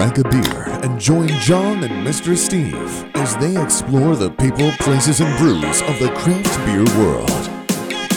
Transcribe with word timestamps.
crack 0.00 0.16
a 0.16 0.28
beer 0.30 0.64
and 0.82 0.98
join 0.98 1.28
John 1.42 1.84
and 1.84 2.06
Mr. 2.06 2.34
Steve 2.34 3.04
as 3.16 3.36
they 3.36 3.62
explore 3.62 4.16
the 4.16 4.30
people, 4.30 4.70
places, 4.78 5.20
and 5.20 5.36
brews 5.36 5.82
of 5.82 5.98
the 5.98 6.10
craft 6.16 6.56
beer 6.64 6.86
world. 6.98 7.28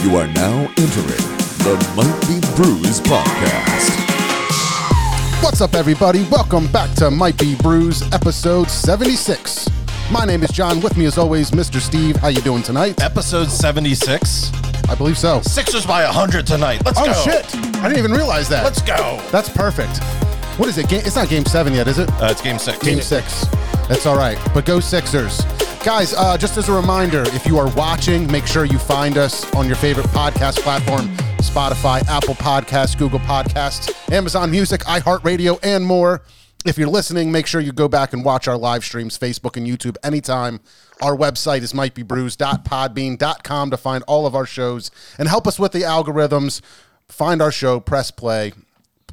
You 0.02 0.16
are 0.16 0.26
now 0.28 0.60
entering 0.78 1.28
the 1.60 1.76
Might 1.94 2.20
Be 2.26 2.40
Brews 2.56 3.02
podcast. 3.02 3.90
What's 5.42 5.60
up, 5.60 5.74
everybody? 5.74 6.26
Welcome 6.30 6.72
back 6.72 6.90
to 6.94 7.10
Might 7.10 7.36
Be 7.36 7.54
Brews, 7.56 8.00
episode 8.14 8.70
76. 8.70 9.68
My 10.10 10.24
name 10.24 10.42
is 10.42 10.52
John. 10.52 10.80
With 10.80 10.96
me, 10.96 11.04
as 11.04 11.18
always, 11.18 11.50
Mr. 11.50 11.82
Steve. 11.82 12.16
How 12.16 12.28
you 12.28 12.40
doing 12.40 12.62
tonight? 12.62 13.02
Episode 13.02 13.50
76. 13.50 14.50
I 14.88 14.94
believe 14.94 15.18
so. 15.18 15.42
Sixers 15.42 15.84
by 15.84 16.02
100 16.04 16.46
tonight. 16.46 16.82
Let's 16.86 16.98
Oh 16.98 17.04
go. 17.04 17.12
Oh, 17.14 17.24
shit! 17.24 17.56
I 17.76 17.88
didn't 17.88 17.98
even 17.98 18.12
realize 18.12 18.48
that. 18.48 18.64
Let's 18.64 18.80
go. 18.80 19.20
That's 19.30 19.50
perfect. 19.50 20.00
What 20.56 20.68
is 20.68 20.78
it? 20.78 20.88
Ga- 20.88 20.98
It's 20.98 21.16
not 21.16 21.28
Game 21.28 21.44
Seven 21.44 21.74
yet, 21.74 21.88
is 21.88 21.98
it? 21.98 22.08
Uh, 22.22 22.28
it's 22.30 22.40
game 22.40 22.58
six. 22.58 22.78
Game 22.78 23.00
Six. 23.00 23.44
That's 23.88 24.06
all 24.06 24.16
right. 24.16 24.38
But 24.54 24.64
go 24.64 24.78
Sixers, 24.80 25.42
guys. 25.84 26.14
Uh, 26.14 26.36
just 26.38 26.56
as 26.56 26.68
a 26.68 26.72
reminder, 26.72 27.22
if 27.28 27.44
you 27.44 27.58
are 27.58 27.68
watching, 27.74 28.30
make 28.30 28.46
sure 28.46 28.64
you 28.64 28.78
find 28.78 29.18
us 29.18 29.52
on 29.54 29.66
your 29.66 29.74
favorite 29.76 30.06
podcast 30.06 30.60
platform: 30.60 31.08
Spotify, 31.38 32.06
Apple 32.08 32.34
Podcasts, 32.34 32.96
Google 32.96 33.18
Podcasts, 33.20 33.92
Amazon 34.12 34.50
Music, 34.50 34.80
iHeartRadio, 34.82 35.58
and 35.64 35.84
more. 35.84 36.22
If 36.64 36.78
you're 36.78 36.88
listening, 36.88 37.30
make 37.32 37.46
sure 37.46 37.60
you 37.60 37.72
go 37.72 37.88
back 37.88 38.12
and 38.14 38.24
watch 38.24 38.46
our 38.48 38.56
live 38.56 38.84
streams, 38.84 39.18
Facebook 39.18 39.56
and 39.58 39.66
YouTube, 39.66 39.96
anytime. 40.02 40.60
Our 41.02 41.14
website 41.16 41.60
is 41.62 41.72
mightbebrews.podbean.com 41.74 43.70
to 43.70 43.76
find 43.76 44.04
all 44.06 44.24
of 44.26 44.34
our 44.34 44.46
shows 44.46 44.90
and 45.18 45.28
help 45.28 45.46
us 45.46 45.58
with 45.58 45.72
the 45.72 45.82
algorithms. 45.82 46.62
Find 47.08 47.42
our 47.42 47.52
show, 47.52 47.80
press 47.80 48.10
play, 48.10 48.52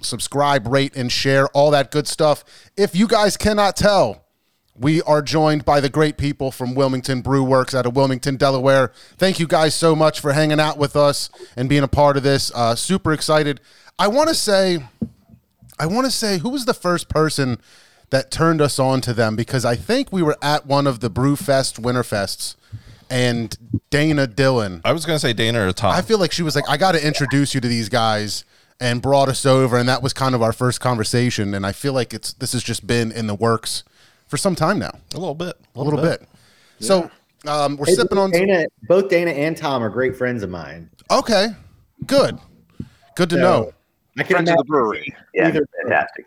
subscribe, 0.01 0.67
rate, 0.67 0.95
and 0.95 1.11
share, 1.11 1.47
all 1.49 1.71
that 1.71 1.91
good 1.91 2.07
stuff. 2.07 2.43
If 2.77 2.95
you 2.95 3.07
guys 3.07 3.37
cannot 3.37 3.75
tell, 3.75 4.25
we 4.75 5.01
are 5.03 5.21
joined 5.21 5.65
by 5.65 5.79
the 5.79 5.89
great 5.89 6.17
people 6.17 6.51
from 6.51 6.75
Wilmington 6.75 7.21
Brew 7.21 7.43
Works 7.43 7.75
out 7.75 7.85
of 7.85 7.95
Wilmington, 7.95 8.37
Delaware. 8.37 8.91
Thank 9.17 9.39
you 9.39 9.47
guys 9.47 9.75
so 9.75 9.95
much 9.95 10.19
for 10.19 10.33
hanging 10.33 10.59
out 10.59 10.77
with 10.77 10.95
us 10.95 11.29
and 11.55 11.69
being 11.69 11.83
a 11.83 11.87
part 11.87 12.17
of 12.17 12.23
this. 12.23 12.51
Uh, 12.53 12.75
super 12.75 13.13
excited. 13.13 13.59
I 13.99 14.07
want 14.07 14.29
to 14.29 14.35
say, 14.35 14.83
I 15.77 15.85
want 15.85 16.05
to 16.05 16.11
say, 16.11 16.39
who 16.39 16.49
was 16.49 16.65
the 16.65 16.73
first 16.73 17.09
person 17.09 17.59
that 18.09 18.31
turned 18.31 18.61
us 18.61 18.79
on 18.79 19.01
to 19.01 19.13
them? 19.13 19.35
Because 19.35 19.65
I 19.65 19.75
think 19.75 20.11
we 20.11 20.23
were 20.23 20.37
at 20.41 20.65
one 20.65 20.87
of 20.87 20.99
the 20.99 21.09
Brewfest 21.09 21.79
Winterfests, 21.79 22.55
and 23.11 23.57
Dana 23.89 24.25
Dillon. 24.25 24.81
I 24.85 24.93
was 24.93 25.05
going 25.05 25.17
to 25.17 25.19
say 25.19 25.33
Dana 25.33 25.67
or 25.67 25.73
Tom. 25.73 25.93
I 25.93 26.01
feel 26.01 26.17
like 26.17 26.31
she 26.31 26.43
was 26.43 26.55
like, 26.55 26.67
I 26.69 26.77
got 26.77 26.93
to 26.93 27.05
introduce 27.05 27.53
you 27.53 27.59
to 27.59 27.67
these 27.67 27.89
guys 27.89 28.45
and 28.81 29.01
brought 29.01 29.29
us 29.29 29.45
over. 29.45 29.77
And 29.77 29.87
that 29.87 30.01
was 30.03 30.11
kind 30.11 30.35
of 30.35 30.41
our 30.41 30.51
first 30.51 30.81
conversation. 30.81 31.53
And 31.53 31.65
I 31.65 31.71
feel 31.71 31.93
like 31.93 32.13
it's, 32.13 32.33
this 32.33 32.51
has 32.53 32.63
just 32.63 32.85
been 32.85 33.11
in 33.11 33.27
the 33.27 33.35
works 33.35 33.83
for 34.27 34.35
some 34.37 34.55
time 34.55 34.79
now, 34.79 34.91
a 35.13 35.17
little 35.19 35.35
bit. 35.35 35.55
a 35.75 35.81
little 35.81 36.01
bit. 36.01 36.27
So, 36.79 37.09
um, 37.47 37.77
we're 37.77 37.85
Hey, 37.85 37.93
sipping 37.93 38.15
both 38.17 38.23
on, 38.25 38.31
Dana, 38.31 38.65
both 38.87 39.09
Dana 39.09 39.31
and 39.31 39.55
Tom 39.55 39.83
are 39.83 39.89
great 39.89 40.15
friends 40.15 40.41
of 40.43 40.49
mine. 40.49 40.89
okay, 41.11 41.49
good. 42.07 42.39
Good 43.15 43.29
to 43.29 43.35
So, 43.35 43.41
know. 43.41 43.73
I 44.17 44.23
can 44.23 44.35
Friends 44.37 44.49
of 44.49 44.57
the 44.57 44.63
brewery. 44.65 45.15
Yeah, 45.33 45.47
Either- 45.49 45.67
fantastic. 45.83 46.25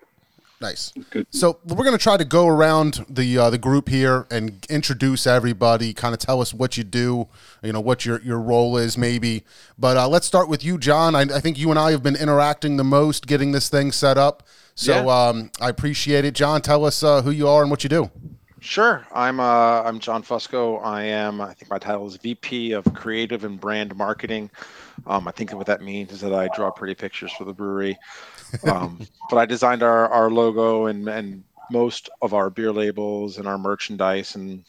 Nice. 0.61 0.93
So 1.31 1.59
we're 1.65 1.85
going 1.85 1.97
to 1.97 2.03
try 2.03 2.17
to 2.17 2.25
go 2.25 2.47
around 2.47 3.05
the 3.09 3.37
uh, 3.37 3.51
the 3.51 3.59
group 3.59 3.89
here 3.89 4.27
and 4.31 4.65
introduce 4.71 5.27
everybody. 5.27 5.93
Kind 5.93 6.15
of 6.15 6.21
tell 6.21 6.41
us 6.41 6.55
what 6.55 6.77
you 6.79 6.85
do, 6.85 7.29
you 7.63 7.73
know, 7.73 7.81
what 7.81 8.07
your 8.07 8.21
your 8.23 8.41
role 8.41 8.77
is, 8.77 8.97
maybe. 8.97 9.45
But 9.79 9.97
uh, 9.97 10.09
let's 10.09 10.27
start 10.27 10.49
with 10.49 10.65
you, 10.65 10.79
John. 10.79 11.15
I, 11.15 11.23
I 11.23 11.41
think 11.41 11.59
you 11.59 11.71
and 11.71 11.79
I 11.79 11.91
have 11.91 12.03
been 12.03 12.17
interacting 12.17 12.77
the 12.77 12.85
most, 12.85 13.27
getting 13.27 13.53
this 13.53 13.69
thing 13.69 13.93
set 13.93 14.17
up. 14.17 14.45
So 14.75 15.09
um, 15.09 15.51
I 15.61 15.69
appreciate 15.69 16.25
it, 16.25 16.35
John. 16.35 16.61
Tell 16.61 16.85
us 16.85 17.03
uh, 17.03 17.23
who 17.23 17.31
you 17.31 17.47
are 17.49 17.63
and 17.63 17.71
what 17.71 17.85
you 17.85 17.89
do. 17.89 18.11
Sure. 18.65 19.07
I'm 19.13 19.41
uh, 19.41 19.83
I'm 19.83 19.99
John 19.99 20.23
Fusco. 20.23 20.83
I 20.83 21.03
am. 21.03 21.43
I 21.43 21.53
think 21.53 21.71
my 21.71 21.79
title 21.79 22.07
is 22.07 22.17
VP 22.17 22.73
of 22.73 22.85
Creative 22.95 23.45
and 23.45 23.61
Brand 23.61 23.95
Marketing. 23.95 24.51
Um, 25.07 25.29
I 25.29 25.33
think 25.33 25.53
what 25.53 25.67
that 25.67 25.83
means 25.83 26.13
is 26.13 26.23
that 26.23 26.33
I 26.33 26.49
draw 26.57 26.71
pretty 26.71 26.95
pictures 26.95 27.31
for 27.33 27.45
the 27.45 27.53
brewery. 27.53 27.99
Um, 28.65 29.07
but 29.31 29.37
I 29.37 29.47
designed 29.47 29.83
our, 29.83 30.09
our 30.09 30.31
logo 30.31 30.87
and 30.87 31.09
and 31.09 31.45
most 31.71 32.11
of 32.23 32.35
our 32.35 32.51
beer 32.51 32.73
labels 32.73 33.39
and 33.39 33.49
our 33.49 33.59
merchandise 33.59 34.35
and 34.35 34.65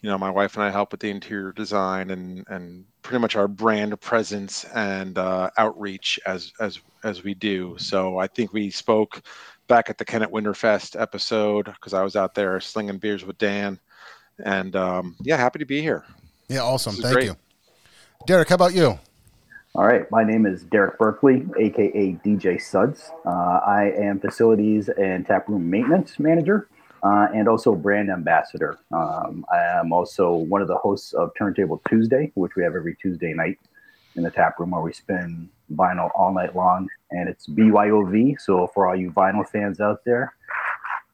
you 0.00 0.08
know 0.08 0.18
my 0.18 0.30
wife 0.30 0.54
and 0.54 0.64
I 0.64 0.70
help 0.70 0.92
with 0.92 1.00
the 1.00 1.10
interior 1.10 1.52
design 1.52 2.10
and 2.10 2.44
and 2.48 2.84
pretty 3.02 3.20
much 3.20 3.36
our 3.36 3.48
brand 3.48 3.98
presence 4.00 4.64
and 4.74 5.18
uh, 5.18 5.50
outreach 5.56 6.20
as 6.26 6.52
as 6.60 6.80
as 7.04 7.24
we 7.24 7.34
do. 7.34 7.76
So 7.78 8.18
I 8.18 8.26
think 8.26 8.52
we 8.52 8.70
spoke 8.70 9.22
back 9.66 9.90
at 9.90 9.98
the 9.98 10.04
Kennett 10.04 10.30
Winterfest 10.30 11.00
episode 11.00 11.66
because 11.66 11.94
I 11.94 12.02
was 12.02 12.16
out 12.16 12.34
there 12.34 12.60
slinging 12.60 12.98
beers 12.98 13.24
with 13.24 13.38
Dan, 13.38 13.80
and 14.44 14.74
um, 14.76 15.16
yeah, 15.20 15.36
happy 15.36 15.58
to 15.58 15.66
be 15.66 15.80
here. 15.80 16.04
Yeah, 16.48 16.62
awesome. 16.62 16.94
Thank 16.94 17.14
great. 17.14 17.26
you, 17.26 17.36
Derek. 18.26 18.48
How 18.48 18.54
about 18.54 18.74
you? 18.74 18.98
All 19.78 19.86
right, 19.86 20.10
my 20.10 20.24
name 20.24 20.44
is 20.44 20.64
Derek 20.64 20.98
Berkeley, 20.98 21.46
aka 21.56 22.18
DJ 22.24 22.60
Suds. 22.60 23.12
Uh, 23.24 23.60
I 23.64 23.92
am 23.96 24.18
facilities 24.18 24.88
and 24.88 25.24
taproom 25.24 25.70
maintenance 25.70 26.18
manager, 26.18 26.68
uh, 27.04 27.28
and 27.32 27.46
also 27.46 27.76
brand 27.76 28.10
ambassador. 28.10 28.76
Um, 28.90 29.46
I 29.52 29.78
am 29.78 29.92
also 29.92 30.34
one 30.34 30.62
of 30.62 30.66
the 30.66 30.78
hosts 30.78 31.12
of 31.12 31.30
Turntable 31.38 31.80
Tuesday, 31.88 32.32
which 32.34 32.56
we 32.56 32.64
have 32.64 32.74
every 32.74 32.96
Tuesday 33.00 33.32
night 33.32 33.56
in 34.16 34.24
the 34.24 34.32
tap 34.32 34.58
room 34.58 34.72
where 34.72 34.80
we 34.80 34.92
spin 34.92 35.48
vinyl 35.72 36.10
all 36.16 36.34
night 36.34 36.56
long, 36.56 36.88
and 37.12 37.28
it's 37.28 37.46
BYOV. 37.46 38.40
So 38.40 38.66
for 38.74 38.88
all 38.88 38.96
you 38.96 39.12
vinyl 39.12 39.48
fans 39.48 39.78
out 39.78 40.00
there, 40.04 40.34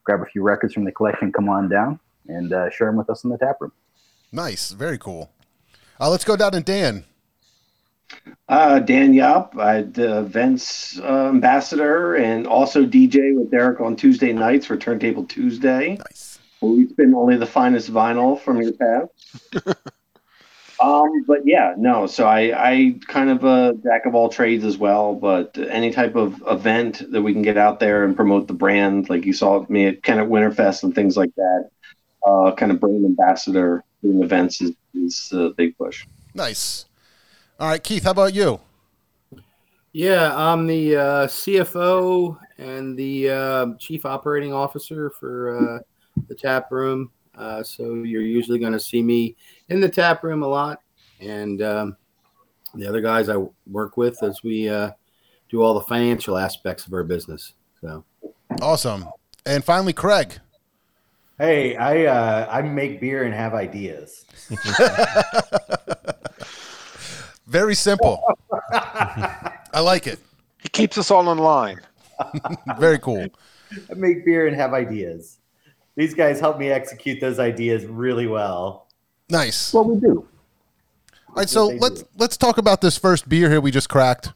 grab 0.04 0.22
a 0.22 0.24
few 0.24 0.42
records 0.42 0.72
from 0.72 0.84
the 0.84 0.92
collection, 0.92 1.30
come 1.32 1.50
on 1.50 1.68
down, 1.68 2.00
and 2.28 2.50
uh, 2.54 2.70
share 2.70 2.86
them 2.86 2.96
with 2.96 3.10
us 3.10 3.24
in 3.24 3.28
the 3.28 3.36
tap 3.36 3.58
room. 3.60 3.72
Nice, 4.32 4.70
very 4.70 4.96
cool. 4.96 5.30
Uh, 6.00 6.08
let's 6.08 6.24
go 6.24 6.34
down 6.34 6.52
to 6.52 6.60
Dan. 6.60 7.04
Uh, 8.48 8.78
Dan 8.78 9.14
Yup, 9.14 9.54
I'm 9.58 9.92
the 9.92 10.18
events 10.18 10.98
uh, 11.00 11.28
ambassador 11.28 12.16
and 12.16 12.46
also 12.46 12.84
DJ 12.84 13.34
with 13.34 13.50
Derek 13.50 13.80
on 13.80 13.96
Tuesday 13.96 14.32
nights 14.32 14.66
for 14.66 14.76
Turntable 14.76 15.24
Tuesday. 15.24 15.96
Nice. 15.96 16.38
we 16.60 16.86
spin 16.88 17.14
only 17.14 17.36
the 17.36 17.46
finest 17.46 17.90
vinyl 17.90 18.38
from 18.38 18.60
your 18.60 18.72
past. 18.72 19.66
um, 20.80 21.24
but 21.26 21.40
yeah, 21.46 21.74
no. 21.78 22.06
So 22.06 22.26
I, 22.26 22.52
I 22.54 22.98
kind 23.08 23.30
of 23.30 23.44
a 23.44 23.74
jack 23.82 24.04
of 24.04 24.14
all 24.14 24.28
trades 24.28 24.64
as 24.64 24.76
well. 24.76 25.14
But 25.14 25.56
any 25.56 25.90
type 25.90 26.14
of 26.14 26.42
event 26.46 27.02
that 27.12 27.22
we 27.22 27.32
can 27.32 27.42
get 27.42 27.56
out 27.56 27.80
there 27.80 28.04
and 28.04 28.14
promote 28.14 28.46
the 28.46 28.54
brand, 28.54 29.08
like 29.08 29.24
you 29.24 29.32
saw 29.32 29.64
me 29.70 29.86
at 29.86 30.02
kind 30.02 30.20
of 30.20 30.28
Winterfest 30.28 30.82
and 30.82 30.94
things 30.94 31.16
like 31.16 31.34
that, 31.36 31.70
uh, 32.26 32.52
kind 32.52 32.72
of 32.72 32.78
brand 32.78 33.06
ambassador 33.06 33.82
doing 34.02 34.22
events 34.22 34.60
is, 34.60 34.72
is 34.94 35.32
a 35.32 35.50
big 35.50 35.78
push. 35.78 36.06
Nice. 36.34 36.84
All 37.60 37.68
right, 37.68 37.82
Keith. 37.82 38.04
How 38.04 38.10
about 38.10 38.34
you? 38.34 38.60
Yeah, 39.92 40.34
I'm 40.34 40.66
the 40.66 40.96
uh, 40.96 41.26
CFO 41.28 42.36
and 42.58 42.96
the 42.96 43.30
uh, 43.30 43.66
chief 43.78 44.04
operating 44.04 44.52
officer 44.52 45.10
for 45.10 45.56
uh, 45.56 45.78
the 46.28 46.34
tap 46.34 46.72
room. 46.72 47.12
Uh, 47.36 47.62
so 47.62 47.94
you're 48.02 48.22
usually 48.22 48.58
going 48.58 48.72
to 48.72 48.80
see 48.80 49.02
me 49.02 49.36
in 49.68 49.80
the 49.80 49.88
tap 49.88 50.24
room 50.24 50.42
a 50.42 50.48
lot, 50.48 50.80
and 51.20 51.62
um, 51.62 51.96
the 52.74 52.88
other 52.88 53.00
guys 53.00 53.28
I 53.28 53.36
work 53.68 53.96
with 53.96 54.20
as 54.24 54.42
we 54.42 54.68
uh, 54.68 54.90
do 55.48 55.62
all 55.62 55.74
the 55.74 55.82
financial 55.82 56.36
aspects 56.36 56.86
of 56.86 56.92
our 56.92 57.04
business. 57.04 57.54
So 57.80 58.04
Awesome. 58.60 59.06
And 59.46 59.64
finally, 59.64 59.92
Craig. 59.92 60.38
Hey, 61.38 61.76
I 61.76 62.06
uh, 62.06 62.48
I 62.50 62.62
make 62.62 63.00
beer 63.00 63.24
and 63.24 63.34
have 63.34 63.54
ideas. 63.54 64.24
Very 67.54 67.76
simple. 67.76 68.20
I 68.72 69.78
like 69.80 70.08
it. 70.08 70.18
He 70.60 70.68
keeps 70.70 70.98
us 70.98 71.12
all 71.12 71.30
in 71.30 71.38
line. 71.38 71.78
Very 72.80 72.98
cool. 72.98 73.28
I 73.88 73.94
make 73.94 74.24
beer 74.24 74.48
and 74.48 74.56
have 74.56 74.74
ideas. 74.74 75.38
These 75.94 76.14
guys 76.14 76.40
help 76.40 76.58
me 76.58 76.70
execute 76.70 77.20
those 77.20 77.38
ideas 77.38 77.86
really 77.86 78.26
well. 78.26 78.88
Nice. 79.30 79.72
What 79.72 79.86
we 79.86 80.00
do. 80.00 80.26
All 81.28 81.34
right, 81.36 81.48
so 81.48 81.68
let's 81.68 82.02
do. 82.02 82.08
let's 82.16 82.36
talk 82.36 82.58
about 82.58 82.80
this 82.80 82.98
first 82.98 83.28
beer 83.28 83.48
here 83.48 83.60
we 83.60 83.70
just 83.70 83.88
cracked. 83.88 84.32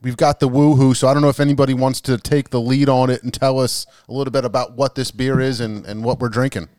We've 0.00 0.16
got 0.16 0.40
the 0.40 0.48
woohoo, 0.48 0.96
so 0.96 1.08
I 1.08 1.12
don't 1.12 1.22
know 1.22 1.28
if 1.28 1.38
anybody 1.38 1.74
wants 1.74 2.00
to 2.00 2.16
take 2.16 2.48
the 2.48 2.62
lead 2.62 2.88
on 2.88 3.10
it 3.10 3.22
and 3.22 3.34
tell 3.34 3.60
us 3.60 3.84
a 4.08 4.12
little 4.14 4.32
bit 4.32 4.46
about 4.46 4.72
what 4.72 4.94
this 4.94 5.10
beer 5.10 5.38
is 5.38 5.60
and, 5.60 5.84
and 5.84 6.02
what 6.02 6.18
we're 6.18 6.30
drinking. 6.30 6.70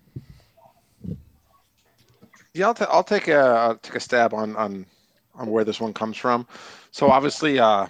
Yeah, 2.55 2.65
I'll, 2.65 2.73
ta- 2.73 2.89
I'll 2.89 3.03
take 3.03 3.27
a 3.27 3.37
I'll 3.37 3.77
take 3.77 3.95
a 3.95 3.99
stab 3.99 4.33
on 4.33 4.55
on 4.55 4.87
on 5.35 5.47
where 5.47 5.63
this 5.63 5.79
one 5.79 5.93
comes 5.93 6.17
from. 6.17 6.47
So 6.91 7.09
obviously, 7.09 7.59
uh, 7.59 7.87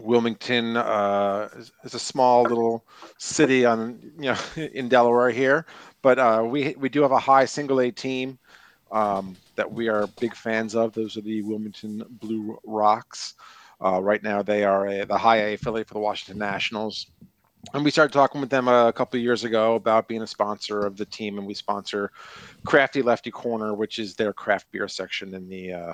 Wilmington 0.00 0.76
uh, 0.76 1.48
is, 1.56 1.72
is 1.84 1.94
a 1.94 1.98
small 1.98 2.42
little 2.44 2.84
city 3.18 3.64
on 3.64 3.98
you 4.18 4.32
know 4.32 4.38
in 4.74 4.88
Delaware 4.88 5.30
here, 5.30 5.66
but 6.02 6.18
uh, 6.18 6.44
we 6.46 6.74
we 6.78 6.88
do 6.88 7.02
have 7.02 7.12
a 7.12 7.18
high 7.18 7.44
single 7.44 7.80
A 7.80 7.90
team 7.90 8.38
um, 8.90 9.36
that 9.56 9.70
we 9.70 9.88
are 9.88 10.06
big 10.20 10.34
fans 10.34 10.74
of. 10.74 10.92
Those 10.92 11.16
are 11.16 11.22
the 11.22 11.42
Wilmington 11.42 12.04
Blue 12.08 12.58
Rocks. 12.64 13.34
Uh, 13.80 14.00
right 14.02 14.22
now, 14.22 14.42
they 14.42 14.64
are 14.64 14.86
a, 14.88 15.04
the 15.04 15.18
high 15.18 15.38
A 15.38 15.54
affiliate 15.54 15.88
for 15.88 15.94
the 15.94 16.00
Washington 16.00 16.38
Nationals. 16.38 17.06
and 17.74 17.84
we 17.84 17.90
started 17.90 18.12
talking 18.12 18.40
with 18.40 18.50
them 18.50 18.66
a 18.66 18.92
couple 18.92 19.20
years 19.20 19.44
ago 19.44 19.76
about 19.76 20.08
being 20.08 20.22
a 20.22 20.26
sponsor 20.26 20.80
of 20.80 20.96
the 20.96 21.06
team, 21.06 21.38
and 21.38 21.46
we 21.46 21.54
sponsor 21.54 22.10
Crafty 22.64 23.02
Lefty 23.02 23.30
Corner, 23.30 23.74
which 23.74 23.98
is 23.98 24.14
their 24.14 24.32
craft 24.32 24.66
beer 24.72 24.88
section 24.88 25.34
in 25.34 25.48
the 25.48 25.72
uh, 25.72 25.92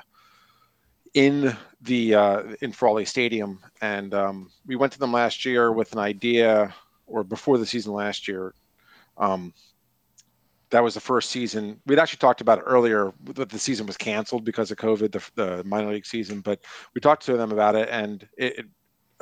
in 1.15 1.57
the 1.81 2.15
uh, 2.15 2.43
in 2.61 2.73
Frawley 2.73 3.05
Stadium. 3.05 3.61
And 3.81 4.13
um, 4.15 4.51
we 4.67 4.77
went 4.77 4.93
to 4.93 4.99
them 4.99 5.13
last 5.13 5.45
year 5.45 5.73
with 5.73 5.93
an 5.93 5.99
idea, 5.99 6.75
or 7.07 7.25
before 7.25 7.59
the 7.59 7.67
season 7.67 7.93
last 7.93 8.29
year. 8.29 8.55
Um, 9.17 9.55
that 10.71 10.83
was 10.83 10.95
the 10.95 11.01
first 11.01 11.31
season. 11.31 11.81
We'd 11.87 12.01
actually 12.01 12.19
talked 12.19 12.41
about 12.41 12.59
it 12.59 12.63
earlier 12.63 13.13
that 13.35 13.49
the 13.49 13.59
season 13.61 13.87
was 13.87 13.97
canceled 13.97 14.45
because 14.45 14.73
of 14.73 14.79
COVID, 14.79 15.13
the, 15.13 15.31
the 15.37 15.63
minor 15.63 15.93
league 15.93 16.07
season. 16.07 16.41
But 16.41 16.61
we 16.95 17.01
talked 17.01 17.25
to 17.27 17.37
them 17.37 17.53
about 17.53 17.77
it, 17.77 17.89
and 17.91 18.27
it, 18.37 18.59
it 18.59 18.67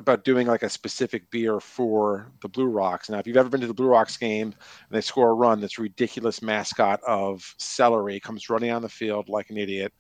about 0.03 0.25
doing 0.25 0.49
like 0.49 0.65
a 0.65 0.69
specific 0.69 1.31
beer 1.31 1.61
for 1.61 2.31
the 2.43 2.49
Blue 2.49 2.67
Rocks. 2.67 3.09
Now, 3.09 3.19
if 3.19 3.27
you've 3.27 3.37
ever 3.37 3.49
been 3.49 3.61
to 3.61 3.69
the 3.69 3.75
Blue 3.75 3.87
Rocks 3.87 4.17
game 4.17 4.49
and 4.49 4.91
they 4.91 5.01
score 5.01 5.31
a 5.31 5.35
run, 5.35 5.61
this 5.61 5.79
ridiculous 5.79 6.43
mascot 6.43 7.01
of 7.07 7.55
celery 7.57 8.19
comes 8.19 8.51
running 8.51 8.73
on 8.73 8.83
the 8.83 8.89
field 8.89 9.29
like 9.29 9.49
an 9.51 9.57
idiot, 9.57 9.93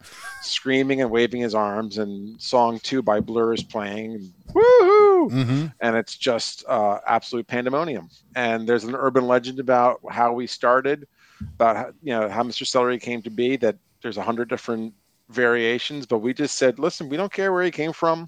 screaming 0.43 1.01
and 1.01 1.11
waving 1.11 1.41
his 1.41 1.55
arms, 1.55 1.99
and 1.99 2.41
song 2.41 2.81
two 2.81 3.01
by 3.01 3.21
Blur 3.21 3.55
is 3.55 3.63
playing. 3.63 4.33
Woohoo! 4.49 5.31
Mm-hmm. 5.31 5.67
And 5.81 5.97
it's 5.97 6.17
just 6.17 6.65
uh, 6.67 6.99
absolute 7.07 7.47
pandemonium. 7.47 8.11
And 8.35 8.69
there's 8.69 8.85
an 8.85 8.97
urban 8.97 9.27
legend 9.29 9.61
about 9.61 10.01
how 10.11 10.33
we 10.33 10.49
started, 10.49 11.07
about 11.55 11.77
how, 11.77 11.87
you 12.03 12.13
know 12.13 12.29
how 12.29 12.43
Mr. 12.43 12.67
Celery 12.67 12.99
came 12.99 13.23
to 13.23 13.31
be. 13.31 13.57
That 13.57 13.77
there's 14.03 14.19
a 14.19 14.23
hundred 14.23 14.49
different 14.49 14.95
variations, 15.29 16.07
but 16.07 16.19
we 16.19 16.35
just 16.35 16.59
said, 16.59 16.81
listen, 16.81 17.09
we 17.09 17.17
don't 17.17 17.33
care 17.33 17.53
where 17.53 17.63
he 17.63 17.71
came 17.71 17.93
from. 17.93 18.27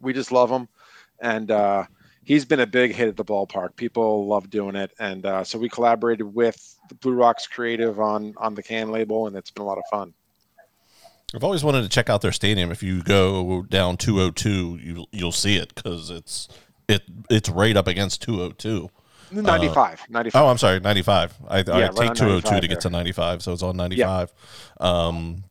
We 0.00 0.14
just 0.14 0.32
love 0.32 0.50
him 0.50 0.66
and 1.24 1.50
uh, 1.50 1.84
he's 2.22 2.44
been 2.44 2.60
a 2.60 2.66
big 2.66 2.94
hit 2.94 3.08
at 3.08 3.16
the 3.16 3.24
ballpark. 3.24 3.74
People 3.76 4.26
love 4.26 4.50
doing 4.50 4.76
it, 4.76 4.92
and 4.98 5.24
uh, 5.26 5.42
so 5.42 5.58
we 5.58 5.68
collaborated 5.68 6.34
with 6.34 6.76
the 6.88 6.94
Blue 6.94 7.14
Rocks 7.14 7.46
Creative 7.46 7.98
on 7.98 8.34
on 8.36 8.54
the 8.54 8.62
can 8.62 8.92
label, 8.92 9.26
and 9.26 9.34
it's 9.34 9.50
been 9.50 9.62
a 9.62 9.66
lot 9.66 9.78
of 9.78 9.84
fun. 9.90 10.12
I've 11.34 11.42
always 11.42 11.64
wanted 11.64 11.82
to 11.82 11.88
check 11.88 12.08
out 12.08 12.20
their 12.20 12.30
stadium. 12.30 12.70
If 12.70 12.82
you 12.82 13.02
go 13.02 13.62
down 13.62 13.96
202, 13.96 14.78
you 14.80 15.06
you'll 15.10 15.32
see 15.32 15.56
it 15.56 15.74
because 15.74 16.10
it's 16.10 16.48
it 16.88 17.02
it's 17.30 17.48
right 17.48 17.76
up 17.76 17.88
against 17.88 18.22
202. 18.22 18.90
95, 19.30 20.04
95. 20.10 20.40
Oh, 20.40 20.46
I'm 20.46 20.58
sorry, 20.58 20.78
95. 20.78 21.34
I, 21.48 21.58
I 21.58 21.62
take 21.62 21.76
on 21.76 22.14
202 22.14 22.40
to 22.42 22.54
95 22.54 22.68
get 22.68 22.80
to 22.82 22.90
95, 22.90 23.42
so 23.42 23.52
it's 23.52 23.62
on 23.64 23.76
95. 23.76 24.32
Um, 24.78 25.44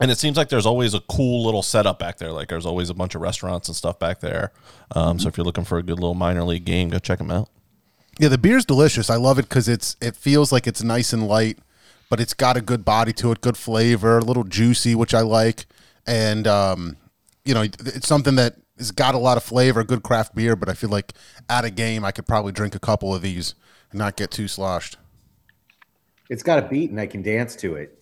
and 0.00 0.10
it 0.10 0.18
seems 0.18 0.36
like 0.36 0.48
there's 0.48 0.66
always 0.66 0.94
a 0.94 1.00
cool 1.00 1.44
little 1.44 1.62
setup 1.62 1.98
back 1.98 2.18
there. 2.18 2.32
Like 2.32 2.48
there's 2.48 2.66
always 2.66 2.90
a 2.90 2.94
bunch 2.94 3.14
of 3.14 3.20
restaurants 3.20 3.68
and 3.68 3.76
stuff 3.76 3.98
back 3.98 4.20
there. 4.20 4.52
Um, 4.94 5.18
So 5.18 5.28
if 5.28 5.36
you're 5.36 5.44
looking 5.44 5.64
for 5.64 5.78
a 5.78 5.82
good 5.82 5.98
little 5.98 6.14
minor 6.14 6.44
league 6.44 6.64
game, 6.64 6.88
go 6.88 6.98
check 6.98 7.18
them 7.18 7.30
out. 7.30 7.48
Yeah, 8.18 8.28
the 8.28 8.38
beer's 8.38 8.64
delicious. 8.64 9.10
I 9.10 9.16
love 9.16 9.38
it 9.38 9.48
because 9.48 9.68
it's 9.68 9.96
it 10.00 10.16
feels 10.16 10.50
like 10.52 10.66
it's 10.66 10.82
nice 10.82 11.12
and 11.12 11.26
light, 11.26 11.58
but 12.10 12.20
it's 12.20 12.34
got 12.34 12.56
a 12.56 12.60
good 12.60 12.84
body 12.84 13.12
to 13.14 13.32
it, 13.32 13.40
good 13.40 13.56
flavor, 13.56 14.18
a 14.18 14.24
little 14.24 14.44
juicy, 14.44 14.94
which 14.94 15.14
I 15.14 15.20
like, 15.20 15.66
and 16.06 16.46
um, 16.46 16.96
you 17.44 17.54
know, 17.54 17.62
it's 17.62 18.08
something 18.08 18.34
that 18.36 18.56
has 18.76 18.90
got 18.90 19.14
a 19.14 19.18
lot 19.18 19.36
of 19.36 19.44
flavor, 19.44 19.84
good 19.84 20.02
craft 20.02 20.34
beer. 20.34 20.56
But 20.56 20.68
I 20.68 20.74
feel 20.74 20.90
like 20.90 21.12
at 21.48 21.64
a 21.64 21.70
game, 21.70 22.04
I 22.04 22.10
could 22.10 22.26
probably 22.26 22.52
drink 22.52 22.74
a 22.74 22.80
couple 22.80 23.14
of 23.14 23.22
these 23.22 23.54
and 23.90 23.98
not 23.98 24.16
get 24.16 24.30
too 24.30 24.48
sloshed. 24.48 24.96
It's 26.28 26.42
got 26.42 26.58
a 26.58 26.68
beat 26.68 26.90
and 26.90 27.00
I 27.00 27.06
can 27.06 27.22
dance 27.22 27.56
to 27.56 27.76
it. 27.76 27.98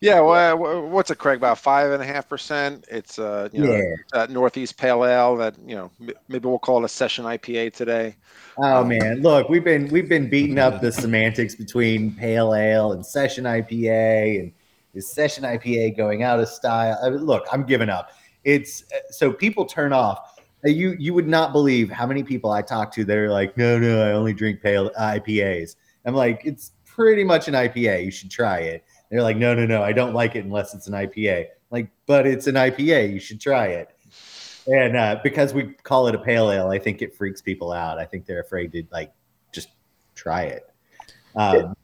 Yeah, 0.00 0.20
well, 0.20 0.86
what's 0.88 1.10
it, 1.10 1.18
Craig? 1.18 1.38
About 1.38 1.58
five 1.58 1.90
and 1.90 2.02
a 2.02 2.06
half 2.06 2.28
percent. 2.28 2.84
It's 2.90 3.18
uh, 3.18 3.48
you 3.52 3.64
know, 3.64 3.74
Yeah. 3.74 3.82
that 4.12 4.30
Northeast 4.30 4.76
Pale 4.76 5.04
Ale. 5.04 5.36
That 5.36 5.56
you 5.66 5.74
know, 5.74 5.90
maybe 6.28 6.46
we'll 6.48 6.58
call 6.58 6.82
it 6.82 6.84
a 6.84 6.88
session 6.88 7.24
IPA 7.24 7.72
today. 7.74 8.14
Oh 8.58 8.84
man, 8.84 9.22
look, 9.22 9.48
we've 9.48 9.64
been 9.64 9.88
we've 9.88 10.08
been 10.08 10.28
beating 10.28 10.58
up 10.58 10.80
the 10.80 10.92
semantics 10.92 11.54
between 11.54 12.14
pale 12.14 12.54
ale 12.54 12.92
and 12.92 13.04
session 13.04 13.44
IPA, 13.44 14.40
and 14.40 14.52
is 14.94 15.10
session 15.10 15.44
IPA 15.44 15.96
going 15.96 16.22
out 16.22 16.38
of 16.40 16.48
style? 16.48 16.98
I 17.02 17.10
mean, 17.10 17.24
look, 17.24 17.46
I'm 17.52 17.64
giving 17.64 17.88
up. 17.88 18.10
It's 18.44 18.84
so 19.10 19.32
people 19.32 19.64
turn 19.64 19.92
off. 19.92 20.38
Uh, 20.64 20.68
You 20.68 20.96
you 20.98 21.14
would 21.14 21.28
not 21.28 21.52
believe 21.52 21.90
how 21.90 22.06
many 22.06 22.22
people 22.22 22.50
I 22.50 22.62
talk 22.62 22.92
to 22.94 23.04
that 23.04 23.16
are 23.16 23.30
like, 23.30 23.56
no, 23.56 23.78
no, 23.78 24.02
I 24.06 24.12
only 24.12 24.32
drink 24.32 24.60
pale 24.62 24.90
IPAs. 24.98 25.76
I'm 26.04 26.14
like, 26.14 26.42
it's 26.44 26.72
pretty 26.84 27.24
much 27.24 27.48
an 27.48 27.54
IPA. 27.54 28.04
You 28.04 28.10
should 28.10 28.30
try 28.30 28.58
it. 28.60 28.84
They're 29.10 29.22
like, 29.22 29.36
no, 29.36 29.54
no, 29.54 29.64
no, 29.66 29.82
I 29.82 29.92
don't 29.92 30.14
like 30.14 30.36
it 30.36 30.44
unless 30.44 30.74
it's 30.74 30.86
an 30.86 30.94
IPA. 30.94 31.46
Like, 31.70 31.90
but 32.06 32.26
it's 32.26 32.46
an 32.46 32.56
IPA. 32.56 33.12
You 33.12 33.20
should 33.20 33.40
try 33.40 33.68
it. 33.68 33.90
And 34.66 34.96
uh, 34.96 35.20
because 35.22 35.54
we 35.54 35.72
call 35.82 36.08
it 36.08 36.14
a 36.14 36.18
pale 36.18 36.50
ale, 36.50 36.68
I 36.68 36.78
think 36.78 37.00
it 37.00 37.14
freaks 37.14 37.40
people 37.40 37.72
out. 37.72 37.98
I 37.98 38.04
think 38.04 38.26
they're 38.26 38.40
afraid 38.40 38.70
to 38.72 38.84
like 38.92 39.12
just 39.50 39.68
try 40.14 40.42
it. 40.42 40.70
Um, 41.34 41.74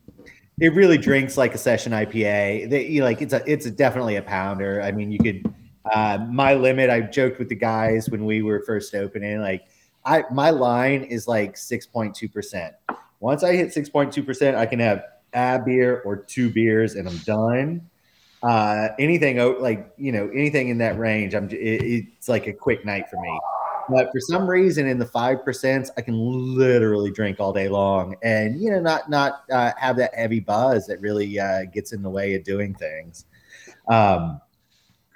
it 0.60 0.74
really 0.74 0.98
drinks 0.98 1.36
like 1.36 1.54
a 1.54 1.58
session 1.58 1.92
IPA. 1.92 2.68
They, 2.68 3.00
like 3.00 3.22
it's 3.22 3.32
a 3.32 3.42
it's 3.50 3.64
a, 3.66 3.70
definitely 3.70 4.16
a 4.16 4.22
pounder. 4.22 4.82
I 4.82 4.92
mean, 4.92 5.10
you 5.10 5.18
could. 5.18 5.54
Uh, 5.92 6.26
my 6.30 6.54
limit. 6.54 6.88
I 6.88 7.00
joked 7.00 7.38
with 7.38 7.48
the 7.48 7.54
guys 7.54 8.08
when 8.08 8.24
we 8.24 8.42
were 8.42 8.62
first 8.66 8.94
opening. 8.94 9.40
Like, 9.40 9.64
I 10.04 10.24
my 10.30 10.50
line 10.50 11.04
is 11.04 11.26
like 11.26 11.56
six 11.56 11.86
point 11.86 12.14
two 12.14 12.28
percent. 12.28 12.74
Once 13.20 13.42
I 13.42 13.54
hit 13.54 13.72
six 13.72 13.88
point 13.88 14.12
two 14.12 14.22
percent, 14.22 14.56
I 14.56 14.66
can 14.66 14.78
have 14.80 15.04
a 15.34 15.58
beer 15.58 16.02
or 16.04 16.16
two 16.16 16.50
beers, 16.50 16.94
and 16.94 17.08
I'm 17.08 17.18
done 17.18 17.90
uh, 18.44 18.88
anything 18.98 19.40
o- 19.40 19.56
like 19.58 19.90
you 19.96 20.12
know 20.12 20.30
anything 20.34 20.68
in 20.68 20.78
that 20.78 20.98
range 20.98 21.34
i'm 21.34 21.48
it, 21.48 21.56
it's 21.56 22.28
like 22.28 22.46
a 22.46 22.52
quick 22.52 22.84
night 22.84 23.08
for 23.08 23.18
me 23.20 23.40
but 23.88 24.10
for 24.12 24.20
some 24.20 24.48
reason 24.48 24.86
in 24.86 24.98
the 24.98 25.06
five 25.06 25.42
percent 25.44 25.90
i 25.96 26.02
can 26.02 26.14
literally 26.14 27.10
drink 27.10 27.40
all 27.40 27.54
day 27.54 27.68
long 27.68 28.14
and 28.22 28.60
you 28.60 28.70
know 28.70 28.80
not 28.80 29.08
not 29.08 29.44
uh, 29.50 29.72
have 29.78 29.96
that 29.96 30.14
heavy 30.14 30.40
buzz 30.40 30.86
that 30.86 31.00
really 31.00 31.40
uh, 31.40 31.64
gets 31.72 31.92
in 31.94 32.02
the 32.02 32.10
way 32.10 32.34
of 32.34 32.44
doing 32.44 32.74
things 32.74 33.24
um 33.88 34.38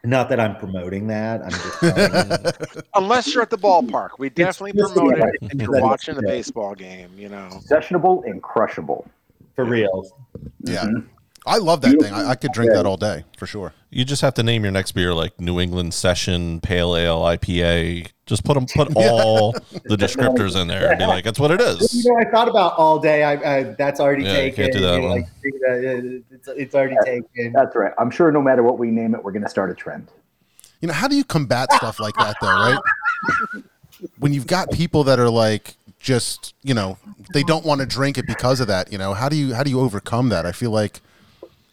not 0.05 0.31
that 0.31 0.41
i'm 0.41 0.57
promoting 0.57 1.07
that 1.07 1.43
i'm 1.43 1.51
just. 1.51 2.85
Unless 2.95 3.33
you're 3.33 3.43
at 3.43 3.51
the 3.51 3.59
ballpark, 3.59 4.11
we 4.19 4.29
definitely 4.29 4.73
promote 4.73 5.19
it. 5.19 5.37
And 5.51 5.61
you're 5.61 5.71
watching 5.71 6.17
a 6.17 6.23
baseball 6.27 6.75
game, 6.75 7.11
you 7.17 7.29
know. 7.29 7.61
Sessionable 7.71 8.25
and 8.25 8.43
crushable. 8.43 9.09
For 9.59 9.65
real 9.65 10.07
Yeah, 10.63 10.85
Mhm. 10.85 11.05
I 11.47 11.57
love 11.59 11.81
that 11.81 11.99
thing. 12.01 12.13
I, 12.13 12.31
I 12.31 12.35
could 12.37 12.53
drink 12.53 12.73
that 12.73 12.85
all 12.87 12.97
day 12.97 13.25
for 13.39 13.47
sure. 13.47 13.73
You 13.91 14.05
just 14.05 14.23
have 14.23 14.35
to 14.35 14.43
name 14.45 14.63
your 14.63 14.71
next 14.71 14.93
beer 14.93 15.15
like 15.15 15.41
New 15.41 15.59
England 15.59 15.95
Session 15.95 16.61
Pale 16.61 16.95
Ale 16.97 17.21
IPA. 17.21 18.09
Just 18.27 18.45
put 18.45 18.55
them, 18.55 18.67
put 18.67 18.89
all 18.97 19.53
the 19.87 19.97
descriptors 19.97 20.61
in 20.61 20.69
there 20.69 20.91
and 20.91 20.99
be 20.99 21.07
like, 21.07 21.25
that's 21.25 21.41
what 21.41 21.51
it 21.51 21.61
is. 21.61 21.93
you 22.05 22.09
know 22.13 22.21
i 22.21 22.31
thought 22.31 22.49
about 22.49 22.75
all 22.77 22.99
day 23.01 23.25
i, 23.25 23.33
I 23.59 23.63
that's 23.79 23.99
already 23.99 24.25
Yeah, 24.25 24.33
taken 24.35 24.65
can't 24.65 24.73
do 24.75 24.81
that 24.83 25.01
one. 25.01 25.11
like, 25.11 25.27
it's, 25.43 26.49
it's 26.49 26.75
already 26.77 26.97
taken 27.05 27.53
That's 27.53 27.75
right. 27.75 27.93
I'm 27.99 28.11
sure 28.11 28.31
no 28.31 28.43
matter 28.43 28.63
what 28.63 28.79
we 28.79 28.91
name 28.93 29.15
it, 29.15 29.25
we're 29.25 29.33
going 29.33 29.43
to 29.45 29.49
start 29.49 29.71
a 29.71 29.75
trend. 29.75 30.09
You 30.81 30.89
know, 30.89 30.95
how 30.95 31.09
do 31.09 31.17
you 31.17 31.25
combat 31.25 31.73
stuff 31.73 31.99
like 31.99 32.15
that 32.17 32.37
though, 32.41 32.61
right? 32.61 33.63
when 34.21 34.33
you've 34.33 34.47
got 34.47 34.71
people 34.71 35.03
that 35.05 35.19
are 35.19 35.31
like 35.31 35.75
just, 35.99 36.55
you 36.63 36.75
know, 36.75 36.99
they 37.33 37.43
don't 37.43 37.65
want 37.65 37.81
to 37.81 37.87
drink 37.87 38.19
it 38.19 38.27
because 38.27 38.61
of 38.61 38.67
that, 38.69 38.93
you 38.93 38.99
know. 38.99 39.15
How 39.15 39.29
do 39.29 39.37
you 39.37 39.55
how 39.55 39.63
do 39.63 39.71
you 39.71 39.81
overcome 39.81 40.29
that? 40.31 40.47
I 40.47 40.53
feel 40.53 40.71
like 40.71 41.01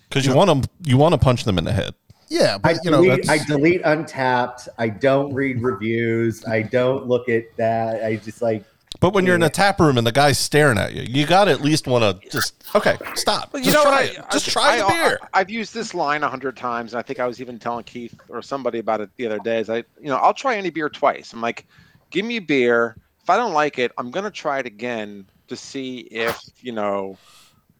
Because 0.09 0.25
you 0.25 0.33
want 0.35 0.47
them, 0.47 0.63
you 0.83 0.97
want 0.97 1.13
to 1.13 1.17
punch 1.19 1.43
them 1.43 1.57
in 1.57 1.63
the 1.63 1.73
head. 1.73 1.93
yeah, 2.29 2.55
I 2.63 2.73
but 2.73 2.83
you 2.85 2.91
know, 2.91 3.03
delete, 3.03 3.29
I 3.29 3.37
that's, 3.37 3.49
delete 3.49 3.83
Untappd. 3.83 4.67
I 4.77 4.89
don't 4.89 5.33
read 5.33 5.61
reviews. 5.61 6.45
I 6.45 6.63
don't 6.63 7.05
look 7.07 7.29
at 7.29 7.43
that. 7.57 8.03
I 8.03 8.15
just 8.15 8.41
like 8.41 8.63
But 8.99 9.13
when 9.13 9.25
you're 9.25 9.35
in 9.35 9.43
a 9.43 9.49
tap 9.49 9.79
room 9.79 9.97
and 9.97 10.07
the 10.07 10.11
guy's 10.11 10.39
staring 10.39 10.77
at 10.79 10.93
you, 10.93 11.03
you 11.03 11.27
got 11.27 11.45
to 11.45 11.51
at 11.51 11.61
least 11.61 11.85
want 11.85 12.03
to 12.21 12.29
just, 12.29 12.63
okay, 12.73 12.97
stop. 13.13 13.51
But 13.51 13.59
you 13.59 13.65
just 13.71 13.77
know 13.77 13.83
try 13.83 14.05
what? 14.05 14.11
it. 14.15 14.19
I, 14.27 14.31
Just 14.31 14.47
I- 14.49 14.51
try 14.51 14.77
the 14.77 14.85
I, 14.85 14.89
beer. 14.89 15.19
I, 15.33 15.37
have 15.39 15.49
used 15.51 15.73
this 15.73 15.93
line 15.93 16.23
a 16.23 16.29
hundred 16.29 16.57
times, 16.57 16.93
and 16.93 16.99
I 16.99 17.03
think 17.03 17.19
I 17.19 17.27
was 17.27 17.39
even 17.41 17.59
telling 17.59 17.83
Keith 17.83 18.19
or 18.29 18.41
somebody 18.41 18.79
about 18.79 19.01
it 19.01 19.09
the 19.17 19.27
other 19.27 19.39
day. 19.39 19.59
Is 19.59 19.69
I, 19.69 19.77
you 20.01 20.09
know, 20.09 20.15
I'll 20.17 20.33
try 20.33 20.55
any 20.57 20.71
beer 20.71 20.89
twice. 20.89 21.31
I'm 21.33 21.41
like, 21.41 21.67
give 22.09 22.25
me 22.25 22.37
a 22.37 22.41
beer. 22.41 22.95
If 23.25 23.31
I 23.31 23.37
don't 23.37 23.53
like 23.53 23.79
it, 23.79 23.91
I'm 23.97 24.11
gonna 24.11 24.29
try 24.29 24.59
it 24.59 24.67
again 24.67 25.25
to 25.47 25.55
see 25.55 26.01
if 26.11 26.39
you 26.61 26.71
know, 26.71 27.17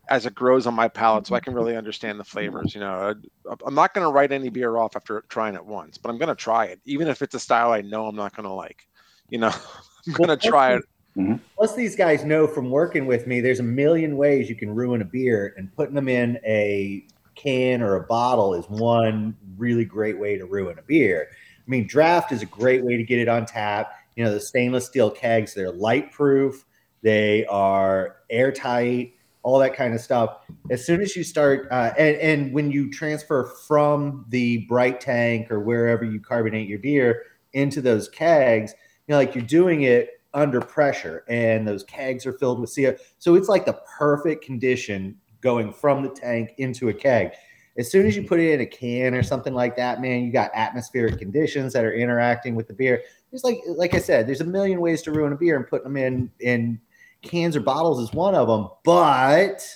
as 0.09 0.25
it 0.25 0.33
grows 0.33 0.65
on 0.65 0.73
my 0.73 0.87
palate, 0.87 1.27
so 1.27 1.35
I 1.35 1.39
can 1.39 1.53
really 1.53 1.77
understand 1.77 2.19
the 2.19 2.23
flavors. 2.23 2.73
You 2.73 2.81
know, 2.81 3.13
I, 3.47 3.53
I'm 3.63 3.75
not 3.75 3.93
gonna 3.93 4.09
write 4.09 4.31
any 4.31 4.49
beer 4.49 4.77
off 4.77 4.95
after 4.95 5.23
trying 5.29 5.53
it 5.53 5.63
once, 5.63 5.99
but 5.99 6.09
I'm 6.09 6.17
gonna 6.17 6.33
try 6.33 6.65
it, 6.65 6.79
even 6.85 7.07
if 7.07 7.21
it's 7.21 7.35
a 7.35 7.39
style 7.39 7.71
I 7.71 7.81
know 7.81 8.07
I'm 8.07 8.15
not 8.15 8.35
gonna 8.35 8.51
like. 8.51 8.87
You 9.29 9.37
know, 9.37 9.51
I'm 10.07 10.13
gonna 10.13 10.29
Well, 10.29 10.37
try 10.37 10.73
it. 10.77 10.81
Mm-hmm. 11.15 11.35
Plus, 11.55 11.75
these 11.75 11.95
guys 11.95 12.25
know 12.25 12.47
from 12.47 12.71
working 12.71 13.05
with 13.05 13.27
me, 13.27 13.39
there's 13.39 13.59
a 13.59 13.63
million 13.63 14.17
ways 14.17 14.49
you 14.49 14.55
can 14.55 14.73
ruin 14.73 15.03
a 15.03 15.05
beer, 15.05 15.53
and 15.57 15.71
putting 15.75 15.93
them 15.93 16.09
in 16.09 16.39
a 16.43 17.05
can 17.35 17.83
or 17.83 17.97
a 17.97 18.03
bottle 18.07 18.55
is 18.55 18.65
one 18.65 19.37
really 19.59 19.85
great 19.85 20.17
way 20.17 20.39
to 20.39 20.45
ruin 20.47 20.79
a 20.79 20.81
beer. 20.81 21.27
I 21.31 21.69
mean, 21.69 21.85
draft 21.85 22.31
is 22.31 22.41
a 22.41 22.47
great 22.47 22.83
way 22.83 22.97
to 22.97 23.03
get 23.03 23.19
it 23.19 23.27
on 23.27 23.45
tap. 23.45 23.93
You 24.15 24.23
know, 24.23 24.33
the 24.33 24.39
stainless 24.39 24.85
steel 24.85 25.11
kegs, 25.11 25.53
they're 25.53 25.71
light 25.71 26.11
proof, 26.11 26.65
they 27.01 27.45
are 27.45 28.17
airtight, 28.29 29.13
all 29.43 29.59
that 29.59 29.75
kind 29.75 29.93
of 29.93 30.01
stuff. 30.01 30.39
As 30.71 30.83
soon 30.83 31.01
as 31.01 31.15
you 31.15 31.23
start, 31.23 31.67
uh, 31.69 31.93
and, 31.97 32.17
and 32.17 32.53
when 32.53 32.71
you 32.71 32.89
transfer 32.89 33.53
from 33.67 34.25
the 34.29 34.65
bright 34.65 34.99
tank 34.99 35.51
or 35.51 35.59
wherever 35.59 36.03
you 36.03 36.19
carbonate 36.19 36.67
your 36.67 36.79
beer 36.79 37.23
into 37.53 37.79
those 37.79 38.09
kegs, 38.09 38.73
you 39.07 39.13
know, 39.13 39.17
like 39.17 39.35
you're 39.35 39.43
doing 39.43 39.83
it 39.83 40.09
under 40.33 40.59
pressure, 40.59 41.23
and 41.29 41.67
those 41.67 41.83
kegs 41.83 42.25
are 42.25 42.33
filled 42.33 42.59
with 42.59 42.75
CO. 42.75 42.95
So 43.19 43.35
it's 43.35 43.47
like 43.47 43.65
the 43.65 43.79
perfect 43.97 44.43
condition 44.43 45.15
going 45.41 45.71
from 45.71 46.01
the 46.01 46.09
tank 46.09 46.53
into 46.57 46.89
a 46.89 46.93
keg. 46.93 47.31
As 47.77 47.91
soon 47.91 48.05
as 48.05 48.15
you 48.15 48.21
mm-hmm. 48.21 48.29
put 48.29 48.39
it 48.39 48.53
in 48.53 48.61
a 48.61 48.65
can 48.65 49.13
or 49.13 49.23
something 49.23 49.53
like 49.53 49.75
that, 49.75 50.01
man, 50.01 50.23
you 50.23 50.31
got 50.31 50.51
atmospheric 50.53 51.19
conditions 51.19 51.73
that 51.73 51.83
are 51.83 51.93
interacting 51.93 52.55
with 52.55 52.67
the 52.67 52.73
beer. 52.73 53.03
There's 53.31 53.43
like, 53.43 53.59
like 53.67 53.93
I 53.93 53.99
said, 53.99 54.27
there's 54.27 54.41
a 54.41 54.45
million 54.45 54.79
ways 54.79 55.01
to 55.03 55.11
ruin 55.11 55.33
a 55.33 55.35
beer, 55.35 55.57
and 55.57 55.67
putting 55.67 55.93
them 55.93 55.97
in 55.97 56.31
in 56.39 56.79
cans 57.21 57.55
or 57.55 57.59
bottles 57.59 57.99
is 57.99 58.13
one 58.13 58.35
of 58.35 58.47
them. 58.47 58.69
But 58.83 59.67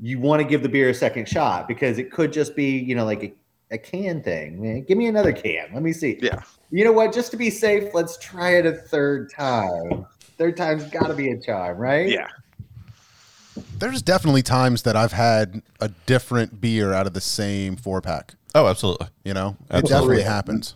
you 0.00 0.18
want 0.18 0.40
to 0.40 0.48
give 0.48 0.62
the 0.62 0.68
beer 0.68 0.90
a 0.90 0.94
second 0.94 1.28
shot 1.28 1.68
because 1.68 1.98
it 1.98 2.10
could 2.10 2.32
just 2.32 2.54
be, 2.54 2.78
you 2.78 2.94
know, 2.94 3.04
like 3.04 3.22
a, 3.22 3.34
a 3.72 3.78
can 3.78 4.22
thing. 4.22 4.62
Man, 4.62 4.84
give 4.84 4.96
me 4.96 5.06
another 5.06 5.32
can. 5.32 5.68
Let 5.74 5.82
me 5.82 5.92
see. 5.92 6.18
Yeah. 6.22 6.40
You 6.70 6.84
know 6.84 6.92
what? 6.92 7.12
Just 7.12 7.30
to 7.32 7.36
be 7.36 7.50
safe, 7.50 7.92
let's 7.94 8.16
try 8.18 8.56
it 8.56 8.66
a 8.66 8.72
third 8.72 9.30
time. 9.30 10.06
Third 10.38 10.56
time's 10.56 10.84
got 10.84 11.08
to 11.08 11.14
be 11.14 11.32
a 11.32 11.40
charm, 11.40 11.78
right? 11.78 12.08
Yeah. 12.08 12.28
There's 13.78 14.02
definitely 14.02 14.42
times 14.42 14.82
that 14.82 14.96
I've 14.96 15.12
had 15.12 15.62
a 15.80 15.88
different 16.06 16.60
beer 16.60 16.92
out 16.92 17.06
of 17.06 17.14
the 17.14 17.20
same 17.20 17.76
four 17.76 18.00
pack. 18.00 18.34
Oh, 18.54 18.66
absolutely. 18.66 19.08
You 19.24 19.34
know, 19.34 19.56
it 19.70 19.86
definitely 19.86 20.22
happens. 20.22 20.74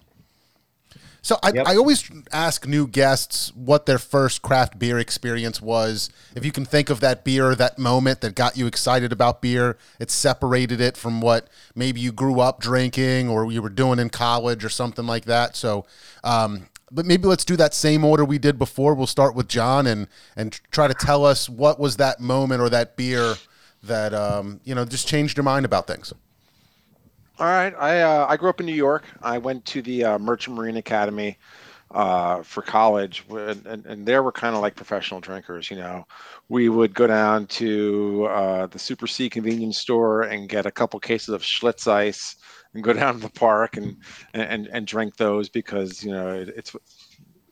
So 1.25 1.39
I, 1.41 1.53
Yep. 1.55 1.69
I 1.69 1.77
always 1.77 2.11
ask 2.33 2.67
new 2.67 2.87
guests 2.89 3.53
what 3.55 3.87
their 3.87 3.99
first 3.99 4.43
craft 4.43 4.79
beer 4.79 4.99
experience 4.99 5.63
was. 5.63 6.11
If 6.35 6.45
you 6.45 6.51
can 6.51 6.65
think 6.65 6.91
of 6.91 6.99
that 6.99 7.23
beer, 7.23 7.55
that 7.55 7.79
moment 7.79 8.23
that 8.23 8.35
got 8.35 8.57
you 8.57 8.67
excited 8.67 9.13
about 9.13 9.41
beer, 9.41 9.79
it 10.01 10.11
separated 10.11 10.81
it 10.81 10.97
from 10.97 11.21
what 11.21 11.47
maybe 11.77 12.01
you 12.01 12.11
grew 12.11 12.41
up 12.41 12.61
drinking 12.61 13.29
or 13.29 13.51
you 13.53 13.63
were 13.63 13.71
doing 13.71 14.01
in 14.01 14.11
college 14.11 14.65
or 14.65 14.69
something 14.69 15.07
like 15.07 15.25
that. 15.27 15.55
So, 15.55 15.87
um, 16.25 16.67
but 16.93 17.07
maybe 17.07 17.27
let's 17.27 17.45
do 17.45 17.57
that 17.57 17.75
same 17.75 18.05
order 18.05 18.25
we 18.25 18.39
did 18.39 18.59
before. 18.59 18.95
We'll 18.95 19.07
start 19.07 19.35
with 19.35 19.49
John 19.49 19.87
and 19.87 20.09
and 20.37 20.61
try 20.71 20.89
to 20.89 20.95
tell 20.95 21.25
us 21.25 21.49
what 21.49 21.81
was 21.81 21.97
that 21.97 22.21
moment 22.21 22.61
or 22.61 22.69
that 22.69 22.97
beer 22.97 23.35
that 23.83 24.15
um, 24.15 24.61
you 24.65 24.75
know 24.75 24.85
just 24.85 25.09
changed 25.09 25.37
your 25.37 25.45
mind 25.45 25.65
about 25.65 25.87
things. 25.87 26.13
All 27.39 27.47
right. 27.47 27.75
I 27.79 28.01
uh, 28.03 28.27
I 28.29 28.37
grew 28.37 28.51
up 28.51 28.61
in 28.61 28.67
New 28.67 28.75
York. 28.75 29.05
I 29.23 29.39
went 29.39 29.65
to 29.67 29.83
the 29.83 30.05
uh, 30.05 30.19
Merchant 30.19 30.57
Marine 30.57 30.77
Academy 30.77 31.39
uh, 31.93 32.43
for 32.43 32.63
college, 32.63 33.25
and, 33.31 33.67
and, 33.67 33.87
and 33.87 34.07
there 34.07 34.23
we're 34.23 34.33
kind 34.33 34.55
of 34.55 34.63
like 34.63 34.75
professional 34.77 35.21
drinkers. 35.21 35.71
You 35.71 35.79
know, 35.79 36.07
we 36.49 36.69
would 36.69 36.95
go 36.95 37.07
down 37.07 37.47
to 37.47 38.29
uh, 38.31 38.67
the 38.67 38.79
Super 38.79 39.07
C 39.07 39.29
convenience 39.29 39.79
store 39.79 40.23
and 40.23 40.49
get 40.49 40.67
a 40.67 40.71
couple 40.71 41.01
cases 41.01 41.31
of 41.31 41.43
Schlitz 41.43 41.91
ice, 41.91 42.37
and 42.75 42.83
go 42.83 42.93
down 42.93 43.15
to 43.15 43.21
the 43.21 43.31
park 43.31 43.77
and 43.77 43.97
and 44.35 44.69
and 44.69 44.87
drink 44.87 45.17
those 45.17 45.49
because 45.49 46.03
you 46.03 46.11
know 46.13 46.29
it, 46.35 46.49
it's 46.57 46.75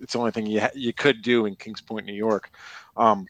it's 0.01 0.13
the 0.15 0.19
only 0.19 0.31
thing 0.31 0.47
you 0.47 0.61
ha- 0.61 0.71
you 0.75 0.93
could 0.93 1.23
do 1.23 1.47
in 1.47 1.57
Kings 1.57 1.81
Point, 1.81 2.07
New 2.07 2.15
York. 2.15 2.51
Um, 2.97 3.27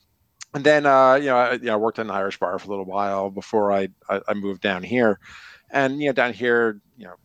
and 0.53 0.63
then 0.63 0.85
uh, 0.85 1.15
you 1.15 1.27
know 1.27 1.37
I, 1.37 1.53
you 1.53 1.65
know, 1.65 1.73
I 1.73 1.77
worked 1.77 1.99
in 1.99 2.07
an 2.07 2.15
Irish 2.15 2.39
bar 2.39 2.57
for 2.59 2.67
a 2.67 2.69
little 2.69 2.85
while 2.85 3.29
before 3.29 3.71
I, 3.71 3.89
I 4.09 4.21
I 4.27 4.33
moved 4.33 4.61
down 4.61 4.83
here. 4.83 5.19
And 5.71 5.99
you 6.01 6.07
know 6.07 6.13
down 6.13 6.33
here 6.33 6.81
you 6.97 7.05
know 7.05 7.15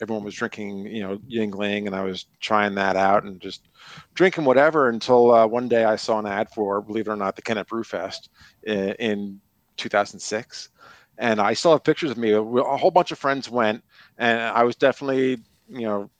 everyone 0.00 0.24
was 0.24 0.34
drinking 0.34 0.86
you 0.86 1.02
know 1.02 1.18
Yuengling 1.28 1.86
and 1.86 1.94
i 1.94 2.02
was 2.02 2.26
trying 2.40 2.74
that 2.74 2.96
out 2.96 3.24
and 3.24 3.40
just 3.40 3.68
drinking 4.14 4.44
whatever 4.44 4.88
until 4.88 5.32
uh, 5.32 5.46
one 5.46 5.68
day 5.68 5.84
i 5.84 5.96
saw 5.96 6.18
an 6.18 6.26
ad 6.26 6.48
for 6.50 6.80
believe 6.80 7.08
it 7.08 7.10
or 7.10 7.16
not 7.16 7.36
the 7.36 7.42
kennett 7.42 7.66
brew 7.66 7.82
fest 7.82 8.30
in, 8.64 8.90
in 9.00 9.40
2006 9.76 10.68
and 11.18 11.40
i 11.40 11.52
still 11.52 11.72
have 11.72 11.84
pictures 11.84 12.10
of 12.10 12.18
me. 12.18 12.32
A 12.32 12.42
whole 12.42 12.90
bunch 12.90 13.10
of 13.10 13.18
friends 13.18 13.50
went 13.50 13.82
and 14.18 14.40
i 14.40 14.62
was 14.62 14.76
definitely 14.76 15.38
you 15.68 15.82
know 15.82 16.10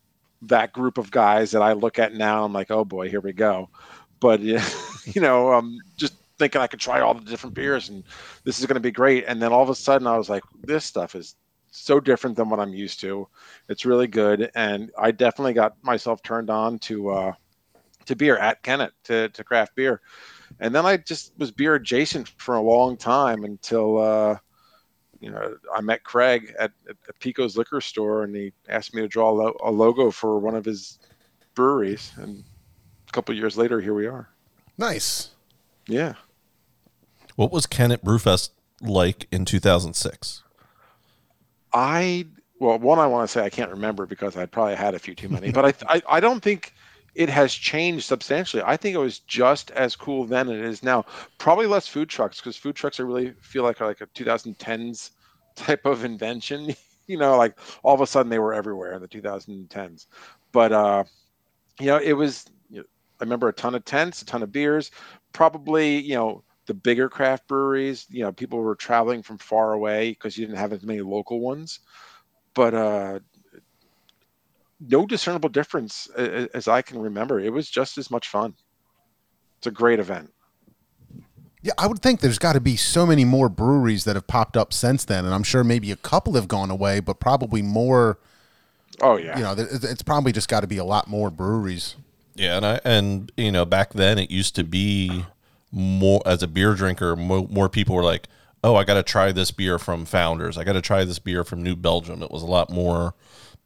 that 0.42 0.72
group 0.72 0.98
of 0.98 1.10
guys 1.10 1.50
that 1.50 1.62
i 1.62 1.72
look 1.72 1.98
at 1.98 2.14
now 2.14 2.44
i'm 2.44 2.52
like 2.52 2.70
oh 2.70 2.84
boy 2.84 3.08
here 3.08 3.20
we 3.20 3.32
go. 3.32 3.68
But 4.20 4.40
you 4.40 5.20
know 5.20 5.52
um, 5.52 5.78
just 5.96 6.14
thinking 6.38 6.60
i 6.60 6.66
could 6.66 6.80
try 6.80 7.00
all 7.00 7.14
the 7.14 7.28
different 7.28 7.54
beers 7.54 7.88
and 7.88 8.04
this 8.44 8.58
is 8.60 8.66
going 8.66 8.74
to 8.74 8.80
be 8.80 8.92
great. 8.92 9.24
And 9.26 9.42
then 9.42 9.52
all 9.52 9.62
of 9.62 9.70
a 9.70 9.74
sudden 9.74 10.06
i 10.06 10.16
was 10.16 10.28
like 10.28 10.44
this 10.64 10.84
stuff 10.84 11.14
is 11.14 11.34
so 11.70 12.00
different 12.00 12.36
than 12.36 12.48
what 12.48 12.60
I'm 12.60 12.74
used 12.74 13.00
to. 13.00 13.28
It's 13.68 13.84
really 13.84 14.06
good, 14.06 14.50
and 14.54 14.90
I 14.98 15.10
definitely 15.10 15.52
got 15.52 15.76
myself 15.82 16.22
turned 16.22 16.50
on 16.50 16.78
to 16.80 17.10
uh, 17.10 17.32
to 18.06 18.16
beer 18.16 18.36
at 18.38 18.62
Kennett 18.62 18.92
to, 19.04 19.28
to 19.30 19.44
craft 19.44 19.74
beer, 19.74 20.00
and 20.60 20.74
then 20.74 20.86
I 20.86 20.96
just 20.96 21.32
was 21.38 21.50
beer 21.50 21.74
adjacent 21.74 22.28
for 22.38 22.56
a 22.56 22.62
long 22.62 22.96
time 22.96 23.44
until 23.44 23.98
uh, 23.98 24.38
you 25.20 25.30
know 25.30 25.56
I 25.74 25.80
met 25.80 26.04
Craig 26.04 26.54
at, 26.58 26.72
at, 26.88 26.96
at 27.08 27.18
Pico's 27.20 27.56
liquor 27.56 27.80
store, 27.80 28.24
and 28.24 28.34
he 28.34 28.52
asked 28.68 28.94
me 28.94 29.02
to 29.02 29.08
draw 29.08 29.30
a, 29.30 29.32
lo- 29.32 29.56
a 29.64 29.70
logo 29.70 30.10
for 30.10 30.38
one 30.38 30.54
of 30.54 30.64
his 30.64 30.98
breweries, 31.54 32.12
and 32.16 32.44
a 33.08 33.12
couple 33.12 33.34
years 33.34 33.56
later, 33.56 33.80
here 33.80 33.94
we 33.94 34.06
are. 34.06 34.28
Nice. 34.76 35.30
Yeah. 35.86 36.14
What 37.36 37.52
was 37.52 37.66
Kennett 37.66 38.04
Brewfest 38.04 38.50
like 38.80 39.26
in 39.30 39.44
2006? 39.44 40.42
I 41.72 42.26
well, 42.60 42.78
one 42.78 42.98
I 42.98 43.06
want 43.06 43.28
to 43.28 43.32
say 43.32 43.44
I 43.44 43.50
can't 43.50 43.70
remember 43.70 44.06
because 44.06 44.36
I 44.36 44.46
probably 44.46 44.74
had 44.74 44.94
a 44.94 44.98
few 44.98 45.14
too 45.14 45.28
many, 45.28 45.50
but 45.52 45.64
I, 45.64 45.96
I 45.96 46.02
I 46.08 46.20
don't 46.20 46.42
think 46.42 46.74
it 47.18 47.28
has 47.28 47.52
changed 47.52 48.04
substantially. 48.06 48.62
I 48.64 48.76
think 48.76 48.94
it 48.94 49.00
was 49.00 49.18
just 49.18 49.72
as 49.72 49.96
cool 49.96 50.24
then 50.24 50.48
as 50.48 50.58
it 50.60 50.64
is 50.64 50.82
now. 50.84 51.04
Probably 51.36 51.66
less 51.66 51.88
food 51.88 52.08
trucks 52.08 52.40
because 52.40 52.56
food 52.56 52.76
trucks 52.76 53.00
I 53.00 53.02
really 53.02 53.32
feel 53.40 53.64
like 53.64 53.80
are 53.80 53.88
like 53.88 54.00
a 54.00 54.06
2010s 54.06 55.10
type 55.56 55.84
of 55.84 56.04
invention. 56.04 56.74
you 57.08 57.18
know, 57.18 57.36
like 57.36 57.58
all 57.82 57.94
of 57.94 58.00
a 58.00 58.06
sudden 58.06 58.30
they 58.30 58.38
were 58.38 58.54
everywhere 58.54 58.92
in 58.92 59.02
the 59.02 59.08
2010s. 59.08 60.06
But 60.52 60.72
uh, 60.72 61.04
you 61.80 61.86
know, 61.86 61.98
it 61.98 62.12
was. 62.12 62.46
You 62.70 62.78
know, 62.78 62.84
I 63.20 63.24
remember 63.24 63.48
a 63.48 63.52
ton 63.52 63.74
of 63.74 63.84
tents, 63.84 64.22
a 64.22 64.26
ton 64.26 64.42
of 64.44 64.52
beers. 64.52 64.92
Probably, 65.32 65.98
you 65.98 66.14
know, 66.14 66.44
the 66.66 66.74
bigger 66.74 67.08
craft 67.08 67.48
breweries. 67.48 68.06
You 68.10 68.22
know, 68.22 68.32
people 68.32 68.60
were 68.60 68.76
traveling 68.76 69.22
from 69.22 69.38
far 69.38 69.72
away 69.72 70.10
because 70.10 70.38
you 70.38 70.46
didn't 70.46 70.58
have 70.58 70.72
as 70.72 70.84
many 70.84 71.00
local 71.00 71.40
ones. 71.40 71.80
But 72.54 72.74
uh, 72.74 73.20
no 74.80 75.06
discernible 75.06 75.48
difference 75.48 76.08
a- 76.16 76.44
a- 76.44 76.48
as 76.54 76.68
I 76.68 76.82
can 76.82 76.98
remember. 77.00 77.40
It 77.40 77.52
was 77.52 77.68
just 77.68 77.98
as 77.98 78.10
much 78.10 78.28
fun. 78.28 78.54
It's 79.58 79.66
a 79.66 79.70
great 79.70 79.98
event. 79.98 80.32
Yeah, 81.62 81.72
I 81.76 81.88
would 81.88 82.00
think 82.00 82.20
there's 82.20 82.38
got 82.38 82.52
to 82.52 82.60
be 82.60 82.76
so 82.76 83.04
many 83.04 83.24
more 83.24 83.48
breweries 83.48 84.04
that 84.04 84.14
have 84.14 84.28
popped 84.28 84.56
up 84.56 84.72
since 84.72 85.04
then, 85.04 85.24
and 85.24 85.34
I'm 85.34 85.42
sure 85.42 85.64
maybe 85.64 85.90
a 85.90 85.96
couple 85.96 86.34
have 86.34 86.46
gone 86.46 86.70
away, 86.70 87.00
but 87.00 87.18
probably 87.18 87.62
more. 87.62 88.18
Oh 89.00 89.16
yeah, 89.16 89.36
You 89.36 89.42
know, 89.44 89.54
it's 89.58 90.02
probably 90.02 90.32
just 90.32 90.48
got 90.48 90.60
to 90.60 90.66
be 90.66 90.78
a 90.78 90.84
lot 90.84 91.08
more 91.08 91.30
breweries. 91.30 91.96
Yeah, 92.34 92.56
and 92.56 92.66
I 92.66 92.80
and 92.84 93.32
you 93.36 93.50
know 93.50 93.64
back 93.64 93.92
then 93.92 94.18
it 94.18 94.30
used 94.30 94.54
to 94.56 94.64
be 94.64 95.24
more 95.72 96.22
as 96.24 96.42
a 96.42 96.46
beer 96.48 96.74
drinker, 96.74 97.16
more, 97.16 97.46
more 97.48 97.68
people 97.68 97.96
were 97.96 98.04
like, 98.04 98.28
"Oh, 98.62 98.76
I 98.76 98.84
got 98.84 98.94
to 98.94 99.02
try 99.02 99.32
this 99.32 99.50
beer 99.50 99.78
from 99.78 100.04
Founders. 100.04 100.56
I 100.56 100.62
got 100.64 100.72
to 100.74 100.80
try 100.80 101.04
this 101.04 101.18
beer 101.18 101.42
from 101.42 101.62
New 101.62 101.74
Belgium." 101.74 102.22
It 102.22 102.30
was 102.30 102.42
a 102.42 102.46
lot 102.46 102.70
more 102.70 103.14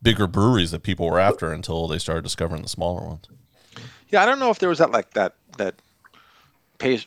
bigger 0.03 0.27
breweries 0.27 0.71
that 0.73 0.83
people 0.83 1.07
were 1.07 1.21
after 1.21 1.53
until 1.53 1.87
they 1.89 1.99
started 1.99 2.23
discovering 2.23 2.63
the 2.63 2.69
smaller 2.69 3.07
ones. 3.07 3.27
Yeah, 4.09 4.23
I 4.23 4.27
don't 4.27 4.39
know 4.39 4.51
if 4.51 4.59
there 4.59 4.69
was 4.69 4.79
that 4.79 4.91
like 4.91 5.13
that 5.15 5.35
that 5.59 5.77
pas- 6.79 7.07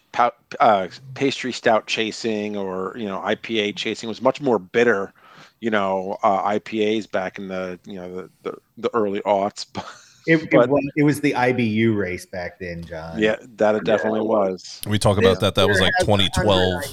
uh, 0.60 0.88
pastry 1.14 1.52
stout 1.52 1.88
chasing 1.88 2.56
or 2.58 2.94
you 2.98 3.06
know 3.06 3.20
IPA 3.20 3.76
chasing 3.76 4.08
It 4.08 4.10
was 4.10 4.22
much 4.22 4.42
more 4.42 4.60
bitter. 4.60 5.14
You 5.62 5.70
know 5.72 6.18
uh, 6.24 6.44
IPAs 6.52 7.10
back 7.10 7.38
in 7.38 7.48
the 7.48 7.80
you 7.86 7.96
know 7.96 8.16
the 8.16 8.30
the, 8.44 8.58
the 8.78 8.94
early 8.94 9.22
aughts. 9.22 9.66
It, 10.28 10.42
it, 10.42 10.50
But- 10.50 10.70
was, 10.70 10.84
it 10.96 11.04
was 11.04 11.22
the 11.22 11.34
IBU 11.34 11.96
race 11.96 12.26
back 12.26 12.58
then, 12.58 12.84
John. 12.84 13.20
yeah, 13.20 13.36
that 13.58 13.76
it 13.76 13.84
definitely 13.84 14.22
was. 14.22 14.82
We 14.88 14.98
talk 14.98 15.20
about 15.20 15.40
that. 15.42 15.54
That 15.54 15.68
was 15.68 15.80
like 15.80 15.94
2012. 16.00 16.84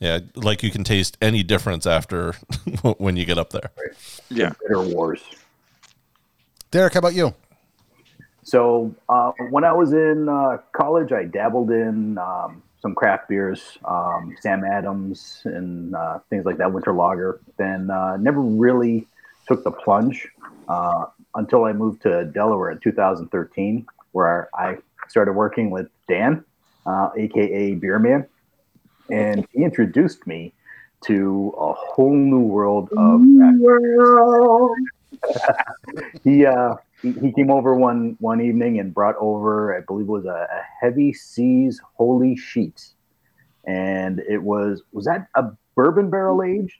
Yeah, 0.00 0.20
like 0.34 0.62
you 0.62 0.70
can 0.70 0.82
taste 0.82 1.18
any 1.20 1.42
difference 1.42 1.86
after 1.86 2.32
when 2.98 3.16
you 3.16 3.26
get 3.26 3.36
up 3.36 3.50
there. 3.50 3.70
Yeah. 4.30 4.52
Bitter 4.60 4.80
Wars. 4.80 5.22
Derek, 6.70 6.94
how 6.94 6.98
about 6.98 7.14
you? 7.14 7.34
So 8.42 8.94
uh, 9.10 9.32
when 9.50 9.64
I 9.64 9.72
was 9.72 9.92
in 9.92 10.28
uh, 10.28 10.58
college, 10.72 11.12
I 11.12 11.24
dabbled 11.24 11.70
in 11.70 12.16
um, 12.16 12.62
some 12.80 12.94
craft 12.94 13.28
beers, 13.28 13.78
um, 13.84 14.34
Sam 14.40 14.64
Adams 14.64 15.42
and 15.44 15.94
uh, 15.94 16.20
things 16.30 16.46
like 16.46 16.56
that, 16.56 16.72
Winter 16.72 16.94
Lager. 16.94 17.38
Then 17.58 17.90
uh, 17.90 18.16
never 18.16 18.40
really 18.40 19.06
took 19.46 19.64
the 19.64 19.70
plunge 19.70 20.28
uh, 20.68 21.06
until 21.34 21.64
I 21.64 21.72
moved 21.72 22.02
to 22.02 22.24
Delaware 22.24 22.70
in 22.70 22.78
2013, 22.78 23.86
where 24.12 24.48
I 24.54 24.78
started 25.08 25.32
working 25.32 25.70
with 25.70 25.88
Dan, 26.08 26.44
uh, 26.86 27.10
aka 27.16 27.74
Beer 27.74 27.98
Man, 27.98 28.26
and 29.12 29.46
he 29.52 29.64
introduced 29.64 30.26
me 30.26 30.52
to 31.04 31.54
a 31.58 31.72
whole 31.72 32.14
new 32.14 32.40
world 32.40 32.90
of 32.96 33.20
world. 33.58 34.76
he 36.24 36.46
uh 36.46 36.74
he, 37.02 37.12
he 37.12 37.32
came 37.32 37.50
over 37.50 37.74
one 37.74 38.16
one 38.20 38.40
evening 38.40 38.78
and 38.78 38.92
brought 38.92 39.16
over 39.16 39.76
i 39.76 39.80
believe 39.80 40.06
it 40.06 40.10
was 40.10 40.24
a, 40.26 40.28
a 40.50 40.62
heavy 40.80 41.12
seas 41.12 41.80
holy 41.94 42.36
sheet 42.36 42.88
and 43.66 44.20
it 44.20 44.42
was 44.42 44.82
was 44.92 45.04
that 45.04 45.28
a 45.34 45.44
bourbon 45.74 46.10
barrel 46.10 46.42
aged 46.42 46.76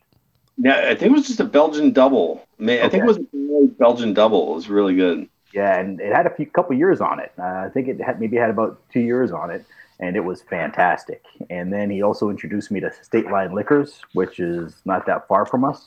Yeah, 0.58 0.88
I 0.88 0.94
think 0.94 1.12
it 1.12 1.12
was 1.12 1.26
just 1.26 1.40
a 1.40 1.44
Belgian 1.44 1.92
double. 1.92 2.46
Ma- 2.58 2.72
I 2.72 2.88
think 2.88 3.04
it 3.04 3.06
was 3.06 3.18
a 3.18 3.66
Belgian 3.78 4.12
double. 4.12 4.52
It 4.52 4.54
was 4.56 4.68
really 4.68 4.94
good. 4.94 5.28
Yeah, 5.54 5.78
and 5.78 6.00
it 6.00 6.14
had 6.14 6.26
a 6.26 6.30
few 6.30 6.46
couple 6.46 6.76
years 6.76 7.00
on 7.00 7.18
it. 7.18 7.32
Uh, 7.38 7.42
I 7.66 7.70
think 7.72 7.88
it 7.88 8.00
had 8.00 8.20
maybe 8.20 8.37
had 8.37 8.50
about 8.50 8.78
two 8.92 9.00
years 9.00 9.32
on 9.32 9.50
it, 9.50 9.64
and 10.00 10.16
it 10.16 10.25
was 10.25 10.42
fantastic. 10.42 11.23
And 11.50 11.73
then 11.73 11.90
he 11.90 12.02
also 12.02 12.30
introduced 12.30 12.71
me 12.71 12.80
to 12.80 12.90
State 13.02 13.30
Line 13.30 13.54
Liquors, 13.54 14.00
which 14.14 14.40
is 14.40 14.75
not 14.85 15.07
that 15.07 15.28
far 15.28 15.47
from 15.47 15.64
us. 15.64 15.87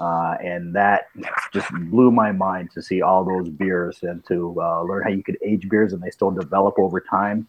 Uh, 0.00 0.36
and 0.42 0.74
that 0.74 1.04
just 1.52 1.70
blew 1.90 2.10
my 2.10 2.32
mind 2.32 2.70
to 2.72 2.82
see 2.82 3.02
all 3.02 3.24
those 3.24 3.48
beers 3.50 3.98
and 4.02 4.24
to 4.26 4.56
uh, 4.60 4.82
learn 4.82 5.04
how 5.04 5.10
you 5.10 5.22
could 5.22 5.38
age 5.44 5.68
beers 5.68 5.92
and 5.92 6.02
they 6.02 6.10
still 6.10 6.30
develop 6.30 6.74
over 6.78 6.98
time. 7.00 7.46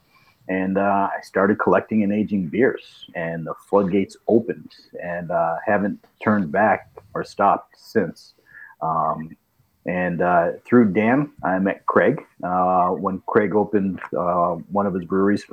And 0.49 0.77
uh, 0.77 1.07
I 1.17 1.21
started 1.21 1.57
collecting 1.57 2.03
and 2.03 2.11
aging 2.11 2.47
beers, 2.47 3.05
and 3.15 3.47
the 3.47 3.53
floodgates 3.69 4.17
opened, 4.27 4.75
and 5.01 5.31
uh, 5.31 5.55
haven't 5.65 6.05
turned 6.21 6.51
back 6.51 6.91
or 7.13 7.23
stopped 7.23 7.75
since. 7.77 8.33
Um, 8.81 9.37
and 9.85 10.21
uh, 10.21 10.51
through 10.65 10.91
Dan, 10.91 11.31
I 11.45 11.59
met 11.59 11.85
Craig. 11.85 12.25
Uh, 12.43 12.89
when 12.89 13.23
Craig 13.25 13.55
opened 13.55 14.01
one 14.11 14.85
of 14.85 14.93
his 14.93 15.05
breweries, 15.05 15.45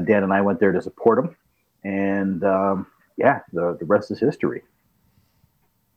Dan 0.00 0.22
and 0.22 0.32
I 0.32 0.40
went 0.40 0.60
there 0.60 0.72
to 0.72 0.82
support 0.82 1.18
him. 1.18 1.36
And 1.84 2.44
um, 2.44 2.86
yeah, 3.16 3.40
the, 3.52 3.76
the 3.78 3.84
rest 3.86 4.10
is 4.10 4.18
history. 4.18 4.62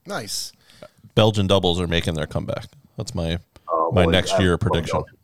Nice. 0.05 0.51
Belgian 1.15 1.47
doubles 1.47 1.79
are 1.79 1.87
making 1.87 2.13
their 2.15 2.27
comeback. 2.27 2.65
That's 2.97 3.13
my 3.15 3.39
Oh, 3.73 3.91
my 3.93 4.05
boy, 4.05 4.11
next 4.11 4.33
I 4.33 4.41
year 4.41 4.57
prediction. 4.57 4.99
Belgians. 4.99 5.17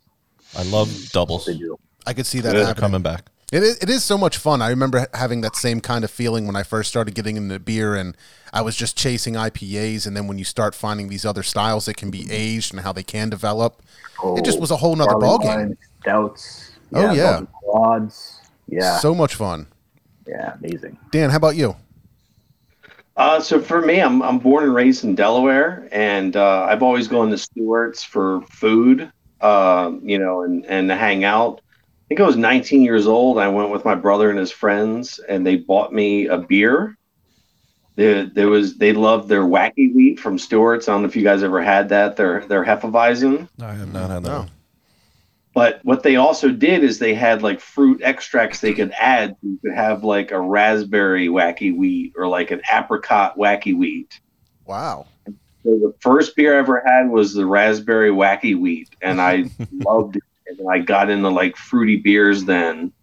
I 0.57 0.63
love 0.63 1.09
doubles. 1.12 1.45
They 1.45 1.57
do. 1.57 1.77
I 2.05 2.13
could 2.13 2.25
see 2.25 2.39
that 2.39 2.53
They're 2.53 2.65
happening. 2.65 2.81
coming 2.81 3.01
back. 3.01 3.25
It 3.51 3.63
is, 3.63 3.77
it 3.79 3.89
is 3.89 4.03
so 4.03 4.17
much 4.17 4.38
fun. 4.38 4.62
I 4.62 4.69
remember 4.69 5.07
having 5.13 5.41
that 5.41 5.55
same 5.55 5.79
kind 5.81 6.03
of 6.03 6.12
feeling 6.12 6.47
when 6.47 6.55
I 6.55 6.63
first 6.63 6.89
started 6.89 7.13
getting 7.15 7.38
into 7.38 7.59
beer 7.59 7.95
and 7.95 8.15
I 8.53 8.62
was 8.62 8.75
just 8.75 8.97
chasing 8.97 9.33
IPAs. 9.36 10.05
And 10.07 10.15
then 10.17 10.27
when 10.27 10.38
you 10.38 10.43
start 10.45 10.75
finding 10.75 11.07
these 11.09 11.25
other 11.25 11.43
styles 11.43 11.86
that 11.86 11.95
can 11.95 12.09
be 12.09 12.27
aged 12.31 12.74
and 12.74 12.81
how 12.81 12.91
they 12.93 13.03
can 13.03 13.29
develop, 13.29 13.81
it 14.24 14.43
just 14.45 14.59
was 14.59 14.71
a 14.71 14.77
whole 14.77 14.95
nother 14.95 15.17
barley 15.17 15.45
ballgame. 15.45 15.45
wine, 15.55 15.77
Stouts. 16.01 16.71
Oh, 16.93 17.01
yeah. 17.13 17.15
Belgian 17.15 17.47
Quads. 17.47 18.37
Yeah. 18.67 18.97
So 18.97 19.15
much 19.15 19.36
fun. 19.36 19.67
yeah. 20.27 20.53
Amazing. 20.63 20.97
Dan, 21.12 21.29
how 21.29 21.38
about 21.38 21.55
you? 21.55 21.75
Uh, 23.15 23.39
so 23.39 23.59
for 23.59 23.81
me, 23.81 24.00
I'm 24.00 24.21
I'm 24.21 24.38
born 24.38 24.63
and 24.63 24.75
raised 24.75 25.03
in 25.03 25.15
Delaware, 25.15 25.88
and 25.91 26.36
uh, 26.36 26.67
I've 26.69 26.83
always 26.83 27.07
gone 27.07 27.31
to 27.31 27.38
Stewart's 27.38 28.03
for 28.03 28.41
food, 28.51 29.12
uh, 29.41 29.91
you 30.03 30.19
know, 30.19 30.43
and 30.43 30.65
and 30.67 30.88
to 30.89 30.95
hang 30.95 31.24
out. 31.24 31.62
I 31.62 32.07
think 32.07 32.19
I 32.21 32.24
was 32.24 32.38
19 32.38 32.83
years 32.83 33.07
old. 33.07 33.38
I 33.39 33.47
went 33.50 33.71
with 33.71 33.83
my 33.83 33.95
brother 33.95 34.29
and 34.29 34.38
his 34.39 34.51
friends, 34.51 35.19
and 35.27 35.45
they 35.45 35.57
bought 35.57 35.91
me 35.91 36.27
a 36.27 36.38
beer. 36.38 36.95
There, 37.95 38.27
there 38.27 38.47
was 38.50 38.77
they 38.77 38.93
loved 38.93 39.27
their 39.27 39.41
wacky 39.41 39.93
wheat 39.95 40.19
from 40.19 40.38
Stewart's. 40.38 40.88
I 40.88 40.91
don't 40.91 41.01
know 41.01 41.07
if 41.07 41.15
you 41.15 41.24
guys 41.24 41.41
ever 41.41 41.62
had 41.63 41.89
that. 41.89 42.15
Their 42.17 42.45
their 42.45 42.63
Hefeweizen. 42.63 43.50
I 43.59 43.74
have 43.74 43.91
not 43.91 44.12
had 44.12 44.24
that. 44.25 44.50
But 45.57 45.79
what 45.81 46.03
they 46.03 46.17
also 46.17 46.49
did 46.49 46.83
is 46.83 46.99
they 46.99 47.15
had 47.15 47.41
like 47.41 47.59
fruit 47.59 48.03
extracts 48.03 48.59
they 48.59 48.75
could 48.75 48.91
add. 48.91 49.35
You 49.41 49.57
could 49.59 49.73
have 49.73 50.03
like 50.03 50.29
a 50.29 50.39
raspberry 50.39 51.29
wacky 51.29 51.75
wheat 51.75 52.13
or 52.15 52.27
like 52.27 52.51
an 52.51 52.61
apricot 52.71 53.39
wacky 53.39 53.75
wheat. 53.75 54.19
Wow. 54.67 55.07
So 55.25 55.33
the 55.63 55.95
first 55.99 56.35
beer 56.35 56.55
I 56.55 56.59
ever 56.59 56.83
had 56.85 57.09
was 57.09 57.33
the 57.33 57.47
raspberry 57.47 58.11
wacky 58.11 58.55
wheat, 58.55 58.95
and 59.01 59.19
I 59.19 59.49
loved 59.71 60.17
it. 60.17 60.23
And 60.45 60.69
I 60.69 60.77
got 60.77 61.09
into 61.09 61.29
like 61.29 61.57
fruity 61.57 61.95
beers 61.95 62.45
then. 62.45 62.93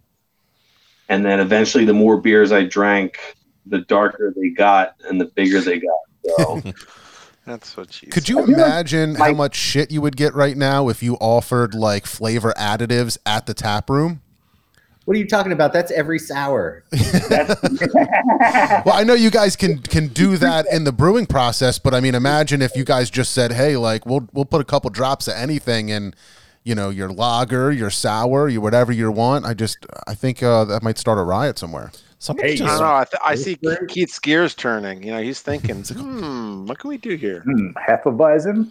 And 1.08 1.26
then 1.26 1.40
eventually, 1.40 1.86
the 1.86 1.92
more 1.92 2.20
beers 2.20 2.52
I 2.52 2.62
drank, 2.62 3.18
the 3.66 3.80
darker 3.80 4.32
they 4.36 4.50
got 4.50 4.94
and 5.08 5.20
the 5.20 5.24
bigger 5.24 5.60
they 5.60 5.80
got. 5.80 5.98
So 6.38 6.62
That's 7.46 7.76
what 7.76 7.92
she 7.92 8.06
Could 8.06 8.22
said. 8.24 8.28
you 8.30 8.38
I 8.40 8.46
feel 8.46 8.56
like 8.56 8.64
imagine 8.66 9.14
how 9.16 9.24
my- 9.26 9.32
much 9.32 9.56
shit 9.56 9.90
you 9.90 10.00
would 10.00 10.16
get 10.16 10.34
right 10.34 10.56
now 10.56 10.88
if 10.88 11.02
you 11.02 11.16
offered 11.16 11.74
like 11.74 12.06
flavor 12.06 12.54
additives 12.56 13.18
at 13.26 13.46
the 13.46 13.52
tap 13.54 13.90
room? 13.90 14.20
What 15.04 15.14
are 15.18 15.20
you 15.20 15.28
talking 15.28 15.52
about? 15.52 15.74
That's 15.74 15.92
every 15.92 16.18
sour. 16.18 16.82
Well, 18.86 18.94
I 18.94 19.04
know 19.04 19.14
you 19.14 19.30
guys 19.30 19.56
can 19.56 19.78
can 19.78 20.08
do 20.08 20.36
that 20.38 20.66
in 20.72 20.84
the 20.84 20.92
brewing 20.92 21.26
process, 21.26 21.78
but 21.78 21.94
I 21.94 22.00
mean, 22.00 22.14
imagine 22.14 22.62
if 22.62 22.74
you 22.76 22.84
guys 22.84 23.10
just 23.10 23.32
said, 23.32 23.52
"Hey, 23.52 23.76
like 23.76 24.06
we'll 24.06 24.28
we'll 24.32 24.44
put 24.44 24.60
a 24.60 24.64
couple 24.64 24.90
drops 24.90 25.28
of 25.28 25.34
anything 25.34 25.88
in, 25.90 26.14
you 26.64 26.74
know, 26.74 26.90
your 26.90 27.10
lager, 27.10 27.70
your 27.72 27.90
sour, 27.90 28.48
your 28.48 28.60
whatever 28.60 28.92
you 28.92 29.10
want." 29.10 29.44
I 29.46 29.54
just 29.54 29.78
I 30.06 30.14
think 30.14 30.42
uh, 30.42 30.64
that 30.66 30.82
might 30.82 30.98
start 30.98 31.18
a 31.18 31.22
riot 31.22 31.58
somewhere. 31.58 31.92
Somebody 32.24 32.56
Hey, 32.56 32.64
I 32.64 32.68
don't 32.68 32.80
know. 32.80 32.94
I, 32.94 33.04
th- 33.04 33.20
I 33.22 33.34
see 33.34 33.58
Keith's 33.86 34.18
gears 34.18 34.54
turning. 34.54 35.02
You 35.02 35.12
know, 35.12 35.22
he's 35.22 35.42
thinking, 35.42 35.82
hmm, 35.84 36.64
what 36.64 36.78
can 36.78 36.88
we 36.88 36.96
do 36.96 37.16
here? 37.16 37.42
Hmm, 37.42 37.72
Hefeweizen? 37.72 38.70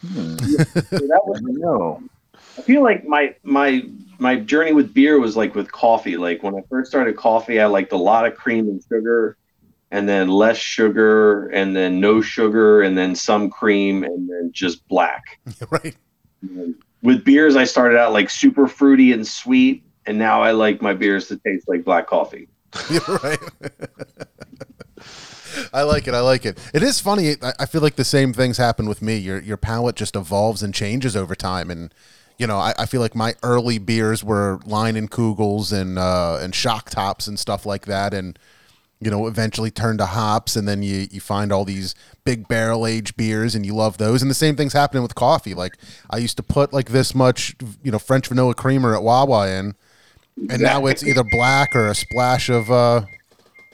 Hmm. 0.00 0.36
that 0.36 1.20
was 1.26 1.42
no. 1.42 2.02
I 2.56 2.62
feel 2.62 2.82
like 2.82 3.04
my 3.04 3.34
my 3.42 3.86
my 4.18 4.36
journey 4.36 4.72
with 4.72 4.94
beer 4.94 5.20
was 5.20 5.36
like 5.36 5.54
with 5.54 5.70
coffee. 5.70 6.16
Like 6.16 6.42
when 6.42 6.54
I 6.54 6.62
first 6.70 6.90
started 6.90 7.18
coffee, 7.18 7.60
I 7.60 7.66
liked 7.66 7.92
a 7.92 7.98
lot 7.98 8.24
of 8.24 8.34
cream 8.34 8.66
and 8.66 8.82
sugar, 8.88 9.36
and 9.90 10.08
then 10.08 10.28
less 10.28 10.56
sugar, 10.56 11.48
and 11.48 11.76
then 11.76 12.00
no 12.00 12.22
sugar, 12.22 12.80
and 12.80 12.96
then 12.96 13.14
some 13.14 13.50
cream, 13.50 14.04
and 14.04 14.26
then 14.26 14.52
just 14.54 14.88
black. 14.88 15.38
right. 15.70 15.94
With 17.02 17.26
beers, 17.26 17.56
I 17.56 17.64
started 17.64 17.98
out 17.98 18.14
like 18.14 18.30
super 18.30 18.66
fruity 18.66 19.12
and 19.12 19.26
sweet, 19.26 19.82
and 20.06 20.18
now 20.18 20.40
I 20.40 20.52
like 20.52 20.80
my 20.80 20.94
beers 20.94 21.28
to 21.28 21.36
taste 21.36 21.68
like 21.68 21.84
black 21.84 22.06
coffee. 22.06 22.48
Right. 23.22 23.38
I 25.72 25.82
like 25.82 26.06
it. 26.06 26.14
I 26.14 26.20
like 26.20 26.44
it. 26.44 26.58
It 26.74 26.82
is 26.82 27.00
funny. 27.00 27.34
I, 27.42 27.52
I 27.60 27.66
feel 27.66 27.80
like 27.80 27.96
the 27.96 28.04
same 28.04 28.32
things 28.32 28.58
happen 28.58 28.86
with 28.88 29.00
me. 29.00 29.16
Your 29.16 29.40
your 29.40 29.56
palate 29.56 29.96
just 29.96 30.16
evolves 30.16 30.62
and 30.62 30.74
changes 30.74 31.16
over 31.16 31.34
time. 31.34 31.70
And 31.70 31.94
you 32.38 32.46
know, 32.46 32.58
I, 32.58 32.74
I 32.78 32.86
feel 32.86 33.00
like 33.00 33.14
my 33.14 33.34
early 33.42 33.78
beers 33.78 34.22
were 34.22 34.58
Leinenkugels 34.66 35.72
and 35.72 35.98
uh, 35.98 36.38
and 36.40 36.54
shock 36.54 36.90
tops 36.90 37.26
and 37.26 37.38
stuff 37.38 37.64
like 37.64 37.86
that. 37.86 38.12
And 38.12 38.38
you 39.00 39.10
know, 39.10 39.26
eventually 39.26 39.70
turn 39.70 39.98
to 39.98 40.06
hops, 40.06 40.56
and 40.56 40.66
then 40.66 40.82
you 40.82 41.06
you 41.10 41.20
find 41.20 41.52
all 41.52 41.64
these 41.64 41.94
big 42.24 42.48
barrel 42.48 42.86
aged 42.86 43.16
beers, 43.16 43.54
and 43.54 43.64
you 43.64 43.74
love 43.74 43.98
those. 43.98 44.22
And 44.22 44.30
the 44.30 44.34
same 44.34 44.56
thing's 44.56 44.72
happening 44.72 45.02
with 45.02 45.14
coffee. 45.14 45.54
Like 45.54 45.76
I 46.10 46.18
used 46.18 46.36
to 46.38 46.42
put 46.42 46.72
like 46.72 46.90
this 46.90 47.14
much, 47.14 47.56
you 47.82 47.90
know, 47.90 47.98
French 47.98 48.28
vanilla 48.28 48.54
creamer 48.54 48.94
at 48.94 49.02
Wawa 49.02 49.48
in, 49.48 49.74
and 50.36 50.60
now 50.60 50.86
it's 50.86 51.02
either 51.02 51.24
black 51.24 51.74
or 51.74 51.88
a 51.88 51.94
splash 51.94 52.48
of, 52.48 52.70
uh, 52.70 53.02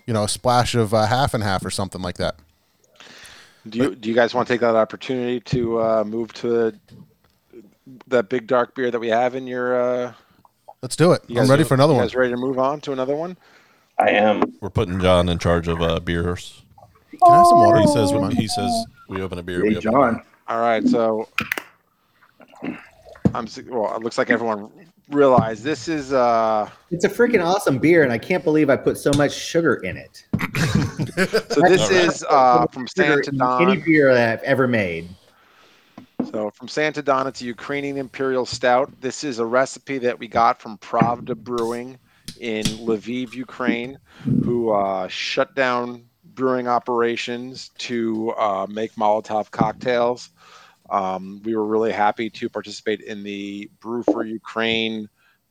you 0.06 0.14
know, 0.14 0.24
a 0.24 0.28
splash 0.28 0.74
of 0.74 0.94
uh, 0.94 1.06
half 1.06 1.34
and 1.34 1.42
half 1.42 1.64
or 1.64 1.70
something 1.70 2.00
like 2.02 2.16
that. 2.16 2.36
Do 3.68 3.78
you 3.78 3.94
do 3.94 4.08
you 4.08 4.14
guys 4.14 4.34
want 4.34 4.48
to 4.48 4.54
take 4.54 4.60
that 4.60 4.74
opportunity 4.74 5.38
to 5.40 5.80
uh, 5.80 6.04
move 6.04 6.32
to 6.34 6.72
that 8.08 8.28
big 8.28 8.46
dark 8.46 8.74
beer 8.74 8.90
that 8.90 8.98
we 8.98 9.08
have 9.08 9.34
in 9.34 9.46
your? 9.46 9.80
Uh, 9.80 10.12
Let's 10.82 10.96
do 10.96 11.12
it. 11.12 11.22
I'm 11.28 11.34
guys- 11.36 11.48
ready 11.50 11.62
for 11.64 11.74
another 11.74 11.92
you 11.92 11.98
one. 11.98 12.06
guys 12.06 12.14
ready 12.16 12.30
to 12.32 12.36
move 12.36 12.58
on 12.58 12.80
to 12.82 12.92
another 12.92 13.14
one? 13.14 13.36
I 13.98 14.10
am. 14.10 14.42
we're 14.60 14.70
putting 14.70 14.98
John 15.00 15.28
in 15.28 15.38
charge 15.38 15.68
of 15.68 15.80
uh, 15.80 16.00
beers. 16.00 16.62
Can 17.10 17.18
I 17.32 17.36
have 17.36 17.46
some 17.46 17.58
water? 17.58 17.78
He 17.80 17.86
says 17.86 18.10
Come 18.10 18.24
on. 18.24 18.30
he 18.34 18.48
says 18.48 18.84
we 19.08 19.20
open 19.22 19.38
a 19.38 19.42
beer. 19.44 19.62
we 19.62 19.70
Hey, 19.70 19.76
open. 19.76 19.92
John. 19.92 20.22
All 20.48 20.60
right, 20.60 20.84
so 20.88 21.28
I'm 23.34 23.46
well. 23.68 23.94
It 23.96 24.02
looks 24.02 24.18
like 24.18 24.30
everyone 24.30 24.70
realized 25.12 25.62
this 25.62 25.88
is 25.88 26.12
uh 26.12 26.68
It's 26.90 27.04
a 27.04 27.08
freaking 27.08 27.44
awesome 27.44 27.78
beer, 27.78 28.02
and 28.02 28.12
I 28.12 28.18
can't 28.18 28.44
believe 28.44 28.70
I 28.70 28.76
put 28.76 28.98
so 28.98 29.10
much 29.16 29.32
sugar 29.32 29.74
in 29.76 29.96
it. 29.96 30.24
so 31.52 31.60
this 31.62 31.90
is 31.90 32.24
uh 32.28 32.66
from 32.66 32.86
Santa 32.88 33.30
in 33.30 33.70
Any 33.70 33.82
beer 33.82 34.12
that 34.14 34.32
I've 34.32 34.44
ever 34.44 34.66
made. 34.66 35.08
So 36.30 36.50
from 36.50 36.68
Santa 36.68 37.02
Don, 37.02 37.26
it's 37.26 37.40
a 37.40 37.46
Ukrainian 37.46 37.96
Imperial 37.96 38.46
Stout. 38.46 38.92
This 39.00 39.24
is 39.24 39.38
a 39.38 39.44
recipe 39.44 39.98
that 39.98 40.18
we 40.18 40.28
got 40.28 40.62
from 40.62 40.78
Pravda 40.78 41.36
Brewing 41.36 41.98
in 42.40 42.64
Lviv, 42.64 43.34
Ukraine, 43.34 43.98
who 44.44 44.70
uh, 44.70 45.08
shut 45.08 45.54
down 45.54 46.04
brewing 46.34 46.68
operations 46.68 47.70
to 47.78 48.30
uh, 48.38 48.66
make 48.68 48.94
Molotov 48.94 49.50
cocktails. 49.50 50.30
Um, 50.90 51.40
we 51.44 51.54
were 51.56 51.66
really 51.66 51.92
happy 51.92 52.28
to 52.30 52.48
participate 52.48 53.00
in 53.00 53.22
the 53.22 53.70
Brew 53.80 54.02
for 54.02 54.24
Ukraine 54.24 55.08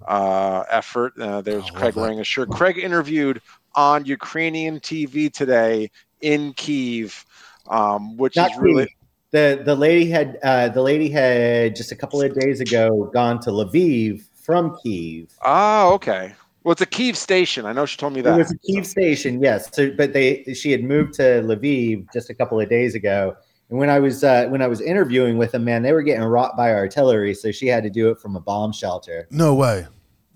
uh, 0.08 0.64
effort. 0.70 1.14
Uh, 1.20 1.42
there's 1.42 1.64
Oh, 1.64 1.74
Craig 1.74 1.94
that. 1.94 2.00
wearing 2.02 2.20
a 2.20 2.24
shirt. 2.24 2.50
Craig 2.50 2.78
interviewed 2.78 3.42
on 3.76 4.06
Ukrainian 4.06 4.80
TV 4.80 5.32
today 5.32 5.90
in 6.22 6.54
Kiev, 6.54 7.26
um, 7.70 8.18
which 8.18 8.36
Not 8.36 8.52
is 8.52 8.58
really. 8.58 8.86
Kyiv. 8.86 8.90
the 9.32 9.62
the 9.64 9.76
lady 9.76 10.10
had 10.10 10.38
uh, 10.44 10.70
the 10.70 10.82
lady 10.82 11.10
had 11.10 11.76
just 11.76 11.92
a 11.92 11.96
couple 11.96 12.22
of 12.22 12.34
days 12.38 12.60
ago 12.60 13.10
gone 13.14 13.40
to 13.42 13.50
Lviv 13.52 14.24
from 14.36 14.76
Kiev. 14.84 15.28
Oh, 15.46 15.94
okay. 15.94 16.34
Well, 16.64 16.74
it's 16.74 16.82
a 16.82 16.86
Kiev 16.86 17.18
station. 17.18 17.66
I 17.66 17.74
know 17.74 17.86
she 17.88 17.98
told 17.98 18.14
me 18.14 18.22
that. 18.22 18.30
It 18.30 18.32
that. 18.34 18.38
was 18.40 18.52
a 18.52 18.58
Kiev 18.60 18.86
station, 18.86 19.42
yes. 19.42 19.70
So, 19.74 19.92
but 19.96 20.14
they 20.14 20.44
she 20.54 20.72
had 20.72 20.84
moved 20.84 21.14
to 21.16 21.24
Lviv 21.42 22.12
just 22.14 22.30
a 22.30 22.34
couple 22.36 22.60
of 22.60 22.70
days 22.70 22.94
ago. 22.96 23.36
And 23.72 23.80
when 23.80 23.90
I 23.90 24.00
was 24.00 24.24
uh, 24.24 24.48
when 24.50 24.62
I 24.62 24.68
was 24.68 24.82
interviewing 24.82 25.38
with 25.38 25.54
them, 25.54 25.64
man, 25.64 25.82
they 25.82 25.94
were 25.94 26.04
getting 26.04 26.24
rocked 26.24 26.58
by 26.58 26.74
artillery, 26.74 27.34
so 27.34 27.52
she 27.52 27.68
had 27.68 27.84
to 27.84 27.90
do 27.90 28.10
it 28.10 28.20
from 28.20 28.36
a 28.36 28.40
bomb 28.40 28.74
shelter. 28.74 29.28
No 29.32 29.56
way. 29.56 29.88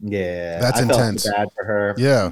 Yeah, 0.02 0.60
That's 0.60 0.80
I 0.80 0.84
intense. 0.84 1.30
bad 1.30 1.50
for 1.56 1.66
her. 1.66 1.96
Yeah. 1.98 2.32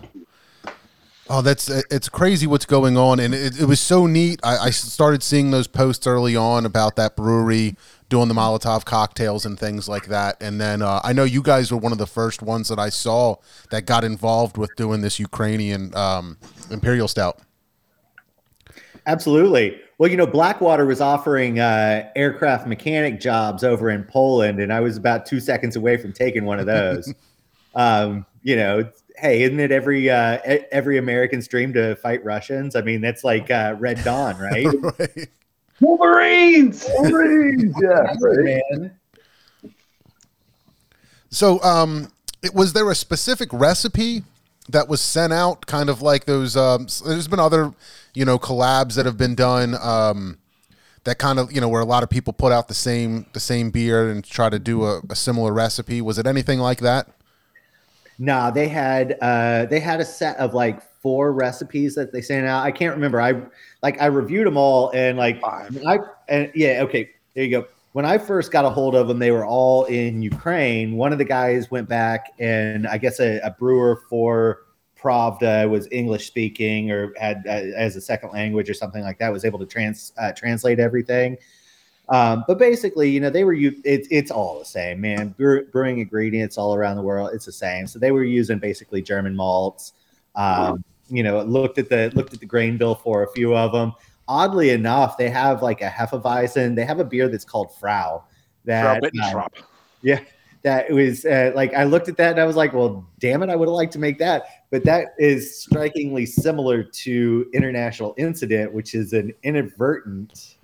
Oh, 1.29 1.41
that's 1.41 1.69
it's 1.69 2.09
crazy 2.09 2.47
what's 2.47 2.65
going 2.65 2.97
on, 2.97 3.19
and 3.19 3.33
it, 3.33 3.61
it 3.61 3.65
was 3.65 3.79
so 3.79 4.07
neat. 4.07 4.39
I, 4.43 4.57
I 4.57 4.69
started 4.69 5.23
seeing 5.23 5.51
those 5.51 5.67
posts 5.67 6.07
early 6.07 6.35
on 6.35 6.65
about 6.65 6.95
that 6.97 7.15
brewery 7.15 7.75
doing 8.09 8.27
the 8.27 8.33
Molotov 8.33 8.85
cocktails 8.85 9.45
and 9.45 9.59
things 9.59 9.89
like 9.89 10.05
that. 10.07 10.41
And 10.41 10.61
then 10.61 10.81
uh, 10.81 11.01
I 11.03 11.13
know 11.13 11.23
you 11.23 11.41
guys 11.41 11.71
were 11.71 11.77
one 11.77 11.91
of 11.91 11.97
the 11.97 12.07
first 12.07 12.41
ones 12.41 12.67
that 12.69 12.77
I 12.77 12.89
saw 12.89 13.37
that 13.71 13.85
got 13.85 14.03
involved 14.03 14.57
with 14.57 14.69
doing 14.75 15.01
this 15.01 15.19
Ukrainian 15.19 15.95
um, 15.95 16.37
Imperial 16.69 17.07
Stout. 17.07 17.39
Absolutely. 19.05 19.81
Well, 20.03 20.11
you 20.11 20.17
know, 20.17 20.27
Blackwater 20.27 20.85
was 20.85 20.99
offering 20.99 21.61
uh, 21.61 22.09
aircraft 22.13 22.67
mechanic 22.67 23.21
jobs 23.21 23.63
over 23.63 23.89
in 23.89 24.03
Poland, 24.03 24.59
and 24.59 24.73
I 24.73 24.81
was 24.81 24.97
about 24.97 25.25
two 25.25 25.39
seconds 25.39 25.77
away 25.77 25.95
from 25.95 26.11
taking 26.11 26.43
one 26.43 26.59
of 26.59 26.65
those. 26.65 27.13
um, 27.75 28.25
you 28.41 28.57
know, 28.57 28.83
hey, 29.15 29.43
isn't 29.43 29.61
it 29.61 29.71
every 29.71 30.09
uh, 30.09 30.39
every 30.73 30.97
American's 30.97 31.47
dream 31.47 31.71
to 31.75 31.95
fight 31.95 32.21
Russians? 32.25 32.75
I 32.75 32.81
mean, 32.81 32.99
that's 32.99 33.23
like 33.23 33.49
uh, 33.49 33.77
Red 33.79 34.03
Dawn, 34.03 34.37
right? 34.39 34.67
right. 34.99 35.29
Wolverines, 35.79 36.85
Wolverines, 36.95 37.73
yeah, 37.81 38.13
right. 38.19 38.61
Man. 38.73 38.97
So, 41.29 41.63
um, 41.63 42.11
it, 42.41 42.53
was 42.53 42.73
there 42.73 42.91
a 42.91 42.95
specific 42.95 43.47
recipe 43.53 44.23
that 44.69 44.87
was 44.87 45.01
sent 45.01 45.33
out? 45.33 45.65
Kind 45.65 45.89
of 45.89 46.01
like 46.01 46.25
those. 46.25 46.55
Um, 46.55 46.87
there's 47.05 47.27
been 47.27 47.39
other, 47.39 47.73
you 48.13 48.25
know, 48.25 48.39
collabs 48.39 48.95
that 48.95 49.05
have 49.05 49.17
been 49.17 49.35
done. 49.35 49.75
Um, 49.81 50.37
that 51.03 51.17
kind 51.17 51.37
of 51.37 51.51
you 51.51 51.59
know 51.59 51.67
where 51.67 51.81
a 51.81 51.85
lot 51.85 52.03
of 52.03 52.09
people 52.09 52.33
put 52.33 52.51
out 52.51 52.67
the 52.67 52.73
same 52.73 53.25
the 53.33 53.39
same 53.39 53.71
beer 53.71 54.09
and 54.09 54.23
try 54.23 54.49
to 54.49 54.59
do 54.59 54.85
a, 54.85 55.01
a 55.09 55.15
similar 55.15 55.53
recipe. 55.53 56.01
Was 56.01 56.17
it 56.17 56.25
anything 56.25 56.59
like 56.59 56.79
that? 56.79 57.09
Nah, 58.19 58.51
they 58.51 58.67
had 58.67 59.17
uh, 59.21 59.65
they 59.65 59.79
had 59.79 59.99
a 59.99 60.05
set 60.05 60.37
of 60.37 60.53
like 60.53 60.81
four 61.01 61.33
recipes 61.33 61.95
that 61.95 62.13
they 62.13 62.21
sent 62.21 62.47
out. 62.47 62.63
I 62.63 62.71
can't 62.71 62.95
remember. 62.95 63.19
I 63.19 63.41
like 63.81 64.01
I 64.01 64.05
reviewed 64.05 64.47
them 64.47 64.57
all 64.57 64.91
and 64.91 65.17
like 65.17 65.41
Five. 65.41 65.77
I 65.85 65.99
and 66.29 66.51
yeah, 66.55 66.83
okay, 66.83 67.09
there 67.33 67.43
you 67.43 67.51
go. 67.51 67.67
When 67.93 68.05
I 68.05 68.17
first 68.17 68.51
got 68.51 68.65
a 68.65 68.69
hold 68.69 68.95
of 68.95 69.07
them, 69.07 69.19
they 69.19 69.31
were 69.31 69.45
all 69.45 69.85
in 69.85 70.21
Ukraine. 70.21 70.97
One 70.97 71.11
of 71.11 71.19
the 71.19 71.25
guys 71.25 71.69
went 71.69 71.87
back, 71.87 72.33
and 72.39 72.87
I 72.87 72.97
guess 72.97 73.19
a, 73.19 73.39
a 73.39 73.51
brewer 73.51 74.01
for 74.09 74.63
Pravda 74.97 75.69
was 75.69 75.87
English 75.91 76.25
speaking 76.25 76.91
or 76.91 77.13
had 77.19 77.43
uh, 77.45 77.51
as 77.75 77.95
a 77.95 78.01
second 78.01 78.31
language 78.31 78.69
or 78.69 78.73
something 78.73 79.03
like 79.03 79.19
that. 79.19 79.31
Was 79.31 79.45
able 79.45 79.59
to 79.59 79.65
trans 79.65 80.11
uh, 80.17 80.31
translate 80.31 80.79
everything. 80.79 81.37
Um, 82.09 82.43
but 82.47 82.57
basically, 82.57 83.09
you 83.09 83.19
know, 83.19 83.29
they 83.29 83.43
were 83.43 83.53
u- 83.53 83.81
it's 83.85 84.07
it's 84.09 84.31
all 84.31 84.59
the 84.59 84.65
same, 84.65 84.99
man. 84.99 85.29
Brew, 85.29 85.65
brewing 85.67 85.99
ingredients 85.99 86.57
all 86.57 86.73
around 86.73 86.95
the 86.95 87.03
world, 87.03 87.31
it's 87.33 87.45
the 87.45 87.51
same. 87.51 87.85
So 87.85 87.99
they 87.99 88.11
were 88.11 88.23
using 88.23 88.59
basically 88.59 89.01
German 89.01 89.35
malts. 89.35 89.93
Um, 90.35 90.83
you 91.09 91.21
know, 91.21 91.41
looked 91.43 91.77
at 91.77 91.89
the 91.89 92.11
looked 92.15 92.33
at 92.33 92.39
the 92.39 92.45
grain 92.45 92.77
bill 92.77 92.95
for 92.95 93.23
a 93.23 93.31
few 93.33 93.55
of 93.55 93.71
them. 93.71 93.93
Oddly 94.27 94.69
enough, 94.69 95.17
they 95.17 95.29
have 95.29 95.61
like 95.61 95.81
a 95.81 95.89
Hefeweizen. 95.89 96.75
They 96.75 96.85
have 96.85 96.99
a 96.99 97.03
beer 97.05 97.27
that's 97.27 97.45
called 97.45 97.75
Frau. 97.77 98.23
Frau 99.01 99.09
That 99.11 99.35
um, 99.35 99.65
yeah, 100.01 100.19
that 100.63 100.89
was 100.89 101.25
uh, 101.25 101.51
like 101.55 101.73
I 101.73 101.83
looked 101.83 102.07
at 102.07 102.17
that 102.17 102.31
and 102.31 102.39
I 102.39 102.45
was 102.45 102.55
like, 102.55 102.73
well, 102.73 103.05
damn 103.19 103.43
it, 103.43 103.49
I 103.49 103.55
would 103.55 103.67
have 103.67 103.75
liked 103.75 103.93
to 103.93 103.99
make 103.99 104.17
that. 104.19 104.43
But 104.71 104.85
that 104.85 105.09
is 105.19 105.61
strikingly 105.61 106.25
similar 106.25 106.83
to 106.83 107.49
International 107.53 108.15
Incident, 108.17 108.73
which 108.73 108.95
is 108.95 109.13
an 109.13 109.33
inadvertent, 109.43 110.55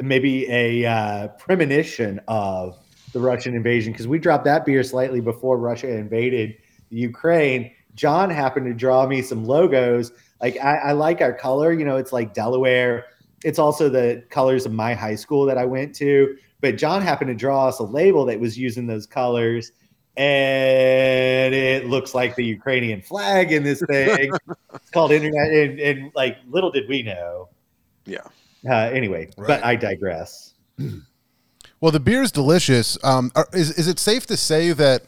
maybe 0.00 0.50
a 0.50 0.86
uh, 0.86 1.28
premonition 1.28 2.20
of 2.26 2.78
the 3.12 3.20
Russian 3.20 3.54
invasion 3.54 3.92
because 3.92 4.08
we 4.08 4.18
dropped 4.18 4.46
that 4.46 4.64
beer 4.64 4.82
slightly 4.82 5.20
before 5.20 5.58
Russia 5.58 5.94
invaded 5.94 6.56
Ukraine. 6.88 7.70
John 7.94 8.30
happened 8.30 8.66
to 8.66 8.74
draw 8.74 9.06
me 9.06 9.20
some 9.20 9.44
logos. 9.44 10.12
Like 10.42 10.58
I, 10.58 10.76
I 10.76 10.92
like 10.92 11.20
our 11.20 11.32
color, 11.32 11.72
you 11.72 11.84
know, 11.84 11.96
it's 11.96 12.12
like 12.12 12.34
Delaware. 12.34 13.06
It's 13.44 13.58
also 13.58 13.88
the 13.88 14.22
colors 14.28 14.66
of 14.66 14.72
my 14.72 14.94
high 14.94 15.14
school 15.14 15.46
that 15.46 15.56
I 15.56 15.64
went 15.64 15.94
to. 15.96 16.36
But 16.60 16.76
John 16.76 17.00
happened 17.02 17.28
to 17.28 17.34
draw 17.34 17.68
us 17.68 17.78
a 17.78 17.84
label 17.84 18.24
that 18.26 18.38
was 18.38 18.56
using 18.58 18.86
those 18.86 19.06
colors, 19.06 19.72
and 20.16 21.54
it 21.54 21.86
looks 21.86 22.14
like 22.14 22.36
the 22.36 22.44
Ukrainian 22.44 23.02
flag 23.02 23.50
in 23.52 23.62
this 23.64 23.82
thing. 23.88 24.30
it's 24.74 24.90
called 24.90 25.10
Internet, 25.12 25.50
and, 25.52 25.80
and 25.80 26.12
like 26.14 26.38
little 26.48 26.70
did 26.70 26.88
we 26.88 27.02
know. 27.02 27.48
Yeah. 28.04 28.18
Uh, 28.68 28.74
anyway, 28.92 29.28
Right. 29.36 29.48
but 29.48 29.64
I 29.64 29.76
digress. 29.76 30.54
Well, 31.80 31.90
the 31.90 31.98
beer 31.98 32.22
is 32.22 32.30
delicious. 32.30 32.96
Um, 33.02 33.32
are, 33.34 33.48
is 33.52 33.72
is 33.72 33.88
it 33.88 33.98
safe 33.98 34.24
to 34.26 34.36
say 34.36 34.70
that, 34.70 35.02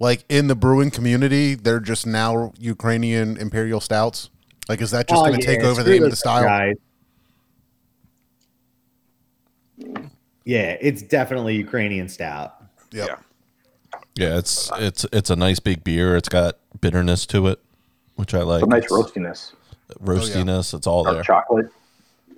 like 0.00 0.24
in 0.30 0.46
the 0.46 0.54
brewing 0.54 0.90
community, 0.90 1.54
they're 1.54 1.78
just 1.78 2.06
now 2.06 2.54
Ukrainian 2.58 3.36
imperial 3.36 3.80
stouts? 3.80 4.30
Like, 4.68 4.80
is 4.80 4.90
that 4.90 5.08
just 5.08 5.20
Oh, 5.20 5.26
going 5.26 5.38
to 5.40 5.46
take 5.46 5.60
over 5.60 5.82
the 5.82 5.90
name 5.90 6.02
of 6.02 6.10
the 6.10 6.16
style? 6.16 6.42
guys. 6.42 6.74
Yeah, 10.44 10.76
it's 10.80 11.02
definitely 11.02 11.56
Ukrainian 11.56 12.08
stout. 12.08 12.54
Yep. 12.92 13.08
Yeah. 13.08 13.16
Yeah, 14.14 14.38
it's 14.38 14.70
it's 14.78 15.04
it's 15.12 15.28
a 15.30 15.36
nice 15.36 15.58
big 15.60 15.84
beer. 15.84 16.16
It's 16.16 16.28
got 16.28 16.56
bitterness 16.80 17.26
to 17.26 17.48
it, 17.48 17.58
which 18.14 18.32
I 18.32 18.42
like. 18.42 18.60
Some 18.60 18.70
nice 18.70 18.84
It's 18.84 18.92
roastiness. 18.92 19.52
roastiness. 20.02 20.72
It's 20.72 20.86
all 20.86 21.04
Dark 21.04 21.16
there. 21.16 21.22
chocolate. 21.24 21.66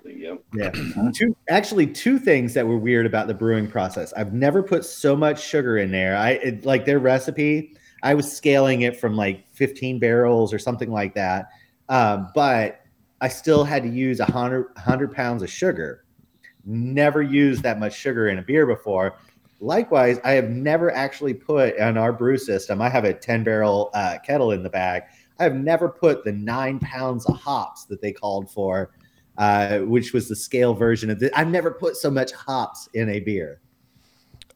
Yep. 0.05 0.41
Yeah. 0.53 0.71
two 1.15 1.35
actually 1.49 1.87
two 1.87 2.19
things 2.19 2.53
that 2.55 2.67
were 2.67 2.77
weird 2.77 3.05
about 3.05 3.27
the 3.27 3.33
brewing 3.33 3.69
process. 3.69 4.11
I've 4.13 4.33
never 4.33 4.61
put 4.61 4.83
so 4.83 5.15
much 5.15 5.41
sugar 5.41 5.77
in 5.77 5.91
there. 5.91 6.17
I 6.17 6.31
it, 6.31 6.65
like 6.65 6.85
their 6.85 6.99
recipe. 6.99 7.75
I 8.03 8.13
was 8.13 8.29
scaling 8.31 8.81
it 8.81 8.97
from 8.99 9.15
like 9.15 9.45
15 9.53 9.99
barrels 9.99 10.53
or 10.53 10.59
something 10.59 10.89
like 10.91 11.13
that. 11.15 11.49
Um, 11.89 12.29
but 12.33 12.81
I 13.21 13.27
still 13.27 13.63
had 13.63 13.83
to 13.83 13.89
use 13.89 14.19
a 14.19 14.25
hundred 14.25 14.67
hundred 14.77 15.13
pounds 15.13 15.43
of 15.43 15.49
sugar. 15.49 16.05
Never 16.65 17.21
used 17.21 17.63
that 17.63 17.79
much 17.79 17.93
sugar 17.93 18.29
in 18.29 18.37
a 18.39 18.41
beer 18.41 18.65
before. 18.65 19.17
Likewise, 19.59 20.19
I 20.23 20.31
have 20.31 20.49
never 20.49 20.91
actually 20.91 21.33
put 21.33 21.77
on 21.79 21.97
our 21.97 22.13
brew 22.13 22.37
system. 22.37 22.81
I 22.81 22.87
have 22.87 23.03
a 23.03 23.13
10 23.13 23.43
barrel 23.43 23.89
uh, 23.93 24.17
kettle 24.25 24.51
in 24.51 24.63
the 24.63 24.69
back. 24.69 25.11
I 25.37 25.43
have 25.43 25.55
never 25.55 25.89
put 25.89 26.23
the 26.23 26.31
nine 26.31 26.79
pounds 26.79 27.25
of 27.25 27.35
hops 27.35 27.83
that 27.85 28.01
they 28.01 28.13
called 28.13 28.49
for 28.49 28.91
uh, 29.39 29.79
which 29.79 30.13
was 30.13 30.27
the 30.27 30.35
scale 30.35 30.73
version 30.73 31.09
of 31.09 31.19
this. 31.19 31.31
I've 31.33 31.47
never 31.47 31.71
put 31.71 31.95
so 31.95 32.11
much 32.11 32.33
hops 32.33 32.89
in 32.93 33.09
a 33.09 33.21
beer. 33.21 33.61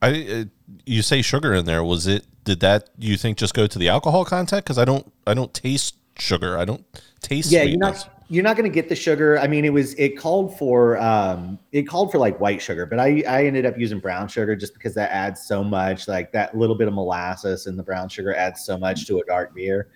I 0.02 0.10
uh, 0.30 0.44
you 0.86 1.02
say 1.02 1.22
sugar 1.22 1.54
in 1.54 1.66
there. 1.66 1.84
Was 1.84 2.06
it? 2.06 2.28
Did 2.44 2.60
that 2.60 2.90
you 3.00 3.16
think 3.16 3.38
just 3.38 3.54
go 3.54 3.66
to 3.66 3.80
the 3.80 3.88
alcohol 3.88 4.26
content? 4.26 4.66
Because 4.66 4.78
I 4.78 4.84
don't 4.84 5.12
I 5.26 5.34
don't 5.34 5.54
taste 5.54 5.96
sugar. 6.20 6.58
I 6.58 6.66
don't 6.66 6.86
taste. 7.24 7.52
Yeah, 7.52 7.64
you're 7.64 7.80
not 7.80 8.10
you're 8.30 8.44
not 8.44 8.56
going 8.56 8.70
to 8.70 8.74
get 8.74 8.90
the 8.90 8.96
sugar. 8.96 9.38
I 9.40 9.48
mean, 9.48 9.66
it 9.66 9.74
was 9.74 9.94
it 9.96 10.18
called 10.18 10.58
for 10.58 10.98
um 11.00 11.60
it 11.72 11.84
called 11.84 12.12
for 12.12 12.18
like 12.18 12.40
white 12.40 12.62
sugar, 12.62 12.86
but 12.86 13.00
I 13.00 13.24
I 13.28 13.46
ended 13.46 13.66
up 13.66 13.78
using 13.78 14.00
brown 14.00 14.28
sugar 14.28 14.56
just 14.56 14.74
because 14.74 14.94
that 14.96 15.12
adds 15.12 15.42
so 15.42 15.64
much. 15.64 16.08
Like 16.08 16.32
that 16.34 16.56
little 16.58 16.76
bit 16.76 16.88
of 16.88 16.94
molasses 16.94 17.68
and 17.68 17.78
the 17.78 17.84
brown 17.84 18.10
sugar 18.10 18.36
adds 18.36 18.64
so 18.64 18.78
much 18.78 19.08
to 19.08 19.20
a 19.20 19.26
dark 19.26 19.56
beer. 19.56 19.90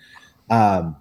Um, 0.50 0.96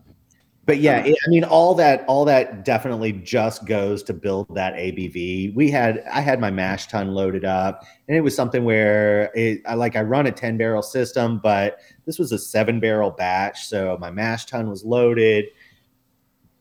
but 0.66 0.78
yeah, 0.78 1.04
it, 1.04 1.16
I 1.24 1.30
mean, 1.30 1.44
all 1.44 1.74
that 1.76 2.04
all 2.08 2.24
that 2.24 2.64
definitely 2.64 3.12
just 3.12 3.64
goes 3.66 4.02
to 4.02 4.12
build 4.12 4.52
that 4.56 4.74
ABV. 4.74 5.54
We 5.54 5.70
had 5.70 6.02
I 6.12 6.20
had 6.20 6.40
my 6.40 6.50
mash 6.50 6.88
tun 6.88 7.14
loaded 7.14 7.44
up, 7.44 7.84
and 8.08 8.16
it 8.16 8.20
was 8.20 8.34
something 8.34 8.64
where 8.64 9.30
it 9.36 9.62
I 9.64 9.74
like 9.74 9.94
I 9.94 10.02
run 10.02 10.26
a 10.26 10.32
ten 10.32 10.56
barrel 10.56 10.82
system, 10.82 11.38
but 11.38 11.78
this 12.04 12.18
was 12.18 12.32
a 12.32 12.38
seven 12.38 12.80
barrel 12.80 13.12
batch, 13.12 13.66
so 13.66 13.96
my 14.00 14.10
mash 14.10 14.46
tun 14.46 14.68
was 14.68 14.84
loaded. 14.84 15.46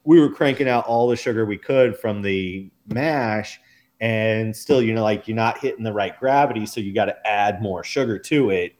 We 0.06 0.18
were 0.20 0.30
cranking 0.30 0.68
out 0.68 0.86
all 0.86 1.08
the 1.08 1.16
sugar 1.16 1.44
we 1.44 1.58
could 1.58 1.98
from 1.98 2.22
the 2.22 2.70
mash, 2.86 3.60
and 4.00 4.56
still, 4.56 4.80
you 4.80 4.94
know, 4.94 5.02
like 5.02 5.28
you're 5.28 5.36
not 5.36 5.58
hitting 5.58 5.84
the 5.84 5.92
right 5.92 6.18
gravity, 6.18 6.64
so 6.64 6.80
you 6.80 6.94
got 6.94 7.06
to 7.06 7.26
add 7.26 7.60
more 7.60 7.84
sugar 7.84 8.18
to 8.20 8.50
it 8.50 8.76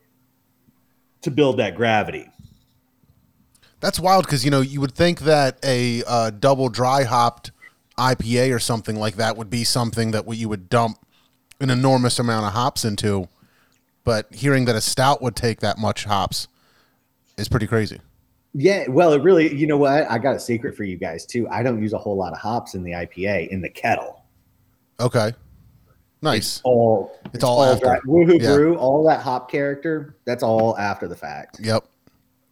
to 1.23 1.31
build 1.31 1.59
that 1.59 1.75
gravity. 1.75 2.31
That's 3.81 4.01
wild 4.01 4.25
because 4.25 4.45
you 4.45 4.51
know 4.51 4.61
you 4.61 4.81
would 4.81 4.95
think 4.95 5.21
that 5.21 5.59
a 5.63 6.03
uh, 6.07 6.31
double 6.31 6.69
dry 6.69 7.03
hopped 7.03 7.51
IPA 7.99 8.55
or 8.55 8.59
something 8.59 8.97
like 8.97 9.17
that 9.17 9.37
would 9.37 9.51
be 9.51 9.65
something 9.65 10.13
that 10.13 10.33
you 10.35 10.49
would 10.49 10.69
dump 10.69 10.99
an 11.61 11.71
enormous 11.71 12.19
amount 12.19 12.47
of 12.47 12.53
hops 12.53 12.85
into, 12.85 13.29
but 14.05 14.33
hearing 14.35 14.67
that 14.67 14.77
a 14.77 14.81
stout 14.81 15.21
would 15.23 15.35
take 15.35 15.61
that 15.61 15.79
much 15.79 16.05
hops 16.05 16.49
is 17.37 17.49
pretty 17.49 17.67
crazy. 17.67 18.01
Yeah, 18.59 18.87
well, 18.89 19.13
it 19.13 19.23
really, 19.23 19.55
you 19.55 19.67
know 19.67 19.77
what? 19.77 20.11
I 20.11 20.17
got 20.19 20.35
a 20.35 20.41
secret 20.41 20.75
for 20.75 20.85
you 20.85 20.97
guys 20.97 21.27
too. 21.27 21.47
I 21.51 21.63
don't 21.63 21.83
use 21.83 21.93
a 21.93 21.99
whole 21.99 22.17
lot 22.17 22.33
of 22.33 22.39
hops 22.39 22.75
in 22.75 22.83
the 22.83 22.93
IPA 22.93 23.49
in 23.49 23.61
the 23.61 23.69
kettle. 23.69 24.25
Okay, 24.99 25.33
nice. 26.23 26.63
All 26.65 27.19
It's 27.35 27.45
all 27.45 27.63
after. 27.63 27.85
dry. 27.85 27.99
Woohoo 28.07 28.41
Yeah. 28.41 28.55
brew, 28.55 28.77
all 28.77 29.05
that 29.09 29.21
hop 29.21 29.51
character. 29.51 30.17
That's 30.25 30.43
all 30.43 30.77
after 30.79 31.07
the 31.07 31.17
fact. 31.17 31.61
Yep. 31.61 31.85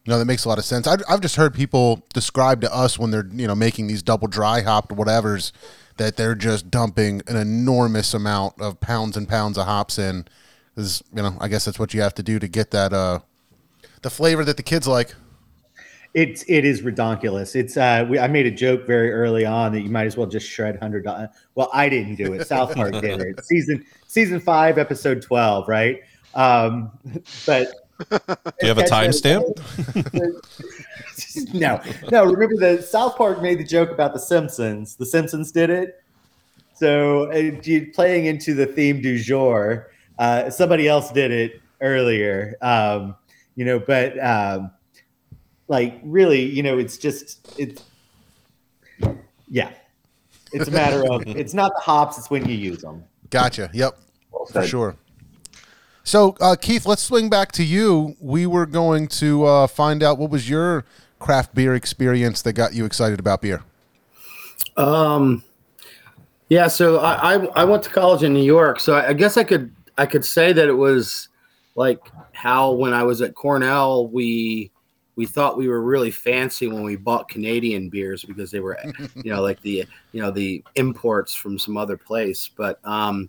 No, 0.07 0.19
that 0.19 0.27
makes 0.27 0.45
a 0.45 0.51
lot 0.51 0.59
of 0.59 0.67
sense. 0.67 0.87
I've, 0.87 1.01
I've 1.09 1.23
just 1.23 1.37
heard 1.37 1.55
people 1.55 2.05
describe 2.13 2.61
to 2.61 2.75
us 2.75 2.99
when 2.99 3.11
they're 3.11 3.27
you 3.33 3.47
know 3.47 3.55
making 3.55 3.87
these 3.87 4.03
double 4.03 4.29
dry 4.29 4.61
hopped 4.61 4.91
whatevers 4.91 5.53
that 5.97 6.17
they're 6.19 6.35
just 6.35 6.71
dumping 6.71 7.23
an 7.27 7.37
enormous 7.37 8.13
amount 8.13 8.61
of 8.61 8.79
pounds 8.81 9.17
and 9.17 9.27
pounds 9.27 9.57
of 9.57 9.65
hops 9.65 9.99
in. 9.99 10.27
Is 10.77 11.03
you 11.15 11.23
know 11.23 11.35
I 11.41 11.49
guess 11.49 11.65
that's 11.65 11.79
what 11.79 11.95
you 11.95 12.03
have 12.03 12.13
to 12.17 12.23
do 12.23 12.39
to 12.39 12.47
get 12.49 12.73
that 12.73 12.93
uh 12.93 13.21
the 14.03 14.11
flavor 14.11 14.45
that 14.45 14.59
the 14.59 14.63
kids 14.63 14.87
like. 14.87 15.15
It's 16.15 16.45
it 16.47 16.65
is 16.65 16.83
redonkulous. 16.83 17.57
It's 17.57 17.77
uh, 17.77 18.07
we, 18.09 18.19
I 18.21 18.29
made 18.29 18.47
a 18.47 18.51
joke 18.51 18.87
very 18.87 19.13
early 19.13 19.45
on 19.45 19.73
that 19.73 19.81
you 19.81 19.91
might 19.91 20.07
as 20.07 20.17
well 20.17 20.29
just 20.29 20.49
shred 20.49 20.79
hundred. 20.79 21.05
Well, 21.57 21.71
I 21.73 21.89
didn't 21.89 22.15
do 22.15 22.33
it. 22.35 22.47
South 22.47 22.75
Park 22.75 22.93
did 22.93 23.21
it. 23.21 23.45
Season 23.45 23.85
season 24.07 24.39
five, 24.39 24.79
episode 24.79 25.23
twelve, 25.23 25.67
right? 25.67 26.01
Um, 26.35 26.91
but 27.47 27.69
Do 27.99 28.19
you 28.63 28.69
have 28.69 28.79
a 28.79 28.83
timestamp? 28.83 29.45
no, 31.55 31.81
no. 32.11 32.25
Remember 32.25 32.57
the 32.57 32.83
South 32.83 33.17
Park 33.17 33.43
made 33.43 33.59
the 33.59 33.65
joke 33.65 33.91
about 33.91 34.15
the 34.15 34.21
Simpsons. 34.21 34.97
The 34.97 35.07
Simpsons 35.07 35.53
did 35.53 35.71
it. 35.71 36.03
So 36.75 37.31
uh, 37.31 37.53
playing 37.95 38.27
into 38.27 38.55
the 38.55 38.67
theme 38.67 39.01
du 39.01 39.19
jour, 39.19 39.91
uh, 40.19 40.51
somebody 40.51 40.89
else 40.89 41.13
did 41.13 41.31
it 41.31 41.61
earlier. 41.81 42.57
Um, 42.63 43.15
you 43.55 43.65
know, 43.65 43.79
but 43.79 44.19
um, 44.25 44.73
like 45.69 46.01
really, 46.03 46.43
you 46.43 46.63
know, 46.63 46.79
it's 46.79 46.99
just 46.99 47.55
it's 47.59 47.83
yeah. 49.49 49.71
It's 50.53 50.69
a 50.69 50.71
matter 50.71 51.05
of 51.11 51.23
it's 51.27 51.55
not 51.55 51.73
the 51.75 51.81
hops; 51.81 52.19
it's 52.19 52.31
when 52.31 52.49
you 52.49 52.55
use 52.55 52.83
them. 52.83 53.05
Gotcha. 53.31 53.71
Yep. 53.73 53.99
Well 54.31 54.47
For 54.47 54.67
sure. 54.67 54.97
So, 56.07 56.37
uh, 56.41 56.55
Keith, 56.61 56.85
let's 56.85 57.03
swing 57.03 57.31
back 57.31 57.51
to 57.53 57.65
you. 57.65 58.15
We 58.21 58.47
were 58.47 58.67
going 58.67 59.09
to 59.09 59.45
uh, 59.45 59.67
find 59.67 60.03
out 60.03 60.19
what 60.19 60.31
was 60.31 60.51
your 60.51 60.85
craft 61.19 61.55
beer 61.55 61.75
experience 61.75 62.43
that 62.43 62.53
got 62.53 62.75
you 62.75 62.85
excited 62.85 63.19
about 63.19 63.41
beer. 63.41 63.63
Um, 64.77 65.43
yeah. 66.51 66.69
So 66.69 66.99
I, 66.99 67.35
I 67.35 67.47
I 67.63 67.65
went 67.65 67.83
to 67.85 67.91
college 67.91 68.23
in 68.23 68.35
New 68.35 68.45
York, 68.45 68.81
so 68.81 68.95
I, 68.95 69.09
I 69.09 69.13
guess 69.15 69.37
I 69.37 69.45
could 69.45 69.75
I 69.97 70.07
could 70.07 70.25
say 70.25 70.53
that 70.53 70.69
it 70.69 70.75
was 70.75 71.29
like 71.75 72.01
how 72.33 72.73
when 72.73 72.93
I 72.93 73.03
was 73.03 73.23
at 73.23 73.35
Cornell 73.35 74.09
we 74.09 74.71
we 75.17 75.27
thought 75.27 75.57
we 75.57 75.69
were 75.69 75.83
really 75.83 76.11
fancy 76.11 76.67
when 76.67 76.83
we 76.83 76.97
bought 76.97 77.29
Canadian 77.29 77.89
beers 77.89 78.25
because 78.25 78.51
they 78.51 78.61
were 78.61 78.79
you 79.15 79.33
know 79.33 79.43
like 79.43 79.61
the 79.63 79.87
you 80.13 80.23
know 80.23 80.31
the 80.31 80.65
imports 80.75 81.35
from 81.35 81.59
some 81.59 81.77
other 81.77 81.97
place, 81.97 82.49
but 82.57 82.79
um. 82.85 83.29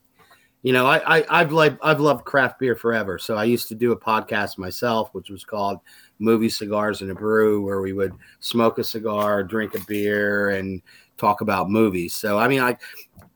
You 0.63 0.73
know, 0.73 0.87
I, 0.87 1.19
I 1.19 1.25
I've 1.29 1.51
like 1.51 1.77
I've 1.83 1.99
loved 1.99 2.25
craft 2.25 2.57
beer 2.57 2.75
forever. 2.75 3.19
So 3.19 3.35
I 3.35 3.43
used 3.43 3.67
to 3.67 3.75
do 3.75 3.91
a 3.91 3.99
podcast 3.99 4.57
myself, 4.57 5.13
which 5.13 5.29
was 5.29 5.45
called 5.45 5.79
Movie 6.17 6.49
Cigars 6.49 7.03
and 7.03 7.11
a 7.11 7.13
Brew, 7.13 7.63
where 7.63 7.81
we 7.81 7.93
would 7.93 8.15
smoke 8.39 8.79
a 8.79 8.83
cigar, 8.83 9.43
drink 9.43 9.75
a 9.75 9.79
beer, 9.81 10.49
and 10.49 10.81
talk 11.17 11.41
about 11.41 11.69
movies. 11.69 12.15
So 12.15 12.39
I 12.39 12.47
mean, 12.47 12.61
I 12.61 12.77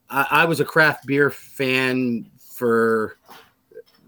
I, 0.09 0.27
I 0.31 0.45
was 0.45 0.59
a 0.59 0.65
craft 0.65 1.05
beer 1.05 1.29
fan 1.29 2.27
for 2.39 3.17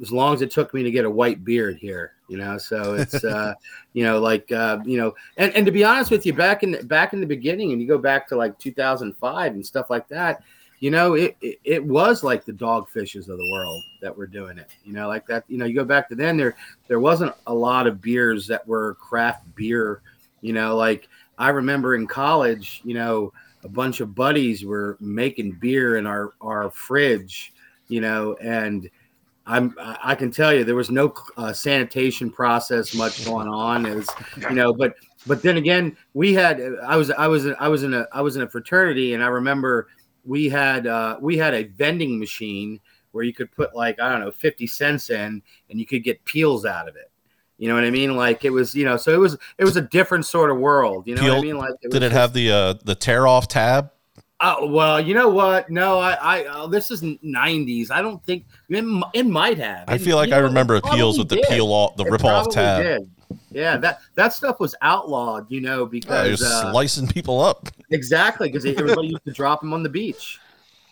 as 0.01 0.11
long 0.11 0.33
as 0.33 0.41
it 0.41 0.51
took 0.51 0.73
me 0.73 0.83
to 0.83 0.91
get 0.91 1.05
a 1.05 1.09
white 1.09 1.43
beard 1.43 1.77
here. 1.77 2.13
You 2.31 2.37
know, 2.37 2.57
so 2.57 2.93
it's 2.93 3.25
uh, 3.25 3.53
you 3.93 4.05
know 4.05 4.21
like 4.21 4.49
uh, 4.53 4.79
you 4.85 4.97
know, 4.97 5.13
and 5.35 5.53
and 5.53 5.65
to 5.65 5.71
be 5.71 5.83
honest 5.83 6.11
with 6.11 6.25
you, 6.25 6.31
back 6.31 6.63
in 6.63 6.87
back 6.87 7.11
in 7.11 7.19
the 7.19 7.25
beginning, 7.25 7.73
and 7.73 7.81
you 7.81 7.87
go 7.89 7.97
back 7.97 8.25
to 8.29 8.37
like 8.37 8.57
2005 8.57 9.51
and 9.51 9.65
stuff 9.65 9.89
like 9.89 10.07
that. 10.07 10.41
You 10.79 10.91
know, 10.91 11.15
it, 11.15 11.35
it 11.41 11.59
it 11.65 11.83
was 11.83 12.23
like 12.23 12.45
the 12.45 12.53
dogfishes 12.53 13.27
of 13.27 13.37
the 13.37 13.51
world 13.51 13.83
that 14.01 14.17
were 14.17 14.27
doing 14.27 14.57
it. 14.57 14.69
You 14.85 14.93
know, 14.93 15.09
like 15.09 15.27
that. 15.27 15.43
You 15.49 15.57
know, 15.57 15.65
you 15.65 15.75
go 15.75 15.83
back 15.83 16.07
to 16.07 16.15
then 16.15 16.37
there 16.37 16.55
there 16.87 17.01
wasn't 17.01 17.35
a 17.47 17.53
lot 17.53 17.85
of 17.85 18.01
beers 18.01 18.47
that 18.47 18.65
were 18.65 18.95
craft 18.95 19.43
beer. 19.55 20.01
You 20.39 20.53
know, 20.53 20.77
like 20.77 21.09
I 21.37 21.49
remember 21.49 21.95
in 21.95 22.07
college, 22.07 22.79
you 22.85 22.93
know, 22.93 23.33
a 23.65 23.67
bunch 23.67 23.99
of 23.99 24.15
buddies 24.15 24.63
were 24.63 24.95
making 25.01 25.57
beer 25.59 25.97
in 25.97 26.07
our 26.07 26.31
our 26.39 26.71
fridge, 26.71 27.51
you 27.89 27.99
know, 27.99 28.35
and 28.35 28.89
I'm 29.45 29.75
I 29.79 30.15
can 30.15 30.31
tell 30.31 30.53
you 30.53 30.63
there 30.63 30.75
was 30.75 30.91
no 30.91 31.13
uh, 31.37 31.51
sanitation 31.51 32.29
process 32.29 32.93
much 32.93 33.25
going 33.25 33.47
on. 33.47 33.85
It 33.85 33.95
was, 33.95 34.07
you 34.37 34.51
know, 34.51 34.71
but 34.73 34.95
but 35.25 35.41
then 35.41 35.57
again, 35.57 35.97
we 36.13 36.33
had 36.33 36.61
I 36.85 36.95
was 36.95 37.11
I 37.11 37.27
was 37.27 37.47
I 37.47 37.67
was 37.67 37.83
in 37.83 37.93
a 37.93 38.07
I 38.11 38.21
was 38.21 38.35
in 38.35 38.43
a 38.43 38.49
fraternity, 38.49 39.13
and 39.13 39.23
I 39.23 39.27
remember 39.27 39.87
we 40.25 40.47
had 40.47 40.87
uh, 40.87 41.17
we 41.19 41.37
had 41.37 41.53
a 41.53 41.63
vending 41.63 42.19
machine 42.19 42.79
where 43.11 43.23
you 43.23 43.33
could 43.33 43.51
put 43.51 43.75
like 43.75 43.99
I 43.99 44.11
don't 44.11 44.21
know 44.21 44.31
fifty 44.31 44.67
cents 44.67 45.09
in, 45.09 45.41
and 45.69 45.79
you 45.79 45.85
could 45.85 46.03
get 46.03 46.23
Piels 46.25 46.65
out 46.65 46.87
of 46.87 46.95
it. 46.95 47.11
You 47.57 47.67
know 47.67 47.75
what 47.75 47.83
I 47.83 47.91
mean? 47.91 48.15
Like 48.15 48.43
it 48.43 48.49
was, 48.49 48.73
you 48.73 48.85
know, 48.85 48.97
so 48.97 49.13
it 49.13 49.19
was 49.19 49.37
it 49.57 49.65
was 49.65 49.75
a 49.75 49.81
different 49.81 50.25
sort 50.25 50.49
of 50.49 50.57
world. 50.57 51.07
You 51.07 51.15
know 51.15 51.23
what 51.29 51.37
I 51.37 51.41
mean? 51.41 51.57
Like 51.57 51.79
Did 51.81 51.89
was 51.89 51.97
it 51.97 51.99
just- 51.99 52.13
have 52.13 52.33
the 52.33 52.51
uh, 52.51 52.73
the 52.83 52.95
tear 52.95 53.27
off 53.27 53.47
tab? 53.47 53.91
Oh 54.43 54.65
well, 54.65 54.99
you 54.99 55.13
know 55.13 55.29
what? 55.29 55.69
No, 55.69 55.99
I, 55.99 56.13
I, 56.13 56.45
uh, 56.45 56.67
this 56.67 56.89
is 56.89 57.01
'90s. 57.03 57.91
I 57.91 58.01
don't 58.01 58.23
think 58.25 58.45
it, 58.69 59.03
it 59.13 59.25
might 59.27 59.57
have. 59.59 59.85
I 59.87 59.95
It- 59.95 60.01
feel 60.01 60.15
like 60.17 60.29
you 60.29 60.35
I 60.35 60.39
know, 60.39 60.45
remember 60.47 60.75
it 60.75 60.83
appeals 60.85 61.17
with 61.19 61.29
the 61.29 61.35
did. 61.35 61.45
peel 61.47 61.67
off, 61.67 61.95
the 61.95 62.05
It 62.05 62.11
rip 62.11 62.25
off 62.25 62.45
probably 62.45 62.53
tab. 62.55 62.83
did. 62.83 63.09
Yeah, 63.51 63.77
that 63.77 63.99
that 64.15 64.33
stuff 64.33 64.59
was 64.59 64.73
outlawed, 64.81 65.45
you 65.51 65.61
know, 65.61 65.69
Yeah, 65.77 65.79
you're 65.81 65.87
because 65.89 66.41
uh, 66.41 66.71
slicing 66.71 67.07
people 67.07 67.39
up. 67.39 67.69
exactly 67.91 68.49
because 68.49 68.65
everybody 68.65 69.09
used 69.09 69.23
to 69.25 69.31
drop 69.41 69.61
them 69.61 69.73
on 69.73 69.83
the 69.83 69.89
beach. 69.89 70.39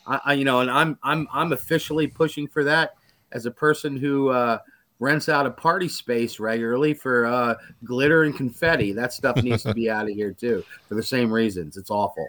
I, 0.05 0.19
I, 0.25 0.33
you 0.33 0.45
know, 0.45 0.59
and 0.61 0.69
I'm 0.69 0.97
I'm 1.03 1.27
I'm 1.33 1.51
officially 1.51 2.07
pushing 2.07 2.47
for 2.47 2.63
that 2.65 2.93
as 3.31 3.45
a 3.45 3.51
person 3.51 3.97
who 3.97 4.29
uh, 4.29 4.59
rents 4.99 5.27
out 5.27 5.45
a 5.47 5.51
party 5.51 5.87
space 5.87 6.39
regularly 6.39 6.93
for 6.93 7.25
uh, 7.25 7.55
glitter 7.83 8.23
and 8.23 8.35
confetti. 8.35 8.91
That 8.93 9.11
stuff 9.11 9.37
needs 9.43 9.63
to 9.63 9.73
be 9.73 9.89
out 9.95 10.03
of 10.09 10.15
here 10.15 10.31
too 10.33 10.63
for 10.87 10.95
the 10.95 11.03
same 11.03 11.31
reasons. 11.33 11.77
It's 11.77 11.89
awful. 11.91 12.27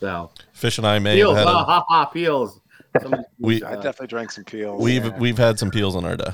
So 0.00 0.30
Fish 0.52 0.78
and 0.78 0.86
I 0.86 0.98
may 0.98 1.18
Piels, 1.18 1.36
have 1.36 1.46
had 1.46 1.46
ha 1.46 1.60
a, 1.60 1.64
ha 1.64 1.84
ha, 1.88 2.10
Piels. 2.14 2.60
Somebody- 3.00 3.24
we 3.38 3.62
I 3.62 3.74
definitely 3.74 4.06
drank 4.08 4.30
some 4.30 4.44
Piels. 4.44 4.80
we've 4.80 5.04
yeah. 5.04 5.18
we've 5.18 5.38
had 5.38 5.58
some 5.58 5.70
Piels 5.70 5.94
on 5.94 6.04
our 6.04 6.16
day. 6.16 6.32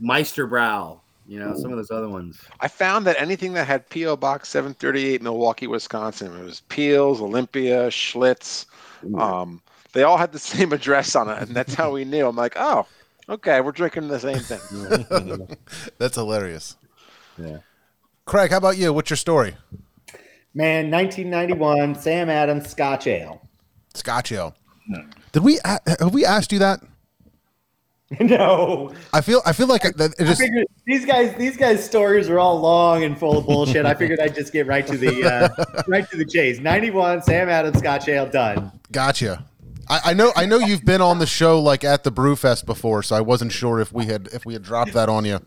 Meister 0.00 0.46
Brau, 0.46 1.00
you 1.26 1.38
know, 1.38 1.54
some 1.56 1.70
of 1.70 1.76
those 1.76 1.90
other 1.90 2.08
ones. 2.08 2.40
I 2.60 2.68
found 2.68 3.06
that 3.06 3.20
anything 3.20 3.54
that 3.54 3.66
had 3.66 3.88
PO 3.90 4.16
Box 4.16 4.48
738 4.50 5.22
Milwaukee, 5.22 5.66
Wisconsin, 5.66 6.36
it 6.36 6.44
was 6.44 6.62
Piels, 6.68 7.20
Olympia, 7.20 7.88
Schlitz. 7.88 8.66
Um, 9.18 9.62
they 9.92 10.02
all 10.02 10.16
had 10.16 10.32
the 10.32 10.38
same 10.52 10.72
address 10.72 11.14
on 11.16 11.28
it, 11.30 11.40
and 11.40 11.56
that's 11.56 11.74
how 11.74 11.92
we 11.92 12.04
knew. 12.04 12.26
I'm 12.26 12.36
like, 12.36 12.54
oh, 12.56 12.86
okay, 13.28 13.60
we're 13.60 13.72
drinking 13.72 14.08
the 14.08 14.18
same 14.18 14.38
thing. 14.38 15.46
That's 15.98 16.16
hilarious. 16.16 16.76
Yeah. 17.38 17.58
Craig, 18.26 18.50
how 18.50 18.58
about 18.58 18.76
you? 18.76 18.92
What's 18.92 19.10
your 19.10 19.16
story? 19.16 19.56
Man, 20.54 20.90
1991, 20.90 21.96
Sam 21.96 22.30
Adams 22.30 22.68
Scotch 22.70 23.08
Ale. 23.08 23.40
Scotch 23.94 24.32
ale. 24.32 24.54
Did 25.32 25.42
we 25.42 25.58
have 25.64 26.12
we 26.12 26.24
asked 26.24 26.52
you 26.52 26.58
that? 26.60 26.80
no, 28.20 28.92
I 29.12 29.20
feel 29.20 29.40
I 29.46 29.52
feel 29.52 29.66
like 29.66 29.82
that 29.82 30.14
it 30.18 30.24
just 30.26 30.40
figured 30.40 30.66
these 30.86 31.06
guys 31.06 31.34
these 31.36 31.56
guys' 31.56 31.82
stories 31.82 32.28
are 32.28 32.38
all 32.38 32.60
long 32.60 33.02
and 33.02 33.18
full 33.18 33.38
of 33.38 33.46
bullshit. 33.46 33.86
I 33.86 33.94
figured 33.94 34.20
I'd 34.20 34.34
just 34.34 34.52
get 34.52 34.66
right 34.66 34.86
to 34.86 34.96
the 34.96 35.24
uh, 35.24 35.82
right 35.88 36.08
to 36.10 36.16
the 36.16 36.24
chase. 36.24 36.60
91, 36.60 37.22
Sam 37.22 37.48
Adams 37.48 37.78
Scotch 37.78 38.08
Ale 38.08 38.26
done. 38.26 38.70
gotcha. 38.92 39.46
I, 39.88 40.00
I 40.06 40.14
know 40.14 40.32
I 40.36 40.46
know 40.46 40.58
you've 40.58 40.84
been 40.84 41.00
on 41.00 41.18
the 41.18 41.26
show 41.26 41.60
like 41.60 41.82
at 41.82 42.04
the 42.04 42.12
Brewfest 42.12 42.66
before, 42.66 43.02
so 43.02 43.16
I 43.16 43.20
wasn't 43.22 43.52
sure 43.52 43.80
if 43.80 43.92
we 43.92 44.06
had 44.06 44.28
if 44.32 44.44
we 44.44 44.52
had 44.52 44.62
dropped 44.62 44.92
that 44.92 45.08
on 45.08 45.24
you. 45.24 45.40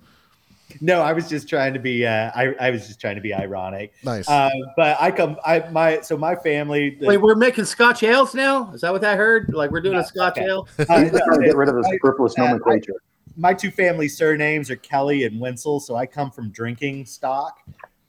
No, 0.81 1.01
I 1.01 1.13
was 1.13 1.29
just 1.29 1.47
trying 1.47 1.73
to 1.73 1.79
be. 1.79 2.05
Uh, 2.05 2.31
I, 2.35 2.53
I 2.59 2.69
was 2.71 2.87
just 2.87 2.99
trying 2.99 3.15
to 3.15 3.21
be 3.21 3.33
ironic. 3.33 3.93
Nice. 4.03 4.27
Uh, 4.29 4.49
but 4.75 4.97
I 4.99 5.11
come. 5.11 5.37
I 5.45 5.59
my 5.71 6.01
so 6.01 6.17
my 6.17 6.35
family. 6.35 6.97
Wait, 7.01 7.17
we're 7.17 7.35
making 7.35 7.65
Scotch 7.65 8.03
ales 8.03 8.33
now? 8.35 8.71
Is 8.73 8.81
that 8.81 8.91
what 8.91 9.03
I 9.03 9.15
heard? 9.15 9.53
Like 9.53 9.71
we're 9.71 9.81
doing 9.81 9.97
a 9.97 10.03
Scotch 10.05 10.37
okay. 10.37 10.45
ale? 10.47 10.67
uh, 10.79 11.01
He's 11.01 11.11
trying 11.11 11.39
to 11.41 11.45
get 11.45 11.55
rid 11.55 11.69
of 11.69 11.75
the 11.75 11.87
I- 11.87 11.91
superfluous 11.91 12.37
uh, 12.37 12.41
I- 12.41 12.45
nomenclature. 12.47 12.93
my 13.37 13.53
two 13.53 13.71
family 13.71 14.07
surnames 14.09 14.69
are 14.69 14.75
Kelly 14.75 15.23
and 15.23 15.39
Wenzel, 15.39 15.79
so 15.79 15.95
I 15.95 16.05
come 16.05 16.31
from 16.31 16.49
drinking 16.51 17.05
stock. 17.05 17.59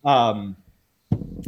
Um, 0.05 0.57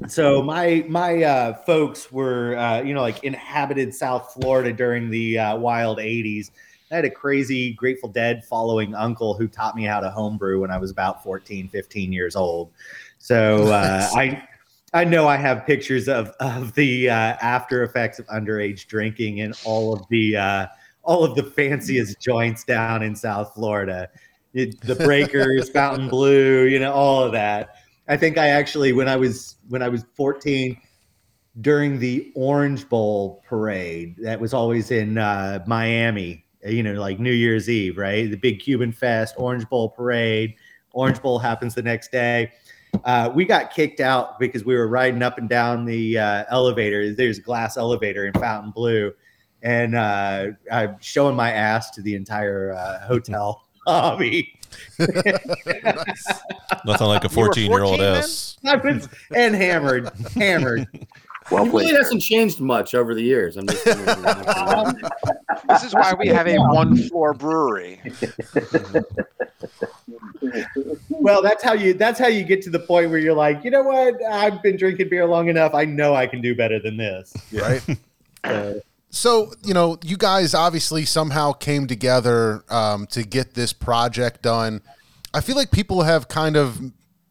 so 0.06 0.42
my 0.42 0.84
my 0.88 1.22
uh, 1.24 1.54
folks 1.64 2.10
were 2.12 2.56
uh, 2.56 2.82
you 2.82 2.94
know 2.94 3.02
like 3.02 3.24
inhabited 3.24 3.94
South 3.94 4.32
Florida 4.32 4.72
during 4.72 5.10
the 5.10 5.38
uh, 5.38 5.56
wild 5.56 5.98
'80s. 5.98 6.50
I 6.90 6.96
had 6.96 7.04
a 7.04 7.10
crazy 7.10 7.72
Grateful 7.74 8.08
Dead 8.08 8.44
following 8.44 8.94
uncle 8.94 9.34
who 9.34 9.46
taught 9.46 9.76
me 9.76 9.84
how 9.84 10.00
to 10.00 10.10
homebrew 10.10 10.60
when 10.60 10.70
I 10.70 10.78
was 10.78 10.90
about 10.90 11.22
14, 11.22 11.68
15 11.68 12.12
years 12.12 12.34
old. 12.34 12.72
So 13.18 13.68
uh, 13.68 14.08
I 14.14 14.42
I 14.92 15.04
know 15.04 15.28
I 15.28 15.36
have 15.36 15.66
pictures 15.66 16.08
of 16.08 16.28
of 16.40 16.74
the 16.74 17.08
uh, 17.08 17.36
after 17.40 17.84
effects 17.84 18.18
of 18.18 18.26
underage 18.26 18.86
drinking 18.86 19.40
and 19.40 19.54
all 19.64 19.92
of 19.92 20.02
the 20.08 20.36
uh, 20.36 20.66
all 21.02 21.22
of 21.22 21.36
the 21.36 21.44
fanciest 21.44 22.20
joints 22.20 22.64
down 22.64 23.02
in 23.02 23.14
South 23.14 23.54
Florida. 23.54 24.08
It, 24.52 24.80
the 24.80 24.96
Breakers, 24.96 25.70
Fontainebleau, 25.74 26.64
you 26.64 26.80
know, 26.80 26.92
all 26.92 27.22
of 27.22 27.30
that. 27.32 27.76
I 28.08 28.16
think 28.16 28.36
I 28.36 28.48
actually 28.48 28.92
when 28.92 29.08
I 29.08 29.14
was 29.14 29.56
when 29.68 29.80
I 29.80 29.88
was 29.88 30.04
14 30.16 30.76
during 31.60 32.00
the 32.00 32.32
Orange 32.34 32.88
Bowl 32.88 33.44
parade 33.46 34.16
that 34.18 34.40
was 34.40 34.52
always 34.52 34.90
in 34.90 35.18
uh, 35.18 35.62
Miami, 35.68 36.44
you 36.64 36.82
know, 36.82 36.94
like 36.94 37.18
New 37.18 37.32
Year's 37.32 37.68
Eve, 37.68 37.98
right? 37.98 38.30
The 38.30 38.36
big 38.36 38.60
Cuban 38.60 38.92
Fest, 38.92 39.34
Orange 39.38 39.68
Bowl 39.68 39.88
parade. 39.88 40.54
Orange 40.92 41.20
Bowl 41.22 41.38
happens 41.38 41.74
the 41.74 41.82
next 41.82 42.10
day. 42.10 42.52
Uh, 43.04 43.30
we 43.32 43.44
got 43.44 43.72
kicked 43.72 44.00
out 44.00 44.38
because 44.38 44.64
we 44.64 44.74
were 44.74 44.88
riding 44.88 45.22
up 45.22 45.38
and 45.38 45.48
down 45.48 45.84
the 45.84 46.18
uh, 46.18 46.44
elevator. 46.50 47.14
There's 47.14 47.38
a 47.38 47.42
glass 47.42 47.76
elevator 47.76 48.26
in 48.26 48.32
Fontainebleau, 48.34 49.12
and 49.62 49.94
uh, 49.94 50.48
I'm 50.72 50.96
showing 51.00 51.36
my 51.36 51.52
ass 51.52 51.90
to 51.92 52.02
the 52.02 52.14
entire 52.14 52.72
uh, 52.72 53.06
hotel 53.06 53.66
lobby. 53.86 54.58
Nothing 54.98 57.06
like 57.06 57.24
a 57.24 57.28
You 57.30 57.40
were 57.40 57.46
14 57.46 57.70
year 57.70 57.82
old 57.82 57.98
14 57.98 57.98
then? 57.98 58.22
Was 58.98 59.08
and 59.34 59.54
hammered, 59.54 60.10
hammered. 60.34 60.86
Well 61.50 61.66
It 61.66 61.72
really 61.72 61.94
hasn't 61.94 62.22
changed 62.22 62.60
much 62.60 62.94
over 62.94 63.14
the 63.14 63.22
years. 63.22 63.56
I'm 63.56 63.66
just 63.66 63.84
This 65.68 65.84
is 65.84 65.94
why 65.94 66.14
we 66.14 66.28
have 66.28 66.46
a 66.46 66.56
one 66.56 66.96
floor 66.96 67.34
brewery. 67.34 68.00
Well, 71.10 71.42
that's 71.42 71.62
how 71.62 71.74
you 71.74 71.92
that's 71.94 72.18
how 72.18 72.28
you 72.28 72.44
get 72.44 72.62
to 72.62 72.70
the 72.70 72.78
point 72.78 73.10
where 73.10 73.18
you're 73.18 73.34
like, 73.34 73.62
you 73.62 73.70
know 73.70 73.82
what? 73.82 74.14
I've 74.24 74.62
been 74.62 74.76
drinking 74.76 75.10
beer 75.10 75.26
long 75.26 75.48
enough. 75.48 75.74
I 75.74 75.84
know 75.84 76.14
I 76.14 76.26
can 76.26 76.40
do 76.40 76.54
better 76.54 76.80
than 76.80 76.96
this. 76.96 77.32
right? 77.52 77.82
So, 78.44 78.80
So, 79.10 79.52
you 79.62 79.74
know, 79.74 79.98
you 80.02 80.16
guys 80.16 80.54
obviously 80.54 81.04
somehow 81.04 81.52
came 81.52 81.86
together 81.86 82.64
um, 82.70 83.06
to 83.08 83.22
get 83.22 83.54
this 83.54 83.72
project 83.72 84.42
done. 84.42 84.80
I 85.34 85.40
feel 85.40 85.56
like 85.56 85.70
people 85.70 86.02
have 86.02 86.28
kind 86.28 86.56
of 86.56 86.80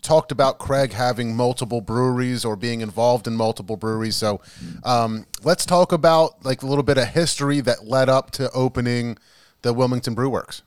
talked 0.01 0.31
about 0.31 0.59
Craig 0.59 0.93
having 0.93 1.35
multiple 1.35 1.81
breweries 1.81 2.45
or 2.45 2.55
being 2.55 2.81
involved 2.81 3.27
in 3.27 3.35
multiple 3.35 3.77
breweries. 3.77 4.15
So, 4.15 4.41
um, 4.83 5.25
let's 5.43 5.65
talk 5.65 5.91
about 5.91 6.43
like 6.45 6.63
a 6.63 6.65
little 6.65 6.83
bit 6.83 6.97
of 6.97 7.07
history 7.07 7.59
that 7.61 7.85
led 7.85 8.09
up 8.09 8.31
to 8.31 8.49
opening 8.51 9.17
the 9.61 9.73
Wilmington 9.73 10.13
Brew 10.13 10.29
Works. 10.29 10.63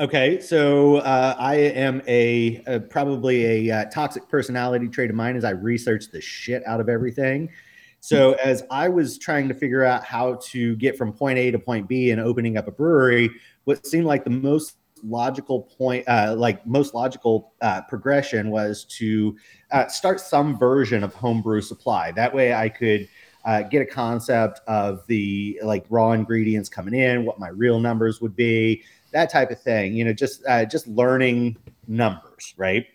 Okay, 0.00 0.40
so 0.40 0.96
uh, 0.96 1.36
I 1.38 1.54
am 1.54 2.02
a, 2.08 2.62
a 2.66 2.80
probably 2.80 3.68
a 3.68 3.80
uh, 3.80 3.84
toxic 3.90 4.28
personality 4.28 4.88
trait 4.88 5.10
of 5.10 5.16
mine 5.16 5.36
is 5.36 5.44
I 5.44 5.50
research 5.50 6.10
the 6.10 6.20
shit 6.20 6.66
out 6.66 6.80
of 6.80 6.88
everything. 6.88 7.50
So 8.00 8.32
as 8.32 8.64
I 8.68 8.88
was 8.88 9.16
trying 9.16 9.46
to 9.46 9.54
figure 9.54 9.84
out 9.84 10.02
how 10.02 10.40
to 10.46 10.74
get 10.76 10.98
from 10.98 11.12
point 11.12 11.38
A 11.38 11.52
to 11.52 11.58
point 11.58 11.86
B 11.86 12.10
and 12.10 12.20
opening 12.20 12.56
up 12.56 12.66
a 12.66 12.72
brewery, 12.72 13.30
what 13.62 13.86
seemed 13.86 14.06
like 14.06 14.24
the 14.24 14.30
most 14.30 14.76
logical 15.02 15.62
point, 15.62 16.06
uh, 16.08 16.34
like 16.36 16.66
most 16.66 16.94
logical 16.94 17.52
uh, 17.60 17.82
progression, 17.82 18.50
was 18.50 18.84
to 18.84 19.36
uh, 19.70 19.86
start 19.88 20.20
some 20.20 20.58
version 20.58 21.02
of 21.02 21.14
homebrew 21.14 21.60
supply. 21.60 22.12
That 22.12 22.34
way, 22.34 22.54
I 22.54 22.68
could 22.68 23.08
uh, 23.44 23.62
get 23.62 23.82
a 23.82 23.86
concept 23.86 24.60
of 24.68 25.06
the 25.06 25.58
like 25.64 25.84
raw 25.90 26.12
ingredients 26.12 26.68
coming 26.68 26.94
in, 26.94 27.24
what 27.24 27.38
my 27.38 27.48
real 27.48 27.80
numbers 27.80 28.20
would 28.20 28.36
be, 28.36 28.82
that 29.12 29.30
type 29.30 29.50
of 29.50 29.60
thing. 29.60 29.94
You 29.94 30.04
know, 30.04 30.12
just 30.12 30.44
uh, 30.46 30.64
just 30.64 30.86
learning 30.86 31.56
numbers, 31.88 32.54
right? 32.56 32.86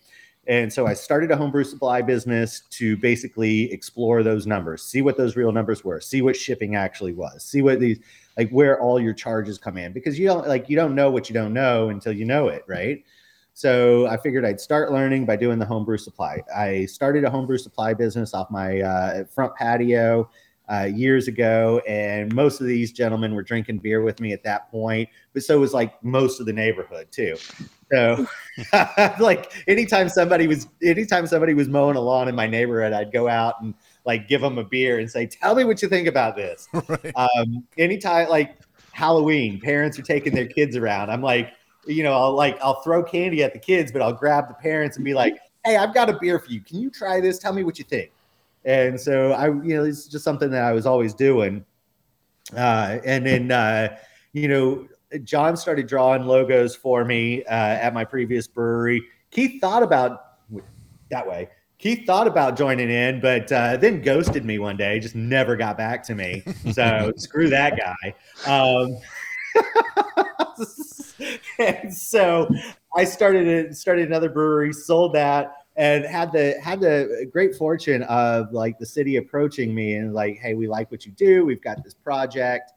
And 0.47 0.71
so 0.71 0.87
I 0.87 0.93
started 0.93 1.29
a 1.29 1.35
homebrew 1.35 1.65
supply 1.65 2.01
business 2.01 2.61
to 2.69 2.95
basically 2.97 3.71
explore 3.73 4.23
those 4.23 4.47
numbers, 4.47 4.81
see 4.81 5.01
what 5.01 5.17
those 5.17 5.35
real 5.35 5.51
numbers 5.51 5.83
were, 5.83 5.99
see 5.99 6.21
what 6.21 6.37
shipping 6.37 6.75
actually 6.75 7.11
was, 7.11 7.43
see 7.43 7.61
what 7.61 7.81
these 7.81 7.99
like 8.37 8.49
where 8.51 8.79
all 8.79 8.99
your 8.99 9.13
charges 9.13 9.57
come 9.57 9.77
in 9.77 9.91
because 9.91 10.17
you 10.19 10.27
don't 10.27 10.47
like 10.47 10.69
you 10.69 10.75
don't 10.75 10.95
know 10.95 11.09
what 11.09 11.29
you 11.29 11.33
don't 11.33 11.53
know 11.53 11.89
until 11.89 12.13
you 12.13 12.25
know 12.25 12.47
it, 12.47 12.63
right? 12.67 13.03
So 13.53 14.05
I 14.05 14.17
figured 14.17 14.45
I'd 14.45 14.61
start 14.61 14.91
learning 14.91 15.25
by 15.25 15.35
doing 15.35 15.57
the 15.57 15.65
homebrew 15.65 15.97
supply. 15.97 16.43
I 16.55 16.85
started 16.85 17.23
a 17.23 17.29
homebrew 17.29 17.57
supply 17.57 17.95
business 17.95 18.35
off 18.35 18.51
my 18.51 18.81
uh, 18.81 19.23
front 19.25 19.55
patio 19.55 20.29
uh, 20.69 20.83
years 20.83 21.27
ago, 21.27 21.81
and 21.87 22.33
most 22.35 22.61
of 22.61 22.67
these 22.67 22.91
gentlemen 22.91 23.33
were 23.33 23.41
drinking 23.41 23.79
beer 23.79 24.03
with 24.03 24.19
me 24.19 24.33
at 24.33 24.43
that 24.43 24.69
point. 24.69 25.09
But 25.33 25.43
so 25.43 25.59
was 25.59 25.73
like 25.73 26.03
most 26.03 26.39
of 26.39 26.45
the 26.45 26.53
neighborhood 26.53 27.07
too. 27.11 27.35
So, 27.91 28.27
like 29.19 29.51
anytime 29.67 30.09
somebody 30.09 30.45
was 30.45 30.67
anytime 30.83 31.25
somebody 31.25 31.53
was 31.53 31.67
mowing 31.67 31.95
a 31.95 32.01
lawn 32.01 32.27
in 32.27 32.35
my 32.35 32.47
neighborhood, 32.47 32.93
I'd 32.93 33.11
go 33.11 33.27
out 33.27 33.55
and 33.61 33.73
like 34.07 34.27
give 34.27 34.41
them 34.41 34.57
a 34.57 34.63
beer 34.63 34.97
and 34.99 35.11
say, 35.11 35.27
"Tell 35.27 35.53
me 35.53 35.65
what 35.65 35.81
you 35.81 35.89
think 35.89 36.07
about 36.07 36.35
this." 36.35 36.67
um, 37.15 37.67
anytime 37.77 38.29
like 38.29 38.57
Halloween, 38.93 39.59
parents 39.59 39.99
are 39.99 40.03
taking 40.03 40.33
their 40.33 40.47
kids 40.47 40.75
around. 40.75 41.11
I'm 41.11 41.21
like, 41.21 41.51
you 41.85 42.01
know, 42.01 42.13
I'll 42.13 42.33
like 42.33 42.57
I'll 42.61 42.81
throw 42.81 43.03
candy 43.03 43.43
at 43.43 43.53
the 43.53 43.59
kids, 43.59 43.91
but 43.91 44.01
I'll 44.01 44.13
grab 44.13 44.47
the 44.47 44.55
parents 44.55 44.95
and 44.95 45.05
be 45.05 45.13
like, 45.13 45.37
"Hey, 45.65 45.75
I've 45.75 45.93
got 45.93 46.09
a 46.09 46.17
beer 46.19 46.39
for 46.39 46.49
you. 46.49 46.61
Can 46.61 46.79
you 46.79 46.89
try 46.89 47.19
this? 47.19 47.37
Tell 47.37 47.53
me 47.53 47.63
what 47.63 47.77
you 47.77 47.83
think." 47.83 48.11
And 48.65 48.99
so 48.99 49.33
I, 49.33 49.47
you 49.47 49.75
know, 49.75 49.83
it's 49.83 50.07
just 50.07 50.23
something 50.23 50.49
that 50.51 50.63
I 50.63 50.71
was 50.71 50.85
always 50.85 51.13
doing. 51.13 51.63
Uh, 52.55 52.99
and 53.05 53.25
then, 53.25 53.51
uh, 53.51 53.97
you 54.33 54.47
know, 54.47 54.87
John 55.23 55.55
started 55.57 55.87
drawing 55.87 56.25
logos 56.25 56.75
for 56.75 57.05
me 57.05 57.43
uh, 57.45 57.53
at 57.53 57.93
my 57.93 58.05
previous 58.05 58.47
brewery. 58.47 59.01
Keith 59.31 59.61
thought 59.61 59.83
about 59.83 60.39
that 61.09 61.27
way. 61.27 61.49
Keith 61.79 62.07
thought 62.07 62.25
about 62.25 62.57
joining 62.57 62.89
in, 62.89 63.19
but 63.19 63.51
uh, 63.51 63.77
then 63.77 64.01
ghosted 64.01 64.43
me 64.43 64.57
one 64.57 64.77
day. 64.77 64.99
Just 64.99 65.15
never 65.15 65.55
got 65.55 65.77
back 65.77 66.01
to 66.03 66.15
me. 66.15 66.43
So 66.71 67.13
screw 67.17 67.49
that 67.49 67.77
guy. 67.77 68.15
Um, 68.47 68.97
and 71.59 71.93
so 71.93 72.49
I 72.95 73.03
started 73.03 73.47
a, 73.47 73.73
started 73.75 74.07
another 74.07 74.29
brewery, 74.29 74.73
sold 74.73 75.13
that, 75.13 75.53
and 75.75 76.03
had 76.03 76.31
the 76.31 76.59
had 76.63 76.79
the 76.79 77.29
great 77.31 77.55
fortune 77.55 78.01
of 78.03 78.51
like 78.51 78.79
the 78.79 78.85
city 78.85 79.17
approaching 79.17 79.75
me 79.75 79.95
and 79.95 80.13
like, 80.15 80.37
hey, 80.37 80.55
we 80.55 80.67
like 80.67 80.89
what 80.89 81.05
you 81.05 81.11
do. 81.11 81.45
We've 81.45 81.61
got 81.61 81.83
this 81.83 81.93
project, 81.93 82.71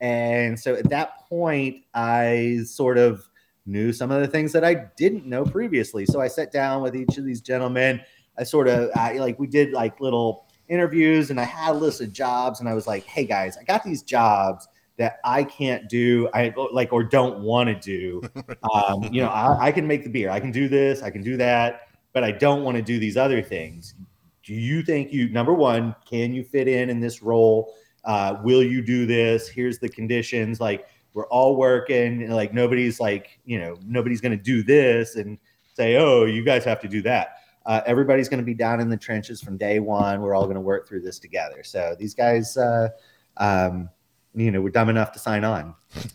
and 0.00 0.58
so 0.58 0.74
at 0.74 0.88
that 0.90 1.28
point, 1.28 1.82
I 1.92 2.60
sort 2.64 2.98
of 2.98 3.28
knew 3.66 3.92
some 3.92 4.12
of 4.12 4.20
the 4.20 4.28
things 4.28 4.52
that 4.52 4.64
I 4.64 4.74
didn't 4.96 5.26
know 5.26 5.44
previously. 5.44 6.06
So 6.06 6.20
I 6.20 6.28
sat 6.28 6.52
down 6.52 6.82
with 6.82 6.94
each 6.94 7.18
of 7.18 7.24
these 7.24 7.40
gentlemen. 7.40 8.00
I 8.38 8.44
sort 8.44 8.68
of 8.68 8.90
I, 8.96 9.14
like 9.18 9.38
we 9.38 9.46
did 9.46 9.72
like 9.72 10.00
little 10.00 10.46
interviews, 10.68 11.30
and 11.30 11.40
I 11.40 11.44
had 11.44 11.72
a 11.72 11.78
list 11.78 12.00
of 12.00 12.12
jobs, 12.12 12.60
and 12.60 12.68
I 12.68 12.74
was 12.74 12.86
like, 12.86 13.04
hey 13.04 13.24
guys, 13.24 13.56
I 13.56 13.64
got 13.64 13.84
these 13.84 14.02
jobs 14.02 14.68
that 14.96 15.18
I 15.24 15.44
can't 15.44 15.88
do, 15.88 16.28
I 16.32 16.54
like 16.72 16.92
or 16.92 17.02
don't 17.02 17.40
want 17.40 17.68
to 17.68 17.74
do. 17.74 18.22
Um, 18.74 19.04
you 19.12 19.20
know, 19.20 19.28
I, 19.28 19.66
I 19.66 19.72
can 19.72 19.86
make 19.86 20.04
the 20.04 20.10
beer, 20.10 20.30
I 20.30 20.40
can 20.40 20.50
do 20.50 20.68
this, 20.68 21.02
I 21.02 21.10
can 21.10 21.22
do 21.22 21.36
that, 21.36 21.88
but 22.12 22.24
I 22.24 22.32
don't 22.32 22.64
want 22.64 22.76
to 22.76 22.82
do 22.82 22.98
these 22.98 23.16
other 23.16 23.42
things. 23.42 23.94
Do 24.42 24.54
you 24.54 24.82
think 24.82 25.12
you 25.12 25.28
number 25.28 25.52
one, 25.52 25.94
can 26.08 26.34
you 26.34 26.44
fit 26.44 26.66
in 26.66 26.90
in 26.90 26.98
this 26.98 27.22
role? 27.22 27.74
Uh, 28.04 28.36
will 28.42 28.62
you 28.62 28.82
do 28.82 29.06
this? 29.06 29.48
Here's 29.48 29.78
the 29.78 29.88
conditions. 29.88 30.60
Like 30.60 30.88
we're 31.12 31.26
all 31.28 31.56
working, 31.56 32.22
and 32.22 32.34
like 32.34 32.52
nobody's 32.52 33.00
like 33.00 33.38
you 33.44 33.58
know 33.58 33.76
nobody's 33.84 34.20
going 34.20 34.36
to 34.36 34.42
do 34.42 34.62
this 34.62 35.16
and 35.16 35.38
say, 35.74 35.96
oh, 35.96 36.24
you 36.24 36.44
guys 36.44 36.64
have 36.64 36.80
to 36.80 36.88
do 36.88 37.02
that. 37.02 37.43
Uh, 37.66 37.80
everybody's 37.86 38.28
going 38.28 38.38
to 38.38 38.44
be 38.44 38.54
down 38.54 38.80
in 38.80 38.88
the 38.88 38.96
trenches 38.96 39.40
from 39.40 39.56
day 39.56 39.78
one. 39.78 40.20
We're 40.20 40.34
all 40.34 40.44
going 40.44 40.56
to 40.56 40.60
work 40.60 40.86
through 40.86 41.00
this 41.00 41.18
together. 41.18 41.62
So 41.64 41.96
these 41.98 42.14
guys, 42.14 42.56
uh, 42.56 42.90
um, 43.38 43.88
you 44.34 44.50
know, 44.50 44.60
were 44.60 44.70
dumb 44.70 44.88
enough 44.88 45.12
to 45.12 45.18
sign 45.18 45.44
on. 45.44 45.74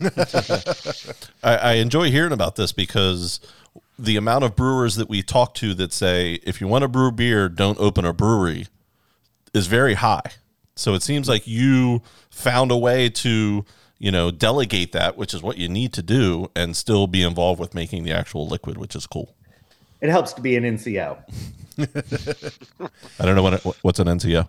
I, 1.42 1.56
I 1.56 1.72
enjoy 1.74 2.10
hearing 2.10 2.32
about 2.32 2.56
this 2.56 2.72
because 2.72 3.40
the 3.98 4.16
amount 4.16 4.44
of 4.44 4.54
brewers 4.54 4.96
that 4.96 5.08
we 5.08 5.22
talk 5.22 5.54
to 5.54 5.74
that 5.74 5.92
say, 5.92 6.34
if 6.44 6.60
you 6.60 6.68
want 6.68 6.82
to 6.82 6.88
brew 6.88 7.10
beer, 7.10 7.48
don't 7.48 7.78
open 7.78 8.04
a 8.04 8.12
brewery 8.12 8.66
is 9.52 9.66
very 9.66 9.94
high. 9.94 10.22
So 10.76 10.94
it 10.94 11.02
seems 11.02 11.28
like 11.28 11.46
you 11.46 12.02
found 12.30 12.70
a 12.70 12.76
way 12.76 13.10
to, 13.10 13.64
you 13.98 14.10
know, 14.10 14.30
delegate 14.30 14.92
that, 14.92 15.16
which 15.16 15.34
is 15.34 15.42
what 15.42 15.58
you 15.58 15.68
need 15.68 15.92
to 15.94 16.02
do, 16.02 16.50
and 16.54 16.76
still 16.76 17.06
be 17.06 17.22
involved 17.22 17.60
with 17.60 17.74
making 17.74 18.04
the 18.04 18.12
actual 18.12 18.46
liquid, 18.46 18.78
which 18.78 18.94
is 18.94 19.06
cool. 19.06 19.34
It 20.00 20.08
helps 20.10 20.32
to 20.34 20.40
be 20.40 20.56
an 20.56 20.64
NCO. 20.64 21.18
I 23.18 23.24
don't 23.24 23.34
know 23.36 23.42
what 23.42 23.54
it, 23.54 23.64
what's 23.82 23.98
an 23.98 24.06
NCO. 24.06 24.46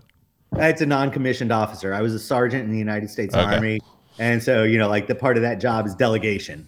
It's 0.57 0.81
a 0.81 0.85
non-commissioned 0.85 1.51
officer. 1.51 1.93
I 1.93 2.01
was 2.01 2.13
a 2.13 2.19
sergeant 2.19 2.65
in 2.65 2.71
the 2.71 2.77
United 2.77 3.09
States 3.09 3.33
Okay. 3.33 3.55
Army, 3.55 3.79
and 4.19 4.41
so 4.41 4.63
you 4.63 4.77
know, 4.77 4.89
like 4.89 5.07
the 5.07 5.15
part 5.15 5.37
of 5.37 5.43
that 5.43 5.59
job 5.59 5.85
is 5.85 5.95
delegation. 5.95 6.67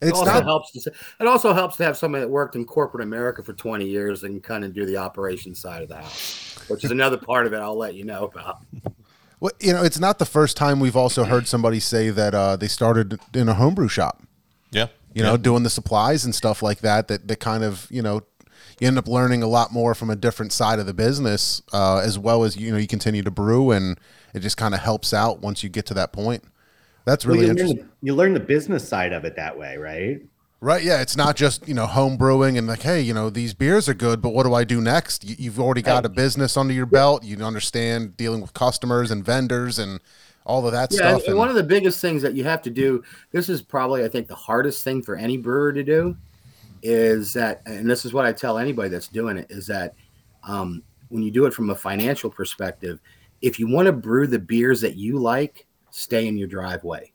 And 0.00 0.10
It 0.10 0.12
also 0.12 0.24
not 0.32 0.44
helps 0.44 0.72
to 0.72 0.92
it 1.20 1.26
also 1.26 1.52
helps 1.52 1.76
to 1.76 1.84
have 1.84 1.96
somebody 1.96 2.22
that 2.22 2.28
worked 2.28 2.56
in 2.56 2.64
corporate 2.64 3.02
America 3.04 3.42
for 3.42 3.52
20 3.52 3.86
years 3.86 4.24
and 4.24 4.42
kind 4.42 4.64
of 4.64 4.74
do 4.74 4.84
the 4.84 4.96
operations 4.96 5.60
side 5.60 5.82
of 5.82 5.88
the 5.88 5.96
house, 5.96 6.56
which 6.68 6.84
is 6.84 6.90
another 6.90 7.16
part 7.16 7.46
of 7.46 7.52
it 7.52 7.58
I'll 7.58 7.76
let 7.78 7.94
you 7.94 8.04
know 8.04 8.24
about. 8.24 8.58
well, 9.40 9.52
you 9.60 9.72
know, 9.72 9.82
it's 9.84 10.00
not 10.00 10.18
the 10.18 10.26
first 10.26 10.56
time 10.56 10.80
we've 10.80 10.96
also 10.96 11.24
heard 11.24 11.46
somebody 11.46 11.78
say 11.80 12.10
that 12.10 12.34
uh, 12.34 12.56
they 12.56 12.68
started 12.68 13.18
in 13.32 13.48
a 13.48 13.54
homebrew 13.54 13.88
shop. 13.88 14.22
Yeah. 14.72 14.88
You 15.14 15.22
know, 15.22 15.36
doing 15.36 15.62
the 15.62 15.70
supplies 15.70 16.24
and 16.24 16.34
stuff 16.34 16.62
like 16.62 16.80
that, 16.80 17.08
that, 17.08 17.28
that 17.28 17.40
kind 17.40 17.64
of, 17.64 17.86
you 17.90 18.02
know, 18.02 18.22
you 18.80 18.88
end 18.88 18.98
up 18.98 19.06
learning 19.06 19.42
a 19.42 19.46
lot 19.46 19.72
more 19.72 19.94
from 19.94 20.10
a 20.10 20.16
different 20.16 20.52
side 20.52 20.78
of 20.78 20.86
the 20.86 20.94
business, 20.94 21.62
uh, 21.72 21.98
as 21.98 22.18
well 22.18 22.42
as, 22.42 22.56
you 22.56 22.72
know, 22.72 22.78
you 22.78 22.88
continue 22.88 23.22
to 23.22 23.30
brew 23.30 23.70
and 23.70 23.98
it 24.34 24.40
just 24.40 24.56
kind 24.56 24.74
of 24.74 24.80
helps 24.80 25.14
out 25.14 25.40
once 25.40 25.62
you 25.62 25.68
get 25.68 25.86
to 25.86 25.94
that 25.94 26.12
point. 26.12 26.42
That's 27.04 27.24
Well, 27.24 27.34
really 27.34 27.46
you, 27.46 27.52
learn 27.52 27.58
interesting. 27.58 27.86
the, 27.86 28.06
you 28.06 28.14
learn 28.14 28.34
the 28.34 28.40
business 28.40 28.86
side 28.86 29.12
of 29.12 29.24
it 29.24 29.36
that 29.36 29.56
way, 29.56 29.76
right? 29.76 30.22
Right. 30.60 30.82
Yeah. 30.82 31.02
It's 31.02 31.16
not 31.16 31.36
just, 31.36 31.68
you 31.68 31.74
know, 31.74 31.86
home 31.86 32.16
brewing 32.16 32.56
and 32.56 32.66
like, 32.66 32.82
hey, 32.82 33.00
you 33.02 33.12
know, 33.12 33.28
these 33.28 33.52
beers 33.52 33.88
are 33.88 33.94
good, 33.94 34.22
but 34.22 34.30
what 34.30 34.44
do 34.44 34.54
I 34.54 34.64
do 34.64 34.80
next? 34.80 35.22
You, 35.22 35.36
you've 35.38 35.60
already 35.60 35.82
got 35.82 36.06
a 36.06 36.08
business 36.08 36.56
under 36.56 36.72
your 36.72 36.86
belt. 36.86 37.22
You 37.22 37.36
understand 37.44 38.16
dealing 38.16 38.40
with 38.40 38.54
customers 38.54 39.10
and 39.10 39.22
vendors 39.24 39.78
and 39.78 40.00
all 40.44 40.66
of 40.66 40.72
that 40.72 40.92
Yeah, 40.92 40.98
stuff. 40.98 41.22
and, 41.22 41.30
and 41.30 41.38
one 41.38 41.48
of 41.48 41.54
the 41.54 41.62
biggest 41.62 42.00
things 42.00 42.22
that 42.22 42.34
you 42.34 42.44
have 42.44 42.62
to 42.62 42.70
do, 42.70 43.02
this 43.32 43.48
is 43.48 43.62
probably, 43.62 44.04
I 44.04 44.08
think, 44.08 44.28
the 44.28 44.34
hardest 44.34 44.84
thing 44.84 45.02
for 45.02 45.16
any 45.16 45.36
brewer 45.36 45.72
to 45.72 45.82
do 45.82 46.16
is 46.82 47.32
that, 47.32 47.62
and 47.66 47.88
this 47.88 48.04
is 48.04 48.12
what 48.12 48.26
I 48.26 48.32
tell 48.32 48.58
anybody 48.58 48.90
that's 48.90 49.08
doing 49.08 49.38
it, 49.38 49.46
is 49.50 49.66
that 49.68 49.94
um, 50.42 50.82
when 51.08 51.22
you 51.22 51.30
do 51.30 51.46
it 51.46 51.54
from 51.54 51.70
a 51.70 51.74
financial 51.74 52.28
perspective, 52.28 53.00
if 53.40 53.58
you 53.58 53.66
want 53.68 53.86
to 53.86 53.92
brew 53.92 54.26
the 54.26 54.38
beers 54.38 54.80
that 54.82 54.96
you 54.96 55.18
like, 55.18 55.66
stay 55.90 56.26
in 56.26 56.36
your 56.36 56.48
driveway. 56.48 57.10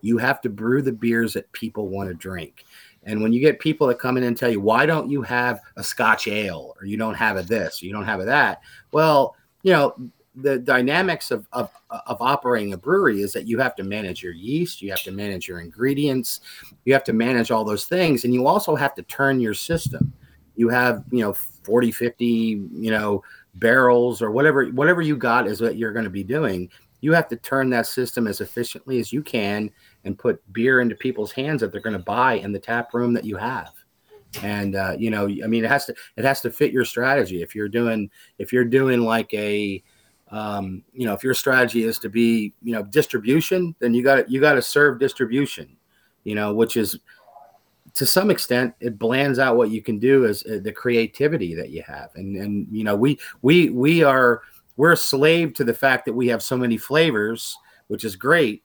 You 0.00 0.18
have 0.18 0.40
to 0.42 0.48
brew 0.48 0.82
the 0.82 0.92
beers 0.92 1.34
that 1.34 1.50
people 1.52 1.88
want 1.88 2.08
to 2.08 2.14
drink. 2.14 2.64
And 3.04 3.22
when 3.22 3.32
you 3.32 3.40
get 3.40 3.60
people 3.60 3.86
that 3.86 3.98
come 3.98 4.16
in 4.16 4.24
and 4.24 4.36
tell 4.36 4.50
you, 4.50 4.60
why 4.60 4.86
don't 4.86 5.10
you 5.10 5.22
have 5.22 5.60
a 5.76 5.84
Scotch 5.84 6.26
ale 6.28 6.74
or 6.80 6.86
you 6.86 6.96
don't 6.96 7.14
have 7.14 7.36
a 7.36 7.42
this, 7.42 7.82
or 7.82 7.86
you 7.86 7.92
don't 7.92 8.04
have 8.04 8.20
a 8.20 8.24
that? 8.24 8.60
Well, 8.90 9.36
you 9.62 9.72
know, 9.72 9.94
the 10.36 10.58
dynamics 10.58 11.30
of, 11.30 11.48
of, 11.52 11.70
of 11.90 12.20
operating 12.20 12.74
a 12.74 12.76
brewery 12.76 13.22
is 13.22 13.32
that 13.32 13.46
you 13.46 13.58
have 13.58 13.74
to 13.76 13.82
manage 13.82 14.22
your 14.22 14.34
yeast, 14.34 14.82
you 14.82 14.90
have 14.90 15.02
to 15.02 15.10
manage 15.10 15.48
your 15.48 15.60
ingredients, 15.60 16.40
you 16.84 16.92
have 16.92 17.04
to 17.04 17.14
manage 17.14 17.50
all 17.50 17.64
those 17.64 17.86
things. 17.86 18.24
And 18.24 18.34
you 18.34 18.46
also 18.46 18.76
have 18.76 18.94
to 18.96 19.02
turn 19.02 19.40
your 19.40 19.54
system. 19.54 20.12
You 20.54 20.68
have, 20.68 21.04
you 21.10 21.20
know, 21.20 21.32
40, 21.32 21.90
50, 21.90 22.26
you 22.26 22.90
know, 22.90 23.22
barrels 23.54 24.20
or 24.20 24.30
whatever, 24.30 24.66
whatever 24.66 25.00
you 25.00 25.16
got 25.16 25.46
is 25.46 25.60
what 25.60 25.76
you're 25.76 25.92
going 25.92 26.04
to 26.04 26.10
be 26.10 26.24
doing. 26.24 26.70
You 27.00 27.12
have 27.12 27.28
to 27.28 27.36
turn 27.36 27.70
that 27.70 27.86
system 27.86 28.26
as 28.26 28.40
efficiently 28.40 28.98
as 29.00 29.12
you 29.12 29.22
can 29.22 29.70
and 30.04 30.18
put 30.18 30.40
beer 30.52 30.80
into 30.80 30.94
people's 30.94 31.32
hands 31.32 31.60
that 31.60 31.72
they're 31.72 31.80
going 31.80 31.96
to 31.96 32.02
buy 32.02 32.34
in 32.34 32.52
the 32.52 32.58
tap 32.58 32.92
room 32.92 33.14
that 33.14 33.24
you 33.24 33.36
have 33.36 33.72
and 34.42 34.74
uh, 34.74 34.94
you 34.98 35.08
know 35.08 35.24
i 35.44 35.46
mean 35.46 35.64
it 35.64 35.70
has 35.70 35.86
to 35.86 35.94
it 36.16 36.24
has 36.24 36.40
to 36.40 36.50
fit 36.50 36.72
your 36.72 36.84
strategy 36.84 37.42
if 37.42 37.54
you're 37.54 37.68
doing 37.68 38.10
if 38.38 38.52
you're 38.52 38.64
doing 38.64 39.00
like 39.00 39.32
a 39.32 39.82
um, 40.30 40.82
you 40.92 41.06
know 41.06 41.14
if 41.14 41.22
your 41.22 41.34
strategy 41.34 41.84
is 41.84 41.98
to 41.98 42.08
be 42.08 42.52
you 42.62 42.72
know 42.72 42.82
distribution 42.82 43.74
then 43.78 43.94
you 43.94 44.02
got 44.02 44.28
you 44.30 44.40
got 44.40 44.54
to 44.54 44.62
serve 44.62 44.98
distribution 44.98 45.76
you 46.24 46.34
know 46.34 46.52
which 46.52 46.76
is 46.76 46.98
to 47.96 48.04
some 48.04 48.30
extent 48.30 48.74
it 48.78 48.98
blands 48.98 49.38
out 49.38 49.56
what 49.56 49.70
you 49.70 49.80
can 49.80 49.98
do 49.98 50.26
as 50.26 50.44
uh, 50.44 50.58
the 50.62 50.70
creativity 50.70 51.54
that 51.54 51.70
you 51.70 51.82
have. 51.86 52.10
And 52.14 52.36
and 52.36 52.66
you 52.70 52.84
know 52.84 52.94
we 52.94 53.18
we 53.42 53.70
we 53.70 54.04
are 54.04 54.42
we're 54.76 54.92
a 54.92 54.96
slave 54.96 55.54
to 55.54 55.64
the 55.64 55.74
fact 55.74 56.04
that 56.04 56.12
we 56.12 56.28
have 56.28 56.42
so 56.42 56.56
many 56.56 56.76
flavors 56.76 57.56
which 57.88 58.04
is 58.04 58.16
great. 58.16 58.62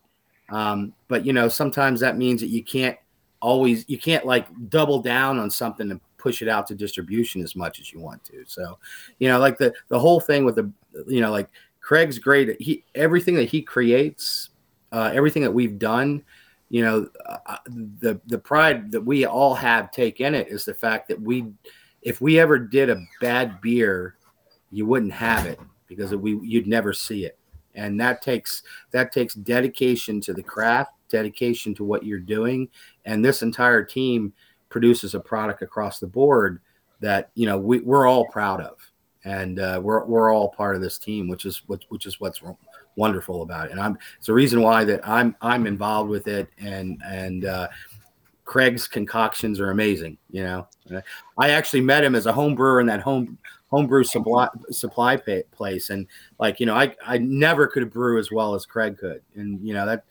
Um, 0.50 0.92
but 1.08 1.24
you 1.24 1.32
know, 1.32 1.48
sometimes 1.48 2.00
that 2.00 2.18
means 2.18 2.40
that 2.40 2.48
you 2.48 2.62
can't 2.62 2.96
always 3.40 3.84
you 3.88 3.98
can't 3.98 4.26
like 4.26 4.46
double 4.68 5.00
down 5.00 5.38
on 5.38 5.50
something 5.50 5.88
push 6.22 6.42
it 6.42 6.48
out 6.48 6.66
to 6.68 6.74
distribution 6.74 7.42
as 7.42 7.56
much 7.56 7.80
as 7.80 7.92
you 7.92 8.00
want 8.00 8.22
to. 8.24 8.44
So, 8.46 8.78
you 9.18 9.28
know, 9.28 9.38
like 9.38 9.58
the 9.58 9.74
the 9.88 9.98
whole 9.98 10.20
thing 10.20 10.44
with 10.44 10.54
the 10.54 10.70
you 11.06 11.20
know, 11.20 11.30
like 11.30 11.48
Craig's 11.80 12.18
great. 12.18 12.60
He 12.60 12.84
everything 12.94 13.34
that 13.36 13.48
he 13.48 13.62
creates, 13.62 14.50
uh, 14.92 15.10
everything 15.12 15.42
that 15.42 15.52
we've 15.52 15.78
done, 15.78 16.22
you 16.68 16.82
know, 16.82 17.08
uh, 17.26 17.56
the 18.00 18.20
the 18.26 18.38
pride 18.38 18.92
that 18.92 19.00
we 19.00 19.26
all 19.26 19.54
have 19.54 19.90
take 19.90 20.20
in 20.20 20.34
it 20.34 20.48
is 20.48 20.64
the 20.64 20.74
fact 20.74 21.08
that 21.08 21.20
we, 21.20 21.46
if 22.02 22.20
we 22.20 22.38
ever 22.38 22.58
did 22.58 22.88
a 22.88 23.02
bad 23.20 23.60
beer, 23.60 24.16
you 24.70 24.86
wouldn't 24.86 25.12
have 25.12 25.46
it 25.46 25.58
because 25.88 26.14
we 26.14 26.38
you'd 26.42 26.66
never 26.66 26.92
see 26.92 27.24
it 27.24 27.36
and 27.74 27.98
that 28.00 28.22
takes 28.22 28.62
that 28.90 29.12
takes 29.12 29.34
dedication 29.34 30.20
to 30.20 30.32
the 30.32 30.42
craft 30.42 30.92
dedication 31.08 31.74
to 31.74 31.84
what 31.84 32.04
you're 32.04 32.18
doing 32.18 32.68
and 33.04 33.24
this 33.24 33.42
entire 33.42 33.84
team 33.84 34.32
produces 34.72 35.14
a 35.14 35.20
product 35.20 35.62
across 35.62 36.00
the 36.00 36.06
board 36.06 36.60
that 37.00 37.30
you 37.34 37.46
know 37.46 37.58
we, 37.58 37.78
we're 37.80 38.06
all 38.06 38.26
proud 38.26 38.60
of. 38.60 38.78
And 39.24 39.60
uh, 39.60 39.80
we're, 39.80 40.04
we're 40.04 40.34
all 40.34 40.48
part 40.48 40.74
of 40.74 40.82
this 40.82 40.98
team 40.98 41.28
which 41.28 41.44
is 41.44 41.62
what 41.68 41.84
which 41.90 42.06
is 42.06 42.18
what's 42.18 42.42
wonderful 42.96 43.42
about 43.42 43.66
it. 43.66 43.72
And 43.72 43.80
i'm 43.80 43.96
it's 44.16 44.26
the 44.26 44.32
reason 44.32 44.62
why 44.62 44.82
that 44.84 45.06
i'm 45.06 45.36
i'm 45.40 45.66
involved 45.66 46.10
with 46.10 46.26
it. 46.26 46.48
And 46.58 47.00
and 47.06 47.44
uh, 47.44 47.68
craig's 48.44 48.88
concoctions 48.88 49.60
are 49.60 49.70
amazing 49.70 50.18
you 50.30 50.42
know? 50.42 50.66
I 51.38 51.50
actually 51.50 51.82
met 51.82 52.02
him 52.02 52.16
as 52.16 52.26
a 52.26 52.32
home 52.32 52.56
brewer 52.56 52.80
in 52.80 52.86
that 52.88 53.00
home 53.00 53.38
homebrew 53.72 54.04
supply 54.04 54.48
supply 54.70 55.16
place, 55.50 55.90
and 55.90 56.06
like 56.38 56.60
you 56.60 56.66
know, 56.66 56.74
I 56.74 56.94
I 57.04 57.18
never 57.18 57.66
could 57.66 57.90
brew 57.90 58.18
as 58.18 58.30
well 58.30 58.54
as 58.54 58.66
Craig 58.66 58.98
could, 58.98 59.22
and 59.34 59.66
you 59.66 59.74
know 59.74 59.86
that 59.86 60.04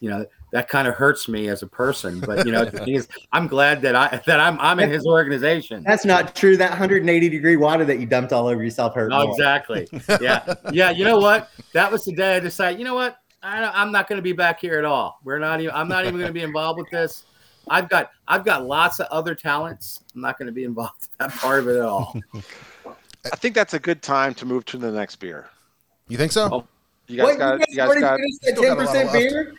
you 0.00 0.10
know 0.10 0.26
that 0.52 0.68
kind 0.68 0.86
of 0.86 0.94
hurts 0.94 1.28
me 1.28 1.48
as 1.48 1.62
a 1.62 1.66
person. 1.66 2.20
But 2.20 2.46
you 2.46 2.52
know, 2.52 2.62
is, 2.86 3.08
I'm 3.32 3.48
glad 3.48 3.82
that 3.82 3.96
I 3.96 4.22
that 4.26 4.38
I'm 4.38 4.58
I'm 4.60 4.78
in 4.78 4.90
his 4.90 5.04
organization. 5.06 5.82
That's 5.82 6.04
not 6.04 6.36
true. 6.36 6.56
That 6.56 6.70
180 6.70 7.28
degree 7.28 7.56
water 7.56 7.84
that 7.84 7.98
you 7.98 8.06
dumped 8.06 8.32
all 8.32 8.46
over 8.46 8.62
yourself 8.62 8.94
hurt. 8.94 9.10
Oh, 9.12 9.30
exactly. 9.30 9.88
Yeah, 10.20 10.54
yeah. 10.72 10.90
You 10.90 11.04
know 11.04 11.18
what? 11.18 11.50
That 11.72 11.90
was 11.90 12.04
the 12.04 12.12
day 12.12 12.36
I 12.36 12.40
decided. 12.40 12.78
You 12.78 12.84
know 12.84 12.94
what? 12.94 13.18
I, 13.42 13.82
am 13.82 13.90
not 13.90 14.08
going 14.08 14.18
to 14.18 14.22
be 14.22 14.32
back 14.32 14.60
here 14.60 14.78
at 14.78 14.84
all. 14.84 15.18
We're 15.24 15.38
not 15.38 15.60
even. 15.60 15.74
I'm 15.74 15.88
not 15.88 16.04
even 16.04 16.16
going 16.16 16.28
to 16.28 16.32
be 16.32 16.42
involved 16.42 16.78
with 16.78 16.90
this. 16.90 17.24
I've 17.68 17.88
got 17.88 18.10
I've 18.28 18.44
got 18.44 18.66
lots 18.66 19.00
of 19.00 19.06
other 19.06 19.34
talents. 19.34 20.02
I'm 20.14 20.20
not 20.20 20.38
going 20.38 20.46
to 20.46 20.52
be 20.52 20.64
involved 20.64 21.04
in 21.04 21.26
that 21.26 21.30
part 21.38 21.60
of 21.60 21.68
it 21.68 21.76
at 21.76 21.82
all. 21.82 22.14
I 23.32 23.36
think 23.36 23.54
that's 23.54 23.74
a 23.74 23.78
good 23.78 24.02
time 24.02 24.34
to 24.34 24.46
move 24.46 24.64
to 24.66 24.78
the 24.78 24.90
next 24.90 25.16
beer. 25.16 25.48
You 26.08 26.18
think 26.18 26.32
so? 26.32 26.48
Oh, 26.52 26.66
you 27.06 27.16
guys 27.18 27.26
Wait, 27.26 27.38
got 27.38 27.68
you 27.70 27.76
guys, 27.76 28.00
got 28.00 28.18
ten 28.54 28.76
percent 28.76 29.12
beer. 29.12 29.54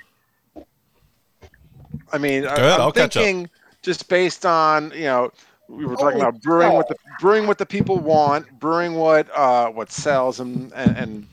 I 2.14 2.18
mean, 2.20 2.46
I, 2.46 2.86
am 2.86 2.92
thinking 2.92 3.50
just 3.82 4.08
based 4.08 4.46
on 4.46 4.92
you 4.92 5.04
know 5.04 5.32
we 5.68 5.86
were 5.86 5.96
talking 5.96 6.22
oh, 6.22 6.28
about 6.28 6.42
brewing 6.42 6.72
oh. 6.72 6.76
what 6.76 6.88
the 6.88 6.96
brewing 7.20 7.48
what 7.48 7.58
the 7.58 7.66
people 7.66 7.98
want, 7.98 8.60
brewing 8.60 8.96
what 8.96 9.28
uh, 9.36 9.70
what 9.70 9.92
sells, 9.92 10.40
and 10.40 10.72
and 10.74 10.98
and, 10.98 11.28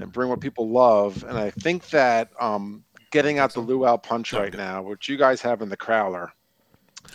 and 0.00 0.12
brewing 0.12 0.30
what 0.30 0.40
people 0.40 0.68
love. 0.68 1.24
And 1.28 1.36
I 1.36 1.50
think 1.50 1.90
that 1.90 2.30
um, 2.40 2.84
getting 3.10 3.38
out 3.38 3.52
the 3.52 3.60
luau 3.60 3.96
punch 3.96 4.32
right 4.32 4.54
now, 4.54 4.82
which 4.82 5.08
you 5.08 5.16
guys 5.16 5.42
have 5.42 5.60
in 5.60 5.68
the 5.68 5.76
crowler, 5.76 6.28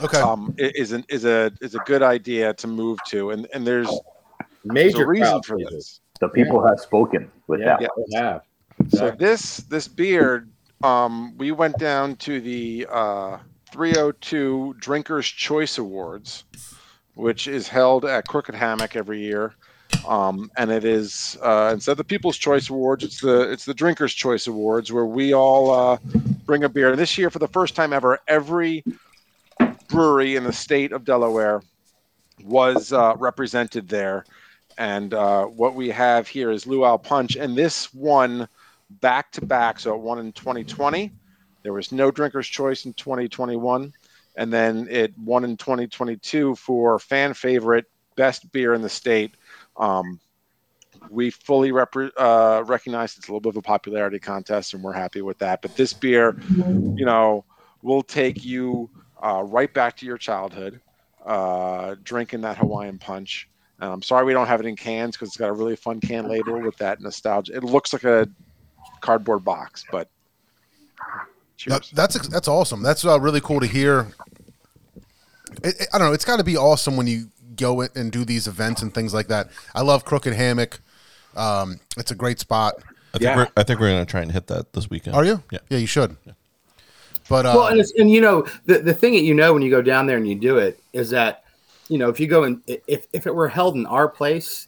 okay, 0.02 0.20
um, 0.20 0.54
is 0.58 0.92
an, 0.92 1.06
is 1.10 1.26
a 1.26 1.52
is 1.62 1.76
a 1.76 1.80
good 1.80 2.04
idea 2.04 2.54
to 2.56 2.68
move 2.68 3.00
to. 3.10 3.32
And 3.32 3.48
and 3.54 3.66
there's 3.66 3.90
major 4.66 5.08
reason 5.08 5.42
for 5.44 5.58
this. 5.58 6.02
The 6.20 6.30
people 6.30 6.66
have 6.66 6.80
spoken 6.80 7.32
with 7.48 7.62
yeah, 7.62 7.78
that. 7.80 7.90
Yeah, 8.10 8.20
have. 8.20 8.42
Exactly. 8.80 9.00
So 9.00 9.16
this 9.16 9.58
this 9.58 9.88
beer, 9.88 10.48
um, 10.84 11.38
we 11.38 11.52
went 11.52 11.78
down 11.78 12.16
to 12.18 12.40
the 12.40 12.88
uh, 12.90 13.38
302 13.72 14.76
Drinkers 14.80 15.28
Choice 15.28 15.78
Awards, 15.78 16.46
which 17.16 17.48
is 17.48 17.68
held 17.68 18.06
at 18.06 18.28
Crooked 18.28 18.56
Hammock 18.56 18.96
every 18.96 19.20
year. 19.20 19.54
Um, 20.08 20.52
and 20.58 20.72
it 20.72 20.86
is 20.86 21.38
uh, 21.42 21.72
instead 21.74 21.92
of 21.94 21.98
the 21.98 22.04
People's 22.04 22.38
Choice 22.38 22.70
Awards, 22.70 23.04
it's 23.04 23.20
the 23.20 23.52
it's 23.52 23.66
the 23.66 23.74
Drinkers 23.74 24.14
Choice 24.14 24.48
Awards 24.48 24.92
where 24.92 25.06
we 25.06 25.34
all 25.34 25.72
uh, 25.72 25.98
bring 26.46 26.64
a 26.64 26.70
beer. 26.70 26.92
And 26.92 27.00
This 27.00 27.18
year, 27.18 27.30
for 27.30 27.40
the 27.40 27.48
first 27.48 27.76
time 27.76 27.94
ever, 27.94 28.20
every 28.28 28.84
brewery 29.90 30.36
in 30.36 30.44
the 30.44 30.54
state 30.54 30.92
of 30.92 31.04
Delaware 31.04 31.62
was 32.44 32.94
uh, 32.94 33.16
represented 33.18 33.90
there. 33.90 34.26
And 34.78 35.14
uh, 35.14 35.46
what 35.46 35.74
we 35.74 35.90
have 35.90 36.28
here 36.28 36.52
is 36.52 36.68
Luau 36.68 36.98
Punch, 36.98 37.36
and 37.36 37.58
this 37.58 37.94
won 37.94 38.48
back 38.90 39.32
to 39.34 39.46
back. 39.46 39.80
So 39.80 39.96
it 39.96 40.02
won 40.02 40.20
in 40.20 40.32
2020. 40.32 41.12
There 41.64 41.74
was 41.74 41.92
no 41.92 42.12
Drinker's 42.12 42.48
Choice 42.48 42.86
in 42.86 42.94
2021, 42.94 43.94
and 44.36 44.54
then 44.54 44.88
it 44.90 45.14
won 45.18 45.44
in 45.44 45.58
2022 45.58 46.56
for 46.56 47.00
fan 47.00 47.34
favorite 47.34 47.86
best 48.16 48.52
beer 48.52 48.74
in 48.74 48.82
the 48.82 48.90
state. 48.90 49.36
Um, 49.76 50.20
we 51.10 51.30
fully 51.30 51.72
rep- 51.72 51.96
uh, 52.18 52.64
recognize 52.66 53.18
it's 53.18 53.28
a 53.28 53.32
little 53.32 53.42
bit 53.42 53.50
of 53.50 53.58
a 53.58 53.62
popularity 53.62 54.20
contest, 54.20 54.74
and 54.74 54.84
we're 54.84 54.94
happy 54.94 55.22
with 55.22 55.38
that. 55.40 55.62
But 55.62 55.76
this 55.76 55.94
beer, 55.94 56.38
you 56.50 57.06
know, 57.06 57.46
will 57.82 58.02
take 58.02 58.44
you 58.44 58.90
uh, 59.24 59.44
right 59.44 59.74
back 59.74 59.98
to 59.98 60.06
your 60.06 60.18
childhood, 60.18 60.80
uh, 61.26 61.96
drinking 62.04 62.42
that 62.42 62.58
Hawaiian 62.58 62.98
punch. 62.98 63.50
And 63.80 63.92
I'm 63.92 64.02
sorry 64.02 64.26
we 64.26 64.34
don't 64.34 64.48
have 64.48 64.60
it 64.60 64.66
in 64.66 64.76
cans 64.76 65.16
because 65.16 65.30
it's 65.30 65.38
got 65.38 65.50
a 65.50 65.54
really 65.54 65.76
fun 65.76 66.00
can 66.00 66.28
label 66.28 66.60
with 66.60 66.78
that 66.78 67.00
nostalgia. 67.00 67.56
It 67.56 67.64
looks 67.64 67.94
like 67.94 68.04
a 68.04 68.28
cardboard 69.02 69.44
box, 69.44 69.86
but 69.92 70.10
that, 71.68 71.90
that's 71.94 72.28
that's 72.28 72.48
awesome. 72.48 72.84
That's 72.84 73.06
uh, 73.06 73.20
really 73.20 73.42
cool 73.42 73.60
to 73.60 73.68
hear. 73.68 74.14
It, 75.64 75.80
it, 75.80 75.88
I 75.94 75.98
don't 75.98 76.08
know. 76.08 76.14
It's 76.14 76.26
got 76.26 76.38
to 76.38 76.44
be 76.44 76.58
awesome 76.58 76.98
when 76.98 77.08
you 77.08 77.30
go 77.56 77.82
and 77.82 78.12
do 78.12 78.24
these 78.24 78.48
events 78.48 78.82
and 78.82 78.94
things 78.94 79.14
like 79.14 79.28
that. 79.28 79.50
I 79.74 79.82
love 79.82 80.06
Crooked 80.06 80.34
Hammock. 80.34 80.80
Um, 81.36 81.80
it's 81.98 82.12
a 82.12 82.16
great 82.16 82.40
spot. 82.40 82.76
I 83.14 83.18
think 83.18 83.24
yeah. 83.24 83.36
we're 83.38 83.48
I 83.56 83.64
think 83.64 83.80
we're 83.80 83.90
gonna 83.90 84.06
try 84.06 84.22
and 84.22 84.32
hit 84.32 84.48
that 84.48 84.74
this 84.74 84.90
weekend. 84.90 85.16
Are 85.16 85.26
you? 85.26 85.42
Yeah. 85.52 85.60
Yeah, 85.70 85.78
you 85.78 85.88
should. 85.88 86.18
Yeah. 86.26 86.34
But 87.30 87.46
uh, 87.46 87.54
well, 87.56 87.68
and, 87.68 87.84
and 87.98 88.10
you 88.10 88.22
know 88.22 88.46
the 88.66 88.80
the 88.80 88.94
thing 88.94 89.14
that 89.14 89.24
you 89.24 89.34
know 89.34 89.54
when 89.54 89.62
you 89.62 89.70
go 89.70 89.82
down 89.82 90.08
there 90.08 90.18
and 90.18 90.28
you 90.28 90.36
do 90.36 90.58
it 90.58 90.80
is 90.94 91.10
that 91.10 91.44
you 91.90 91.98
know, 91.98 92.10
if 92.10 92.20
you 92.20 92.28
go 92.28 92.44
and 92.44 92.62
if 92.66 93.08
if 93.14 93.28
it 93.28 93.34
were 93.34 93.48
held 93.48 93.76
in 93.76 93.86
our 93.86 94.08
place, 94.08 94.68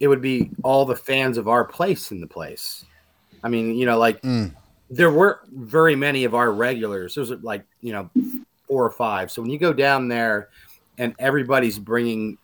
it 0.00 0.08
would 0.08 0.20
be 0.20 0.50
all 0.62 0.84
the 0.84 0.96
fans 0.96 1.38
of 1.38 1.48
our 1.48 1.64
place 1.64 2.10
in 2.10 2.20
the 2.20 2.26
place. 2.26 2.84
I 3.46 3.48
mean, 3.48 3.76
you 3.76 3.86
know, 3.86 3.96
like 3.96 4.20
mm. 4.22 4.52
there 4.90 5.12
weren't 5.12 5.38
very 5.52 5.94
many 5.94 6.24
of 6.24 6.34
our 6.34 6.52
regulars. 6.52 7.14
There's 7.14 7.30
like 7.30 7.64
you 7.80 7.92
know 7.92 8.10
four 8.66 8.84
or 8.84 8.90
five. 8.90 9.30
So 9.30 9.40
when 9.40 9.52
you 9.52 9.58
go 9.58 9.72
down 9.72 10.08
there, 10.08 10.48
and 10.98 11.14
everybody's 11.20 11.78
bringing, 11.78 12.38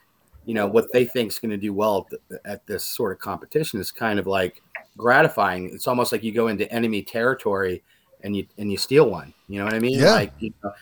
you 0.44 0.54
know, 0.54 0.68
what 0.68 0.92
they 0.92 1.04
think 1.04 1.32
is 1.32 1.40
going 1.40 1.50
to 1.50 1.56
do 1.56 1.72
well 1.72 2.06
at, 2.12 2.20
the, 2.28 2.40
at 2.48 2.66
this 2.68 2.84
sort 2.84 3.10
of 3.10 3.18
competition 3.18 3.80
is 3.80 3.90
kind 3.90 4.20
of 4.20 4.28
like 4.28 4.62
gratifying. 4.96 5.70
It's 5.74 5.88
almost 5.88 6.12
like 6.12 6.22
you 6.22 6.30
go 6.30 6.46
into 6.46 6.70
enemy 6.72 7.02
territory 7.02 7.82
and 8.22 8.36
you 8.36 8.46
and 8.56 8.70
you 8.70 8.78
steal 8.78 9.10
one. 9.10 9.34
You 9.48 9.58
know 9.58 9.64
what 9.64 9.74
I 9.74 9.80
mean? 9.80 9.98
Yeah. 9.98 10.12
Like, 10.12 10.32
you 10.38 10.52
know, 10.62 10.72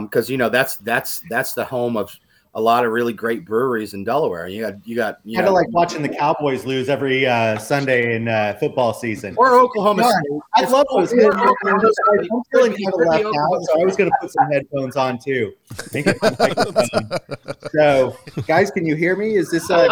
because 0.00 0.28
um, 0.28 0.32
you 0.32 0.38
know 0.38 0.48
that's 0.48 0.74
that's 0.78 1.22
that's 1.30 1.52
the 1.52 1.64
home 1.64 1.96
of 1.96 2.10
a 2.56 2.60
lot 2.60 2.86
of 2.86 2.90
really 2.90 3.12
great 3.12 3.44
breweries 3.44 3.92
in 3.92 4.02
Delaware. 4.02 4.48
You 4.48 4.62
got 4.62 4.74
you 4.88 4.96
got 4.96 5.18
you 5.24 5.36
Kind 5.36 5.46
of 5.46 5.52
like 5.52 5.68
watching 5.72 6.00
the 6.00 6.08
Cowboys 6.08 6.64
lose 6.64 6.88
every 6.88 7.26
uh, 7.26 7.58
Sunday 7.58 8.16
in 8.16 8.28
uh, 8.28 8.56
football 8.58 8.94
season. 8.94 9.34
or 9.36 9.54
Oklahoma 9.60 10.02
Yeah, 10.02 10.08
State. 10.08 10.40
I 10.56 10.62
It's 10.62 10.72
love 10.72 10.86
cool. 10.88 11.00
those. 11.00 11.12
Or 11.12 11.36
I'm 11.36 11.48
Oklahoma 11.50 11.90
State. 11.92 12.30
feeling 12.50 12.72
kind 12.72 12.86
of 12.86 12.92
could 12.94 13.08
left 13.08 13.24
Oklahoma 13.26 13.56
out, 13.56 13.62
so 13.64 13.80
I 13.82 13.84
was 13.84 13.94
going 13.96 14.08
to 14.10 14.16
put 14.22 14.32
some 14.32 14.50
headphones 14.50 14.96
on 14.96 15.18
too. 15.18 15.52
Make 15.92 16.06
it 16.06 16.18
the 16.20 16.36
microphone. 16.40 17.70
so, 17.72 18.16
guys, 18.46 18.70
can 18.70 18.86
you 18.86 18.96
hear 18.96 19.16
me? 19.16 19.36
Is 19.36 19.50
this 19.50 19.70
uh, 19.70 19.86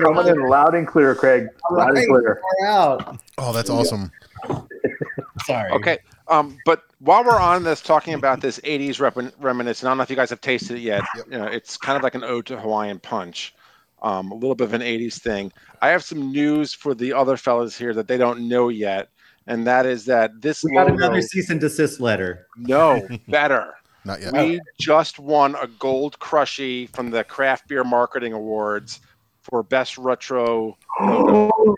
Coming 0.00 0.26
in 0.28 0.48
loud 0.48 0.74
and 0.74 0.88
clear, 0.88 1.14
Craig. 1.14 1.48
Loud 1.70 1.98
and 1.98 2.08
clear. 2.08 2.40
out? 2.64 3.20
Oh, 3.36 3.52
that's 3.52 3.68
awesome. 3.68 4.10
Sorry. 5.44 5.70
Okay. 5.72 5.98
Um, 6.28 6.56
but 6.64 6.84
while 7.02 7.24
we're 7.24 7.40
on 7.40 7.64
this, 7.64 7.80
talking 7.80 8.14
about 8.14 8.40
this 8.40 8.58
'80s 8.60 9.00
rep- 9.00 9.34
reminiscent, 9.40 9.86
I 9.86 9.90
don't 9.90 9.98
know 9.98 10.04
if 10.04 10.10
you 10.10 10.16
guys 10.16 10.30
have 10.30 10.40
tasted 10.40 10.76
it 10.76 10.80
yet. 10.80 11.02
You 11.30 11.38
know, 11.38 11.44
it's 11.44 11.76
kind 11.76 11.96
of 11.96 12.02
like 12.02 12.14
an 12.14 12.24
ode 12.24 12.46
to 12.46 12.58
Hawaiian 12.58 12.98
Punch, 13.00 13.54
um, 14.02 14.30
a 14.30 14.34
little 14.34 14.54
bit 14.54 14.64
of 14.64 14.74
an 14.74 14.82
'80s 14.82 15.20
thing. 15.20 15.52
I 15.80 15.88
have 15.88 16.04
some 16.04 16.30
news 16.30 16.72
for 16.72 16.94
the 16.94 17.12
other 17.12 17.36
fellas 17.36 17.76
here 17.76 17.92
that 17.94 18.08
they 18.08 18.16
don't 18.18 18.48
know 18.48 18.68
yet, 18.68 19.08
and 19.46 19.66
that 19.66 19.84
is 19.86 20.04
that 20.06 20.40
this 20.40 20.62
We 20.62 20.74
got 20.74 20.86
logo, 20.86 20.96
another 20.98 21.22
cease 21.22 21.50
and 21.50 21.60
desist 21.60 22.00
letter. 22.00 22.46
no 22.56 23.06
better. 23.28 23.74
Not 24.04 24.20
yet. 24.20 24.32
We 24.32 24.60
just 24.80 25.18
won 25.18 25.54
a 25.56 25.66
gold 25.68 26.18
crushie 26.18 26.88
from 26.90 27.10
the 27.10 27.22
Craft 27.24 27.68
Beer 27.68 27.84
Marketing 27.84 28.32
Awards 28.32 29.00
for 29.42 29.62
best 29.62 29.96
retro 29.98 30.76
logo. 31.00 31.74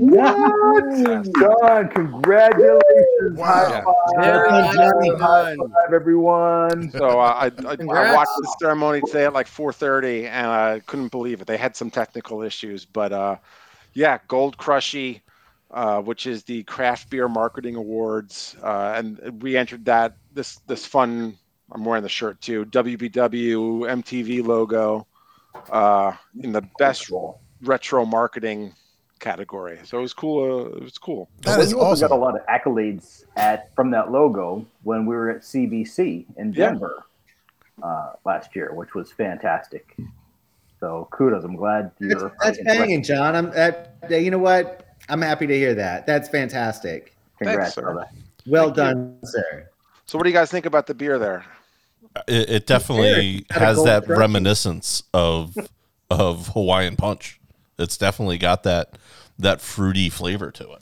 What? 0.00 1.28
John, 1.38 1.88
congratulations. 1.90 3.36
Wow. 3.36 3.44
High 3.44 3.82
five. 3.82 4.24
Very 4.24 4.48
High 4.48 4.72
High 5.18 5.54
done. 5.56 5.58
five, 5.58 5.92
everyone. 5.92 6.90
So 6.92 7.20
uh, 7.20 7.22
I, 7.22 7.46
I, 7.66 7.72
I 7.72 8.14
watched 8.14 8.30
the 8.38 8.56
ceremony 8.58 9.02
today 9.02 9.26
at 9.26 9.34
like 9.34 9.46
4:30, 9.46 10.24
and 10.24 10.46
I 10.46 10.80
couldn't 10.86 11.08
believe 11.10 11.42
it. 11.42 11.46
They 11.46 11.58
had 11.58 11.76
some 11.76 11.90
technical 11.90 12.40
issues, 12.40 12.86
but 12.86 13.12
uh, 13.12 13.36
yeah, 13.92 14.18
Gold 14.26 14.56
Crushie, 14.56 15.20
uh, 15.70 16.00
which 16.00 16.26
is 16.26 16.44
the 16.44 16.62
Craft 16.62 17.10
Beer 17.10 17.28
Marketing 17.28 17.76
Awards, 17.76 18.56
uh, 18.62 18.94
and 18.96 19.42
we 19.42 19.58
entered 19.58 19.84
that 19.84 20.16
this 20.32 20.56
this 20.66 20.86
fun. 20.86 21.36
I'm 21.72 21.84
wearing 21.84 22.02
the 22.02 22.08
shirt 22.08 22.40
too. 22.40 22.64
WBW 22.64 23.82
MTV 23.86 24.46
logo 24.46 25.06
uh, 25.70 26.12
in 26.42 26.52
the 26.52 26.62
best 26.78 27.10
retro 27.60 28.06
marketing 28.06 28.74
category. 29.20 29.78
So 29.84 29.98
it 29.98 30.02
was 30.02 30.12
cool. 30.14 30.64
Uh, 30.64 30.76
it 30.76 30.82
was 30.82 30.98
cool. 30.98 31.28
That 31.42 31.50
Well, 31.58 31.60
is 31.60 31.70
you 31.70 31.80
also 31.80 32.08
got 32.08 32.14
a 32.14 32.18
lot 32.18 32.34
of 32.34 32.44
accolades 32.46 33.24
at 33.36 33.74
from 33.74 33.90
that 33.92 34.10
logo 34.10 34.66
when 34.82 35.06
we 35.06 35.14
were 35.14 35.30
at 35.30 35.42
CBC 35.42 36.26
in 36.36 36.52
Yeah. 36.52 36.70
Denver 36.70 37.04
uh, 37.82 38.12
last 38.24 38.56
year, 38.56 38.74
which 38.74 38.94
was 38.94 39.12
fantastic. 39.12 39.96
So 40.80 41.08
kudos. 41.12 41.44
I'm 41.44 41.56
glad 41.56 41.92
That's, 42.00 42.20
you're 42.20 42.32
that's 42.42 42.58
banging, 42.64 43.02
John. 43.02 43.36
I'm. 43.36 43.50
That, 43.50 43.96
you 44.10 44.30
know 44.30 44.38
what? 44.38 44.86
I'm 45.08 45.20
happy 45.22 45.46
to 45.46 45.54
hear 45.56 45.74
that. 45.74 46.06
That's 46.06 46.28
fantastic. 46.28 47.14
Congrats, 47.38 47.74
sir. 47.74 48.06
Well 48.46 48.66
Thank 48.66 48.76
you. 48.76 48.82
done, 48.82 49.18
sir. 49.24 49.68
So 50.06 50.18
what 50.18 50.24
do 50.24 50.30
you 50.30 50.34
guys 50.34 50.50
think 50.50 50.66
about 50.66 50.86
the 50.86 50.94
beer 50.94 51.18
there? 51.18 51.44
It, 52.26 52.50
it 52.50 52.66
definitely 52.66 53.44
has 53.50 53.82
that 53.84 54.04
trophy. 54.04 54.18
reminiscence 54.18 55.02
of 55.14 55.54
of 56.10 56.48
Hawaiian 56.48 56.96
Punch. 56.96 57.39
It's 57.80 57.96
definitely 57.96 58.38
got 58.38 58.62
that 58.64 58.98
that 59.38 59.60
fruity 59.60 60.10
flavor 60.10 60.50
to 60.52 60.72
it. 60.72 60.78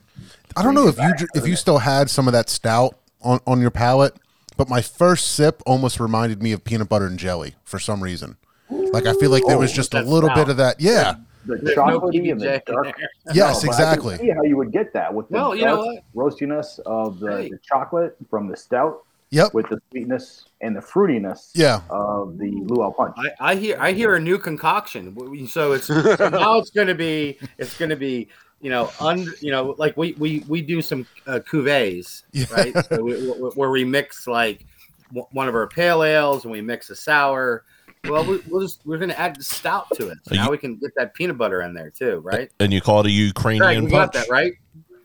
I 0.57 0.63
don't 0.63 0.75
know 0.75 0.89
if 0.89 0.99
you 0.99 1.13
if 1.35 1.47
you 1.47 1.57
still 1.57 1.79
had 1.79 2.11
some 2.11 2.27
of 2.27 2.33
that 2.33 2.49
stout 2.49 2.99
on, 3.23 3.41
on 3.47 3.61
your 3.61 3.71
palate, 3.71 4.17
but 4.57 4.69
my 4.69 4.83
first 4.83 5.33
sip 5.35 5.63
almost 5.67 6.01
reminded 6.01 6.43
me 6.43 6.53
of 6.53 6.65
peanut 6.65 6.89
butter 6.89 7.07
and 7.07 7.19
jelly 7.19 7.55
for 7.65 7.79
some 7.79 8.03
reason. 8.03 8.37
Like 8.71 9.07
I 9.07 9.15
feel 9.15 9.31
like 9.31 9.45
there 9.47 9.59
was 9.59 9.73
just 9.73 9.95
a 9.95 10.03
little 10.03 10.31
bit 10.31 10.49
of 10.49 10.57
that. 10.59 10.81
Yeah. 10.81 11.15
The 11.47 11.57
There's 11.57 11.77
no 11.77 12.09
and 12.09 12.41
the 12.41 12.63
dark. 12.67 12.95
Yes, 13.33 13.63
No, 13.63 13.71
but 13.71 13.81
I 13.81 13.83
exactly. 13.85 14.17
see 14.19 14.29
how 14.29 14.43
you 14.43 14.57
would 14.59 14.71
get 14.71 14.93
that 14.93 15.15
with 15.15 15.29
the 15.29 15.35
Well, 15.35 15.55
you 15.55 15.65
know 15.65 15.99
roastiness 16.15 16.79
of 16.81 17.21
the, 17.21 17.31
Hey. 17.31 17.49
the 17.49 17.59
chocolate 17.67 18.17
from 18.29 18.49
the 18.49 18.57
stout 18.57 19.05
Yep. 19.31 19.53
with 19.55 19.69
the 19.69 19.79
sweetness 19.91 20.47
and 20.63 20.75
the 20.75 20.81
fruitiness 20.81 21.51
Yeah. 21.55 21.83
of 21.91 22.39
the 22.39 22.51
luau 22.51 22.91
punch. 22.93 23.15
I, 23.19 23.53
I 23.53 23.55
hear 23.57 23.77
I 23.79 23.93
hear 23.93 24.15
a 24.15 24.21
new 24.21 24.39
concoction. 24.39 25.15
So 25.49 25.73
it's 25.73 25.87
so 25.87 26.29
now 26.31 26.59
it's 26.59 26.71
going 26.71 26.87
to 26.89 26.95
be 26.95 27.39
it's 27.59 27.77
going 27.77 27.91
to 27.91 27.97
be 27.97 28.29
you 28.61 28.71
know 28.71 28.91
under 29.01 29.33
you 29.41 29.51
know 29.53 29.75
like 29.79 29.97
we 29.97 30.13
we 30.15 30.45
we 30.49 30.63
do 30.63 30.81
some 30.83 31.07
uh, 31.27 31.41
cuvées 31.49 32.23
Yeah. 32.33 32.47
right 32.53 32.75
so 32.89 33.03
we, 33.03 33.13
we- 33.31 33.51
where 33.55 33.71
we 33.71 33.85
mix 33.85 34.27
like 34.27 34.65
w- 35.09 35.27
one 35.33 35.47
of 35.49 35.55
our 35.55 35.67
pale 35.69 36.03
ales 36.05 36.45
and 36.45 36.53
we 36.53 36.61
mix 36.61 36.91
a 36.91 36.97
sour. 36.97 37.65
Well, 38.05 38.25
we, 38.25 38.41
we'll 38.49 38.63
just 38.63 38.81
we're 38.87 38.97
going 38.99 39.11
to 39.11 39.19
add 39.21 39.37
the 39.37 39.43
stout 39.43 39.87
to 39.97 40.09
it. 40.09 40.19
So 40.23 40.35
now 40.37 40.45
you- 40.45 40.51
we 40.53 40.59
can 40.59 40.77
get 40.77 40.93
that 40.97 41.13
peanut 41.15 41.37
butter 41.37 41.61
in 41.63 41.75
there 41.75 41.91
too, 41.91 42.21
right? 42.25 42.51
And 42.61 42.73
you 42.73 42.81
call 42.81 43.01
it 43.01 43.07
a 43.07 43.11
Greg, 43.11 43.17
Ukrainian 43.59 43.85
we 43.85 43.91
got 43.91 44.13
punch. 44.13 44.27
that 44.27 44.33
right. 44.33 44.55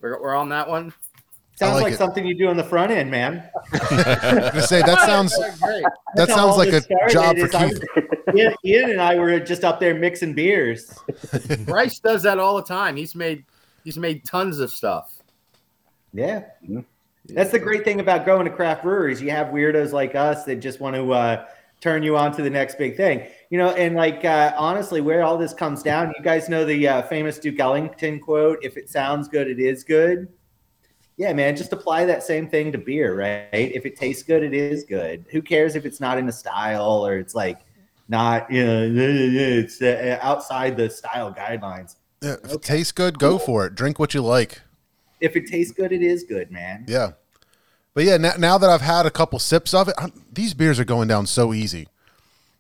We're, 0.02 0.22
we're 0.22 0.36
on 0.36 0.50
that 0.50 0.68
one. 0.70 0.94
Sounds 1.64 1.76
like 1.76 1.84
like, 1.84 1.94
something 1.96 2.26
you 2.26 2.36
do 2.36 2.48
on 2.48 2.58
the 2.58 2.64
front 2.64 2.92
end, 2.92 3.10
man. 3.12 3.50
I'm 3.74 3.80
gonna 3.90 4.62
say 4.62 4.82
that 4.82 5.00
sounds 5.06 5.38
that 6.16 6.30
sounds 6.30 6.58
like 6.58 6.74
a 6.74 6.82
job 7.10 7.38
for 7.38 7.48
Keith. 7.48 7.84
Ian, 8.36 8.54
Ian 8.66 8.90
and 8.92 9.02
I 9.02 9.16
were 9.16 9.40
just 9.40 9.64
up 9.64 9.80
there 9.80 9.94
mixing 9.94 10.34
beers. 10.34 10.92
Bryce 11.60 12.00
does 12.00 12.24
that 12.24 12.40
all 12.40 12.56
the 12.56 12.64
time. 12.64 12.96
He's 12.96 13.16
made 13.16 13.46
he's 13.84 13.98
made 13.98 14.26
tons 14.26 14.60
of 14.60 14.72
stuff. 14.72 15.22
Yeah. 16.14 16.44
That's 17.26 17.52
the 17.52 17.60
great 17.60 17.86
thing 17.86 18.00
about 18.00 18.26
going 18.26 18.46
to 18.46 18.52
craft 18.52 18.84
breweries. 18.84 19.22
You 19.22 19.32
have 19.32 19.48
weirdos 19.48 19.94
like 19.94 20.14
us 20.14 20.44
that 20.44 20.58
just 20.58 20.80
want 20.80 20.96
to 20.96 21.14
uh, 21.14 21.46
turn 21.80 22.04
you 22.04 22.18
on 22.18 22.32
to 22.34 22.42
the 22.42 22.50
next 22.50 22.78
big 22.78 22.98
thing. 22.98 23.28
You 23.50 23.58
know, 23.58 23.72
and 23.72 23.96
like 23.96 24.26
uh, 24.26 24.54
honestly, 24.58 25.02
where 25.02 25.24
all 25.24 25.38
this 25.38 25.54
comes 25.54 25.84
down, 25.84 26.14
you 26.18 26.24
guys 26.24 26.50
know 26.50 26.66
the 26.66 26.88
uh, 26.88 27.02
famous 27.04 27.40
Duke 27.40 27.60
Ellington 27.60 28.20
quote: 28.20 28.60
"If 28.62 28.78
it 28.78 28.90
sounds 28.90 29.28
good, 29.28 29.48
it 29.48 29.60
is 29.60 29.84
good." 29.84 30.28
Yeah, 31.18 31.32
man, 31.34 31.56
just 31.56 31.74
apply 31.74 32.06
that 32.06 32.24
same 32.24 32.48
thing 32.48 32.72
to 32.72 32.78
beer, 32.78 33.16
right? 33.16 33.48
If 33.52 33.86
it 33.86 33.96
tastes 33.96 34.24
good, 34.24 34.44
it 34.44 34.54
is 34.54 34.84
good. 34.84 35.26
Who 35.32 35.42
cares 35.42 35.76
if 35.76 35.86
it's 35.86 36.00
not 36.00 36.18
in 36.18 36.28
a 36.28 36.32
style 36.32 37.06
or 37.06 37.18
it's 37.18 37.36
like 37.36 37.60
not, 38.10 38.52
you 38.52 38.66
know, 38.66 38.92
it's 38.96 39.82
uh, 39.82 40.18
outside 40.22 40.76
the 40.76 40.90
style 40.90 41.34
guidelines. 41.34 41.96
Yeah, 42.22 42.38
if 42.44 42.54
it 42.54 42.62
tastes 42.64 42.92
good, 42.92 43.20
go 43.20 43.38
for 43.38 43.66
it. 43.66 43.76
Drink 43.76 44.00
what 44.00 44.14
you 44.14 44.22
like. 44.22 44.62
If 45.20 45.36
it 45.36 45.48
tastes 45.48 45.72
good, 45.72 45.92
it 45.92 46.02
is 46.02 46.24
good, 46.24 46.52
man. 46.52 46.86
Yeah. 46.88 47.12
But 47.94 48.06
yeah, 48.06 48.18
now, 48.18 48.34
now 48.40 48.58
that 48.58 48.70
I've 48.70 48.82
had 48.82 49.06
a 49.06 49.12
couple 49.12 49.38
sips 49.40 49.74
of 49.74 49.88
it, 49.88 49.96
I'm, 49.98 50.26
these 50.32 50.54
beers 50.54 50.80
are 50.80 50.86
going 50.86 51.08
down 51.08 51.28
so 51.28 51.54
easy. 51.54 51.88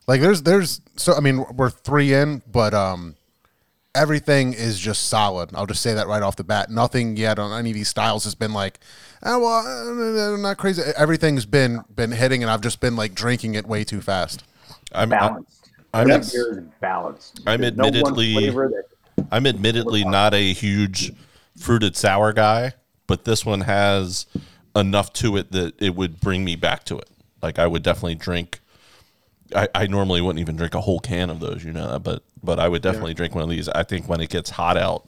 Like 0.07 0.21
there's 0.21 0.43
there's 0.43 0.81
so 0.95 1.13
I 1.13 1.21
mean 1.21 1.45
we're 1.55 1.69
three 1.69 2.13
in, 2.13 2.41
but 2.51 2.73
um 2.73 3.15
everything 3.95 4.53
is 4.53 4.79
just 4.79 5.07
solid. 5.07 5.51
I'll 5.53 5.65
just 5.65 5.81
say 5.81 5.93
that 5.93 6.07
right 6.07 6.21
off 6.21 6.35
the 6.35 6.43
bat. 6.43 6.69
Nothing 6.69 7.17
yet 7.17 7.39
on 7.39 7.57
any 7.57 7.69
of 7.71 7.75
these 7.75 7.89
styles 7.89 8.23
has 8.23 8.35
been 8.35 8.53
like, 8.53 8.79
oh 9.23 9.39
well, 9.39 10.33
uh, 10.33 10.37
not 10.37 10.57
crazy. 10.57 10.81
Everything's 10.97 11.45
been 11.45 11.83
been 11.95 12.11
hitting, 12.11 12.43
and 12.43 12.49
I've 12.49 12.61
just 12.61 12.79
been 12.79 12.95
like 12.95 13.13
drinking 13.13 13.55
it 13.55 13.65
way 13.65 13.83
too 13.83 14.01
fast. 14.01 14.43
I'm, 14.93 15.03
I'm, 15.03 15.09
balanced. 15.09 15.69
I'm, 15.93 16.07
that 16.07 16.29
beer 16.31 16.59
is 16.59 16.65
balanced. 16.79 17.41
I'm 17.45 17.61
There's 17.61 17.75
no 17.75 17.85
admittedly- 17.85 18.33
flavor 18.33 18.69
that 18.69 18.83
I'm 19.31 19.45
admittedly 19.45 20.03
not 20.03 20.33
a 20.33 20.53
huge 20.53 21.13
fruited 21.57 21.95
sour 21.95 22.33
guy, 22.33 22.73
but 23.07 23.25
this 23.25 23.45
one 23.45 23.61
has 23.61 24.25
enough 24.75 25.13
to 25.13 25.37
it 25.37 25.51
that 25.51 25.79
it 25.79 25.95
would 25.95 26.19
bring 26.19 26.43
me 26.43 26.55
back 26.55 26.83
to 26.85 26.97
it. 26.97 27.09
Like 27.41 27.59
I 27.59 27.67
would 27.67 27.83
definitely 27.83 28.15
drink. 28.15 28.59
I, 29.55 29.67
I 29.75 29.87
normally 29.87 30.21
wouldn't 30.21 30.39
even 30.39 30.55
drink 30.55 30.75
a 30.75 30.81
whole 30.81 30.99
can 30.99 31.29
of 31.29 31.39
those, 31.39 31.63
you 31.63 31.73
know, 31.73 31.99
but 31.99 32.23
but 32.43 32.59
I 32.59 32.67
would 32.67 32.81
definitely 32.81 33.13
drink 33.13 33.35
one 33.35 33.43
of 33.43 33.49
these. 33.49 33.69
I 33.69 33.83
think 33.83 34.07
when 34.07 34.21
it 34.21 34.29
gets 34.29 34.51
hot 34.51 34.77
out, 34.77 35.05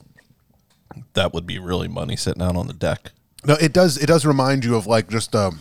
that 1.14 1.34
would 1.34 1.46
be 1.46 1.58
really 1.58 1.88
money 1.88 2.16
sitting 2.16 2.42
out 2.42 2.56
on 2.56 2.66
the 2.66 2.72
deck. 2.72 3.12
No, 3.44 3.54
it 3.54 3.72
does. 3.72 3.98
It 3.98 4.06
does 4.06 4.24
remind 4.24 4.64
you 4.64 4.76
of 4.76 4.86
like 4.86 5.08
just 5.08 5.34
um, 5.34 5.60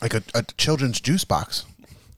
like 0.00 0.14
a, 0.14 0.22
a 0.34 0.42
children's 0.56 1.00
juice 1.00 1.24
box. 1.24 1.64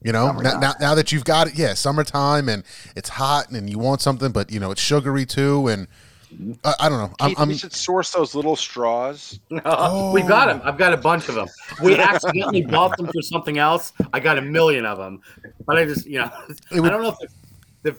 You 0.03 0.11
know, 0.11 0.31
now, 0.31 0.59
now, 0.59 0.73
now 0.79 0.95
that 0.95 1.11
you've 1.11 1.25
got 1.25 1.47
it, 1.47 1.55
yeah, 1.55 1.73
summertime 1.73 2.47
and 2.47 2.63
it's 2.95 3.09
hot 3.09 3.49
and 3.49 3.69
you 3.69 3.79
want 3.79 4.01
something, 4.01 4.31
but 4.31 4.51
you 4.51 4.59
know 4.59 4.71
it's 4.71 4.81
sugary 4.81 5.25
too, 5.25 5.67
and 5.67 5.87
I, 6.63 6.73
I 6.81 6.89
don't 6.89 6.99
know. 6.99 7.15
I'm, 7.19 7.35
I'm 7.37 7.47
we 7.47 7.57
should 7.57 7.73
source 7.73 8.11
those 8.11 8.35
little 8.35 8.55
straws. 8.55 9.39
we 9.49 9.59
got 9.59 10.47
them. 10.47 10.61
I've 10.63 10.77
got 10.77 10.93
a 10.93 10.97
bunch 10.97 11.29
of 11.29 11.35
them. 11.35 11.47
We 11.81 11.95
accidentally 11.99 12.63
bought 12.63 12.97
them 12.97 13.07
for 13.07 13.21
something 13.21 13.57
else. 13.57 13.93
I 14.13 14.19
got 14.19 14.37
a 14.37 14.41
million 14.41 14.85
of 14.85 14.97
them, 14.97 15.21
but 15.65 15.77
I 15.77 15.85
just, 15.85 16.05
you 16.05 16.19
know, 16.19 16.31
It 16.71 16.81
would- 16.81 16.91
I 16.91 16.93
don't 16.93 17.03
know 17.03 17.15
if 17.21 17.29
the, 17.83 17.91
the 17.91 17.97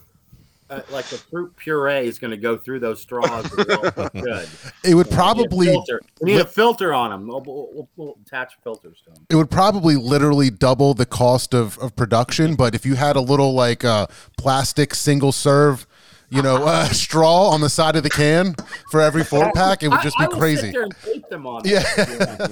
uh, 0.71 0.83
like 0.91 1.07
the 1.07 1.17
fruit 1.17 1.57
puree 1.57 2.07
is 2.07 2.19
going 2.19 2.31
to 2.31 2.37
go 2.37 2.59
through 2.59 2.79
those 2.81 3.01
straws. 3.01 3.49
Good. 3.49 4.49
it 4.85 4.95
would 4.95 4.95
We 4.95 4.95
need 4.95 5.01
a 5.01 5.05
probably. 5.15 5.79
We 6.21 6.33
need 6.33 6.41
a 6.41 6.45
filter 6.45 6.93
on 6.93 7.11
them. 7.11 7.27
We'll, 7.27 7.41
we'll, 7.41 7.69
we'll, 7.73 7.89
we'll 7.97 8.19
attach 8.27 8.59
filters 8.63 9.01
to 9.07 9.13
them. 9.13 9.27
it 9.31 9.37
would 9.37 9.51
probably 9.51 9.97
literally 9.97 10.51
double 10.51 10.93
the 10.93 11.07
cost 11.07 11.55
of, 11.55 11.79
of 11.79 11.97
production. 11.97 12.55
But 12.55 12.75
if 12.75 12.85
you 12.85 12.97
had 12.97 13.17
a 13.17 13.21
little 13.23 13.55
like 13.55 13.83
uh, 13.83 14.09
plastic 14.37 14.95
single 14.95 15.33
serve, 15.33 15.87
you 16.31 16.43
know, 16.43 16.65
uh, 16.65 16.85
straw 16.87 17.49
on 17.49 17.61
the 17.61 17.69
side 17.69 17.97
of 17.97 18.03
the 18.03 18.11
can 18.11 18.55
for 18.91 19.01
every 19.01 19.25
four 19.25 19.51
pack, 19.53 19.83
it 19.83 19.89
would 19.89 20.03
just 20.03 20.19
I, 20.19 20.27
be 20.27 20.35
I 20.35 20.39
crazy. 20.39 20.61
Sit 20.63 20.73
there 20.73 20.83
and 20.83 20.97
tape 21.03 21.29
them 21.29 21.47
on. 21.47 21.63
Yeah. 21.65 21.83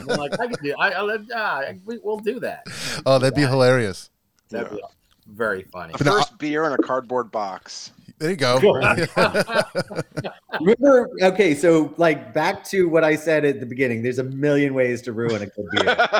like 0.06 0.38
I 0.40 0.48
could 0.48 0.60
do. 0.62 0.74
I, 0.78 0.92
I, 0.92 1.18
ah, 1.34 1.62
we, 1.84 1.98
we'll 2.02 2.18
do 2.18 2.40
that. 2.40 2.64
Oh, 3.04 3.18
that'd 3.18 3.34
be 3.34 3.42
hilarious. 3.42 4.10
That'd 4.50 4.70
be- 4.70 4.82
very 5.28 5.62
funny. 5.62 5.92
But 5.92 6.06
no, 6.06 6.12
First 6.12 6.38
beer 6.38 6.64
in 6.66 6.72
a 6.72 6.78
cardboard 6.78 7.32
box. 7.32 7.90
There 8.18 8.30
you 8.30 8.36
go. 8.36 8.58
Remember, 10.60 11.10
okay, 11.22 11.54
so 11.54 11.92
like 11.98 12.32
back 12.32 12.64
to 12.66 12.88
what 12.88 13.04
I 13.04 13.16
said 13.16 13.44
at 13.44 13.60
the 13.60 13.66
beginning. 13.66 14.02
There's 14.02 14.20
a 14.20 14.24
million 14.24 14.72
ways 14.72 15.02
to 15.02 15.12
ruin 15.12 15.42
a 15.42 15.46
good 15.46 15.66
beer. 15.72 16.08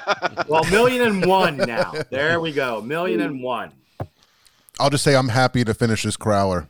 Well, 0.49 0.65
million 0.71 1.07
and 1.07 1.25
one 1.25 1.57
now. 1.57 1.93
There 2.11 2.41
we 2.41 2.53
go. 2.53 2.81
Million 2.81 3.21
and 3.21 3.43
one. 3.43 3.73
I'll 4.79 4.91
just 4.91 5.03
say 5.03 5.17
I'm 5.17 5.29
happy 5.29 5.65
to 5.65 5.73
finish 5.73 6.03
this 6.03 6.17
crowler 6.17 6.67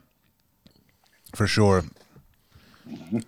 for 1.35 1.47
sure. 1.47 1.85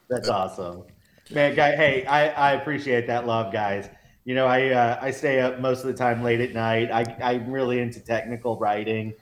That's 0.08 0.28
awesome, 0.28 0.84
man. 1.30 1.54
Guy, 1.54 1.74
hey, 1.74 2.06
I, 2.06 2.28
I 2.28 2.52
appreciate 2.52 3.06
that 3.08 3.26
love, 3.26 3.52
guys. 3.52 3.88
You 4.24 4.34
know, 4.34 4.46
I 4.46 4.68
uh, 4.68 4.98
I 5.00 5.10
stay 5.10 5.40
up 5.40 5.58
most 5.60 5.80
of 5.80 5.86
the 5.86 5.94
time 5.94 6.22
late 6.22 6.40
at 6.40 6.52
night. 6.52 6.90
I 6.92 7.16
I'm 7.22 7.50
really 7.50 7.80
into 7.80 8.00
technical 8.00 8.58
writing, 8.58 9.14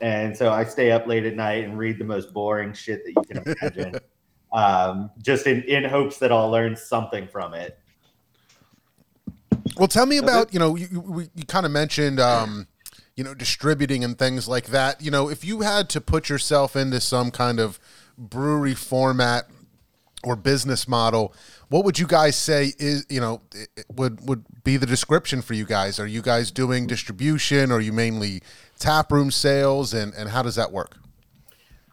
and 0.00 0.36
so 0.36 0.52
I 0.52 0.64
stay 0.64 0.92
up 0.92 1.06
late 1.06 1.26
at 1.26 1.34
night 1.34 1.64
and 1.64 1.76
read 1.76 1.98
the 1.98 2.04
most 2.04 2.32
boring 2.32 2.72
shit 2.72 3.04
that 3.04 3.10
you 3.10 3.22
can 3.22 3.54
imagine, 3.60 4.00
um, 4.52 5.10
just 5.20 5.46
in 5.46 5.62
in 5.64 5.84
hopes 5.84 6.18
that 6.18 6.32
I'll 6.32 6.50
learn 6.50 6.76
something 6.76 7.26
from 7.26 7.54
it. 7.54 7.78
Well, 9.76 9.88
tell 9.88 10.06
me 10.06 10.18
about 10.18 10.52
you 10.52 10.58
know 10.58 10.76
you, 10.76 10.88
you, 10.90 11.28
you 11.34 11.44
kind 11.44 11.66
of 11.66 11.72
mentioned 11.72 12.20
um, 12.20 12.66
you 13.16 13.24
know 13.24 13.34
distributing 13.34 14.04
and 14.04 14.18
things 14.18 14.48
like 14.48 14.66
that. 14.66 15.02
You 15.02 15.10
know, 15.10 15.28
if 15.28 15.44
you 15.44 15.60
had 15.60 15.88
to 15.90 16.00
put 16.00 16.28
yourself 16.28 16.76
into 16.76 17.00
some 17.00 17.30
kind 17.30 17.60
of 17.60 17.78
brewery 18.18 18.74
format 18.74 19.44
or 20.24 20.36
business 20.36 20.86
model, 20.86 21.34
what 21.68 21.84
would 21.84 21.98
you 21.98 22.06
guys 22.06 22.36
say 22.36 22.72
is 22.78 23.04
you 23.08 23.20
know 23.20 23.40
it- 23.54 23.68
it 23.76 23.86
would 23.92 24.26
would 24.28 24.44
be 24.62 24.76
the 24.76 24.86
description 24.86 25.42
for 25.42 25.54
you 25.54 25.64
guys? 25.64 25.98
Are 25.98 26.06
you 26.06 26.22
guys 26.22 26.50
doing 26.50 26.86
distribution? 26.86 27.72
Or 27.72 27.76
are 27.76 27.80
you 27.80 27.92
mainly 27.92 28.42
tap 28.78 29.10
room 29.10 29.30
sales? 29.30 29.92
And 29.92 30.12
and 30.14 30.28
how 30.28 30.42
does 30.42 30.54
that 30.54 30.70
work? 30.72 30.96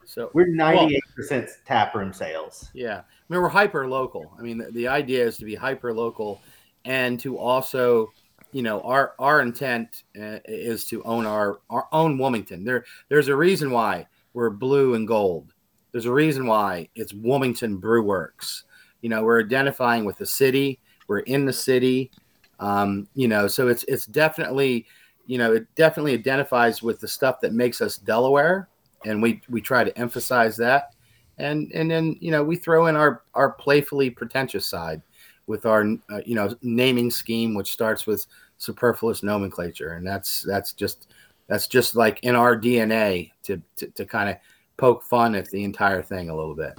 So 0.06 0.32
We're 0.34 0.48
98 0.48 1.02
percent 1.16 1.50
tap 1.66 1.94
room 1.96 2.14
sales. 2.14 2.70
Yeah, 2.74 2.98
I 3.00 3.34
mean 3.34 3.42
we're 3.42 3.50
hyper 3.50 3.88
local. 3.88 4.32
I 4.38 4.42
mean 4.42 4.58
the, 4.58 4.72
the 4.72 4.88
idea 4.88 5.26
is 5.26 5.38
to 5.38 5.46
be 5.46 5.56
hyper 5.56 5.94
local, 5.94 6.42
and 6.86 7.20
to 7.22 7.38
also, 7.38 8.12
you 8.52 8.62
know, 8.64 8.82
our 8.82 9.14
our 9.20 9.42
intent 9.42 10.04
uh, 10.20 10.40
is 10.46 10.86
to 10.86 11.02
own 11.04 11.26
our 11.26 11.60
our 11.70 11.88
own 11.92 12.18
Wilmington. 12.18 12.64
There 12.64 12.86
there's 13.10 13.28
a 13.28 13.36
reason 13.36 13.72
why 13.72 14.08
we're 14.34 14.50
blue 14.50 14.94
and 14.96 15.08
gold. 15.08 15.54
There's 15.92 16.06
a 16.06 16.14
reason 16.14 16.48
why 16.48 16.90
it's 16.96 17.14
Wilmington 17.14 17.78
Brew 17.78 18.04
Works. 18.04 18.64
You 19.02 19.10
know, 19.10 19.24
we're 19.24 19.42
identifying 19.42 20.06
with 20.06 20.18
the 20.18 20.26
city. 20.26 20.80
We're 21.08 21.20
in 21.20 21.46
the 21.46 21.54
city. 21.54 22.12
Um, 22.60 23.08
you 23.16 23.28
know, 23.28 23.48
so 23.48 23.68
it's 23.68 23.84
it's 23.88 24.06
definitely, 24.06 24.86
you 25.26 25.38
know, 25.38 25.54
it 25.54 25.68
definitely 25.76 26.14
identifies 26.14 26.84
with 26.84 27.00
the 27.00 27.08
stuff 27.08 27.40
that 27.42 27.54
makes 27.54 27.82
us 27.82 27.98
Delaware, 27.98 28.68
and 29.06 29.22
we 29.22 29.42
we 29.50 29.62
try 29.62 29.84
to 29.84 29.98
emphasize 29.98 30.58
that 30.58 30.94
and 31.40 31.72
and 31.74 31.90
then 31.90 32.18
you 32.20 32.32
know 32.32 32.44
we 32.44 32.56
throw 32.56 32.88
in 32.88 32.96
our 32.96 33.24
our 33.34 33.52
playfully 33.54 34.10
pretentious 34.10 34.66
side 34.66 35.02
with 35.48 35.66
our 35.66 35.86
uh, 36.12 36.22
you 36.26 36.36
know 36.36 36.54
naming 36.62 37.10
scheme 37.10 37.56
which 37.56 37.72
starts 37.72 38.06
with 38.06 38.26
superfluous 38.58 39.24
nomenclature 39.24 39.94
and 39.94 40.06
that's 40.06 40.44
that's 40.44 40.74
just 40.74 41.08
that's 41.48 41.68
just 41.68 41.96
like 41.96 42.20
in 42.24 42.36
our 42.36 42.60
dna 42.60 43.32
to 43.42 43.62
to, 43.76 43.88
to 43.88 44.06
kind 44.06 44.30
of 44.30 44.36
poke 44.80 45.04
fun 45.04 45.36
at 45.36 45.50
the 45.52 45.64
entire 45.64 46.02
thing 46.02 46.30
a 46.30 46.36
little 46.36 46.56
bit 46.56 46.78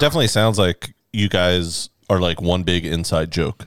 Definitely 0.00 0.28
sounds 0.28 0.58
like 0.58 0.94
you 1.12 1.28
guys 1.28 1.90
are 2.10 2.18
like 2.20 2.40
one 2.40 2.62
big 2.62 2.84
inside 2.86 3.30
joke. 3.30 3.66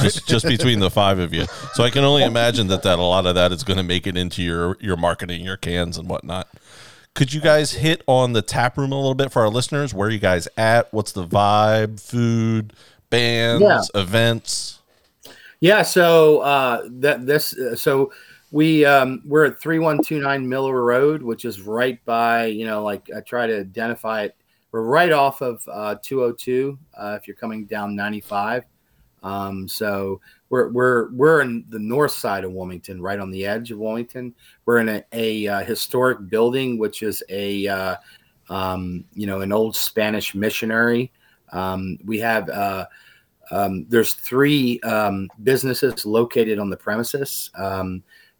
Just 0.00 0.28
just 0.28 0.46
between 0.46 0.78
the 0.80 0.90
five 0.90 1.18
of 1.18 1.32
you. 1.32 1.46
So 1.74 1.82
I 1.84 1.90
can 1.90 2.04
only 2.04 2.22
imagine 2.22 2.66
that 2.68 2.82
that 2.82 2.98
a 2.98 3.02
lot 3.02 3.24
of 3.26 3.34
that 3.34 3.50
is 3.50 3.62
going 3.64 3.76
to 3.78 3.82
make 3.82 4.06
it 4.06 4.16
into 4.16 4.42
your 4.42 4.76
your 4.80 4.96
marketing, 4.96 5.42
your 5.42 5.56
cans 5.56 5.96
and 5.98 6.08
whatnot. 6.08 6.48
Could 7.14 7.32
you 7.32 7.40
guys 7.40 7.72
hit 7.72 8.02
on 8.06 8.34
the 8.34 8.42
tap 8.42 8.76
room 8.76 8.92
a 8.92 8.96
little 8.96 9.14
bit 9.14 9.32
for 9.32 9.42
our 9.42 9.48
listeners? 9.48 9.94
Where 9.94 10.08
are 10.08 10.10
you 10.10 10.18
guys 10.18 10.46
at? 10.56 10.92
What's 10.92 11.12
the 11.12 11.26
vibe? 11.26 11.98
Food, 12.00 12.72
bands, 13.10 13.62
Yeah. 13.62 14.00
events? 14.00 14.80
Yeah, 15.60 15.82
so 15.82 16.40
uh, 16.40 16.82
that 17.00 17.24
this 17.26 17.56
uh, 17.56 17.74
so 17.74 18.12
we 18.50 18.84
um, 18.84 19.22
we're 19.24 19.46
at 19.46 19.60
three 19.60 19.78
one 19.78 20.02
two 20.02 20.20
nine 20.20 20.48
Miller 20.48 20.82
Road, 20.82 21.22
which 21.22 21.44
is 21.44 21.60
right 21.60 22.02
by 22.04 22.46
you 22.46 22.66
know 22.66 22.82
like 22.82 23.08
I 23.14 23.20
try 23.20 23.46
to 23.46 23.60
identify 23.60 24.22
it. 24.22 24.36
We're 24.72 24.82
right 24.82 25.12
off 25.12 25.40
of 25.40 25.62
uh, 25.70 25.96
two 26.02 26.20
hundred 26.20 26.38
two 26.38 26.78
uh, 26.96 27.16
if 27.20 27.26
you're 27.26 27.36
coming 27.36 27.66
down 27.66 27.96
ninety 27.96 28.20
five. 28.20 28.64
Um, 29.22 29.66
so 29.68 30.20
we're 30.50 30.68
we're 30.68 31.10
we're 31.12 31.40
in 31.40 31.64
the 31.68 31.78
north 31.78 32.12
side 32.12 32.44
of 32.44 32.52
Wilmington, 32.52 33.00
right 33.00 33.18
on 33.18 33.30
the 33.30 33.46
edge 33.46 33.72
of 33.72 33.78
Wilmington. 33.78 34.34
We're 34.64 34.78
in 34.78 34.88
a, 34.88 35.04
a 35.12 35.48
uh, 35.48 35.64
historic 35.64 36.28
building, 36.28 36.78
which 36.78 37.02
is 37.02 37.22
a 37.28 37.66
uh, 37.66 37.96
um, 38.48 39.04
you 39.14 39.26
know 39.26 39.40
an 39.40 39.52
old 39.52 39.74
Spanish 39.74 40.34
missionary. 40.34 41.12
Um, 41.52 41.98
we 42.04 42.18
have 42.20 42.48
uh, 42.48 42.86
um, 43.50 43.86
there's 43.88 44.14
three 44.14 44.78
um, 44.80 45.28
businesses 45.42 46.06
located 46.06 46.58
on 46.58 46.70
the 46.70 46.76
premises. 46.76 47.50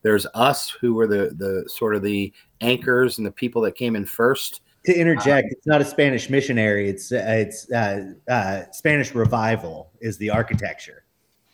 Um, 0.06 0.10
there's 0.10 0.26
us, 0.34 0.70
who 0.70 0.94
were 0.94 1.06
the 1.06 1.34
the 1.36 1.68
sort 1.68 1.94
of 1.94 2.02
the 2.02 2.32
anchors 2.60 3.18
and 3.18 3.26
the 3.26 3.30
people 3.30 3.62
that 3.62 3.74
came 3.74 3.96
in 3.96 4.04
first. 4.04 4.62
To 4.86 4.94
interject, 4.94 5.48
it's 5.50 5.66
not 5.66 5.80
a 5.80 5.84
Spanish 5.84 6.30
missionary. 6.30 6.88
It's 6.88 7.10
uh, 7.10 7.24
it's 7.26 7.70
uh, 7.72 8.12
uh, 8.28 8.62
Spanish 8.72 9.14
revival 9.14 9.90
is 10.00 10.16
the 10.18 10.30
architecture. 10.30 11.02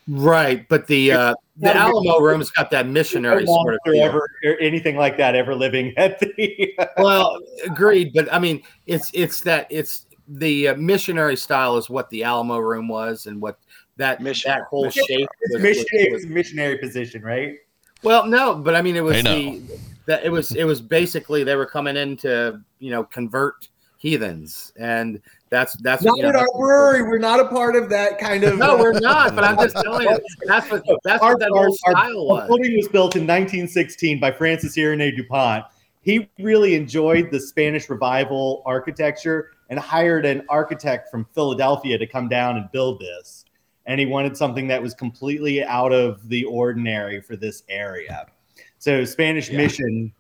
Right, 0.09 0.69
but 0.69 0.87
the 0.87 1.13
uh, 1.13 1.35
the 1.57 1.75
Alamo 1.75 2.19
Room's 2.19 2.51
got 2.51 2.71
that 2.73 2.87
missionary 2.87 3.45
No 3.45 3.55
sort 3.55 3.75
of 3.75 3.81
monster 3.87 4.03
ever 4.05 4.29
or 4.45 4.61
anything 4.61 4.97
like 4.97 5.17
that 5.17 5.35
ever 5.35 5.55
living 5.55 5.95
at 5.97 6.19
the. 6.19 6.75
well, 6.99 7.39
agreed, 7.65 8.13
but 8.15 8.31
I 8.33 8.39
mean, 8.39 8.63
it's 8.87 9.11
it's 9.15 9.41
that 9.43 9.67
it's 9.71 10.07
the 10.29 10.69
uh, 10.69 10.75
missionary 10.75 11.37
style 11.37 11.77
is 11.77 11.89
what 11.89 12.11
the 12.11 12.25
Alamo 12.25 12.59
Room 12.59 12.89
was, 12.89 13.27
and 13.27 13.41
what 13.41 13.59
that 13.97 14.21
Mission- 14.21 14.51
that 14.51 14.63
whole 14.65 14.91
shape. 14.91 15.07
It's 15.41 15.55
was- 15.55 15.63
missionary, 15.63 16.13
was- 16.13 16.25
it's 16.25 16.31
missionary 16.33 16.79
position, 16.79 17.23
right? 17.23 17.55
Well, 18.03 18.27
no, 18.27 18.55
but 18.55 18.75
I 18.75 18.83
mean, 18.83 18.97
it 18.97 19.05
was 19.05 19.23
They 19.23 19.23
know. 19.23 19.59
the 19.59 19.79
that 20.07 20.25
it 20.25 20.31
was 20.31 20.53
it 20.57 20.65
was 20.65 20.81
basically 20.81 21.45
they 21.45 21.55
were 21.57 21.67
coming 21.67 21.97
in 21.97 22.17
to 22.19 22.61
you 22.81 22.91
know 22.91 23.05
convert 23.05 23.69
heathens, 23.99 24.73
and 24.79 25.21
that's 25.49 25.77
that's 25.83 26.03
Not 26.03 26.17
you 26.17 26.25
know, 26.25 26.31
at 26.31 26.37
our 26.37 26.47
brewery. 26.57 27.03
We're 27.03 27.19
not 27.19 27.39
a 27.39 27.47
part 27.47 27.77
of 27.77 27.89
that 27.91 28.19
kind 28.19 28.43
of. 28.43 28.59
No, 28.59 28.77
we're 28.77 28.95
uh, 28.95 29.01
not. 29.01 29.35
But 29.37 29.45
I'm 29.45 29.57
just 29.57 29.77
telling 29.77 30.09
you, 30.09 30.19
that's 30.47 30.71
what 30.71 30.83
that's 31.05 31.23
Our- 31.23 31.33
what 31.35 31.41
that 31.41 31.51
our- 31.53 31.67
whole 31.67 31.77
our 31.87 31.93
style 31.95 32.27
was. 32.27 32.49
building 32.49 32.77
was 32.77 32.89
built 32.89 33.15
in 33.15 33.23
1916 33.23 34.19
by 34.19 34.33
Francis 34.33 34.77
Irenee 34.77 35.15
du 35.17 35.25
Pont. 35.25 35.65
He 36.01 36.29
really 36.41 36.75
enjoyed 36.75 37.31
the 37.31 37.39
Spanish 37.39 37.89
Revival 37.89 38.65
architecture 38.67 39.51
and 39.71 39.79
hired 39.79 40.27
an 40.27 40.43
architect 40.49 41.09
from 41.13 41.25
Philadelphia 41.33 41.97
to 41.97 42.07
come 42.09 42.29
down 42.29 42.57
and 42.57 42.69
build 42.73 42.99
this. 42.99 43.45
And 43.87 43.99
he 43.99 44.07
wanted 44.07 44.37
something 44.37 44.69
that 44.69 44.81
was 44.81 44.95
completely 44.95 45.65
out 45.65 45.93
of 45.93 46.29
the 46.29 46.45
ordinary 46.45 47.21
for 47.21 47.37
this 47.37 47.65
area. 47.69 48.27
So 48.79 49.05
Spanish 49.05 49.51
Yeah. 49.51 49.59
Mission 49.59 50.13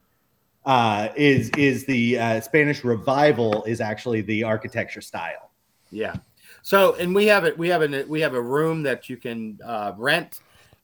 uh, 0.65 1.09
is 1.17 1.51
is 1.57 1.85
the 1.87 2.19
uh, 2.19 2.41
Spanish 2.41 2.85
Revival 2.85 3.65
is 3.65 3.81
actually 3.81 4.21
the 4.23 4.45
architecture 4.45 5.01
style. 5.01 5.51
Yeah. 5.91 6.15
So, 6.63 6.95
and 6.95 7.15
we 7.15 7.27
have 7.27 7.45
it. 7.45 7.59
We 7.59 7.69
have 7.69 7.83
a 7.83 8.05
we 8.05 8.21
have 8.21 8.35
a 8.35 8.41
room 8.41 8.83
that 8.85 9.09
you 9.09 9.17
can 9.17 9.59
uh, 9.65 9.93
rent, 9.97 10.41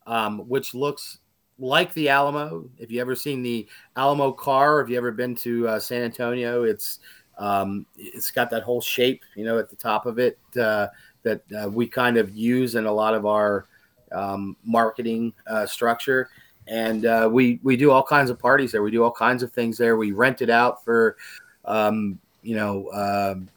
um, 0.06 0.40
which 0.48 0.74
looks 0.74 1.18
like 1.58 1.94
the 1.94 2.08
Alamo. 2.08 2.68
If 2.78 2.90
you 2.90 3.00
ever 3.00 3.14
seen 3.14 3.42
the 3.42 3.68
Alamo 3.96 4.32
car, 4.32 4.80
if 4.80 4.88
you 4.88 4.96
ever 4.96 5.12
been 5.12 5.36
to 5.36 5.68
uh, 5.68 5.78
San 5.78 6.02
Antonio, 6.02 6.64
it's 6.64 6.98
um, 7.38 7.86
it's 7.96 8.32
got 8.32 8.50
that 8.50 8.64
whole 8.64 8.80
shape, 8.80 9.22
you 9.36 9.44
know, 9.44 9.58
at 9.58 9.70
the 9.70 9.76
top 9.76 10.06
of 10.06 10.18
it 10.18 10.38
uh, 10.60 10.88
that 11.22 11.42
uh, 11.52 11.68
we 11.68 11.86
kind 11.86 12.16
of 12.16 12.34
use 12.34 12.74
in 12.74 12.86
a 12.86 12.92
lot 12.92 13.14
of 13.14 13.26
our 13.26 13.66
um, 14.12 14.56
marketing 14.64 15.32
uh, 15.46 15.66
structure. 15.66 16.28
And 16.66 17.06
uh, 17.06 17.28
we 17.32 17.60
we 17.62 17.76
do 17.76 17.90
all 17.90 18.02
kinds 18.02 18.30
of 18.30 18.38
parties 18.38 18.72
there. 18.72 18.82
We 18.82 18.90
do 18.90 19.02
all 19.02 19.12
kinds 19.12 19.42
of 19.42 19.52
things 19.52 19.78
there. 19.78 19.96
We 19.96 20.12
rent 20.12 20.42
it 20.42 20.50
out 20.50 20.84
for, 20.84 21.16
um, 21.64 22.18
you 22.42 22.56
know. 22.56 22.90
Um, 22.92 23.48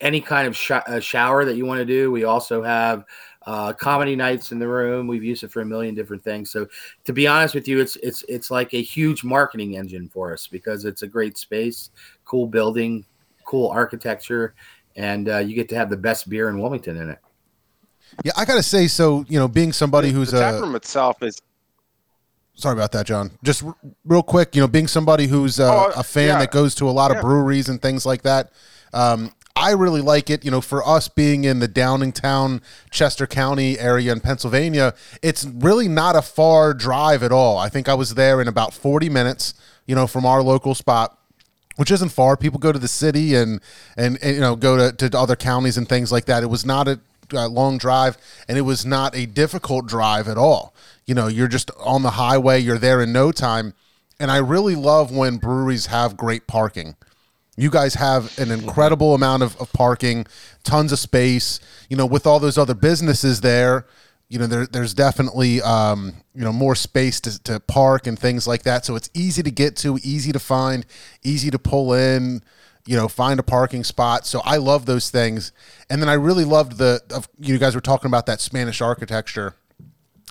any 0.00 0.20
kind 0.20 0.46
of 0.46 0.56
sh- 0.56 0.70
uh, 0.70 1.00
shower 1.00 1.44
that 1.44 1.56
you 1.56 1.66
want 1.66 1.78
to 1.78 1.84
do. 1.84 2.10
We 2.10 2.24
also 2.24 2.62
have 2.62 3.04
uh, 3.46 3.72
comedy 3.72 4.14
nights 4.14 4.52
in 4.52 4.58
the 4.58 4.68
room. 4.68 5.06
We've 5.06 5.24
used 5.24 5.42
it 5.42 5.50
for 5.50 5.62
a 5.62 5.66
million 5.66 5.94
different 5.94 6.22
things. 6.22 6.50
So, 6.50 6.66
to 7.04 7.12
be 7.12 7.26
honest 7.26 7.54
with 7.54 7.66
you, 7.66 7.80
it's 7.80 7.96
it's 7.96 8.24
it's 8.28 8.50
like 8.50 8.74
a 8.74 8.82
huge 8.82 9.24
marketing 9.24 9.76
engine 9.76 10.08
for 10.08 10.32
us 10.32 10.46
because 10.46 10.84
it's 10.84 11.02
a 11.02 11.06
great 11.06 11.38
space, 11.38 11.90
cool 12.24 12.46
building, 12.46 13.04
cool 13.44 13.68
architecture, 13.70 14.54
and 14.98 15.28
uh, 15.28 15.38
you 15.38 15.54
get 15.54 15.68
to 15.70 15.76
have 15.76 15.88
the 15.88 15.96
best 15.96 16.28
beer 16.28 16.48
in 16.50 16.58
Wilmington 16.60 16.96
in 16.96 17.08
it. 17.10 17.18
Yeah, 18.24 18.32
I 18.36 18.44
gotta 18.44 18.62
say, 18.62 18.88
so 18.88 19.24
you 19.28 19.38
know, 19.38 19.48
being 19.48 19.72
somebody 19.72 20.10
who's 20.10 20.32
the 20.32 20.40
tap 20.40 20.54
a 20.54 20.60
room 20.60 20.74
itself 20.74 21.22
is 21.22 21.40
sorry 22.54 22.72
about 22.74 22.90
that, 22.92 23.06
John. 23.06 23.30
Just 23.44 23.62
r- 23.62 23.76
real 24.04 24.22
quick, 24.22 24.54
you 24.56 24.60
know, 24.60 24.66
being 24.68 24.88
somebody 24.88 25.26
who's 25.28 25.58
a, 25.60 25.70
Oh, 25.72 25.92
a 25.96 26.02
fan 26.02 26.28
yeah. 26.28 26.38
that 26.40 26.50
goes 26.50 26.74
to 26.76 26.88
a 26.88 26.90
lot 26.90 27.10
of 27.12 27.18
Yeah. 27.18 27.22
breweries 27.22 27.68
and 27.68 27.80
things 27.80 28.04
like 28.04 28.22
that. 28.22 28.50
Um, 28.92 29.30
I 29.54 29.72
really 29.72 30.00
like 30.00 30.30
it. 30.30 30.44
You 30.44 30.50
know, 30.50 30.60
for 30.60 30.86
us 30.86 31.08
being 31.08 31.44
in 31.44 31.58
the 31.60 31.68
Downingtown, 31.68 32.60
Chester 32.90 33.26
County 33.26 33.78
area 33.78 34.12
in 34.12 34.20
Pennsylvania, 34.20 34.94
it's 35.22 35.44
really 35.44 35.86
not 35.88 36.16
a 36.16 36.22
far 36.22 36.74
drive 36.74 37.22
at 37.22 37.30
all. 37.32 37.58
I 37.58 37.68
think 37.68 37.88
I 37.88 37.94
was 37.94 38.14
there 38.14 38.40
in 38.40 38.48
about 38.48 38.72
40 38.72 39.08
minutes, 39.08 39.54
you 39.86 39.94
know, 39.94 40.06
from 40.06 40.24
our 40.24 40.42
local 40.42 40.74
spot 40.74 41.17
which 41.78 41.92
isn't 41.92 42.08
far. 42.08 42.36
People 42.36 42.58
go 42.58 42.72
to 42.72 42.78
the 42.78 42.88
city 42.88 43.36
and 43.36 43.60
and, 43.96 44.18
and 44.20 44.34
you 44.34 44.40
know 44.40 44.56
go 44.56 44.90
to, 44.90 45.08
to 45.08 45.18
other 45.18 45.36
counties 45.36 45.76
and 45.78 45.88
things 45.88 46.10
like 46.10 46.24
that. 46.24 46.42
It 46.42 46.50
was 46.50 46.66
not 46.66 46.88
a, 46.88 47.00
long 47.30 47.76
drive, 47.76 48.16
and 48.48 48.56
it 48.56 48.62
was 48.62 48.86
not 48.86 49.14
a 49.14 49.26
difficult 49.26 49.86
drive 49.86 50.28
at 50.28 50.38
all. 50.38 50.74
You 51.04 51.14
know, 51.14 51.26
you're 51.26 51.46
just 51.46 51.70
on 51.78 52.02
the 52.02 52.12
highway. 52.12 52.58
You're 52.58 52.78
there 52.78 53.02
in 53.02 53.12
no 53.12 53.30
time, 53.32 53.74
and 54.18 54.30
I 54.30 54.38
really 54.38 54.74
love 54.74 55.14
when 55.14 55.36
breweries 55.36 55.86
have 55.86 56.16
great 56.16 56.46
parking. 56.46 56.96
You 57.56 57.70
guys 57.70 57.94
have 57.94 58.36
an 58.38 58.50
incredible 58.50 59.14
amount 59.14 59.42
of, 59.42 59.56
of 59.60 59.72
parking, 59.72 60.26
tons 60.64 60.90
of 60.90 60.98
space. 60.98 61.60
You 61.88 61.96
know, 61.96 62.06
with 62.06 62.26
all 62.26 62.40
those 62.40 62.58
other 62.58 62.74
businesses 62.74 63.40
there, 63.42 63.86
you 64.28 64.38
know 64.38 64.46
there, 64.46 64.66
there's 64.66 64.94
definitely 64.94 65.62
um, 65.62 66.14
you 66.34 66.42
know 66.42 66.52
more 66.52 66.74
space 66.74 67.20
to, 67.20 67.42
to 67.44 67.60
park 67.60 68.06
and 68.06 68.18
things 68.18 68.46
like 68.46 68.62
that. 68.64 68.84
So 68.84 68.94
it's 68.94 69.10
easy 69.14 69.42
to 69.42 69.50
get 69.50 69.76
to 69.76 69.98
easy 70.02 70.32
to 70.32 70.38
find 70.38 70.84
easy 71.22 71.50
to 71.50 71.58
pull 71.58 71.94
in 71.94 72.42
you 72.86 72.96
know 72.96 73.08
find 73.08 73.40
a 73.40 73.42
parking 73.42 73.84
spot. 73.84 74.26
So 74.26 74.40
i 74.44 74.56
love 74.56 74.86
those 74.86 75.10
things. 75.10 75.52
And 75.88 76.00
then 76.02 76.08
i 76.08 76.14
really 76.14 76.44
loved 76.44 76.78
the 76.78 77.00
of, 77.14 77.28
you 77.38 77.58
guys 77.58 77.74
were 77.74 77.80
talking 77.80 78.08
about 78.08 78.26
that 78.26 78.40
spanish 78.40 78.80
architecture. 78.80 79.54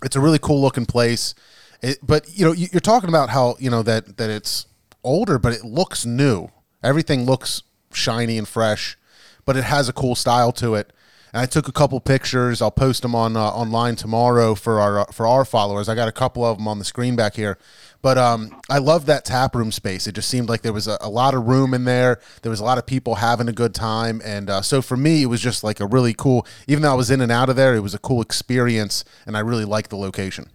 It's 0.04 0.16
a 0.16 0.20
really 0.20 0.40
cool 0.40 0.62
looking 0.62 0.86
place. 0.86 1.34
It, 1.82 2.00
but 2.04 2.38
you 2.38 2.46
know 2.46 2.52
you, 2.52 2.68
you're 2.72 2.80
talking 2.80 3.10
about 3.10 3.30
how 3.30 3.56
you 3.60 3.70
know 3.70 3.84
that 3.84 4.18
that 4.18 4.30
it's 4.30 4.68
older 5.04 5.40
but 5.40 5.54
it 5.54 5.64
looks 5.64 6.06
new. 6.06 6.50
Everything 6.84 7.26
looks 7.26 7.64
shiny 7.92 8.38
and 8.38 8.48
fresh 8.48 8.98
but 9.46 9.56
it 9.56 9.64
has 9.64 9.90
a 9.90 9.94
cool 9.94 10.14
style 10.14 10.52
to 10.52 10.76
it 10.76 10.92
and 11.34 11.42
I 11.42 11.46
took 11.46 11.68
a 11.68 11.72
couple 11.72 12.00
pictures. 12.00 12.62
I'll 12.62 12.72
post 12.72 13.02
them 13.02 13.16
on 13.16 13.36
uh, 13.36 13.42
online 13.42 13.96
tomorrow 13.96 14.56
for 14.56 14.80
our 14.80 15.06
for 15.12 15.28
our 15.28 15.46
followers. 15.46 15.90
I 15.90 15.96
got 15.96 16.08
a 16.08 16.14
couple 16.14 16.46
of 16.46 16.58
them 16.58 16.68
on 16.68 16.80
the 16.80 16.86
screen 16.86 17.16
back 17.16 17.36
here. 17.36 17.58
But 18.02 18.18
um, 18.18 18.62
I 18.70 18.78
love 18.78 19.08
that 19.08 19.26
tap 19.26 19.56
room 19.56 19.72
space. 19.72 20.08
It 20.08 20.14
just 20.14 20.30
seemed 20.30 20.50
like 20.50 20.62
there 20.62 20.74
was 20.74 20.88
a, 20.88 20.98
a, 21.02 21.10
lot 21.10 21.34
of 21.34 21.48
room 21.48 21.74
in 21.74 21.84
there. 21.84 22.20
There 22.42 22.50
was 22.50 22.60
a 22.60 22.64
lot 22.64 22.78
of 22.78 22.86
people 22.86 23.16
having 23.16 23.50
a 23.50 23.52
good 23.52 23.74
time, 23.74 24.22
and 24.24 24.50
uh, 24.50 24.62
so 24.62 24.82
for 24.82 24.96
me, 24.96 25.24
it 25.24 25.26
was 25.26 25.42
just 25.42 25.64
like 25.64 25.80
a 25.80 25.86
really 25.86 26.14
cool. 26.14 26.46
Even 26.68 26.84
though 26.84 26.92
I 26.92 26.96
was 26.96 27.10
in 27.10 27.22
and 27.22 27.32
out 27.32 27.50
of 27.50 27.56
there, 27.56 27.76
it 27.76 27.80
was 27.80 27.96
a 27.96 28.00
cool 28.00 28.22
experience, 28.22 29.04
and 29.26 29.36
I 29.36 29.40
really 29.40 29.66
liked 29.66 29.90
the 29.90 29.98
location. 29.98 30.50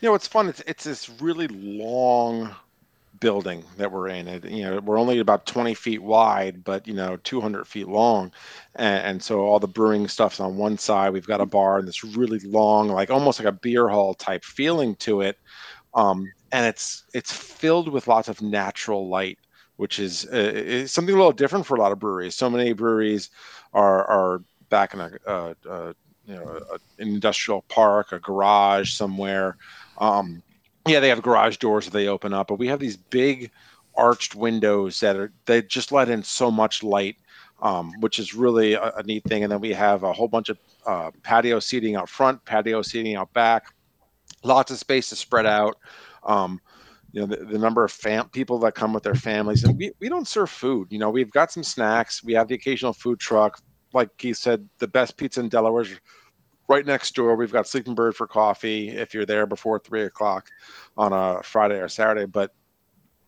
You 0.00 0.08
know, 0.08 0.14
it's 0.14 0.28
fun. 0.28 0.48
It's 0.48 0.62
it's 0.66 0.84
this 0.84 1.10
really 1.20 1.48
long 1.48 2.54
building 3.20 3.64
that 3.76 3.92
we're 3.92 4.08
in. 4.08 4.26
It, 4.26 4.44
you 4.46 4.64
know, 4.64 4.80
we're 4.80 4.98
only 4.98 5.18
about 5.18 5.46
20 5.46 5.74
feet 5.74 6.02
wide, 6.02 6.64
but 6.64 6.88
you 6.88 6.94
know, 6.94 7.18
200 7.22 7.66
feet 7.66 7.88
long, 7.88 8.32
and, 8.74 9.04
and, 9.04 9.22
so 9.22 9.40
all 9.40 9.58
the 9.58 9.68
brewing 9.68 10.08
stuff's 10.08 10.40
on 10.40 10.56
one 10.56 10.78
side. 10.78 11.12
We've 11.12 11.26
got 11.26 11.40
a 11.40 11.46
bar 11.46 11.78
and 11.78 11.86
this 11.86 12.02
really 12.02 12.40
long, 12.40 12.88
like 12.88 13.10
almost 13.10 13.38
like 13.38 13.48
a 13.48 13.52
beer 13.52 13.88
hall 13.88 14.14
type 14.14 14.44
feeling 14.44 14.96
to 14.96 15.20
it, 15.20 15.36
um, 15.94 16.26
and 16.52 16.66
it's 16.66 17.04
it's 17.14 17.32
filled 17.32 17.88
with 17.88 18.08
lots 18.08 18.28
of 18.28 18.42
natural 18.42 19.08
light, 19.08 19.38
which 19.76 19.98
is, 19.98 20.26
uh, 20.32 20.36
is 20.36 20.92
something 20.92 21.14
a 21.14 21.18
little 21.18 21.32
different 21.32 21.66
for 21.66 21.76
a 21.76 21.80
lot 21.80 21.92
of 21.92 21.98
breweries. 21.98 22.34
So 22.34 22.50
many 22.50 22.72
breweries 22.72 23.30
are 23.72 24.04
are 24.06 24.42
back 24.70 24.94
in 24.94 25.00
a, 25.00 25.94
you 26.26 26.34
know 26.34 26.60
an 26.98 27.08
industrial 27.08 27.62
park, 27.68 28.12
a 28.12 28.18
garage 28.18 28.92
somewhere. 28.92 29.56
Um, 29.98 30.42
yeah, 30.90 31.00
they 31.00 31.08
have 31.08 31.22
garage 31.22 31.56
doors 31.58 31.84
that 31.84 31.92
they 31.92 32.08
open 32.08 32.34
up, 32.34 32.48
but 32.48 32.58
we 32.58 32.66
have 32.68 32.80
these 32.80 32.96
big 32.96 33.50
arched 33.96 34.34
windows 34.34 35.00
that 35.00 35.16
are 35.16 35.32
they 35.46 35.62
just 35.62 35.92
let 35.92 36.08
in 36.08 36.22
so 36.22 36.50
much 36.50 36.82
light, 36.82 37.16
um, 37.62 37.92
which 38.00 38.18
is 38.18 38.34
really 38.34 38.74
a, 38.74 38.92
a, 38.96 39.02
neat 39.02 39.24
thing. 39.24 39.42
And 39.42 39.52
then 39.52 39.60
we 39.60 39.72
have 39.72 40.02
a 40.02 40.12
whole 40.12 40.28
bunch 40.28 40.48
of 40.48 40.58
uh, 40.86 41.10
patio 41.22 41.60
seating 41.60 41.96
out 41.96 42.08
front, 42.08 42.44
patio 42.44 42.82
seating 42.82 43.16
out 43.16 43.32
back, 43.32 43.74
lots 44.42 44.70
of 44.70 44.78
space 44.78 45.08
to 45.10 45.16
spread 45.16 45.46
out. 45.46 45.76
Um, 46.24 46.60
you 47.12 47.20
know 47.20 47.26
the, 47.26 47.44
the 47.44 47.58
number 47.58 47.84
of 47.84 47.90
fam- 47.90 48.28
people 48.28 48.58
that 48.60 48.74
come 48.74 48.92
with 48.92 49.02
their 49.02 49.14
families 49.14 49.64
and 49.64 49.76
we, 49.76 49.90
we 50.00 50.08
don't 50.08 50.28
serve 50.28 50.48
food 50.48 50.86
you 50.90 50.98
know 50.98 51.10
we've 51.10 51.30
got 51.30 51.50
some 51.50 51.64
snacks 51.64 52.22
we 52.22 52.32
have 52.32 52.46
the 52.46 52.54
occasional 52.54 52.92
food 52.92 53.18
truck 53.18 53.60
like 53.92 54.16
keith 54.16 54.36
said 54.36 54.68
the 54.78 54.86
best 54.86 55.16
pizza 55.16 55.40
in 55.40 55.48
delaware 55.48 55.84
right 56.70 56.86
next 56.86 57.16
door 57.16 57.34
we've 57.34 57.52
got 57.52 57.66
sleeping 57.66 57.96
bird 57.96 58.14
for 58.14 58.28
coffee 58.28 58.90
if 58.90 59.12
you're 59.12 59.26
there 59.26 59.44
before 59.44 59.80
three 59.80 60.04
o'clock 60.04 60.48
on 60.96 61.12
a 61.12 61.42
friday 61.42 61.80
or 61.80 61.88
saturday 61.88 62.24
but 62.24 62.54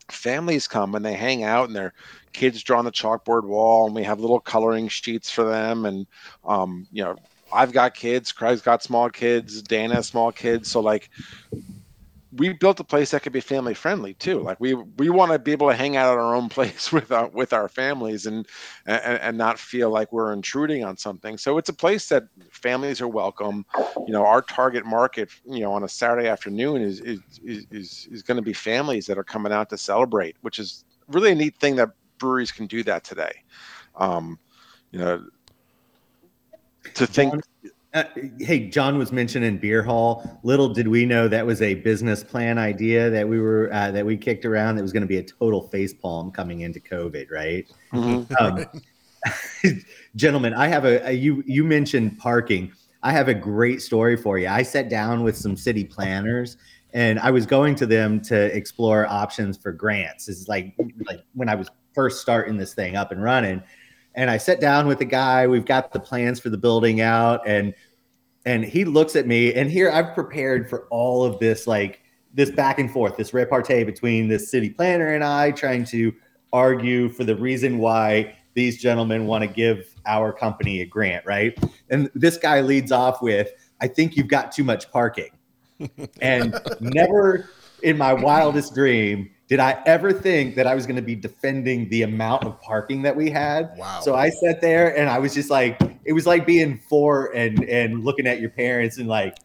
families 0.08 0.68
come 0.68 0.94
and 0.94 1.04
they 1.04 1.14
hang 1.14 1.42
out 1.42 1.66
and 1.66 1.74
their 1.74 1.92
kids 2.32 2.62
draw 2.62 2.78
on 2.78 2.84
the 2.84 2.92
chalkboard 2.92 3.42
wall 3.44 3.86
and 3.86 3.96
we 3.96 4.04
have 4.04 4.20
little 4.20 4.38
coloring 4.38 4.86
sheets 4.86 5.28
for 5.28 5.42
them 5.42 5.86
and 5.86 6.06
um, 6.44 6.86
you 6.92 7.02
know 7.02 7.16
i've 7.52 7.72
got 7.72 7.94
kids 7.94 8.30
craig's 8.30 8.62
got 8.62 8.80
small 8.80 9.10
kids 9.10 9.60
dana 9.60 10.02
small 10.04 10.30
kids 10.30 10.70
so 10.70 10.80
like 10.80 11.10
we 12.34 12.52
built 12.54 12.80
a 12.80 12.84
place 12.84 13.10
that 13.10 13.22
could 13.22 13.32
be 13.32 13.40
family 13.40 13.74
friendly 13.74 14.14
too. 14.14 14.40
Like 14.40 14.58
we 14.58 14.74
we 14.74 15.10
want 15.10 15.32
to 15.32 15.38
be 15.38 15.52
able 15.52 15.68
to 15.68 15.76
hang 15.76 15.96
out 15.96 16.12
at 16.12 16.18
our 16.18 16.34
own 16.34 16.48
place 16.56 16.90
with 16.90 17.12
our 17.12 17.28
with 17.28 17.52
our 17.52 17.68
families 17.68 18.26
and, 18.26 18.46
and 18.86 19.20
and 19.20 19.38
not 19.38 19.58
feel 19.58 19.90
like 19.90 20.12
we're 20.12 20.32
intruding 20.32 20.84
on 20.84 20.96
something. 20.96 21.36
So 21.36 21.58
it's 21.58 21.68
a 21.68 21.74
place 21.74 22.08
that 22.08 22.24
families 22.50 23.00
are 23.00 23.08
welcome. 23.08 23.66
You 24.06 24.12
know, 24.12 24.24
our 24.24 24.40
target 24.40 24.86
market, 24.86 25.30
you 25.44 25.60
know, 25.60 25.72
on 25.72 25.84
a 25.84 25.88
Saturday 25.88 26.28
afternoon 26.28 26.80
is 26.80 27.00
is 27.00 27.20
is 27.44 28.08
is 28.10 28.22
going 28.22 28.36
to 28.36 28.42
be 28.42 28.54
families 28.54 29.06
that 29.06 29.18
are 29.18 29.24
coming 29.24 29.52
out 29.52 29.68
to 29.70 29.78
celebrate, 29.78 30.36
which 30.40 30.58
is 30.58 30.84
really 31.08 31.32
a 31.32 31.34
neat 31.34 31.56
thing 31.56 31.76
that 31.76 31.90
breweries 32.18 32.52
can 32.52 32.66
do 32.66 32.82
that 32.84 33.04
today. 33.04 33.42
Um, 33.96 34.38
you 34.90 35.00
know, 35.00 35.26
to 36.94 37.06
think 37.06 37.34
uh, 37.94 38.04
hey, 38.38 38.68
John 38.68 38.96
was 38.96 39.12
mentioning 39.12 39.58
beer 39.58 39.82
hall. 39.82 40.40
Little 40.42 40.68
did 40.68 40.88
we 40.88 41.04
know 41.04 41.28
that 41.28 41.44
was 41.44 41.60
a 41.60 41.74
business 41.74 42.24
plan 42.24 42.56
idea 42.56 43.10
that 43.10 43.28
we 43.28 43.38
were 43.38 43.70
uh, 43.72 43.90
that 43.90 44.06
we 44.06 44.16
kicked 44.16 44.46
around. 44.46 44.76
That 44.76 44.82
was 44.82 44.92
going 44.92 45.02
to 45.02 45.08
be 45.08 45.18
a 45.18 45.22
total 45.22 45.68
face 45.68 45.92
palm 45.92 46.30
coming 46.30 46.60
into 46.60 46.80
COVID, 46.80 47.30
right? 47.30 47.70
Mm-hmm. 47.92 48.34
Um, 48.42 49.80
gentlemen, 50.16 50.54
I 50.54 50.68
have 50.68 50.86
a, 50.86 51.06
a 51.08 51.12
you 51.12 51.44
you 51.46 51.64
mentioned 51.64 52.18
parking. 52.18 52.72
I 53.02 53.12
have 53.12 53.28
a 53.28 53.34
great 53.34 53.82
story 53.82 54.16
for 54.16 54.38
you. 54.38 54.48
I 54.48 54.62
sat 54.62 54.88
down 54.88 55.22
with 55.22 55.36
some 55.36 55.56
city 55.56 55.84
planners 55.84 56.56
and 56.94 57.18
I 57.18 57.30
was 57.30 57.46
going 57.46 57.74
to 57.76 57.86
them 57.86 58.20
to 58.22 58.56
explore 58.56 59.06
options 59.06 59.58
for 59.58 59.70
grants. 59.70 60.28
Is 60.28 60.48
like 60.48 60.74
like 61.06 61.20
when 61.34 61.50
I 61.50 61.56
was 61.56 61.68
first 61.94 62.22
starting 62.22 62.56
this 62.56 62.72
thing 62.72 62.96
up 62.96 63.12
and 63.12 63.22
running 63.22 63.62
and 64.14 64.30
I 64.30 64.36
sat 64.36 64.60
down 64.60 64.86
with 64.86 64.98
the 64.98 65.04
guy. 65.04 65.46
We've 65.46 65.64
got 65.64 65.92
the 65.92 66.00
plans 66.00 66.40
for 66.40 66.50
the 66.50 66.58
building 66.58 67.00
out, 67.00 67.46
and 67.46 67.74
and 68.44 68.64
he 68.64 68.84
looks 68.84 69.16
at 69.16 69.26
me. 69.26 69.54
And 69.54 69.70
here 69.70 69.90
I've 69.90 70.14
prepared 70.14 70.68
for 70.68 70.86
all 70.90 71.24
of 71.24 71.38
this, 71.38 71.66
like 71.66 72.00
this 72.34 72.50
back 72.50 72.78
and 72.78 72.90
forth, 72.90 73.16
this 73.16 73.32
repartee 73.32 73.84
between 73.84 74.28
this 74.28 74.50
city 74.50 74.70
planner 74.70 75.14
and 75.14 75.22
I, 75.22 75.52
trying 75.52 75.84
to 75.86 76.12
argue 76.52 77.08
for 77.08 77.24
the 77.24 77.36
reason 77.36 77.78
why 77.78 78.36
these 78.54 78.82
gentlemen 78.82 79.26
want 79.26 79.42
to 79.42 79.48
give 79.48 79.94
our 80.06 80.32
company 80.32 80.82
a 80.82 80.84
grant, 80.84 81.24
right? 81.24 81.58
And 81.88 82.10
this 82.14 82.36
guy 82.36 82.60
leads 82.60 82.92
off 82.92 83.22
with, 83.22 83.52
"I 83.80 83.88
think 83.88 84.16
you've 84.16 84.28
got 84.28 84.52
too 84.52 84.64
much 84.64 84.90
parking," 84.90 85.30
and 86.20 86.58
never 86.80 87.48
in 87.82 87.96
my 87.98 88.12
wildest 88.12 88.74
dream 88.74 89.30
did 89.52 89.60
I 89.60 89.82
ever 89.84 90.14
think 90.14 90.54
that 90.54 90.66
I 90.66 90.74
was 90.74 90.86
going 90.86 90.96
to 90.96 91.02
be 91.02 91.14
defending 91.14 91.86
the 91.90 92.04
amount 92.04 92.44
of 92.44 92.58
parking 92.62 93.02
that 93.02 93.14
we 93.14 93.28
had? 93.28 93.76
Wow. 93.76 94.00
So 94.00 94.14
I 94.14 94.30
sat 94.30 94.62
there 94.62 94.96
and 94.96 95.10
I 95.10 95.18
was 95.18 95.34
just 95.34 95.50
like, 95.50 95.78
it 96.06 96.14
was 96.14 96.26
like 96.26 96.46
being 96.46 96.78
four 96.88 97.26
and 97.34 97.62
and 97.64 98.02
looking 98.02 98.26
at 98.26 98.40
your 98.40 98.48
parents 98.48 98.96
and 98.96 99.08
like, 99.08 99.36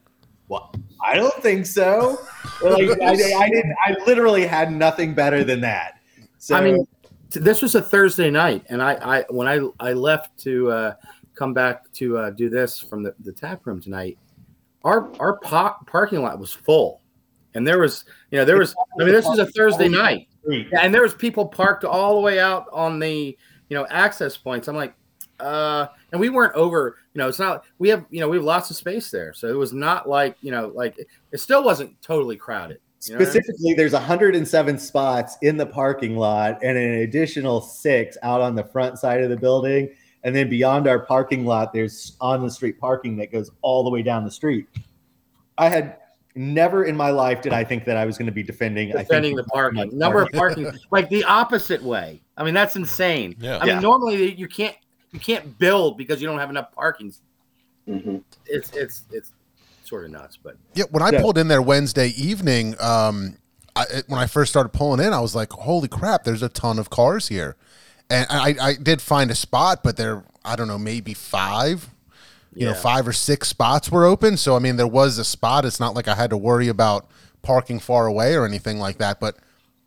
well, 0.48 0.74
I 1.04 1.14
don't 1.14 1.34
think 1.42 1.66
so. 1.66 2.18
like 2.62 2.88
I, 3.02 3.10
I 3.10 3.50
didn't. 3.50 3.76
I 3.84 3.96
literally 4.06 4.46
had 4.46 4.72
nothing 4.72 5.12
better 5.12 5.44
than 5.44 5.60
that. 5.60 6.00
So 6.38 6.56
I 6.56 6.62
mean, 6.62 6.86
this 7.32 7.60
was 7.60 7.74
a 7.74 7.82
Thursday 7.82 8.30
night, 8.30 8.64
and 8.70 8.82
I, 8.82 8.94
I 9.18 9.24
when 9.28 9.46
I 9.46 9.60
I 9.78 9.92
left 9.92 10.38
to 10.44 10.70
uh, 10.70 10.94
come 11.34 11.52
back 11.52 11.92
to 11.92 12.16
uh, 12.16 12.30
do 12.30 12.48
this 12.48 12.80
from 12.80 13.02
the, 13.02 13.14
the 13.20 13.32
tap 13.32 13.66
room 13.66 13.78
tonight, 13.78 14.16
our 14.84 15.14
our 15.20 15.38
po- 15.40 15.76
parking 15.86 16.22
lot 16.22 16.38
was 16.38 16.54
full 16.54 17.02
and 17.54 17.66
there 17.66 17.78
was, 17.80 18.04
you 18.30 18.38
know, 18.38 18.44
there 18.44 18.58
was. 18.58 18.74
I 19.00 19.04
mean, 19.04 19.12
this 19.12 19.26
was 19.26 19.38
a 19.38 19.46
Thursday 19.46 19.88
night, 19.88 20.28
and 20.78 20.92
there 20.92 21.02
was 21.02 21.14
people 21.14 21.46
parked 21.46 21.84
all 21.84 22.14
the 22.14 22.20
way 22.20 22.38
out 22.38 22.66
on 22.72 22.98
the, 22.98 23.36
you 23.68 23.76
know, 23.76 23.86
access 23.90 24.36
points. 24.36 24.68
I'm 24.68 24.76
like, 24.76 24.94
uh, 25.40 25.86
and 26.12 26.20
we 26.20 26.28
weren't 26.28 26.54
over. 26.54 26.96
You 27.14 27.20
know, 27.20 27.28
it's 27.28 27.38
not. 27.38 27.64
We 27.78 27.88
have, 27.88 28.04
you 28.10 28.20
know, 28.20 28.28
we 28.28 28.36
have 28.36 28.44
lots 28.44 28.70
of 28.70 28.76
space 28.76 29.10
there, 29.10 29.32
so 29.32 29.48
it 29.48 29.56
was 29.56 29.72
not 29.72 30.08
like, 30.08 30.36
you 30.40 30.50
know, 30.50 30.72
like 30.74 30.98
it 31.32 31.38
still 31.38 31.64
wasn't 31.64 32.00
totally 32.02 32.36
crowded. 32.36 32.80
You 33.06 33.14
know 33.14 33.24
Specifically, 33.24 33.54
I 33.60 33.70
mean? 33.70 33.76
there's 33.76 33.92
107 33.92 34.78
spots 34.78 35.36
in 35.42 35.56
the 35.56 35.66
parking 35.66 36.16
lot 36.16 36.58
and 36.62 36.76
an 36.76 36.94
additional 37.00 37.60
six 37.60 38.18
out 38.22 38.40
on 38.40 38.56
the 38.56 38.64
front 38.64 38.98
side 38.98 39.22
of 39.22 39.30
the 39.30 39.36
building. 39.36 39.90
And 40.24 40.34
then 40.34 40.50
beyond 40.50 40.88
our 40.88 40.98
parking 40.98 41.46
lot, 41.46 41.72
there's 41.72 42.16
on 42.20 42.42
the 42.42 42.50
street 42.50 42.80
parking 42.80 43.16
that 43.18 43.30
goes 43.30 43.52
all 43.62 43.84
the 43.84 43.90
way 43.90 44.02
down 44.02 44.24
the 44.24 44.30
street. 44.30 44.66
I 45.56 45.68
had 45.68 45.98
never 46.38 46.84
in 46.84 46.96
my 46.96 47.10
life 47.10 47.42
did 47.42 47.52
I 47.52 47.64
think 47.64 47.84
that 47.84 47.96
I 47.96 48.04
was 48.06 48.16
going 48.16 48.26
to 48.26 48.32
be 48.32 48.42
defending 48.42 48.92
defending 48.92 49.34
the 49.36 49.44
parking 49.44 49.90
number 49.98 50.22
of 50.22 50.30
parking 50.32 50.70
like 50.90 51.08
the 51.10 51.24
opposite 51.24 51.82
way. 51.82 52.20
I 52.36 52.44
mean 52.44 52.54
that's 52.54 52.76
insane. 52.76 53.34
Yeah. 53.40 53.58
I 53.60 53.66
mean 53.66 53.82
normally 53.82 54.34
you 54.34 54.46
can't 54.48 54.76
you 55.10 55.18
can't 55.18 55.58
build 55.58 55.98
because 55.98 56.20
you 56.20 56.26
don't 56.28 56.38
have 56.38 56.50
enough 56.50 56.72
parking. 56.72 57.12
Mhm. 57.88 58.22
It's 58.46 58.70
it's 58.74 59.02
it's 59.10 59.32
sort 59.84 60.04
of 60.04 60.10
nuts, 60.12 60.36
but 60.42 60.56
Yeah, 60.74 60.84
when 60.90 61.02
I 61.02 61.10
Yeah. 61.10 61.20
pulled 61.20 61.38
in 61.38 61.48
there 61.48 61.62
Wednesday 61.62 62.08
evening, 62.08 62.74
um, 62.80 63.38
I, 63.74 63.84
when 64.06 64.20
I 64.20 64.26
first 64.26 64.50
started 64.50 64.70
pulling 64.70 65.04
in, 65.04 65.12
I 65.12 65.20
was 65.20 65.34
like, 65.34 65.52
"Holy 65.52 65.88
crap! 65.88 66.24
There's 66.24 66.42
a 66.42 66.48
ton 66.48 66.78
of 66.78 66.90
cars 66.90 67.28
here," 67.28 67.56
and 68.10 68.26
I, 68.28 68.54
I 68.60 68.74
did 68.74 69.00
find 69.00 69.30
a 69.30 69.34
spot, 69.34 69.82
but 69.82 69.96
there, 69.96 70.24
I 70.44 70.56
don't 70.56 70.66
know, 70.68 70.78
maybe 70.78 71.14
five, 71.14 71.88
you 72.54 72.66
know, 72.66 72.74
five 72.74 73.06
or 73.06 73.12
six 73.12 73.48
spots 73.48 73.90
were 73.90 74.04
open. 74.04 74.36
So 74.36 74.56
I 74.56 74.58
mean, 74.58 74.76
there 74.76 74.86
was 74.86 75.18
a 75.18 75.24
spot. 75.24 75.64
It's 75.64 75.80
not 75.80 75.94
like 75.94 76.08
I 76.08 76.14
had 76.14 76.30
to 76.30 76.36
worry 76.36 76.68
about 76.68 77.08
parking 77.42 77.78
far 77.78 78.06
away 78.06 78.34
or 78.34 78.44
anything 78.44 78.78
like 78.78 78.98
that. 78.98 79.20
But 79.20 79.36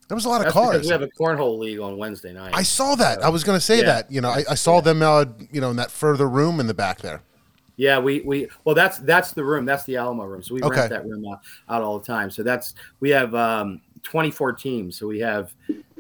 there 0.08 0.16
was 0.16 0.26
a 0.26 0.30
lot 0.30 0.42
of 0.42 0.46
that's 0.46 0.56
because 0.56 0.72
cars. 0.72 0.86
we 0.86 0.92
have 0.92 1.02
a 1.02 1.08
cornhole 1.08 1.58
league 1.58 1.80
on 1.80 1.98
Wednesday 1.98 2.34
night. 2.34 2.52
I 2.56 2.64
saw 2.64 2.96
that. 2.96 3.24
I 3.24 3.30
was 3.30 3.44
going 3.44 3.58
to 3.58 3.64
say 3.64 3.78
Yeah. 3.78 3.84
that. 3.84 4.12
You 4.12 4.22
know, 4.22 4.30
I, 4.30 4.44
I 4.50 4.56
saw 4.56 4.82
them, 4.82 5.02
uh, 5.02 5.26
you 5.52 5.62
know, 5.62 5.70
in 5.70 5.78
that 5.78 5.92
further 5.92 6.28
room 6.28 6.60
in 6.60 6.68
the 6.68 6.74
back 6.74 7.00
there. 7.00 7.22
Yeah, 7.78 7.98
we 8.00 8.22
we 8.22 8.48
well 8.66 8.76
that's 8.76 9.00
that's 9.00 9.32
the 9.32 9.44
room. 9.44 9.66
That's 9.66 9.86
the 9.86 9.96
Alamo 9.96 10.26
room. 10.26 10.44
So 10.44 10.54
we 10.54 10.62
Okay. 10.62 10.76
rent 10.78 10.90
that 10.90 11.06
room 11.06 11.26
out, 11.32 11.40
out 11.70 11.82
all 11.82 11.98
the 11.98 12.06
time. 12.06 12.30
So 12.30 12.44
that's 12.44 12.76
we 13.00 13.10
have 13.10 13.34
um 13.34 13.82
24 14.04 14.54
teams. 14.54 15.00
So 15.00 15.08
we 15.08 15.20
have 15.20 15.54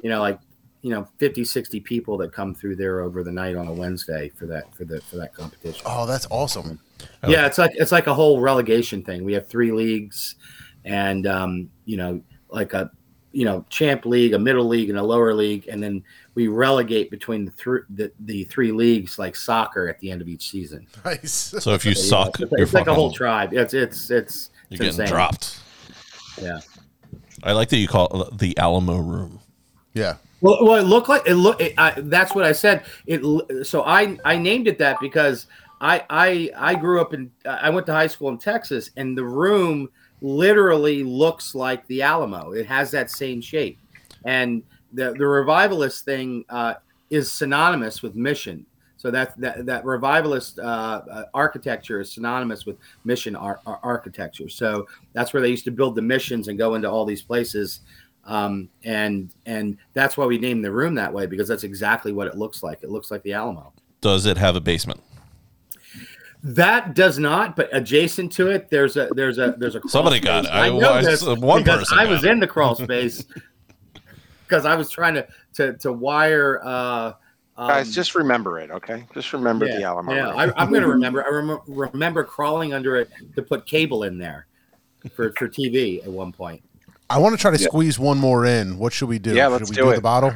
you 0.03 0.09
know 0.09 0.19
like 0.19 0.39
you 0.81 0.89
know 0.89 1.07
50 1.17 1.45
60 1.45 1.79
people 1.81 2.17
that 2.17 2.31
come 2.31 2.55
through 2.55 2.75
there 2.75 3.01
over 3.01 3.23
the 3.23 3.31
night 3.31 3.55
on 3.55 3.67
a 3.67 3.73
Wednesday 3.73 4.29
for 4.29 4.45
that 4.47 4.73
for 4.75 4.83
the 4.85 5.01
for 5.01 5.17
that 5.17 5.33
competition. 5.33 5.81
Oh, 5.85 6.05
that's 6.05 6.27
awesome. 6.31 6.79
yeah, 7.27 7.45
it's 7.45 7.57
like 7.57 7.71
it's 7.75 7.91
like 7.91 8.07
a 8.07 8.13
whole 8.13 8.39
relegation 8.39 9.03
thing. 9.03 9.23
We 9.23 9.33
have 9.33 9.47
three 9.47 9.71
leagues 9.71 10.35
and 10.83 11.27
um 11.27 11.69
you 11.85 11.97
know 11.97 12.21
like 12.49 12.73
a 12.73 12.89
you 13.31 13.45
know 13.45 13.63
champ 13.69 14.05
league, 14.05 14.33
a 14.33 14.39
middle 14.39 14.67
league 14.67 14.89
and 14.89 14.97
a 14.97 15.03
lower 15.03 15.33
league 15.33 15.67
and 15.67 15.81
then 15.81 16.03
we 16.33 16.47
relegate 16.47 17.11
between 17.11 17.45
the 17.45 17.51
three 17.51 17.81
the, 17.91 18.11
the 18.21 18.43
three 18.45 18.71
leagues 18.71 19.19
like 19.19 19.35
soccer 19.35 19.87
at 19.87 19.99
the 19.99 20.09
end 20.09 20.21
of 20.21 20.27
each 20.27 20.49
season. 20.49 20.87
Nice. 21.05 21.31
So 21.59 21.73
if 21.73 21.85
you 21.85 21.93
So, 21.93 22.17
yeah, 22.17 22.23
suck, 22.23 22.39
it's, 22.39 22.51
you're 22.51 22.61
it's 22.61 22.73
like 22.73 22.87
a 22.87 22.93
whole 22.93 23.11
tribe. 23.11 23.53
It's 23.53 23.73
it's 23.73 24.09
it's 24.09 24.49
You're 24.69 24.81
it's 24.83 24.97
getting 24.97 25.01
insane. 25.01 25.07
dropped. 25.07 25.59
Yeah. 26.41 26.59
I 27.43 27.51
like 27.53 27.69
that 27.69 27.77
you 27.77 27.87
call 27.87 28.23
it 28.23 28.37
the 28.37 28.57
Alamo 28.57 28.97
Room. 28.97 29.39
Yeah. 29.93 30.15
Well, 30.41 30.65
well, 30.65 30.75
it 30.75 30.87
looked 30.87 31.07
like 31.09 31.23
it 31.27 31.35
look. 31.35 31.61
It, 31.61 31.73
I, 31.77 31.93
that's 31.97 32.33
what 32.33 32.43
I 32.45 32.51
said. 32.51 32.83
It 33.05 33.65
so 33.65 33.83
I 33.83 34.17
I 34.25 34.37
named 34.37 34.67
it 34.67 34.77
that 34.79 34.99
because 34.99 35.45
I 35.79 36.03
I 36.09 36.51
I 36.57 36.75
grew 36.75 36.99
up 36.99 37.13
in 37.13 37.31
I 37.45 37.69
went 37.69 37.85
to 37.87 37.93
high 37.93 38.07
school 38.07 38.29
in 38.29 38.37
Texas 38.37 38.89
and 38.97 39.17
the 39.17 39.23
room 39.23 39.89
literally 40.21 41.03
looks 41.03 41.53
like 41.55 41.85
the 41.87 42.01
Alamo. 42.01 42.51
It 42.51 42.65
has 42.65 42.91
that 42.91 43.11
same 43.11 43.39
shape, 43.39 43.77
and 44.25 44.63
the 44.93 45.13
the 45.13 45.27
revivalist 45.27 46.05
thing 46.05 46.43
uh, 46.49 46.75
is 47.11 47.31
synonymous 47.31 48.01
with 48.01 48.15
mission. 48.15 48.65
So 48.97 49.09
that 49.09 49.39
that 49.41 49.65
that 49.65 49.83
revivalist 49.83 50.59
uh, 50.59 51.01
uh, 51.11 51.23
architecture 51.33 52.01
is 52.01 52.11
synonymous 52.11 52.67
with 52.67 52.77
mission 53.03 53.35
ar- 53.35 53.59
ar- 53.65 53.79
architecture. 53.81 54.47
So 54.47 54.87
that's 55.13 55.33
where 55.33 55.41
they 55.41 55.49
used 55.49 55.65
to 55.65 55.71
build 55.71 55.95
the 55.95 56.03
missions 56.03 56.47
and 56.49 56.57
go 56.57 56.75
into 56.75 56.89
all 56.89 57.03
these 57.05 57.23
places 57.23 57.81
um, 58.25 58.69
and 58.83 59.33
and 59.45 59.77
that's 59.93 60.15
why 60.17 60.25
we 60.25 60.37
named 60.37 60.63
the 60.63 60.71
room 60.71 60.95
that 60.95 61.11
way 61.13 61.25
because 61.25 61.47
that's 61.47 61.63
exactly 61.63 62.11
what 62.11 62.27
it 62.27 62.35
looks 62.35 62.61
like. 62.63 62.83
It 62.83 62.89
looks 62.89 63.11
like 63.11 63.23
the 63.23 63.33
Alamo. 63.33 63.73
Does 64.01 64.25
it 64.25 64.37
have 64.37 64.55
a 64.55 64.61
basement? 64.61 65.01
That 66.43 66.95
does 66.95 67.19
not, 67.19 67.55
but 67.55 67.69
adjacent 67.71 68.31
to 68.33 68.49
it, 68.49 68.69
there's 68.69 68.97
a 68.97 69.09
there's 69.15 69.37
a 69.37 69.53
there's 69.59 69.75
a 69.75 69.79
crawl 69.79 69.89
Somebody 69.91 70.17
space. 70.17 70.25
got 70.25 70.45
it. 70.45 70.49
I- 70.51 70.69
know 70.69 70.93
I- 70.93 71.01
this 71.03 71.23
one 71.23 71.59
because 71.63 71.79
person 71.81 71.99
I 71.99 72.05
was 72.05 72.23
it. 72.23 72.31
in 72.31 72.39
the 72.39 72.47
crawl 72.47 72.73
space 72.75 73.25
because 74.47 74.65
I 74.65 74.75
was 74.75 74.89
trying 74.89 75.13
to 75.15 75.27
to 75.55 75.73
to 75.77 75.93
wire. 75.93 76.59
Uh, 76.63 77.13
um, 77.57 77.67
Guys, 77.67 77.93
just 77.93 78.15
remember 78.15 78.59
it, 78.59 78.71
okay? 78.71 79.05
Just 79.13 79.33
remember 79.33 79.67
the 79.67 79.83
Alamo. 79.83 80.13
Yeah, 80.15 80.29
I, 80.29 80.43
I'm 80.59 80.69
going 80.71 80.81
to 80.87 80.87
remember. 80.87 81.23
I 81.23 81.29
rem- 81.29 81.59
remember 81.67 82.23
crawling 82.23 82.73
under 82.73 82.95
it 82.95 83.11
to 83.35 83.43
put 83.43 83.67
cable 83.67 84.03
in 84.03 84.17
there 84.17 84.47
for 85.13 85.31
for 85.33 85.47
TV 85.47 86.01
at 86.03 86.09
one 86.09 86.31
point. 86.31 86.63
I 87.11 87.17
want 87.17 87.35
to 87.35 87.41
try 87.41 87.51
to 87.51 87.61
Yeah. 87.61 87.67
squeeze 87.67 87.99
one 87.99 88.17
more 88.17 88.45
in. 88.45 88.77
What 88.77 88.93
should 88.93 89.09
we 89.09 89.19
do? 89.19 89.33
Yeah, 89.35 89.45
should 89.47 89.51
let's 89.51 89.69
we 89.69 89.75
do 89.75 89.81
do 89.83 89.89
it. 89.91 89.95
the 89.95 90.01
bottle? 90.01 90.33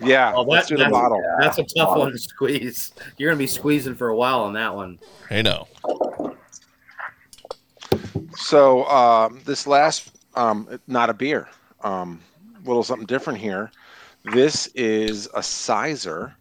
yeah, 0.00 0.32
Oh, 0.34 0.42
let's 0.42 0.68
do 0.68 0.76
the 0.76 0.84
that's- 0.84 0.92
bottle. 0.92 1.22
That's 1.40 1.58
a 1.58 1.64
tough 1.64 1.96
one 1.96 2.12
to 2.12 2.18
squeeze. 2.18 2.92
You're 3.16 3.30
going 3.30 3.38
to 3.38 3.42
be 3.42 3.46
squeezing 3.46 3.94
for 3.94 4.08
a 4.08 4.16
while 4.16 4.40
on 4.40 4.52
that 4.52 4.74
one. 4.74 4.98
Hey, 5.28 5.40
no. 5.42 5.66
So 8.36 8.84
um, 8.86 9.40
this 9.46 9.66
last, 9.66 10.10
um, 10.34 10.78
not 10.86 11.08
a 11.08 11.14
beer, 11.14 11.48
um, 11.82 12.20
little 12.64 12.82
something 12.82 13.06
different 13.06 13.38
here. 13.38 13.70
This 14.34 14.66
is 14.74 15.26
a 15.28 15.40
cyser. 15.40 16.34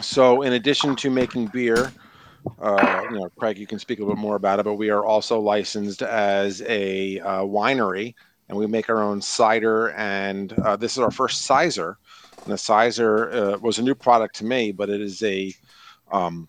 So 0.00 0.42
in 0.42 0.54
addition 0.54 0.96
to 0.96 1.10
making 1.10 1.46
beer, 1.48 1.92
uh, 2.60 3.02
you 3.10 3.18
know, 3.18 3.28
Craig, 3.38 3.58
you 3.58 3.66
can 3.66 3.78
speak 3.78 3.98
a 3.98 4.02
little 4.02 4.16
bit 4.16 4.20
more 4.20 4.36
about 4.36 4.58
it, 4.58 4.64
but 4.64 4.74
we 4.74 4.90
are 4.90 5.04
also 5.04 5.38
licensed 5.38 6.02
as 6.02 6.62
a 6.62 7.20
uh, 7.20 7.42
winery, 7.42 8.14
and 8.48 8.58
we 8.58 8.66
make 8.66 8.88
our 8.88 9.02
own 9.02 9.20
cider. 9.20 9.90
And 9.90 10.52
uh, 10.52 10.76
this 10.76 10.92
is 10.92 10.98
our 10.98 11.10
first 11.10 11.48
cyser. 11.48 11.96
And 12.44 12.52
the 12.52 12.56
cyser 12.56 13.54
uh, 13.54 13.58
was 13.58 13.78
a 13.78 13.82
new 13.82 13.94
product 13.94 14.36
to 14.36 14.44
me, 14.44 14.72
but 14.72 14.88
it 14.88 15.00
is 15.00 15.22
a 15.22 15.54
um, 16.10 16.48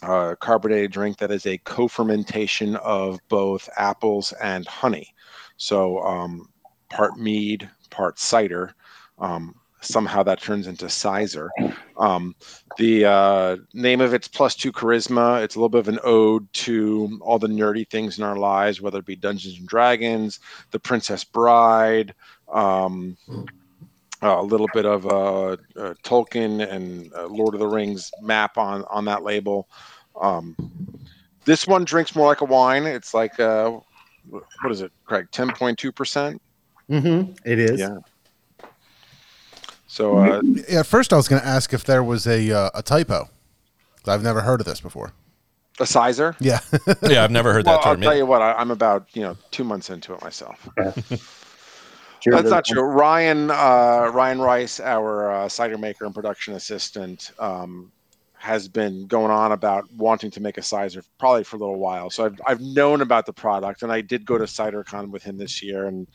carbonated 0.00 0.92
drink 0.92 1.18
that 1.18 1.30
is 1.30 1.46
a 1.46 1.58
co-fermentation 1.58 2.76
of 2.76 3.18
both 3.28 3.68
apples 3.76 4.32
and 4.42 4.66
honey. 4.66 5.12
So 5.56 5.98
um, 6.00 6.48
part 6.88 7.18
mead, 7.18 7.68
part 7.90 8.18
cider. 8.18 8.74
Um, 9.18 9.54
somehow 9.80 10.22
that 10.22 10.40
turns 10.40 10.66
into 10.66 10.86
cyser. 10.86 11.48
Um, 11.96 12.34
the 12.76 13.04
uh, 13.04 13.56
name 13.72 14.00
of 14.00 14.14
it's 14.14 14.28
Plus 14.28 14.54
Two 14.54 14.72
Charisma. 14.72 15.42
It's 15.42 15.54
a 15.54 15.58
little 15.58 15.68
bit 15.68 15.80
of 15.80 15.88
an 15.88 16.00
ode 16.02 16.52
to 16.54 17.18
all 17.22 17.38
the 17.38 17.48
nerdy 17.48 17.88
things 17.88 18.18
in 18.18 18.24
our 18.24 18.36
lives, 18.36 18.80
whether 18.80 18.98
it 18.98 19.06
be 19.06 19.16
Dungeons 19.16 19.58
and 19.58 19.68
Dragons, 19.68 20.40
The 20.70 20.80
Princess 20.80 21.24
Bride. 21.24 22.14
Um, 22.52 23.16
a 24.22 24.42
little 24.42 24.68
bit 24.74 24.84
of 24.84 25.06
uh, 25.06 25.52
uh, 25.76 25.94
Tolkien 26.02 26.68
and 26.68 27.12
uh, 27.14 27.26
Lord 27.26 27.54
of 27.54 27.60
the 27.60 27.68
Rings 27.68 28.10
map 28.20 28.58
on 28.58 28.84
on 28.84 29.04
that 29.04 29.22
label. 29.22 29.68
Um, 30.20 30.56
this 31.44 31.66
one 31.66 31.84
drinks 31.84 32.16
more 32.16 32.26
like 32.26 32.40
a 32.40 32.44
wine. 32.44 32.84
It's 32.84 33.14
like 33.14 33.38
uh, 33.38 33.78
what 34.28 34.72
is 34.72 34.80
it, 34.80 34.92
Craig? 35.04 35.28
Ten 35.30 35.50
point 35.52 35.78
two 35.78 35.92
percent. 35.92 36.42
Mm-hmm. 36.90 37.32
It 37.44 37.58
is. 37.58 37.80
Yeah. 37.80 37.98
So 39.90 40.18
uh, 40.18 40.42
at 40.70 40.86
first 40.86 41.12
I 41.12 41.16
was 41.16 41.26
going 41.28 41.40
to 41.42 41.48
ask 41.48 41.72
if 41.72 41.82
there 41.84 42.04
was 42.04 42.26
a 42.26 42.50
uh, 42.52 42.70
a 42.74 42.82
typo. 42.82 43.28
I've 44.06 44.22
never 44.22 44.42
heard 44.42 44.60
of 44.60 44.66
this 44.66 44.80
before. 44.80 45.12
a 45.80 45.84
cyser. 45.84 46.34
Yeah. 46.40 46.60
Yeah, 47.10 47.24
I've 47.24 47.30
never 47.30 47.52
heard 47.52 47.66
Well, 47.66 47.78
that 47.80 47.86
I'll 47.86 47.96
tell 47.96 48.12
yet. 48.12 48.18
you 48.18 48.26
what. 48.26 48.40
I, 48.42 48.52
I'm 48.52 48.70
about 48.70 49.06
you 49.14 49.22
know 49.22 49.36
two 49.50 49.64
months 49.64 49.90
into 49.90 50.12
it 50.14 50.22
myself. 50.22 50.68
Cheers, 50.76 51.22
That's 52.26 52.50
not 52.50 52.64
true. 52.66 52.82
Ryan 52.82 53.50
uh, 53.50 54.10
Ryan 54.12 54.40
Rice, 54.40 54.78
our 54.80 55.30
uh, 55.32 55.48
cider 55.48 55.78
maker 55.78 56.04
and 56.04 56.14
production 56.14 56.54
assistant, 56.54 57.32
um, 57.38 57.90
has 58.34 58.68
been 58.68 59.06
going 59.06 59.30
on 59.30 59.52
about 59.52 59.90
wanting 59.94 60.30
to 60.32 60.40
make 60.40 60.58
a 60.58 60.62
cider 60.62 61.02
probably 61.18 61.44
for 61.44 61.56
a 61.56 61.58
little 61.58 61.78
while. 61.78 62.10
So 62.10 62.24
I've 62.26 62.40
I've 62.46 62.60
known 62.60 63.00
about 63.00 63.24
the 63.26 63.32
product, 63.32 63.82
and 63.82 63.90
I 63.92 64.00
did 64.02 64.24
go 64.26 64.36
to 64.38 64.44
CiderCon 64.44 65.10
with 65.10 65.22
him 65.22 65.38
this 65.38 65.62
year 65.62 65.86
and 65.86 66.06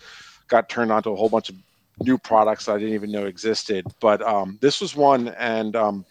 got 0.47 0.69
turned 0.69 0.91
on 0.91 1.01
to 1.03 1.09
a 1.11 1.15
whole 1.15 1.29
bunch 1.29 1.49
of 1.49 1.55
new 1.99 2.17
products 2.17 2.67
I 2.67 2.77
didn't 2.77 2.93
even 2.93 3.11
know 3.11 3.25
existed. 3.25 3.85
But 3.99 4.21
um, 4.21 4.57
this 4.61 4.81
was 4.81 4.95
one, 4.95 5.29
and 5.29 5.75
um, 5.75 6.05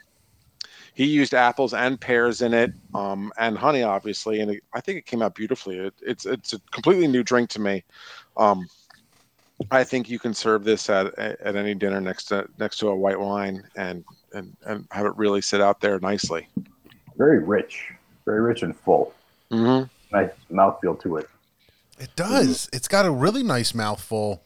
he 0.94 1.06
used 1.06 1.34
apples 1.34 1.74
and 1.74 2.00
pears 2.00 2.42
in 2.42 2.52
it, 2.54 2.72
um, 2.94 3.32
and 3.38 3.56
honey, 3.56 3.82
obviously, 3.82 4.40
and 4.40 4.50
it, 4.50 4.62
I 4.74 4.80
think 4.80 4.98
it 4.98 5.06
came 5.06 5.22
out 5.22 5.34
beautifully. 5.34 5.78
It, 5.78 5.94
it's 6.02 6.26
it's 6.26 6.52
a 6.52 6.60
completely 6.70 7.06
new 7.06 7.22
drink 7.22 7.50
to 7.50 7.60
me. 7.60 7.84
Um, 8.36 8.68
I 9.70 9.84
think 9.84 10.10
you 10.10 10.18
can 10.18 10.34
serve 10.34 10.64
this 10.64 10.90
at 10.90 11.16
at 11.18 11.56
any 11.56 11.74
dinner 11.74 12.00
next 12.00 12.24
to 12.24 12.46
next 12.58 12.78
to 12.78 12.88
a 12.88 12.96
white 12.96 13.18
wine 13.18 13.62
and 13.76 14.04
and 14.32 14.56
and 14.64 14.86
have 14.90 15.06
it 15.06 15.16
really 15.16 15.40
sit 15.40 15.60
out 15.60 15.80
there 15.80 15.98
nicely. 16.00 16.48
Very 17.16 17.38
rich, 17.38 17.90
very 18.24 18.40
rich 18.40 18.62
and 18.62 18.76
full. 18.76 19.14
Mm-hmm. 19.50 19.88
Nice 20.14 20.30
mouthfeel 20.50 21.00
to 21.02 21.18
it. 21.18 21.28
It 21.98 22.14
does. 22.16 22.68
It's 22.72 22.88
got 22.88 23.06
a 23.06 23.10
really 23.10 23.42
nice 23.42 23.74
mouthful 23.74 24.42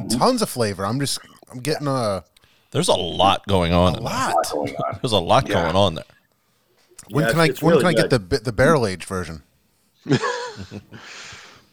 and 0.00 0.10
tons 0.10 0.42
of 0.42 0.48
flavor. 0.48 0.84
I'm 0.86 1.00
just 1.00 1.18
I'm 1.50 1.60
getting 1.60 1.86
a, 1.86 2.24
There's 2.70 2.88
a 2.88 2.94
lot 2.94 3.46
going 3.46 3.72
on. 3.72 3.94
a 3.94 3.98
in 3.98 4.04
there. 4.04 4.12
lot. 4.12 5.00
There's 5.02 5.12
a 5.12 5.18
lot 5.18 5.48
Yeah. 5.48 5.62
going 5.62 5.76
on 5.76 5.94
there. 5.94 6.04
When 7.10 7.24
Yeah, 7.24 7.30
can 7.30 7.40
I 7.40 7.44
it's- 7.44 7.54
it's 7.56 7.62
when 7.62 7.72
really 7.76 7.94
can 7.94 7.98
I 7.98 8.02
get 8.02 8.10
good. 8.10 8.30
the 8.30 8.38
the 8.38 8.52
barrel 8.52 8.86
aged 8.86 9.04
version? 9.04 9.42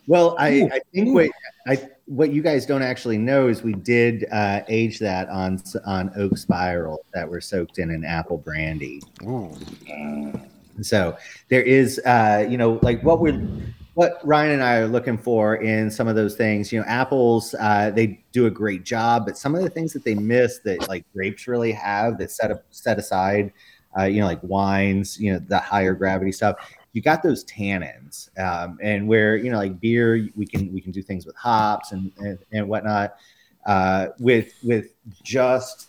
Well, 0.05 0.35
I, 0.37 0.69
I 0.73 0.79
think 0.93 1.13
what 1.15 1.29
I 1.65 1.81
what 2.07 2.33
you 2.33 2.41
guys 2.41 2.65
don't 2.65 2.81
actually 2.81 3.17
know 3.17 3.47
is 3.47 3.63
we 3.63 3.71
did 3.73 4.25
uh, 4.33 4.59
age 4.67 4.99
that 4.99 5.29
on 5.29 5.61
on 5.85 6.11
oak 6.17 6.37
spiral 6.37 7.05
that 7.13 7.29
were 7.29 7.39
soaked 7.39 7.79
in 7.79 7.89
an 7.89 8.03
apple 8.03 8.37
brandy. 8.37 9.01
Ooh. 9.23 9.49
So 10.81 11.15
there 11.47 11.61
is, 11.61 11.99
uh, 11.99 12.45
you 12.49 12.57
know, 12.57 12.79
like 12.81 13.01
what 13.03 13.21
we're, 13.21 13.41
what 13.93 14.19
Ryan 14.23 14.53
and 14.53 14.63
I 14.63 14.77
are 14.77 14.87
looking 14.87 15.17
for 15.17 15.57
in 15.57 15.91
some 15.91 16.07
of 16.07 16.15
those 16.15 16.35
things. 16.35 16.71
You 16.71 16.79
know, 16.79 16.85
apples, 16.87 17.53
uh, 17.59 17.91
they 17.91 18.23
do 18.31 18.47
a 18.47 18.51
great 18.51 18.83
job, 18.83 19.25
but 19.25 19.37
some 19.37 19.53
of 19.55 19.61
the 19.61 19.69
things 19.69 19.93
that 19.93 20.03
they 20.03 20.15
miss 20.15 20.59
that 20.59 20.87
like 20.87 21.05
grapes 21.13 21.47
really 21.47 21.71
have 21.71 22.17
that 22.17 22.31
set 22.31 22.51
up 22.51 22.63
set 22.71 22.97
aside 22.97 23.51
uh, 23.97 24.03
you 24.03 24.19
know, 24.19 24.25
like 24.25 24.39
wines, 24.43 25.19
you 25.19 25.33
know, 25.33 25.39
the 25.39 25.59
higher 25.59 25.93
gravity 25.93 26.31
stuff. 26.31 26.55
You 26.93 27.01
got 27.01 27.23
those 27.23 27.43
tannins, 27.45 28.29
um, 28.39 28.77
and 28.81 29.07
where 29.07 29.35
you 29.35 29.51
know, 29.51 29.57
like 29.57 29.79
beer, 29.79 30.29
we 30.35 30.45
can 30.45 30.71
we 30.71 30.79
can 30.81 30.91
do 30.91 31.01
things 31.01 31.25
with 31.25 31.35
hops 31.35 31.91
and 31.91 32.11
and, 32.17 32.37
and 32.51 32.67
whatnot. 32.67 33.15
Uh, 33.65 34.07
with 34.19 34.53
with 34.63 34.93
just 35.23 35.87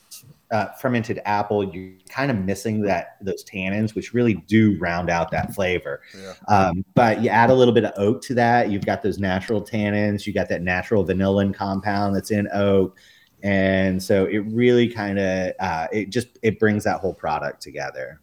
uh, 0.55 0.73
fermented 0.75 1.21
apple, 1.25 1.65
you're 1.75 1.95
kind 2.09 2.31
of 2.31 2.39
missing 2.39 2.81
that 2.83 3.17
those 3.21 3.45
tannins, 3.45 3.97
which 3.97 4.15
really 4.15 4.35
do 4.47 4.79
round 4.79 5.11
out 5.11 5.33
that 5.33 5.53
flavor. 5.53 6.01
Yeah. 6.17 6.35
Um, 6.47 6.85
but 6.95 7.21
you 7.21 7.29
add 7.29 7.51
a 7.51 7.55
little 7.55 7.75
bit 7.75 7.85
of 7.85 7.93
oak 7.97 8.23
to 8.23 8.35
that. 8.35 8.71
You've 8.71 8.87
got 8.87 9.03
those 9.03 9.19
natural 9.19 9.61
tannins. 9.61 10.29
You 10.29 10.33
got 10.33 10.49
that 10.51 10.63
natural 10.63 11.05
vanillin 11.05 11.53
compound 11.53 12.15
that's 12.15 12.31
in 12.31 12.49
oak, 12.55 12.97
and 13.43 14.01
so 14.01 14.27
it 14.27 14.39
really 14.47 14.89
kind 14.89 15.19
of 15.19 15.55
uh, 15.59 15.89
it 15.91 16.11
just 16.11 16.39
it 16.41 16.61
brings 16.61 16.85
that 16.85 17.01
whole 17.01 17.15
product 17.15 17.61
together. 17.61 18.21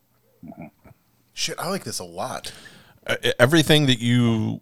Shit, 1.33 1.59
I 1.59 1.69
like 1.69 1.83
this 1.83 1.99
a 1.99 2.05
lot. 2.05 2.53
Uh, 3.05 3.17
everything 3.39 3.87
that 3.87 3.99
you 3.99 4.61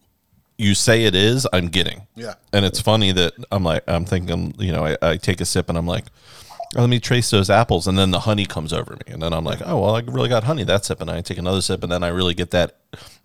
you 0.57 0.73
say 0.73 1.03
it 1.03 1.13
is, 1.13 1.45
I'm 1.53 1.67
getting. 1.67 2.07
Yeah. 2.15 2.33
And 2.51 2.65
it's 2.65 2.81
funny 2.81 3.11
that 3.11 3.33
I'm 3.51 3.63
like, 3.63 3.83
I'm 3.87 4.05
thinking, 4.05 4.55
you 4.57 4.71
know, 4.71 4.85
I, 4.85 4.97
I 5.01 5.17
take 5.17 5.39
a 5.39 5.45
sip 5.45 5.69
and 5.69 5.77
I'm 5.77 5.87
like, 5.87 6.05
let 6.75 6.89
me 6.89 6.99
trace 6.99 7.29
those 7.31 7.49
apples, 7.49 7.87
and 7.87 7.97
then 7.97 8.11
the 8.11 8.19
honey 8.21 8.45
comes 8.45 8.71
over 8.73 8.93
me, 8.93 9.13
and 9.13 9.21
then 9.21 9.33
I'm 9.33 9.43
like, 9.43 9.59
oh 9.65 9.81
well, 9.81 9.95
I 9.95 10.01
really 10.01 10.29
got 10.29 10.43
honey 10.43 10.63
that 10.65 10.85
sip, 10.85 11.01
and 11.01 11.09
I 11.09 11.21
take 11.21 11.37
another 11.37 11.61
sip, 11.61 11.81
and 11.83 11.91
then 11.91 12.03
I 12.03 12.09
really 12.09 12.33
get 12.33 12.51
that 12.51 12.75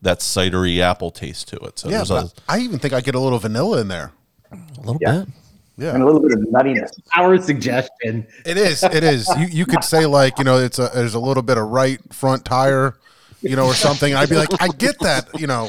that 0.02 0.20
cidery 0.20 0.80
apple 0.80 1.10
taste 1.10 1.48
to 1.48 1.56
it. 1.58 1.78
So 1.78 1.88
Yeah, 1.88 1.98
there's 1.98 2.08
but 2.08 2.24
a, 2.26 2.32
I 2.48 2.58
even 2.60 2.78
think 2.78 2.94
I 2.94 3.00
get 3.00 3.14
a 3.14 3.20
little 3.20 3.38
vanilla 3.38 3.80
in 3.80 3.88
there. 3.88 4.12
a 4.52 4.56
little 4.80 4.98
Yeah. 5.00 5.20
bit. 5.24 5.28
Yeah. 5.76 5.92
and 5.94 6.02
a 6.02 6.06
little 6.06 6.20
bit 6.20 6.32
of 6.32 6.38
nuttiness. 6.48 6.90
Our 7.16 7.36
suggestion. 7.42 8.26
It 8.46 8.56
is. 8.56 8.82
It 8.84 9.02
is. 9.02 9.28
You 9.36 9.46
you 9.46 9.66
could 9.66 9.82
say 9.82 10.06
like 10.06 10.38
you 10.38 10.44
know 10.44 10.58
it's 10.58 10.78
a 10.78 10.88
there's 10.94 11.14
a 11.14 11.18
little 11.20 11.42
bit 11.42 11.58
of 11.58 11.68
right 11.68 11.98
front 12.14 12.44
tire, 12.44 12.96
you 13.42 13.56
know, 13.56 13.66
or 13.66 13.74
something. 13.74 14.14
I'd 14.14 14.28
be 14.30 14.36
like, 14.36 14.50
I 14.60 14.68
get 14.68 14.98
that. 15.00 15.28
You 15.38 15.48
know, 15.48 15.68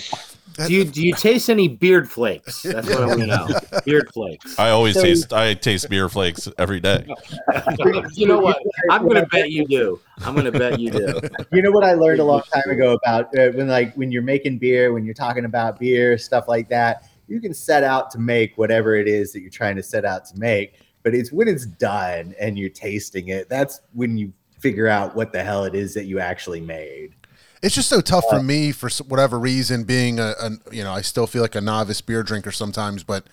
Do 0.55 0.73
you 0.73 0.85
do 0.85 1.05
you 1.05 1.13
taste 1.13 1.49
any 1.49 1.67
beard 1.67 2.09
flakes? 2.09 2.61
That's 2.61 2.87
what 2.87 3.03
I 3.03 3.05
want 3.07 3.19
to 3.21 3.25
know. 3.27 3.47
Beard 3.85 4.09
flakes. 4.13 4.57
I 4.57 4.69
always 4.69 4.95
So- 4.95 5.01
taste 5.03 5.33
I 5.33 5.53
taste 5.53 5.89
beer 5.89 6.07
flakes 6.09 6.47
every 6.57 6.79
day. 6.79 7.05
you 8.13 8.27
know 8.27 8.39
what? 8.39 8.61
I'm 8.89 9.03
going 9.03 9.15
to 9.15 9.25
bet 9.27 9.51
you 9.51 9.65
do. 9.67 9.99
I'm 10.19 10.33
going 10.33 10.51
to 10.51 10.57
bet 10.57 10.79
you 10.79 10.91
do. 10.91 11.19
You 11.51 11.61
know 11.61 11.71
what 11.71 11.83
I 11.83 11.93
learned 11.93 12.19
a 12.19 12.23
long 12.23 12.41
time 12.53 12.69
ago 12.69 12.93
about 12.93 13.37
uh, 13.37 13.49
when 13.51 13.67
like 13.67 13.93
when 13.95 14.11
you're 14.11 14.21
making 14.21 14.57
beer, 14.59 14.93
when 14.93 15.03
you're 15.05 15.13
talking 15.13 15.45
about 15.45 15.79
beer, 15.79 16.17
stuff 16.17 16.47
like 16.47 16.69
that. 16.69 17.09
You 17.27 17.41
can 17.41 17.53
set 17.53 17.83
out 17.83 18.11
to 18.11 18.19
make 18.19 18.57
whatever 18.57 18.95
it 18.95 19.07
is 19.07 19.33
that 19.33 19.41
you're 19.41 19.49
trying 19.49 19.75
to 19.77 19.83
set 19.83 20.05
out 20.05 20.25
to 20.25 20.37
make, 20.39 20.79
but 21.01 21.15
it's 21.15 21.31
when 21.31 21.47
it's 21.47 21.65
done 21.65 22.35
and 22.39 22.57
you're 22.57 22.69
tasting 22.69 23.29
it. 23.29 23.49
That's 23.49 23.81
when 23.93 24.15
you 24.17 24.31
figure 24.59 24.87
out 24.87 25.15
what 25.15 25.33
the 25.33 25.43
hell 25.43 25.65
it 25.65 25.73
is 25.75 25.93
that 25.95 26.05
you 26.05 26.19
actually 26.19 26.61
made. 26.61 27.15
It's 27.61 27.75
just 27.75 27.89
so 27.89 28.01
tough 28.01 28.25
for 28.29 28.37
uh, 28.37 28.43
me 28.43 28.71
for 28.71 28.89
whatever 29.05 29.39
reason. 29.39 29.83
Being 29.83 30.19
a, 30.19 30.33
a 30.39 30.51
you 30.71 30.83
know 30.83 30.91
I 30.93 31.01
still 31.01 31.27
feel 31.27 31.41
like 31.41 31.55
a 31.55 31.61
novice 31.61 32.01
beer 32.01 32.23
drinker 32.23 32.51
sometimes, 32.51 33.03
but 33.03 33.25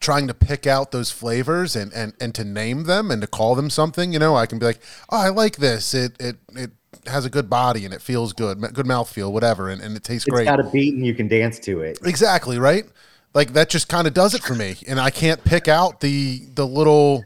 trying 0.00 0.26
to 0.28 0.34
pick 0.34 0.66
out 0.66 0.90
those 0.92 1.10
flavors 1.10 1.76
and 1.76 1.92
and 1.92 2.14
and 2.20 2.34
to 2.34 2.44
name 2.44 2.84
them 2.84 3.10
and 3.10 3.20
to 3.22 3.26
call 3.28 3.54
them 3.54 3.70
something. 3.70 4.12
You 4.12 4.18
know, 4.18 4.36
I 4.36 4.46
can 4.46 4.58
be 4.58 4.66
like, 4.66 4.80
oh, 5.10 5.18
I 5.18 5.28
like 5.28 5.56
this. 5.56 5.94
It 5.94 6.16
it 6.20 6.36
it 6.54 6.70
has 7.06 7.24
a 7.24 7.30
good 7.30 7.48
body 7.48 7.84
and 7.84 7.94
it 7.94 8.02
feels 8.02 8.32
good, 8.32 8.60
good 8.72 8.86
mouthfeel, 8.86 9.30
whatever, 9.30 9.68
and, 9.68 9.80
and 9.80 9.96
it 9.96 10.02
tastes 10.02 10.26
It's 10.26 10.34
great. 10.34 10.44
got 10.44 10.60
a 10.60 10.64
beat 10.64 10.94
and 10.94 11.06
you 11.06 11.14
can 11.14 11.28
dance 11.28 11.58
to 11.60 11.80
it. 11.80 11.98
Exactly, 12.04 12.58
right? 12.58 12.84
Like 13.34 13.52
that 13.52 13.68
just 13.68 13.88
kind 13.88 14.06
of 14.06 14.14
does 14.14 14.34
it 14.34 14.42
for 14.42 14.54
me. 14.54 14.76
And 14.88 14.98
I 14.98 15.10
can't 15.10 15.42
pick 15.44 15.68
out 15.68 16.00
the 16.00 16.42
the 16.54 16.66
little 16.66 17.24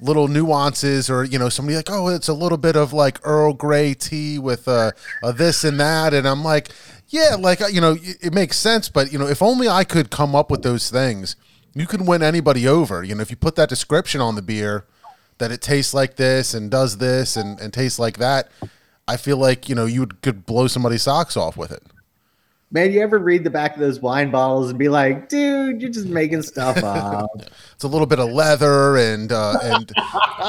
little 0.00 0.28
nuances 0.28 1.10
or 1.10 1.24
you 1.24 1.38
know 1.38 1.48
somebody 1.48 1.76
like 1.76 1.90
oh 1.90 2.08
it's 2.08 2.28
a 2.28 2.34
little 2.34 2.58
bit 2.58 2.76
of 2.76 2.92
like 2.92 3.18
Earl 3.24 3.52
Grey 3.52 3.94
tea 3.94 4.38
with 4.38 4.68
uh, 4.68 4.92
a 5.24 5.32
this 5.32 5.64
and 5.64 5.80
that 5.80 6.14
and 6.14 6.26
I'm 6.26 6.44
like 6.44 6.68
yeah 7.08 7.36
like 7.38 7.60
you 7.72 7.80
know 7.80 7.96
it, 8.00 8.16
it 8.26 8.32
makes 8.32 8.56
sense 8.56 8.88
but 8.88 9.12
you 9.12 9.18
know 9.18 9.26
if 9.26 9.42
only 9.42 9.68
I 9.68 9.82
could 9.84 10.10
come 10.10 10.36
up 10.36 10.50
with 10.50 10.62
those 10.62 10.90
things 10.90 11.34
you 11.74 11.86
can 11.86 12.06
win 12.06 12.22
anybody 12.22 12.68
over 12.68 13.02
you 13.02 13.14
know 13.14 13.22
if 13.22 13.30
you 13.30 13.36
put 13.36 13.56
that 13.56 13.68
description 13.68 14.20
on 14.20 14.36
the 14.36 14.42
beer 14.42 14.84
that 15.38 15.50
it 15.50 15.60
tastes 15.60 15.94
like 15.94 16.16
this 16.16 16.54
and 16.54 16.70
does 16.70 16.98
this 16.98 17.36
and, 17.36 17.58
and 17.60 17.72
tastes 17.72 17.98
like 17.98 18.18
that 18.18 18.50
I 19.08 19.16
feel 19.16 19.36
like 19.36 19.68
you 19.68 19.74
know 19.74 19.86
you 19.86 20.06
could 20.06 20.46
blow 20.46 20.68
somebody's 20.68 21.02
socks 21.02 21.36
off 21.36 21.56
with 21.56 21.72
it 21.72 21.82
Man, 22.70 22.92
you 22.92 23.00
ever 23.00 23.18
read 23.18 23.44
the 23.44 23.50
back 23.50 23.74
of 23.74 23.80
those 23.80 23.98
wine 24.00 24.30
bottles 24.30 24.68
and 24.68 24.78
be 24.78 24.90
like, 24.90 25.30
dude, 25.30 25.80
you're 25.80 25.90
just 25.90 26.06
making 26.06 26.42
stuff 26.42 26.76
up. 26.84 27.30
it's 27.72 27.82
a 27.84 27.88
little 27.88 28.06
bit 28.06 28.18
of 28.18 28.30
leather 28.30 28.98
and 28.98 29.32
uh, 29.32 29.54
and 29.62 29.90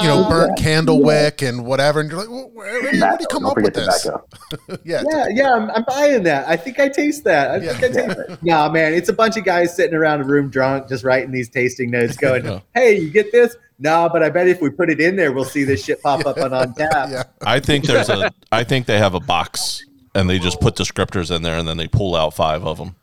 you 0.02 0.06
know 0.06 0.26
burnt 0.28 0.58
candle 0.58 1.02
wick 1.02 1.40
and 1.40 1.64
whatever, 1.64 2.00
and 2.00 2.10
you're 2.10 2.20
like, 2.20 2.28
well, 2.28 2.50
where, 2.52 2.72
where 2.82 2.92
did 2.92 3.00
Tobacco. 3.00 3.16
you 3.22 3.26
come 3.28 3.42
Don't 3.44 3.50
up 3.52 3.62
with 3.64 3.72
this? 3.72 4.06
yeah, 4.84 5.02
yeah, 5.10 5.26
yeah, 5.30 5.52
I'm, 5.54 5.70
I'm 5.70 5.84
buying 5.84 6.22
that. 6.24 6.46
I 6.46 6.58
think 6.58 6.78
I 6.78 6.90
taste 6.90 7.24
that. 7.24 7.52
I 7.52 7.56
Yeah. 7.56 7.72
think 7.78 7.96
I 7.96 8.06
taste 8.06 8.18
it. 8.28 8.42
Nah, 8.42 8.68
man, 8.68 8.92
it's 8.92 9.08
a 9.08 9.14
bunch 9.14 9.38
of 9.38 9.44
guys 9.46 9.74
sitting 9.74 9.94
around 9.94 10.20
a 10.20 10.24
room 10.24 10.50
drunk, 10.50 10.88
just 10.90 11.04
writing 11.04 11.30
these 11.30 11.48
tasting 11.48 11.90
notes, 11.90 12.18
going, 12.18 12.44
Yeah. 12.44 12.60
"Hey, 12.74 12.98
you 13.00 13.08
get 13.10 13.32
this? 13.32 13.56
No, 13.78 14.10
but 14.12 14.22
I 14.22 14.28
bet 14.28 14.46
if 14.46 14.60
we 14.60 14.68
put 14.68 14.90
it 14.90 15.00
in 15.00 15.16
there, 15.16 15.32
we'll 15.32 15.46
see 15.46 15.64
this 15.64 15.82
shit 15.82 16.02
pop 16.02 16.26
up 16.26 16.36
on 16.36 16.52
on 16.52 16.74
tap." 16.74 17.08
yeah. 17.10 17.22
I 17.40 17.60
think 17.60 17.86
there's 17.86 18.10
a 18.10 18.30
I 18.52 18.62
think 18.62 18.84
they 18.84 18.98
have 18.98 19.14
a 19.14 19.20
box 19.20 19.86
and 20.14 20.28
they 20.28 20.38
just 20.38 20.60
put 20.60 20.74
descriptors 20.76 21.34
in 21.34 21.42
there 21.42 21.58
and 21.58 21.66
then 21.68 21.76
they 21.76 21.88
pull 21.88 22.16
out 22.16 22.34
five 22.34 22.64
of 22.66 22.78
them. 22.78 22.94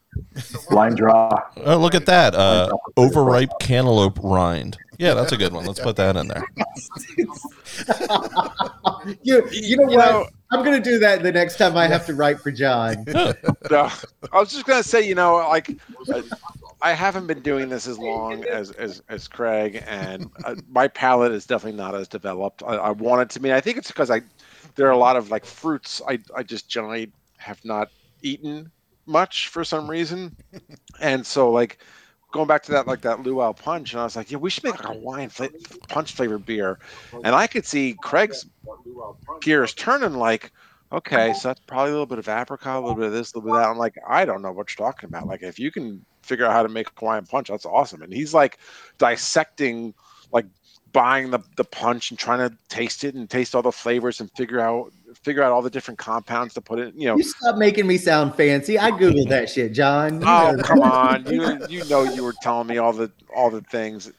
Line 0.72 0.96
draw. 0.96 1.30
Oh, 1.58 1.78
look 1.78 1.94
at 1.94 2.06
that. 2.08 2.34
Uh, 2.34 2.70
overripe 2.96 3.52
cantaloupe 3.60 4.18
rind. 4.24 4.78
Yeah, 4.98 5.14
that's 5.14 5.32
a 5.32 5.38
good 5.38 5.54
one. 5.54 5.66
Let's 5.66 5.80
put 5.80 5.96
that 5.98 6.16
in 6.18 6.28
there. 6.28 6.44
You, 9.22 9.48
you 9.52 9.78
know 9.78 9.90
You 9.90 9.98
what? 9.98 10.06
know- 10.12 10.28
I'm 10.50 10.64
gonna 10.64 10.80
do 10.80 10.98
that 11.00 11.24
the 11.24 11.32
next 11.32 11.58
time 11.58 11.76
I 11.76 11.88
have 11.88 12.06
to 12.06 12.14
write 12.16 12.40
for 12.40 12.52
John. 12.52 13.04
No, 13.06 13.34
I 14.32 14.40
was 14.40 14.50
just 14.50 14.66
gonna 14.66 14.82
say, 14.82 15.06
you 15.06 15.14
know, 15.14 15.36
like 15.50 15.76
uh, 16.08 16.22
I 16.82 16.94
haven't 16.94 17.28
been 17.28 17.42
doing 17.42 17.68
this 17.68 17.86
as 17.86 18.00
long 18.00 18.46
as 18.46 18.72
as, 18.72 19.04
as 19.10 19.28
Craig, 19.28 19.84
and 19.86 20.30
uh, 20.46 20.56
my 20.70 20.88
palate 20.88 21.34
is 21.34 21.46
definitely 21.46 21.78
not 21.78 21.96
as 21.96 22.08
developed. 22.08 22.64
I, 22.66 22.76
I 22.76 22.90
want 22.92 23.24
it 23.24 23.30
to 23.32 23.42
be. 23.42 23.52
I 23.54 23.60
think 23.60 23.78
it's 23.78 23.90
because 23.90 24.10
I 24.10 24.22
there 24.78 24.88
are 24.88 24.92
a 24.92 24.98
lot 24.98 25.18
of 25.18 25.32
like 25.32 25.46
fruits 25.46 26.02
I 26.08 26.20
I 26.36 26.44
just 26.44 26.70
generally 26.70 27.14
have 27.40 27.60
not 27.66 27.90
eaten 28.24 28.72
much 29.08 29.50
for 29.50 29.66
some 29.66 29.90
reason, 29.92 30.38
and 31.02 31.26
so 31.26 31.52
like 31.52 31.80
going 32.34 32.48
back 32.48 32.64
to 32.64 32.72
that 32.74 32.88
like 32.88 33.02
that 33.04 33.22
luau 33.24 33.54
punch, 33.54 33.94
and 33.94 34.02
I 34.02 34.06
was 34.06 34.18
like, 34.18 34.32
yeah, 34.32 34.38
we 34.38 34.50
should 34.52 34.64
make 34.66 34.84
like 34.84 34.96
a 34.96 35.00
wine 35.00 35.30
fla- 35.30 35.50
punch 35.90 36.14
flavored 36.14 36.46
beer, 36.46 36.80
and 37.24 37.36
I 37.36 37.48
could 37.48 37.66
see 37.66 37.96
Craig's 38.02 38.46
gears 39.42 39.74
turning 39.74 40.14
like 40.14 40.52
okay, 40.92 41.34
so 41.34 41.50
that's 41.50 41.62
probably 41.68 41.90
a 41.90 41.94
little 41.94 42.06
bit 42.08 42.20
of 42.20 42.30
apricot, 42.30 42.78
a 42.78 42.80
little 42.80 42.96
bit 42.96 43.08
of 43.08 43.12
this, 43.12 43.34
a 43.34 43.38
little 43.38 43.52
bit 43.52 43.58
of 43.58 43.64
that. 43.64 43.70
I'm 43.70 43.78
like, 43.78 43.96
I 44.08 44.26
don't 44.26 44.42
know 44.42 44.54
what 44.54 44.70
you're 44.72 44.86
talking 44.88 45.10
about. 45.10 45.28
Like, 45.28 45.44
if 45.44 45.60
you 45.60 45.72
can 45.72 46.06
figure 46.24 46.46
out 46.46 46.54
how 46.54 46.64
to 46.64 46.70
make 46.70 46.88
a 46.88 46.92
Hawaiian 47.00 47.26
punch, 47.26 47.50
that's 47.50 47.66
awesome. 47.66 48.02
And 48.04 48.14
he's 48.14 48.34
like 48.34 48.58
dissecting, 48.98 49.94
like 50.32 50.46
buying 50.94 51.30
the, 51.32 51.40
the 51.56 51.64
punch 51.64 52.12
and 52.12 52.20
trying 52.20 52.50
to 52.50 52.56
taste 52.70 53.04
it 53.04 53.16
and 53.16 53.30
taste 53.30 53.56
all 53.56 53.62
the 53.62 53.72
flavors 53.72 54.20
and 54.20 54.32
figure 54.32 54.60
out 54.60 54.92
figure 55.24 55.42
out 55.44 55.52
all 55.52 55.62
the 55.62 55.70
different 55.70 55.98
compounds 55.98 56.54
to 56.54 56.62
put 56.62 56.80
in. 56.80 56.94
You 56.96 57.08
know, 57.08 57.18
You 57.18 57.24
stop 57.24 57.58
making 57.58 57.88
me 57.88 57.98
sound 57.98 58.36
fancy. 58.36 58.78
I 58.80 58.92
googled 58.92 59.30
that 59.30 59.50
shit, 59.50 59.74
John. 59.74 60.22
You 60.22 60.28
oh 60.28 60.56
come 60.64 60.82
on, 60.82 61.26
you 61.32 61.60
you 61.70 61.84
know 61.90 62.04
you 62.04 62.24
were 62.24 62.34
telling 62.42 62.68
me 62.68 62.78
all 62.78 62.94
the 62.94 63.12
all 63.36 63.50
the 63.50 63.62
things. 63.62 64.12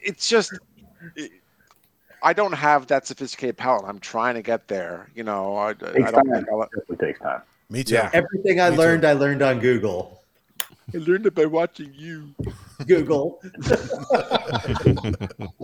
It's 0.00 0.28
just. 0.28 0.52
it- 1.16 1.32
I 2.20 2.32
don't 2.32 2.50
have 2.52 2.88
that 2.88 3.06
sophisticated 3.06 3.56
palate. 3.56 3.84
I'm 3.86 4.00
trying 4.00 4.34
to 4.34 4.42
get 4.42 4.66
there. 4.66 5.08
You 5.14 5.22
know, 5.22 5.54
I, 5.56 5.68
I 5.68 5.72
Takes 5.74 5.84
don't 6.10 6.12
time. 6.14 6.32
think 6.32 6.48
I'll, 6.50 6.68
Definitely 6.74 7.06
takes 7.06 7.20
time. 7.20 7.42
Me 7.70 7.84
too. 7.84 7.94
Yeah. 7.94 8.10
Everything 8.12 8.60
I 8.60 8.70
Me 8.70 8.74
too. 8.74 8.82
learned, 8.82 9.04
I 9.04 9.12
learned 9.12 9.40
on 9.40 9.60
Google. 9.60 10.17
I 10.94 10.98
learned 10.98 11.26
it 11.26 11.34
by 11.34 11.44
watching 11.46 11.92
you. 11.94 12.34
Google. 12.86 13.40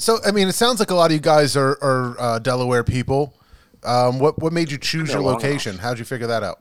So 0.00 0.18
I 0.24 0.30
mean, 0.30 0.46
it 0.46 0.52
sounds 0.52 0.78
like 0.78 0.92
a 0.92 0.94
lot 0.94 1.06
of 1.10 1.12
you 1.16 1.20
guys 1.20 1.56
are, 1.56 1.76
are 1.82 2.20
uh, 2.20 2.38
Delaware 2.38 2.84
people. 2.84 3.34
Um, 3.82 4.20
what 4.20 4.38
what 4.38 4.52
made 4.52 4.70
you 4.70 4.78
choose 4.78 5.12
your 5.12 5.20
long 5.20 5.34
location? 5.34 5.76
How'd 5.76 5.98
you 5.98 6.04
figure 6.04 6.28
that 6.28 6.44
out? 6.44 6.60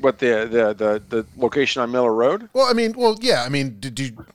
What 0.00 0.18
the 0.18 0.48
the 0.50 0.74
the, 0.74 1.02
the 1.08 1.26
location 1.36 1.82
on 1.82 1.92
Miller 1.92 2.12
Road? 2.12 2.48
Well, 2.52 2.66
I 2.68 2.72
mean, 2.72 2.94
well, 2.96 3.16
yeah. 3.20 3.44
I 3.44 3.48
mean, 3.48 3.78
did 3.78 3.98
you? 4.00 4.26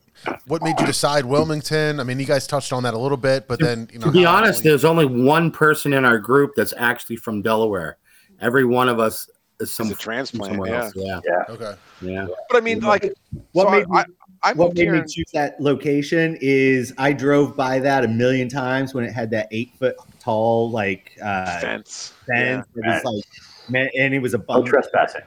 What 0.48 0.64
made 0.64 0.80
you 0.80 0.86
decide 0.86 1.26
Wilmington? 1.26 2.00
I 2.00 2.04
mean, 2.04 2.18
you 2.18 2.26
guys 2.26 2.48
touched 2.48 2.72
on 2.72 2.84
that 2.84 2.94
a 2.94 2.98
little 2.98 3.18
bit, 3.18 3.46
but 3.48 3.60
then 3.60 3.90
you 3.92 4.00
know, 4.00 4.06
To 4.08 4.12
be 4.14 4.24
how- 4.24 4.38
honest, 4.38 4.64
there's 4.64 4.86
only 4.86 5.06
one 5.06 5.52
person 5.52 5.92
in 5.92 6.06
our 6.06 6.18
group 6.18 6.54
that's 6.56 6.74
actually 6.78 7.18
from 7.18 7.42
Delaware. 7.42 7.98
Every 8.40 8.64
one 8.64 8.88
of 8.88 9.00
us 9.02 9.24
is 9.24 9.30
some 9.66 9.90
It's 9.92 10.00
a 10.00 10.04
transplant, 10.04 10.54
somewhere 10.54 10.72
yeah. 10.72 10.84
else. 10.84 10.94
Yeah, 10.96 11.44
okay. 11.50 11.74
yeah. 12.02 12.28
But 12.50 12.58
I 12.58 12.62
mean, 12.62 12.80
like, 12.82 13.12
What 13.54 13.66
so 13.66 13.72
made 13.72 13.90
me- 13.90 13.98
I, 13.98 14.02
I, 14.02 14.06
I 14.52 14.54
what 14.54 14.76
made 14.76 14.92
me 14.92 15.02
choose 15.08 15.32
that 15.34 15.60
location 15.60 16.38
is 16.42 16.94
I 17.00 17.12
drove 17.14 17.56
by 17.58 17.80
that 17.80 18.04
a 18.04 18.08
million 18.08 18.50
times 18.50 18.94
when 18.94 19.04
it 19.04 19.12
had 19.12 19.32
that 19.32 19.48
eight 19.52 19.72
foot 19.80 19.96
tall 20.20 20.70
like 20.70 21.18
uh, 21.24 21.60
fence. 21.60 22.14
fence. 22.28 22.66
It 22.76 22.86
was 22.86 23.04
like, 23.04 23.24
man, 23.70 23.90
and 23.98 24.14
it 24.14 24.20
was 24.20 24.36
a 24.36 24.38
No 24.38 24.44
bum 24.44 24.66
trespassing. 24.66 25.24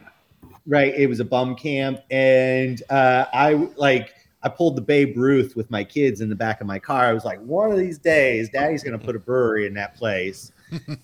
right. 0.67 0.95
It 0.95 1.09
was 1.09 1.19
a 1.19 1.25
bum 1.25 1.57
camp, 1.57 2.01
and 2.13 2.81
uh, 2.89 3.25
I 3.33 3.55
like 3.77 4.15
I 4.45 4.49
pulled 4.49 4.77
the 4.77 4.81
Babe 4.83 5.17
Ruth 5.19 5.57
with 5.57 5.69
my 5.73 5.83
kids 5.83 6.21
in 6.21 6.29
the 6.29 6.37
back 6.37 6.61
of 6.61 6.69
my 6.69 6.79
car. 6.79 7.05
I 7.07 7.13
was 7.13 7.25
like, 7.25 7.41
one 7.41 7.73
of 7.73 7.79
these 7.79 7.99
days, 7.99 8.49
Daddy's 8.49 8.85
going 8.85 8.99
to 8.99 9.05
put 9.05 9.17
a 9.17 9.19
brewery 9.19 9.67
in 9.67 9.75
that 9.75 9.97
place. 9.97 10.53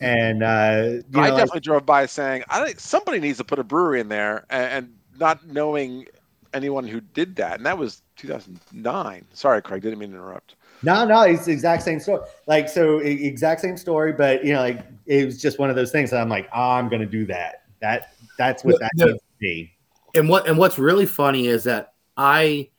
And 0.01 0.43
uh, 0.43 0.83
you 0.87 1.03
know, 1.11 1.21
I 1.21 1.29
like- 1.29 1.37
definitely 1.37 1.61
drove 1.61 1.87
by 1.87 2.07
saying, 2.07 2.45
I 2.49 2.65
think 2.65 2.81
somebody 2.81 3.19
needs 3.21 3.39
to 3.39 3.45
put 3.45 3.59
a 3.59 3.65
brewery 3.65 4.01
in 4.01 4.09
there, 4.09 4.45
and, 4.51 4.73
and 4.73 4.95
not 5.19 5.47
knowing 5.47 6.07
anyone 6.55 6.87
who 6.87 7.01
did 7.01 7.37
that, 7.37 7.57
and 7.59 7.67
that 7.67 7.77
was 7.77 8.03
2009. 8.17 9.25
Sorry, 9.33 9.63
Craig, 9.63 9.83
didn't 9.83 9.99
mean 9.99 10.11
to 10.11 10.17
interrupt. 10.17 10.57
No, 10.83 11.05
no, 11.05 11.23
it's 11.23 11.47
the 11.47 11.53
exact 11.53 11.83
same 11.83 12.01
story. 12.01 12.21
Like, 12.47 12.69
so 12.69 12.99
exact 12.99 13.61
same 13.63 13.77
story, 13.77 14.13
but 14.13 14.45
you 14.45 14.53
know, 14.53 14.61
like 14.61 14.87
it 15.07 15.25
was 15.25 15.41
just 15.41 15.59
one 15.59 15.71
of 15.71 15.77
those 15.77 15.91
things 15.91 16.11
that 16.11 16.21
I'm 16.21 16.29
like, 16.29 16.49
oh, 16.55 16.71
I'm 16.73 16.89
going 16.89 17.01
to 17.01 17.07
do 17.07 17.27
that. 17.27 17.63
That 17.81 18.13
that's 18.39 18.63
what 18.65 18.79
that 18.81 18.91
Yeah. 18.95 19.07
needs 19.07 19.19
to 19.19 19.25
be. 19.41 19.73
and 20.15 20.29
what 20.29 20.47
and 20.49 20.57
what's 20.59 20.79
really 20.79 21.07
funny 21.07 21.47
is 21.47 21.65
that 21.65 21.95
I 22.17 22.71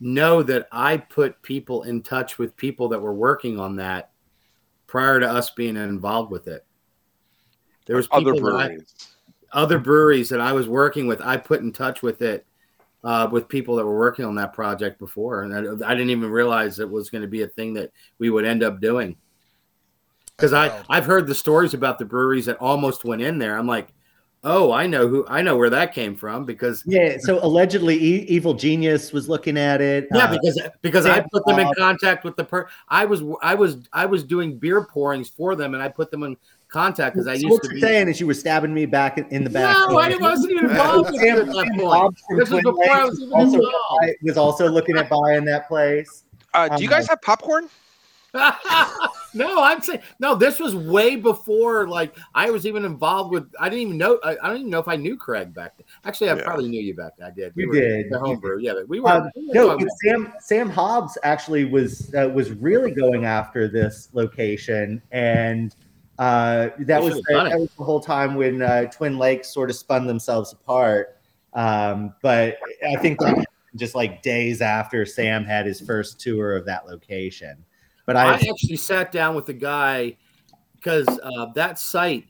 know 0.00 0.42
that 0.42 0.68
I 0.72 0.96
put 0.98 1.40
people 1.42 1.82
in 1.84 2.02
touch 2.02 2.38
with 2.38 2.56
people 2.56 2.88
that 2.88 3.00
were 3.00 3.14
working 3.14 3.58
on 3.60 3.76
that 3.76 4.10
prior 4.92 5.18
to 5.18 5.26
us 5.26 5.48
being 5.48 5.78
involved 5.78 6.30
with 6.30 6.46
it. 6.48 6.66
There 7.86 7.96
was 7.96 8.06
Other 8.12 8.34
people 8.34 8.50
that 8.50 8.56
I- 8.56 8.66
breweries. 8.68 8.94
other 9.54 9.78
breweries 9.78 10.28
that 10.28 10.40
I 10.42 10.52
was 10.52 10.68
working 10.68 11.06
with. 11.06 11.22
I 11.22 11.38
put 11.38 11.62
in 11.62 11.72
touch 11.72 12.02
with 12.02 12.20
it 12.20 12.44
uh, 13.02 13.26
with 13.32 13.48
people 13.48 13.74
that 13.76 13.86
were 13.86 13.98
working 13.98 14.26
on 14.26 14.34
that 14.34 14.52
project 14.52 14.98
before, 14.98 15.44
and 15.44 15.54
I, 15.82 15.88
I 15.88 15.94
didn't 15.94 16.10
even 16.10 16.30
realize 16.30 16.78
it 16.78 16.88
was 16.90 17.08
going 17.08 17.22
to 17.22 17.28
be 17.28 17.40
a 17.42 17.48
thing 17.48 17.72
that 17.72 17.90
we 18.18 18.28
would 18.28 18.44
end 18.44 18.62
up 18.62 18.82
doing. 18.82 19.16
Because 20.36 20.52
I 20.52 20.84
I've 20.90 21.06
heard 21.06 21.26
the 21.26 21.34
stories 21.34 21.72
about 21.72 21.98
the 21.98 22.04
breweries 22.04 22.44
that 22.44 22.58
almost 22.58 23.02
went 23.06 23.22
in 23.22 23.38
there. 23.38 23.56
I'm 23.58 23.66
like, 23.66 23.94
oh, 24.44 24.72
I 24.72 24.86
know 24.86 25.06
who 25.08 25.24
I 25.28 25.42
know 25.42 25.56
where 25.56 25.70
that 25.70 25.94
came 25.94 26.16
from 26.16 26.44
because 26.44 26.82
Yeah. 26.86 27.16
So 27.20 27.38
allegedly, 27.44 27.96
e- 27.96 28.26
Evil 28.28 28.54
Genius 28.54 29.12
was 29.12 29.28
looking 29.28 29.56
at 29.58 29.80
it. 29.80 30.08
yeah, 30.14 30.24
Uh, 30.24 30.32
because 30.32 30.60
because 30.82 31.06
I 31.06 31.20
put 31.32 31.44
them 31.46 31.58
in 31.58 31.72
contact 31.78 32.24
with 32.24 32.36
the 32.36 32.44
per. 32.44 32.68
I 32.88 33.04
was 33.04 33.22
I 33.42 33.54
was 33.54 33.78
I 33.92 34.06
was 34.06 34.24
doing 34.24 34.58
beer 34.58 34.84
pourings 34.84 35.28
for 35.28 35.54
them, 35.54 35.74
and 35.74 35.82
I 35.82 35.88
put 35.88 36.10
them 36.10 36.22
in 36.22 36.36
contact 36.68 37.14
because 37.14 37.28
I 37.28 37.34
so 37.36 37.40
used 37.42 37.50
what 37.52 37.62
to 37.64 37.68
you're 37.68 37.74
be. 37.74 37.80
saying 37.82 38.08
is 38.08 38.18
you 38.18 38.26
were 38.26 38.32
stabbing 38.34 38.72
me 38.72 38.86
back 38.86 39.18
in, 39.18 39.26
in 39.28 39.44
the 39.44 39.50
back. 39.50 39.76
No, 39.76 39.98
I 39.98 40.16
wasn't 40.16 40.52
even 40.52 40.70
involved 40.70 41.10
with 41.12 41.22
it 41.22 41.28
at 41.28 41.36
Sam- 41.38 41.46
that 41.48 41.78
point. 41.78 42.16
This 42.30 42.50
was 42.50 42.62
Twin 42.62 42.62
before 42.64 42.90
I 42.90 43.04
was 43.04 43.20
even 43.20 43.32
also, 43.34 43.56
involved. 43.56 44.02
I 44.02 44.14
was 44.22 44.36
also 44.38 44.68
looking 44.68 44.96
at 44.96 45.08
buying 45.10 45.44
that 45.44 45.68
place. 45.68 46.24
Uh, 46.54 46.68
do 46.76 46.82
you 46.82 46.88
Um, 46.88 46.94
guys 46.94 47.08
have 47.08 47.20
popcorn? 47.22 47.68
no, 49.34 49.62
I'm 49.62 49.80
saying 49.80 50.00
no. 50.18 50.34
This 50.34 50.58
was 50.58 50.74
way 50.74 51.16
before. 51.16 51.88
Like 51.88 52.16
I 52.34 52.50
was 52.50 52.66
even 52.66 52.84
involved 52.84 53.32
with. 53.32 53.50
I 53.58 53.68
didn't 53.68 53.82
even 53.82 53.98
know. 53.98 54.18
I, 54.24 54.36
I 54.42 54.48
don't 54.48 54.58
even 54.58 54.70
know 54.70 54.78
if 54.78 54.88
I 54.88 54.96
knew 54.96 55.16
Craig 55.16 55.54
back 55.54 55.76
then. 55.76 55.86
Actually, 56.04 56.30
I 56.30 56.36
Yeah. 56.36 56.44
probably 56.44 56.68
knew 56.68 56.80
you 56.80 56.94
back 56.94 57.16
then. 57.18 57.28
I 57.28 57.30
did. 57.30 57.52
You 57.56 57.68
were 57.68 57.74
did. 57.74 58.10
The 58.10 58.16
You 58.16 58.24
homebrew. 58.24 58.58
Yeah, 58.60 58.74
but 58.74 58.88
we 58.88 59.00
were. 59.00 59.08
Um, 59.08 59.30
we 59.34 59.48
were 59.48 59.54
no, 59.54 59.78
but 59.78 59.88
Sam 60.04 60.32
Sam 60.40 60.70
Hobbs 60.70 61.16
actually 61.22 61.64
was 61.64 62.14
uh, 62.14 62.30
was 62.32 62.52
really 62.52 62.90
going 62.90 63.24
after 63.24 63.68
this 63.68 64.08
location, 64.12 65.00
and 65.12 65.74
uh, 66.18 66.68
that 66.80 67.02
was 67.02 67.14
should've 67.14 67.24
the, 67.28 67.48
that 67.50 67.58
was 67.58 67.70
the 67.78 67.84
whole 67.84 68.00
time 68.00 68.34
when 68.34 68.62
uh, 68.62 68.84
Twin 68.86 69.18
Lakes 69.18 69.52
sort 69.52 69.70
of 69.70 69.76
spun 69.76 70.06
themselves 70.06 70.52
apart. 70.52 71.18
Um, 71.54 72.14
but 72.22 72.58
I 72.86 72.96
think 72.96 73.18
that 73.20 73.44
just 73.76 73.94
like 73.94 74.22
days 74.22 74.60
after 74.60 75.04
Sam 75.06 75.44
had 75.44 75.66
his 75.66 75.80
first 75.80 76.20
tour 76.20 76.56
of 76.56 76.64
that 76.66 76.86
location. 76.86 77.64
But 78.06 78.16
I 78.16 78.32
I, 78.32 78.34
actually 78.34 78.76
sat 78.76 79.12
down 79.12 79.34
with 79.34 79.46
the 79.46 79.52
guy 79.52 80.16
because 80.82 81.06
uh, 81.08 81.46
that 81.54 81.78
site. 81.78 82.26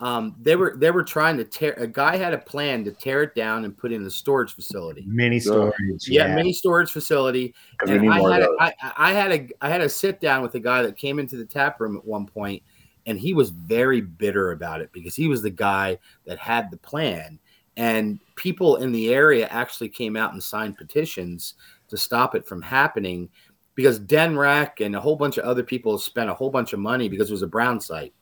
Um, 0.00 0.34
they 0.42 0.56
were 0.56 0.74
they 0.76 0.90
were 0.90 1.04
trying 1.04 1.36
to 1.38 1.44
tear. 1.44 1.72
A 1.74 1.86
guy 1.86 2.16
had 2.16 2.34
a 2.34 2.38
plan 2.38 2.84
to 2.84 2.92
tear 2.92 3.22
it 3.22 3.34
down 3.34 3.64
and 3.64 3.76
put 3.76 3.92
in 3.92 4.04
a 4.04 4.10
storage 4.10 4.52
facility. 4.52 5.04
mini 5.06 5.38
storage, 5.38 5.74
Yeah, 6.08 6.34
mini 6.34 6.52
storage 6.52 6.90
facility. 6.90 7.54
And 7.80 8.10
I 8.10 8.16
had, 8.16 8.42
of 8.42 8.50
a. 8.60 8.62
I, 8.62 8.74
I 8.96 9.12
had 9.12 9.32
a 9.32 9.48
I 9.62 9.70
had 9.70 9.80
a 9.80 9.88
sit 9.88 10.20
down 10.20 10.42
with 10.42 10.54
a 10.56 10.60
guy 10.60 10.82
that 10.82 10.98
came 10.98 11.18
into 11.18 11.36
the 11.36 11.46
tap 11.46 11.80
room 11.80 11.96
at 11.96 12.04
one 12.04 12.26
point, 12.26 12.62
and 13.06 13.18
he 13.18 13.32
was 13.32 13.50
very 13.50 14.00
bitter 14.00 14.50
about 14.50 14.80
it 14.80 14.90
because 14.92 15.14
he 15.14 15.28
was 15.28 15.42
the 15.42 15.50
guy 15.50 15.96
that 16.26 16.38
had 16.38 16.70
the 16.70 16.76
plan, 16.76 17.38
and 17.76 18.18
people 18.34 18.76
in 18.76 18.90
the 18.90 19.14
area 19.14 19.46
actually 19.46 19.88
came 19.88 20.16
out 20.16 20.32
and 20.32 20.42
signed 20.42 20.76
petitions 20.76 21.54
to 21.88 21.96
stop 21.96 22.34
it 22.34 22.44
from 22.44 22.60
happening 22.60 23.28
because 23.74 24.00
Denrac 24.00 24.84
and 24.84 24.94
a 24.94 25.00
whole 25.00 25.16
bunch 25.16 25.38
of 25.38 25.44
other 25.44 25.62
people 25.62 25.98
spent 25.98 26.30
a 26.30 26.34
whole 26.34 26.50
bunch 26.50 26.72
of 26.72 26.78
money 26.78 27.08
because 27.08 27.30
it 27.30 27.34
was 27.34 27.42
a 27.42 27.46
brown 27.46 27.80
site. 27.80 28.14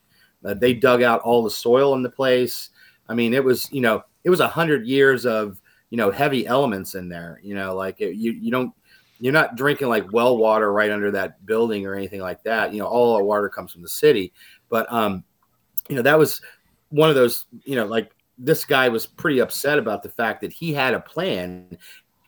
Uh, 0.43 0.53
they 0.53 0.73
dug 0.73 1.03
out 1.03 1.21
all 1.21 1.43
the 1.43 1.49
soil 1.49 1.93
in 1.95 2.03
the 2.03 2.09
place. 2.09 2.69
I 3.07 3.13
mean, 3.13 3.33
it 3.33 3.43
was 3.43 3.71
you 3.71 3.81
know 3.81 4.03
it 4.23 4.29
was 4.29 4.39
a 4.39 4.47
hundred 4.47 4.85
years 4.87 5.25
of 5.25 5.61
you 5.89 5.97
know 5.97 6.11
heavy 6.11 6.47
elements 6.47 6.95
in 6.95 7.09
there. 7.09 7.39
You 7.43 7.55
know, 7.55 7.75
like 7.75 8.01
it, 8.01 8.15
you 8.15 8.31
you 8.31 8.51
don't 8.51 8.73
you're 9.19 9.33
not 9.33 9.55
drinking 9.55 9.87
like 9.87 10.11
well 10.11 10.37
water 10.37 10.73
right 10.73 10.91
under 10.91 11.11
that 11.11 11.45
building 11.45 11.85
or 11.85 11.95
anything 11.95 12.21
like 12.21 12.43
that. 12.43 12.73
You 12.73 12.79
know, 12.79 12.87
all 12.87 13.15
our 13.15 13.23
water 13.23 13.47
comes 13.47 13.71
from 13.71 13.81
the 13.81 13.89
city. 13.89 14.33
But 14.69 14.91
um, 14.91 15.23
you 15.87 15.95
know, 15.95 16.01
that 16.01 16.17
was 16.17 16.41
one 16.89 17.09
of 17.09 17.15
those. 17.15 17.45
You 17.63 17.75
know, 17.75 17.85
like 17.85 18.11
this 18.37 18.65
guy 18.65 18.89
was 18.89 19.05
pretty 19.05 19.39
upset 19.39 19.79
about 19.79 20.03
the 20.03 20.09
fact 20.09 20.41
that 20.41 20.51
he 20.51 20.73
had 20.73 20.93
a 20.93 20.99
plan. 20.99 21.77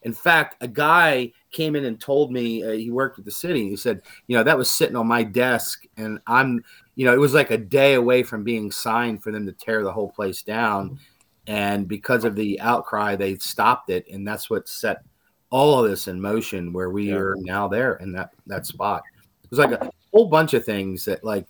In 0.04 0.14
fact, 0.14 0.56
a 0.62 0.68
guy 0.68 1.32
came 1.56 1.76
in 1.76 1.86
and 1.86 2.00
told 2.00 2.32
me 2.32 2.64
uh, 2.64 2.72
he 2.72 2.92
worked 2.92 3.16
with 3.16 3.26
the 3.26 3.32
city. 3.32 3.70
He 3.70 3.76
said, 3.78 4.02
you 4.28 4.38
know, 4.38 4.44
that 4.44 4.58
was 4.58 4.70
sitting 4.70 4.96
on 4.96 5.08
my 5.08 5.24
desk, 5.24 5.86
and 5.98 6.20
I'm, 6.28 6.64
you 6.96 7.06
know, 7.06 7.14
it 7.14 7.20
was 7.20 7.34
like 7.34 7.52
a 7.52 7.58
day 7.58 7.96
away 7.96 8.24
from 8.24 8.44
being 8.44 8.72
signed 8.72 9.24
for 9.24 9.32
them 9.32 9.46
to 9.46 9.52
tear 9.54 9.84
the 9.84 9.92
whole 9.92 10.12
place 10.12 10.44
down. 10.44 11.00
And 11.48 11.88
because 11.88 12.26
of 12.26 12.36
the 12.36 12.60
outcry, 12.60 13.16
they 13.16 13.36
stopped 13.38 13.90
it, 13.90 14.06
and 14.12 14.28
that's 14.28 14.50
what 14.50 14.68
set 14.68 15.04
all 15.50 15.84
of 15.84 15.90
this 15.90 16.08
in 16.08 16.20
motion. 16.20 16.74
Where 16.74 16.90
we 16.90 17.10
Yeah. 17.10 17.18
are 17.18 17.36
now 17.40 17.68
there 17.68 17.96
in 17.96 18.12
that 18.14 18.32
that 18.48 18.66
spot. 18.66 19.04
It 19.44 19.50
was 19.50 19.60
like 19.60 19.72
a 19.72 19.90
whole 20.12 20.28
bunch 20.28 20.54
of 20.54 20.66
things 20.66 21.06
that, 21.06 21.24
like, 21.24 21.46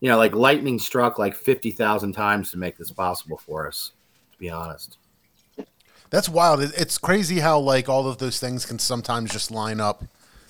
you 0.00 0.10
know, 0.10 0.18
like 0.18 0.34
lightning 0.34 0.78
struck 0.78 1.18
like 1.18 1.34
fifty 1.34 1.70
thousand 1.70 2.12
times 2.14 2.50
to 2.50 2.58
make 2.58 2.76
this 2.76 2.90
possible 2.90 3.38
for 3.38 3.66
us. 3.68 3.92
To 4.32 4.38
be 4.38 4.50
honest. 4.50 4.98
That's 6.10 6.28
wild. 6.28 6.62
It's 6.62 6.98
crazy 6.98 7.40
how 7.40 7.58
like 7.58 7.88
all 7.88 8.06
of 8.06 8.18
those 8.18 8.40
things 8.40 8.64
can 8.64 8.78
sometimes 8.78 9.32
just 9.32 9.50
line 9.50 9.80
up 9.80 10.04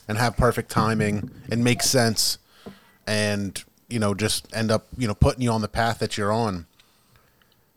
and 0.06 0.16
have 0.16 0.36
perfect 0.36 0.70
timing 0.70 1.30
and 1.50 1.64
make 1.64 1.82
sense, 1.82 2.38
and 3.06 3.62
you 3.88 3.98
know 3.98 4.14
just 4.14 4.54
end 4.54 4.70
up 4.70 4.86
you 4.96 5.08
know 5.08 5.14
putting 5.14 5.42
you 5.42 5.50
on 5.50 5.60
the 5.60 5.68
path 5.68 5.98
that 5.98 6.16
you're 6.16 6.32
on. 6.32 6.66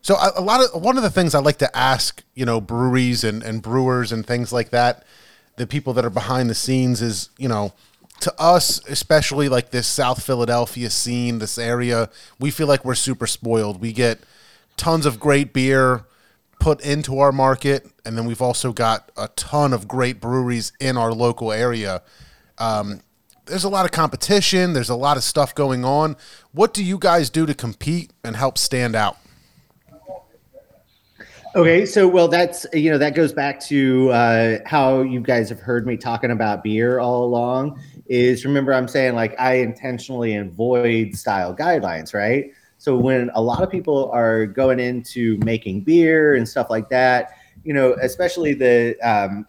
So 0.00 0.16
a, 0.16 0.40
lot 0.40 0.64
of 0.64 0.82
one 0.82 0.96
of 0.96 1.02
the 1.02 1.10
things 1.10 1.34
I 1.34 1.40
like 1.40 1.58
to 1.58 1.76
ask 1.76 2.22
you 2.34 2.46
know 2.46 2.60
breweries 2.60 3.24
and, 3.24 3.42
and 3.42 3.60
brewers 3.60 4.12
and 4.12 4.24
things 4.24 4.52
like 4.52 4.70
that, 4.70 5.04
the 5.56 5.66
people 5.66 5.92
that 5.94 6.04
are 6.04 6.10
behind 6.10 6.48
the 6.48 6.54
scenes 6.54 7.02
is 7.02 7.30
you 7.36 7.48
know 7.48 7.72
to 8.20 8.32
us 8.40 8.80
especially 8.88 9.48
like 9.48 9.70
this 9.70 9.88
South 9.88 10.22
Philadelphia 10.22 10.88
scene, 10.90 11.40
this 11.40 11.58
area, 11.58 12.08
we 12.38 12.52
feel 12.52 12.68
like 12.68 12.84
we're 12.84 12.94
super 12.94 13.26
spoiled. 13.26 13.80
We 13.80 13.92
get 13.92 14.20
tons 14.76 15.06
of 15.06 15.18
great 15.18 15.52
beer 15.52 16.04
put 16.62 16.80
into 16.80 17.18
our 17.18 17.32
market, 17.32 17.90
and 18.04 18.16
then 18.16 18.24
we've 18.24 18.40
also 18.40 18.72
got 18.72 19.10
a 19.16 19.26
ton 19.34 19.72
of 19.72 19.88
great 19.88 20.20
breweries 20.20 20.72
in 20.78 20.96
our 20.96 21.12
local 21.12 21.50
area. 21.50 22.02
Um, 22.58 23.00
there's 23.46 23.64
a 23.64 23.68
lot 23.68 23.84
of 23.84 23.90
competition. 23.90 24.72
There's 24.72 24.88
a 24.88 24.94
lot 24.94 25.16
of 25.16 25.24
stuff 25.24 25.56
going 25.56 25.84
on. 25.84 26.16
What 26.52 26.72
do 26.72 26.84
you 26.84 26.98
guys 26.98 27.30
do 27.30 27.46
to 27.46 27.54
compete 27.54 28.12
and 28.22 28.36
help 28.36 28.58
stand 28.58 28.94
out? 28.94 29.16
Okay, 31.56 31.84
so 31.84 32.06
well, 32.06 32.28
that's 32.28 32.64
you 32.72 32.92
know 32.92 32.98
that 32.98 33.16
goes 33.16 33.32
back 33.32 33.58
to 33.64 34.10
uh, 34.10 34.58
how 34.64 35.02
you 35.02 35.18
guys 35.18 35.48
have 35.48 35.58
heard 35.58 35.84
me 35.84 35.96
talking 35.96 36.30
about 36.30 36.62
beer 36.62 37.00
all 37.00 37.24
along. 37.24 37.82
Is 38.06 38.44
remember 38.44 38.72
I'm 38.72 38.86
saying 38.86 39.16
like 39.16 39.34
I 39.38 39.54
intentionally 39.54 40.36
avoid 40.36 41.16
style 41.16 41.54
guidelines, 41.56 42.14
right? 42.14 42.52
So 42.82 42.96
when 42.96 43.30
a 43.36 43.40
lot 43.40 43.62
of 43.62 43.70
people 43.70 44.10
are 44.12 44.44
going 44.44 44.80
into 44.80 45.36
making 45.44 45.82
beer 45.82 46.34
and 46.34 46.48
stuff 46.48 46.68
like 46.68 46.88
that, 46.88 47.38
you 47.62 47.72
know, 47.72 47.92
especially 48.02 48.54
the, 48.54 48.98
um, 49.08 49.46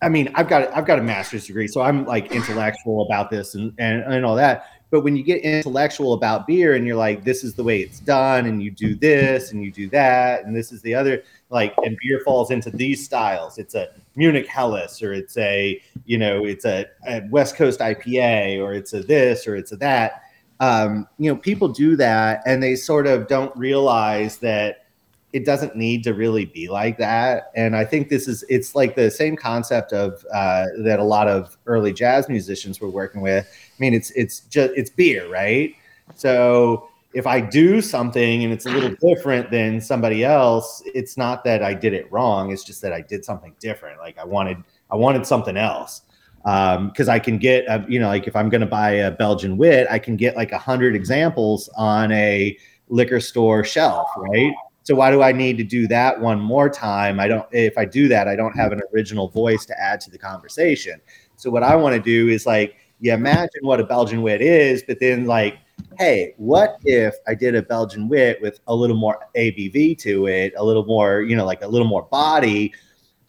I 0.00 0.08
mean, 0.08 0.30
I've 0.34 0.48
got 0.48 0.74
I've 0.74 0.86
got 0.86 0.98
a 0.98 1.02
master's 1.02 1.46
degree, 1.46 1.68
so 1.68 1.82
I'm 1.82 2.06
like 2.06 2.32
intellectual 2.32 3.04
about 3.04 3.28
this 3.30 3.54
and 3.54 3.74
and, 3.78 4.00
and 4.10 4.24
all 4.24 4.34
that. 4.36 4.64
But 4.88 5.02
when 5.02 5.14
you 5.14 5.22
get 5.22 5.42
intellectual 5.42 6.14
about 6.14 6.46
beer 6.46 6.74
and 6.74 6.86
you're 6.86 6.96
like, 6.96 7.22
this 7.22 7.44
is 7.44 7.52
the 7.52 7.62
way 7.62 7.80
it's 7.80 8.00
done, 8.00 8.46
and 8.46 8.62
you 8.62 8.70
do 8.70 8.94
this 8.94 9.52
and 9.52 9.62
you 9.62 9.70
do 9.70 9.86
that, 9.90 10.46
and 10.46 10.56
this 10.56 10.72
is 10.72 10.80
the 10.80 10.94
other, 10.94 11.24
like, 11.50 11.74
and 11.84 11.98
beer 12.00 12.22
falls 12.24 12.50
into 12.50 12.70
these 12.70 13.04
styles. 13.04 13.58
It's 13.58 13.74
a 13.74 13.88
Munich 14.16 14.46
Helles, 14.46 15.02
or 15.02 15.12
it's 15.12 15.36
a, 15.36 15.82
you 16.06 16.16
know, 16.16 16.46
it's 16.46 16.64
a, 16.64 16.86
a 17.06 17.20
West 17.28 17.56
Coast 17.56 17.80
IPA, 17.80 18.62
or 18.62 18.72
it's 18.72 18.94
a 18.94 19.02
this, 19.02 19.46
or 19.46 19.54
it's 19.54 19.72
a 19.72 19.76
that. 19.76 20.22
Um, 20.60 21.06
you 21.18 21.30
know, 21.30 21.36
people 21.36 21.68
do 21.68 21.96
that 21.96 22.42
and 22.46 22.62
they 22.62 22.74
sort 22.74 23.06
of 23.06 23.28
don't 23.28 23.56
realize 23.56 24.38
that 24.38 24.86
it 25.32 25.44
doesn't 25.44 25.76
need 25.76 26.02
to 26.04 26.14
really 26.14 26.46
be 26.46 26.68
like 26.68 26.96
that. 26.98 27.50
And 27.54 27.76
I 27.76 27.84
think 27.84 28.08
this 28.08 28.26
is 28.26 28.44
it's 28.48 28.74
like 28.74 28.96
the 28.96 29.10
same 29.10 29.36
concept 29.36 29.92
of 29.92 30.24
uh, 30.32 30.66
that 30.84 30.98
a 30.98 31.04
lot 31.04 31.28
of 31.28 31.56
early 31.66 31.92
jazz 31.92 32.28
musicians 32.28 32.80
were 32.80 32.88
working 32.88 33.20
with. 33.20 33.46
I 33.46 33.76
mean, 33.78 33.94
it's 33.94 34.10
it's 34.12 34.40
just 34.40 34.72
it's 34.74 34.90
beer, 34.90 35.30
right? 35.30 35.74
So 36.14 36.88
if 37.12 37.26
I 37.26 37.40
do 37.40 37.80
something 37.80 38.44
and 38.44 38.52
it's 38.52 38.66
a 38.66 38.70
little 38.70 38.94
different 39.00 39.50
than 39.50 39.80
somebody 39.80 40.24
else, 40.24 40.82
it's 40.86 41.16
not 41.16 41.44
that 41.44 41.62
I 41.62 41.74
did 41.74 41.92
it 41.92 42.10
wrong. 42.10 42.50
It's 42.50 42.64
just 42.64 42.80
that 42.82 42.92
I 42.92 43.02
did 43.02 43.24
something 43.24 43.54
different. 43.60 43.98
Like 43.98 44.18
I 44.18 44.24
wanted 44.24 44.62
I 44.90 44.96
wanted 44.96 45.26
something 45.26 45.56
else 45.56 46.02
because 46.42 47.08
um, 47.08 47.10
I 47.10 47.18
can 47.18 47.38
get, 47.38 47.64
a, 47.66 47.84
you 47.88 47.98
know, 47.98 48.08
like 48.08 48.26
if 48.26 48.36
I'm 48.36 48.48
going 48.48 48.60
to 48.60 48.66
buy 48.66 48.90
a 48.90 49.10
Belgian 49.10 49.56
wit, 49.56 49.86
I 49.90 49.98
can 49.98 50.16
get 50.16 50.36
like 50.36 50.52
a 50.52 50.58
hundred 50.58 50.94
examples 50.94 51.68
on 51.76 52.12
a 52.12 52.56
liquor 52.88 53.20
store 53.20 53.64
shelf, 53.64 54.08
right? 54.16 54.52
So 54.84 54.94
why 54.94 55.10
do 55.10 55.22
I 55.22 55.32
need 55.32 55.58
to 55.58 55.64
do 55.64 55.86
that 55.88 56.18
one 56.18 56.40
more 56.40 56.70
time? 56.70 57.20
I 57.20 57.28
don't. 57.28 57.46
If 57.52 57.76
I 57.76 57.84
do 57.84 58.08
that, 58.08 58.26
I 58.26 58.36
don't 58.36 58.56
have 58.56 58.72
an 58.72 58.80
original 58.94 59.28
voice 59.28 59.66
to 59.66 59.78
add 59.78 60.00
to 60.00 60.10
the 60.10 60.16
conversation. 60.16 60.98
So 61.36 61.50
what 61.50 61.62
I 61.62 61.76
want 61.76 61.94
to 61.94 62.00
do 62.00 62.28
is 62.28 62.46
like, 62.46 62.76
you 63.00 63.12
imagine 63.12 63.60
what 63.60 63.80
a 63.80 63.84
Belgian 63.84 64.22
wit 64.22 64.40
is, 64.40 64.82
but 64.82 64.98
then 64.98 65.26
like, 65.26 65.58
hey, 65.98 66.32
what 66.38 66.78
if 66.84 67.14
I 67.26 67.34
did 67.34 67.54
a 67.54 67.62
Belgian 67.62 68.08
wit 68.08 68.40
with 68.40 68.60
a 68.66 68.74
little 68.74 68.96
more 68.96 69.18
ABV 69.36 69.98
to 69.98 70.26
it, 70.26 70.54
a 70.56 70.64
little 70.64 70.86
more, 70.86 71.20
you 71.20 71.36
know, 71.36 71.44
like 71.44 71.62
a 71.62 71.68
little 71.68 71.86
more 71.86 72.04
body? 72.04 72.72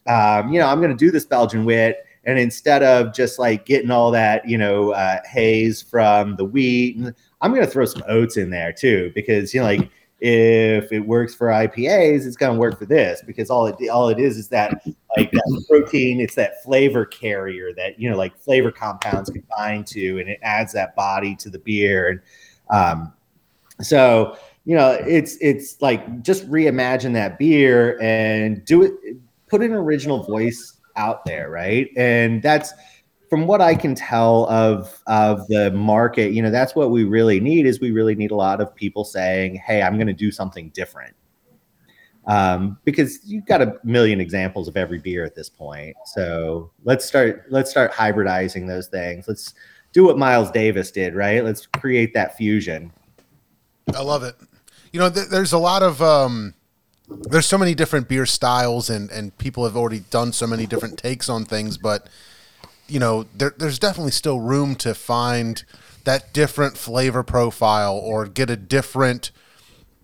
Um, 0.08 0.54
you 0.54 0.60
know, 0.60 0.68
I'm 0.68 0.80
going 0.80 0.92
to 0.92 0.98
do 0.98 1.12
this 1.12 1.26
Belgian 1.26 1.66
wit 1.66 2.06
and 2.26 2.38
instead 2.38 2.84
of 2.84 3.14
just 3.14 3.40
like 3.40 3.66
getting 3.66 3.92
all 3.92 4.12
that, 4.12 4.48
you 4.48 4.58
know, 4.58 4.92
uh, 4.92 5.20
haze 5.26 5.82
from 5.82 6.36
the 6.36 6.46
wheat, 6.46 6.98
I'm 7.42 7.52
going 7.52 7.66
to 7.66 7.72
throw 7.72 7.86
some 7.86 8.04
oats 8.08 8.38
in 8.38 8.50
there 8.50 8.74
too, 8.74 9.12
because, 9.16 9.54
you 9.54 9.62
know, 9.62 9.66
like 9.66 9.90
if 10.20 10.92
it 10.92 11.00
works 11.00 11.34
for 11.34 11.48
IPAs, 11.48 12.26
it's 12.26 12.36
going 12.36 12.54
to 12.54 12.60
work 12.60 12.78
for 12.78 12.86
this 12.86 13.24
because 13.26 13.50
all 13.50 13.68
it, 13.68 13.78
all 13.90 14.10
it 14.10 14.20
is 14.20 14.38
is 14.38 14.50
that 14.50 14.86
like 15.18 15.32
that 15.32 15.64
protein, 15.70 16.20
it's 16.20 16.36
that 16.36 16.62
flavor 16.62 17.06
carrier 17.06 17.74
that, 17.76 17.98
you 18.00 18.10
know, 18.10 18.18
like 18.18 18.38
flavor 18.38 18.72
compounds 18.72 19.30
can 19.30 19.44
bind 19.58 19.88
to, 19.88 20.20
and 20.20 20.28
it 20.28 20.40
adds 20.42 20.74
that 20.74 20.96
body 20.96 21.36
to 21.38 21.50
the 21.50 21.60
beer. 21.60 22.10
And, 22.10 22.22
um, 22.70 23.14
so, 23.82 24.38
you 24.66 24.76
know, 24.76 24.92
it's, 25.08 25.38
it's 25.40 25.82
like 25.82 26.22
just 26.22 26.50
reimagine 26.52 27.14
that 27.14 27.40
beer 27.40 27.98
and 28.02 28.64
do 28.66 28.84
it, 28.84 28.94
put 29.48 29.62
an 29.62 29.72
original 29.72 30.24
voice 30.24 30.79
out 31.00 31.26
there, 31.26 31.50
right? 31.50 31.90
And 31.98 32.44
that's 32.44 32.74
from 33.30 33.48
what 33.48 33.62
I 33.62 33.76
can 33.76 33.96
tell 33.96 34.48
of 34.50 35.02
of 35.08 35.48
the 35.48 35.72
market, 35.72 36.34
you 36.34 36.42
know, 36.42 36.52
that's 36.52 36.76
what 36.76 36.92
we 36.92 37.04
really 37.04 37.40
need 37.40 37.66
is 37.66 37.80
we 37.80 37.92
really 37.92 38.16
need 38.16 38.32
a 38.32 38.36
lot 38.36 38.60
of 38.60 38.76
people 38.76 39.06
saying, 39.06 39.56
"Hey, 39.56 39.82
I'm 39.82 39.96
going 39.96 40.08
to 40.08 40.14
do 40.14 40.32
something 40.32 40.70
different." 40.70 41.16
Um, 42.28 42.78
because 42.84 43.20
you've 43.26 43.46
got 43.46 43.62
a 43.62 43.76
million 43.84 44.20
examples 44.20 44.68
of 44.68 44.78
every 44.78 45.00
beer 45.00 45.26
at 45.26 45.36
this 45.36 45.50
point. 45.50 45.96
So 46.06 46.72
let's 46.84 47.06
start 47.06 47.46
let's 47.50 47.72
start 47.72 47.92
hybridizing 47.92 48.68
those 48.68 48.88
things. 48.88 49.28
Let's 49.28 49.54
do 49.94 50.04
what 50.06 50.18
Miles 50.18 50.52
Davis 50.52 50.92
did, 50.92 51.16
right? 51.16 51.44
Let's 51.44 51.66
create 51.66 52.14
that 52.14 52.38
fusion. 52.38 52.92
I 53.96 54.02
love 54.02 54.24
it. 54.24 54.36
You 54.92 55.00
know, 55.00 55.10
th- 55.10 55.30
there's 55.30 55.54
a 55.54 55.58
lot 55.58 55.82
of 55.82 56.02
um, 56.02 56.54
there's 57.10 57.46
so 57.46 57.58
many 57.58 57.74
different 57.74 58.08
beer 58.08 58.26
styles 58.26 58.90
and 58.90 59.10
and 59.12 59.38
people 59.38 59.64
have 59.64 59.76
already 59.76 60.00
done 60.12 60.32
so 60.32 60.48
many 60.48 60.66
different 60.66 60.98
takes 60.98 61.30
on 61.30 61.46
things 61.46 61.78
but 61.78 62.08
you 62.88 63.00
know 63.00 63.26
there, 63.36 63.54
there's 63.58 63.80
definitely 63.80 64.12
still 64.12 64.40
room 64.40 64.76
to 64.76 64.94
find 64.94 65.64
that 66.04 66.34
different 66.34 66.78
flavor 66.78 67.24
profile 67.24 67.96
or 67.96 68.26
get 68.26 68.50
a 68.50 68.56
different 68.56 69.32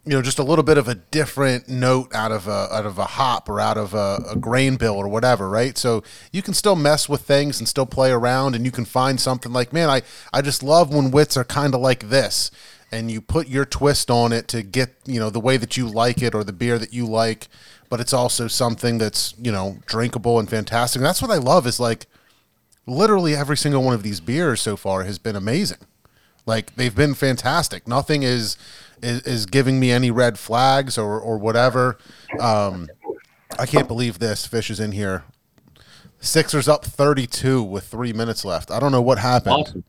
you 0.06 0.12
know 0.12 0.22
just 0.22 0.40
a 0.40 0.44
little 0.44 0.64
bit 0.64 0.78
of 0.78 0.88
a 0.88 0.96
different 0.96 1.68
note 1.68 2.14
out 2.14 2.32
of 2.32 2.48
a 2.48 2.68
out 2.72 2.86
of 2.86 2.98
a 3.00 3.06
hop 3.06 3.50
or 3.50 3.60
out 3.60 3.78
of 3.78 3.94
a, 3.94 4.24
a 4.30 4.36
grain 4.36 4.76
bill 4.76 4.96
or 4.96 5.08
whatever 5.08 5.50
right? 5.50 5.78
So 5.78 6.04
you 6.32 6.42
can 6.42 6.54
still 6.54 6.76
mess 6.76 7.10
with 7.10 7.22
things 7.22 7.60
and 7.60 7.68
still 7.68 7.86
play 7.88 8.12
around 8.12 8.56
and 8.56 8.66
you 8.66 8.72
can 8.72 8.86
find 8.86 9.20
something 9.20 9.52
like 9.52 9.74
man 9.74 9.90
i 9.90 10.02
i 10.32 10.42
just 10.42 10.62
love 10.62 10.94
when 10.94 11.12
wits 11.12 11.36
are 11.38 11.44
kind 11.44 11.74
of 11.74 11.82
like 11.82 12.10
this 12.10 12.52
and 12.92 13.12
you 13.12 13.22
put 13.22 13.48
your 13.48 13.66
twist 13.66 14.10
on 14.10 14.32
it 14.32 14.48
to 14.48 14.62
get 14.62 14.96
you 15.06 15.20
know 15.20 15.30
the 15.30 15.40
way 15.40 15.58
that 15.58 15.76
you 15.76 15.88
like 15.88 16.22
it 16.22 16.36
or 16.36 16.44
the 16.44 16.54
beer 16.54 16.78
that 16.78 16.94
you 16.94 17.06
like 17.06 17.48
but 17.90 18.00
it's 18.00 18.14
also 18.14 18.48
something 18.48 18.98
that's 18.98 19.34
you 19.38 19.52
know 19.52 19.78
drinkable 19.86 20.40
and 20.40 20.50
fantastic. 20.50 21.00
And 21.00 21.06
that's 21.06 21.22
what 21.22 21.32
i 21.32 21.38
love 21.38 21.68
is 21.68 21.80
like 21.80 22.08
literally 22.86 23.36
every 23.36 23.58
single 23.58 23.84
one 23.84 23.94
of 23.94 24.04
these 24.04 24.20
beers 24.20 24.62
so 24.62 24.76
far 24.76 25.04
has 25.04 25.18
been 25.18 25.36
amazing. 25.36 25.80
Like 26.46 26.76
they've 26.76 26.96
been 26.96 27.16
fantastic. 27.16 27.88
Nothing 27.88 28.24
is 28.24 28.58
is, 29.02 29.22
is 29.22 29.46
giving 29.46 29.80
me 29.80 29.92
any 29.92 30.12
red 30.12 30.38
flags 30.38 30.98
or 30.98 31.20
or 31.20 31.38
whatever. 31.38 31.98
Um 32.40 32.90
i 33.58 33.66
can't 33.66 33.88
believe 33.88 34.20
this 34.20 34.46
fish 34.46 34.70
is 34.70 34.80
in 34.80 34.92
here. 34.92 35.24
Sixers 36.20 36.68
up 36.68 36.86
32 36.86 37.62
with 37.62 37.86
three 37.86 38.14
minutes 38.14 38.44
left. 38.44 38.72
I 38.72 38.80
don't 38.80 38.92
know 38.92 39.02
what 39.02 39.20
happened. 39.20 39.56
Awesome. 39.68 39.84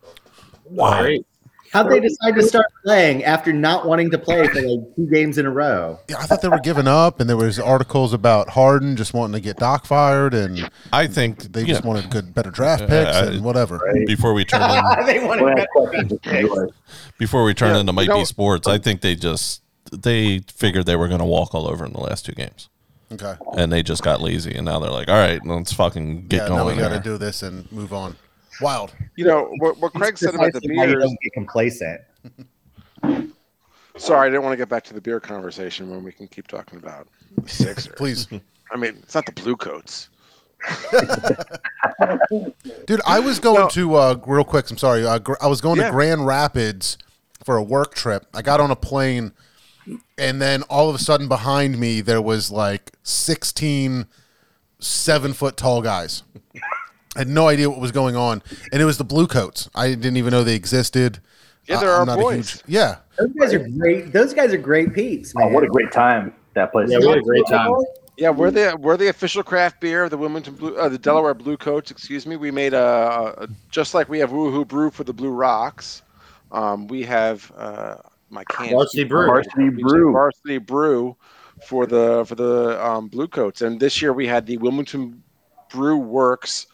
Great. 0.75 1.27
How'd 1.73 1.91
they 1.91 2.01
decide 2.01 2.35
to 2.37 2.43
start 2.43 2.67
playing 2.85 3.25
after 3.25 3.53
not 3.53 3.87
wanting 3.87 4.11
to 4.11 4.19
play 4.19 4.47
for 4.49 4.63
like 4.63 4.81
two 4.97 5.07
games 5.13 5.37
in 5.39 5.47
a 5.47 5.51
row? 5.51 5.99
Yeah, 6.09 6.17
I 6.19 6.27
thought 6.27 6.41
they 6.43 6.49
were 6.49 6.61
giving 6.61 6.87
up, 6.89 7.21
and 7.21 7.29
there 7.29 7.37
was 7.37 7.59
articles 7.59 8.13
about 8.13 8.49
Harden 8.51 8.97
just 8.97 9.13
wanting 9.15 9.35
to 9.35 9.41
get 9.41 9.57
Doc 9.59 9.85
fired, 9.87 10.33
and 10.35 10.71
I 10.93 11.07
think 11.07 11.53
they 11.53 11.61
yeah, 11.63 11.67
just 11.75 11.85
wanted 11.85 12.09
good, 12.11 12.33
better 12.35 12.51
draft 12.51 12.83
uh, 12.85 12.87
picks 12.87 13.17
I- 13.17 13.25
and 13.27 13.45
whatever. 13.45 13.81
before 14.07 14.33
we 14.35 14.45
turn 14.45 14.63
in, 15.01 15.07
they 15.07 15.25
wanted 15.25 15.45
better 15.55 15.67
questions 15.73 16.13
draft 16.23 16.23
to 16.25 16.57
picks. 16.67 16.77
before 17.19 17.45
we 17.45 17.53
turn 17.55 17.75
Yeah, 17.75 17.81
into 17.81 17.93
might 17.93 18.03
you 18.03 18.09
know- 18.09 18.19
be 18.19 18.25
sports, 18.25 18.67
I 18.67 18.79
think 18.79 19.01
they 19.03 19.15
just 19.15 19.63
they 19.93 20.41
figured 20.53 20.87
they 20.87 20.97
were 20.97 21.09
going 21.09 21.21
to 21.21 21.27
walk 21.27 21.55
all 21.55 21.69
over 21.69 21.85
in 21.85 21.93
the 21.93 22.01
last 22.01 22.25
two 22.27 22.33
games, 22.33 22.69
Okay, 23.13 23.35
and 23.57 23.73
they 23.73 23.83
just 23.83 24.03
got 24.03 24.21
lazy, 24.21 24.55
and 24.55 24.65
now 24.65 24.79
they're 24.79 24.91
like, 24.91 25.09
all 25.09 25.15
right, 25.15 25.45
let's 25.47 25.73
fucking 25.73 26.27
get 26.29 26.49
yeah, 26.49 26.57
now 26.57 26.67
we 26.67 26.75
got 26.75 26.89
to 26.89 27.01
do 27.01 27.19
this 27.19 27.43
and 27.43 27.71
move 27.71 27.93
on. 27.93 28.17
Wild. 28.61 28.95
You 29.17 29.25
know 29.27 29.51
what, 29.59 29.79
what 29.79 29.93
Craig 29.93 30.17
said 30.19 30.35
about 30.35 30.53
the 30.53 30.61
beer. 30.61 30.89
you 30.89 30.99
don't 30.99 31.19
get 31.23 31.33
complacent. 31.35 32.01
Sorry, 33.97 34.27
I 34.27 34.31
didn't 34.31 34.43
want 34.43 34.53
to 34.53 34.57
get 34.59 34.69
back 34.69 34.85
to 34.85 34.95
the 34.95 35.01
beer 35.01 35.21
conversation 35.21 35.91
when 35.91 36.05
we 36.05 36.13
can 36.13 36.29
keep 36.29 36.47
talking 36.49 36.79
about 36.79 37.09
Sixers. 37.47 37.89
Please, 37.97 38.29
I 38.71 38.77
mean, 38.77 38.97
it's 39.03 39.15
not 39.15 39.25
the 39.27 39.33
Blue 39.33 39.57
Coats. 39.57 40.09
dude. 42.87 43.01
I 43.07 43.21
was 43.21 43.39
going 43.41 43.61
No. 43.61 43.69
to 43.69 43.95
uh, 43.95 44.19
real 44.27 44.45
quick. 44.45 44.71
I'm 44.71 44.79
sorry. 44.79 45.07
Uh, 45.07 45.19
gr- 45.19 45.35
I 45.41 45.47
was 45.47 45.61
going 45.61 45.79
Yeah. 45.79 45.87
to 45.87 45.93
Grand 45.93 46.27
Rapids 46.27 46.99
for 47.45 47.57
a 47.57 47.63
work 47.63 47.95
trip. 47.95 48.27
I 48.35 48.43
got 48.43 48.61
on 48.61 48.71
a 48.71 48.77
plane, 48.77 49.33
and 50.19 50.41
then 50.43 50.63
all 50.65 50.89
of 50.89 50.95
a 50.95 50.99
sudden 50.99 51.29
behind 51.29 51.79
me 51.79 52.01
there 52.01 52.21
was 52.23 52.51
like 52.51 52.93
16 53.03 54.07
seven 54.79 55.33
foot 55.33 55.57
tall 55.57 55.81
guys. 55.83 56.23
I 57.17 57.21
had 57.21 57.29
no 57.29 57.49
idea 57.49 57.69
what 57.71 57.81
was 57.81 57.93
going 57.93 58.15
on, 58.17 58.43
and 58.73 58.81
it 58.81 58.85
was 58.85 58.99
the 58.99 59.05
Blue 59.05 59.27
Coats. 59.27 59.69
I 59.75 59.89
didn't 59.89 60.17
even 60.19 60.31
know 60.31 60.45
they 60.45 60.55
existed. 60.55 61.19
Yeah, 61.67 61.79
I- 61.79 61.81
they're 61.81 61.95
I'm 62.01 62.09
our 62.09 62.17
boys. 62.17 62.51
huge- 62.53 62.63
yeah, 62.69 62.97
Those 63.19 63.33
guys 63.33 63.55
are 63.55 63.69
great. 63.69 64.13
Those 64.13 64.35
guys 64.35 64.53
are 64.53 64.59
great 64.59 64.93
peeps, 64.95 65.35
man. 65.35 65.49
Oh, 65.49 65.53
what 65.53 65.65
a 65.65 65.69
great 65.69 65.91
time 65.91 66.33
that 66.55 66.71
place. 66.73 66.91
Yeah, 66.91 66.99
is. 66.99 67.05
we 67.05 67.11
had 67.11 67.19
a 67.19 67.23
great 67.23 67.47
time. 67.49 67.73
Yeah, 68.19 68.31
we're 68.31 68.51
the 68.51 68.77
we're 68.81 68.97
the 68.97 69.09
official 69.09 69.43
craft 69.43 69.81
beer 69.81 70.05
of 70.05 70.11
the 70.11 70.17
Wilmington 70.17 70.55
Blue, 70.55 70.77
uh, 70.77 70.89
the 70.89 70.97
Delaware 70.99 71.35
Blue 71.35 71.57
Coats. 71.57 71.91
Excuse 71.91 72.25
me. 72.27 72.37
We 72.37 72.51
made 72.51 72.73
a, 72.73 73.35
a 73.39 73.49
just 73.71 73.93
like 73.95 74.09
we 74.09 74.19
have 74.21 74.31
Woohoo 74.31 74.67
Brew 74.67 74.91
for 74.91 75.05
the 75.05 75.13
Blue 75.13 75.31
Rocks. 75.31 76.03
Um, 76.53 76.87
we 76.87 77.03
have 77.03 77.51
uh, 77.57 77.97
my 78.31 78.45
can 78.45 78.71
Varsity 78.71 79.05
Brew. 79.05 79.27
Varsity 79.27 79.69
Brew. 79.71 80.13
Varsity 80.13 80.59
Brew 80.59 81.17
for 81.67 81.87
the 81.87 82.25
for 82.27 82.35
the 82.37 82.83
um, 82.87 83.09
Blue 83.09 83.29
Coats, 83.29 83.61
and 83.63 83.81
this 83.81 84.01
year 84.01 84.13
we 84.13 84.27
had 84.27 84.47
the 84.47 84.57
Wilmington 84.59 85.23
Brew 85.71 85.97
Works 85.99 86.69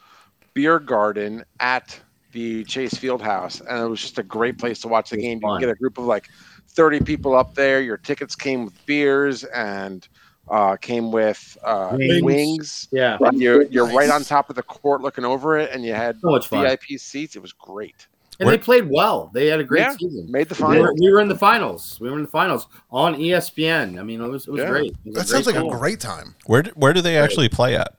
Beer 0.53 0.79
Garden 0.79 1.43
at 1.59 1.99
the 2.31 2.63
Chase 2.65 2.93
Field 2.95 3.21
House, 3.21 3.61
and 3.61 3.79
it 3.79 3.87
was 3.87 4.01
just 4.01 4.17
a 4.19 4.23
great 4.23 4.57
place 4.57 4.79
to 4.81 4.87
watch 4.87 5.11
the 5.11 5.17
game. 5.17 5.39
You 5.41 5.47
can 5.47 5.59
get 5.59 5.69
a 5.69 5.75
group 5.75 5.97
of 5.97 6.05
like 6.05 6.29
thirty 6.69 6.99
people 6.99 7.35
up 7.35 7.53
there. 7.55 7.81
Your 7.81 7.97
tickets 7.97 8.35
came 8.35 8.65
with 8.65 8.85
beers 8.85 9.43
and 9.45 10.07
uh, 10.49 10.75
came 10.77 11.11
with 11.11 11.57
uh, 11.63 11.91
Wings. 11.97 12.23
wings. 12.23 12.87
Yeah. 12.91 13.17
And 13.21 13.39
you're 13.39 13.63
you're 13.63 13.87
right 13.87 14.09
on 14.09 14.23
top 14.23 14.49
of 14.49 14.55
the 14.55 14.63
court 14.63 15.01
looking 15.01 15.25
over 15.25 15.57
it, 15.57 15.69
and 15.71 15.83
you 15.85 15.93
had 15.93 16.19
So 16.21 16.29
much 16.31 16.47
fun. 16.47 16.63
VIP 16.63 16.97
seats. 16.99 17.35
It 17.35 17.41
was 17.41 17.53
great. 17.53 18.07
And 18.39 18.49
they 18.49 18.57
played 18.57 18.89
well. 18.89 19.29
They 19.31 19.45
had 19.45 19.59
a 19.59 19.63
great 19.63 19.81
Yeah. 19.81 19.95
season. 19.95 20.25
Made 20.29 20.49
the 20.49 20.55
We 20.55 20.67
were, 20.67 20.73
finals. 20.87 20.99
we 20.99 21.11
were 21.11 21.21
in 21.21 21.27
the 21.27 21.37
finals. 21.37 21.97
We 22.01 22.09
were 22.09 22.17
in 22.17 22.23
the 22.23 22.29
finals 22.29 22.67
on 22.91 23.13
ESPN. 23.15 23.99
I 23.99 24.03
mean, 24.03 24.21
it 24.21 24.27
was 24.27 24.47
it 24.47 24.51
was 24.51 24.61
Yeah. 24.61 24.69
great. 24.69 24.91
It 24.91 24.97
was 25.05 25.15
that 25.15 25.27
sounds 25.27 25.45
like 25.45 25.55
great 25.55 25.67
a 25.71 25.77
great 25.77 25.99
time. 25.99 26.33
Where 26.47 26.63
do, 26.63 26.71
where 26.71 26.93
do 26.93 27.01
they 27.01 27.15
actually 27.15 27.47
play 27.47 27.75
at? 27.77 27.93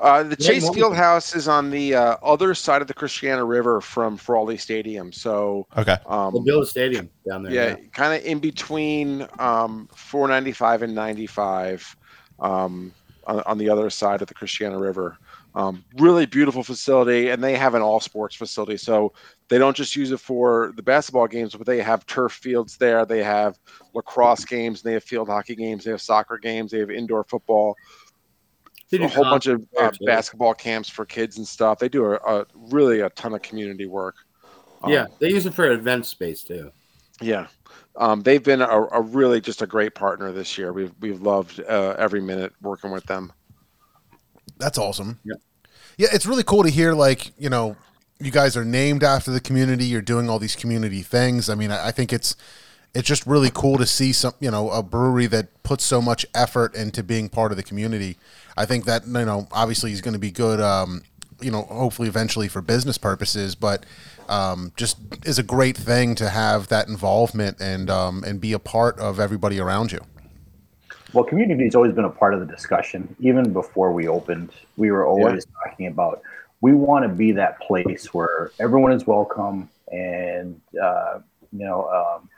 Uh, 0.00 0.22
the 0.22 0.36
Yeah, 0.38 0.48
Chase. 0.52 0.70
Field 0.70 0.96
House 0.96 1.34
is 1.34 1.46
on 1.46 1.70
the 1.70 1.94
uh, 1.94 2.16
other 2.22 2.54
side 2.54 2.80
of 2.80 2.88
the 2.88 2.94
Christiana 2.94 3.44
River 3.44 3.80
from 3.80 4.16
Frawley 4.16 4.56
Stadium. 4.56 5.12
So, 5.12 5.66
Okay, 5.76 5.96
um, 6.06 6.32
We'll 6.32 6.42
build 6.42 6.62
a 6.62 6.66
stadium 6.66 7.10
down 7.28 7.42
there. 7.42 7.52
yeah, 7.52 7.76
kind 7.92 8.14
of 8.14 8.24
in 8.24 8.38
between 8.38 9.26
um, 9.38 9.88
495 9.94 10.82
and 10.82 10.94
95 10.94 11.96
um, 12.40 12.92
on, 13.26 13.40
on 13.40 13.58
the 13.58 13.68
other 13.68 13.90
side 13.90 14.22
of 14.22 14.28
the 14.28 14.34
Christiana 14.34 14.78
River. 14.78 15.18
Um, 15.54 15.84
really 15.98 16.26
beautiful 16.26 16.62
facility, 16.62 17.30
and 17.30 17.42
they 17.42 17.56
have 17.56 17.74
an 17.74 17.82
all 17.82 17.98
sports 17.98 18.36
facility. 18.36 18.76
So 18.76 19.12
they 19.48 19.58
don't 19.58 19.76
just 19.76 19.96
use 19.96 20.12
it 20.12 20.20
for 20.20 20.72
the 20.76 20.82
basketball 20.82 21.26
games, 21.26 21.56
but 21.56 21.66
they 21.66 21.82
have 21.82 22.06
turf 22.06 22.32
fields 22.32 22.76
there. 22.76 23.04
They 23.04 23.22
have 23.24 23.58
lacrosse 23.92 24.44
games, 24.44 24.80
they 24.80 24.92
have 24.92 25.02
field 25.02 25.28
hockey 25.28 25.56
games, 25.56 25.84
they 25.84 25.90
have 25.90 26.00
soccer 26.00 26.38
games, 26.38 26.70
they 26.70 26.78
have 26.78 26.90
indoor 26.90 27.24
football 27.24 27.74
They 28.90 28.98
do 28.98 29.04
a 29.04 29.08
whole 29.08 29.24
bunch 29.24 29.46
of 29.46 29.64
uh, 29.80 29.90
basketball 30.04 30.54
camps 30.54 30.88
for 30.88 31.04
kids 31.04 31.38
and 31.38 31.46
stuff. 31.46 31.78
They 31.78 31.88
do 31.88 32.04
a, 32.06 32.14
a 32.16 32.46
really 32.54 33.00
a 33.00 33.10
ton 33.10 33.34
of 33.34 33.42
community 33.42 33.86
work. 33.86 34.16
Um, 34.82 34.90
Yeah, 34.92 35.06
they 35.20 35.28
use 35.28 35.46
it 35.46 35.54
for 35.54 35.70
event 35.70 36.06
space 36.06 36.42
too. 36.42 36.70
yeah. 37.20 37.46
Um, 37.96 38.22
they've 38.22 38.42
been 38.42 38.62
a, 38.62 38.66
a 38.92 39.00
really 39.00 39.40
just 39.40 39.62
a 39.62 39.66
great 39.66 39.94
partner 39.94 40.32
this 40.32 40.56
year. 40.56 40.72
We've 40.72 40.92
we've 41.00 41.20
loved 41.20 41.60
uh, 41.68 41.96
every 41.98 42.20
minute 42.20 42.52
working 42.62 42.90
with 42.92 43.04
them. 43.04 43.32
That's 44.58 44.78
awesome. 44.78 45.18
Yeah. 45.24 45.34
Yeah, 45.98 46.08
it's 46.12 46.24
really 46.24 46.44
cool 46.44 46.62
to 46.62 46.70
hear 46.70 46.94
like, 46.94 47.32
you 47.38 47.50
know, 47.50 47.76
you 48.20 48.30
guys 48.30 48.56
are 48.56 48.64
named 48.64 49.02
after 49.02 49.30
the 49.30 49.40
community, 49.40 49.84
you're 49.84 50.00
doing 50.02 50.30
all 50.30 50.38
these 50.38 50.56
community 50.56 51.02
things. 51.02 51.50
I 51.50 51.54
mean, 51.54 51.70
I, 51.70 51.88
I 51.88 51.90
think 51.90 52.12
it's 52.12 52.36
it's 52.94 53.06
just 53.06 53.26
really 53.26 53.50
cool 53.52 53.78
to 53.78 53.86
see 53.86 54.12
some, 54.12 54.34
you 54.40 54.50
know, 54.50 54.70
a 54.70 54.82
brewery 54.82 55.26
that 55.26 55.62
puts 55.62 55.84
so 55.84 56.02
much 56.02 56.26
effort 56.34 56.74
into 56.74 57.02
being 57.02 57.28
part 57.28 57.52
of 57.52 57.56
the 57.56 57.62
community. 57.62 58.16
I 58.56 58.66
think 58.66 58.84
that, 58.86 59.06
you 59.06 59.24
know, 59.24 59.48
obviously 59.52 59.92
is 59.92 60.00
going 60.00 60.14
to 60.14 60.20
be 60.20 60.30
good 60.30 60.60
um, 60.60 61.02
you 61.42 61.50
know, 61.50 61.62
hopefully 61.62 62.08
eventually 62.08 62.48
for 62.48 62.60
business 62.60 62.98
purposes, 62.98 63.54
but 63.54 63.84
um, 64.28 64.72
just 64.76 64.98
is 65.24 65.38
a 65.38 65.42
great 65.42 65.76
thing 65.76 66.14
to 66.16 66.28
have 66.28 66.68
that 66.68 66.88
involvement 66.88 67.60
and 67.60 67.90
um, 67.90 68.22
and 68.24 68.40
be 68.40 68.52
a 68.52 68.58
part 68.58 68.98
of 68.98 69.18
everybody 69.18 69.58
around 69.58 69.92
you. 69.92 70.00
Well, 71.12 71.24
community 71.24 71.64
has 71.64 71.74
always 71.74 71.92
been 71.92 72.04
a 72.04 72.10
part 72.10 72.34
of 72.34 72.40
the 72.40 72.46
discussion. 72.46 73.14
Even 73.18 73.52
before 73.52 73.92
we 73.92 74.06
opened, 74.06 74.50
we 74.76 74.92
were 74.92 75.06
always 75.06 75.46
yeah. 75.46 75.70
talking 75.70 75.86
about 75.88 76.22
we 76.60 76.72
want 76.72 77.04
to 77.04 77.08
be 77.08 77.32
that 77.32 77.58
place 77.60 78.12
where 78.14 78.52
everyone 78.60 78.92
is 78.92 79.06
welcome 79.06 79.68
and 79.90 80.60
uh, 80.80 81.18
you 81.52 81.64
know 81.64 81.88
um, 81.88 82.28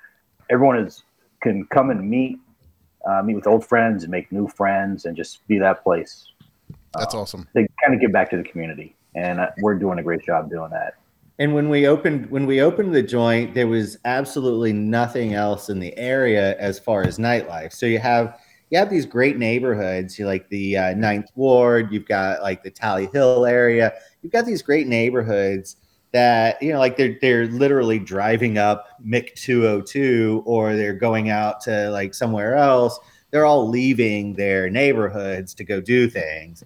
everyone 0.53 0.79
is 0.79 1.03
can 1.43 1.67
come 1.67 1.91
and 1.91 2.09
meet 2.09 2.39
uh, 3.09 3.23
meet 3.23 3.35
with 3.35 3.47
old 3.47 3.67
friends 3.67 4.05
and 4.05 4.13
make 4.13 4.31
new 4.31 4.47
friends 4.47 5.07
and 5.07 5.17
just 5.17 5.47
be 5.49 5.59
that 5.59 5.83
place. 5.83 6.29
That's 6.95 7.15
um, 7.15 7.21
awesome. 7.21 7.49
They 7.55 7.67
kind 7.83 7.95
of 7.95 8.01
give 8.01 8.13
back 8.13 8.31
to 8.31 8.37
the 8.37 8.45
community, 8.45 8.95
and 9.17 9.41
uh, 9.41 9.51
we're 9.59 9.75
doing 9.75 9.99
a 9.99 10.03
great 10.03 10.23
job 10.25 10.51
doing 10.51 10.71
that. 10.71 10.95
And 11.39 11.55
when 11.55 11.69
we 11.69 11.89
opened 11.89 12.31
when 12.31 12.47
we 12.47 12.61
opened 12.61 12.95
the 12.95 13.03
joint, 13.03 13.55
there 13.55 13.67
was 13.67 13.99
absolutely 14.05 14.73
nothing 14.73 15.35
else 15.35 15.71
in 15.71 15.81
the 15.81 15.97
area 15.97 16.57
as 16.59 16.79
far 16.79 17.03
as 17.03 17.19
nightlife. 17.19 17.73
So 17.73 17.87
you 17.87 17.99
have 17.99 18.39
you 18.71 18.79
have 18.79 18.91
these 18.91 19.07
great 19.07 19.39
neighborhoods. 19.39 20.19
You 20.19 20.27
like 20.27 20.49
the 20.49 20.77
uh, 20.77 20.95
Ninth 20.95 21.31
Ward. 21.35 21.91
You've 21.91 22.07
got 22.07 22.43
like 22.43 22.63
the 22.63 22.71
Tally 22.71 23.09
Hill 23.13 23.47
area. 23.47 23.95
You've 24.23 24.33
got 24.33 24.47
these 24.47 24.63
great 24.63 24.87
neighborhoods 24.87 25.77
that 26.13 26.63
you 26.63 26.73
know, 26.73 26.79
like 26.79 26.97
they're 26.97 27.17
they're 27.21 27.47
literally 27.47 27.99
driving 27.99 28.59
up 28.59 28.87
Mick 29.05 29.35
202 29.35 30.43
or 30.47 30.77
they're 30.77 30.93
going 30.93 31.31
out 31.31 31.61
to 31.63 31.91
like 31.91 32.15
somewhere 32.15 32.55
else. 32.55 32.99
They're 33.31 33.47
all 33.47 33.69
leaving 33.69 34.35
their 34.35 34.69
neighborhoods 34.69 35.55
to 35.55 35.65
go 35.65 35.81
do 35.81 36.09
things. 36.09 36.63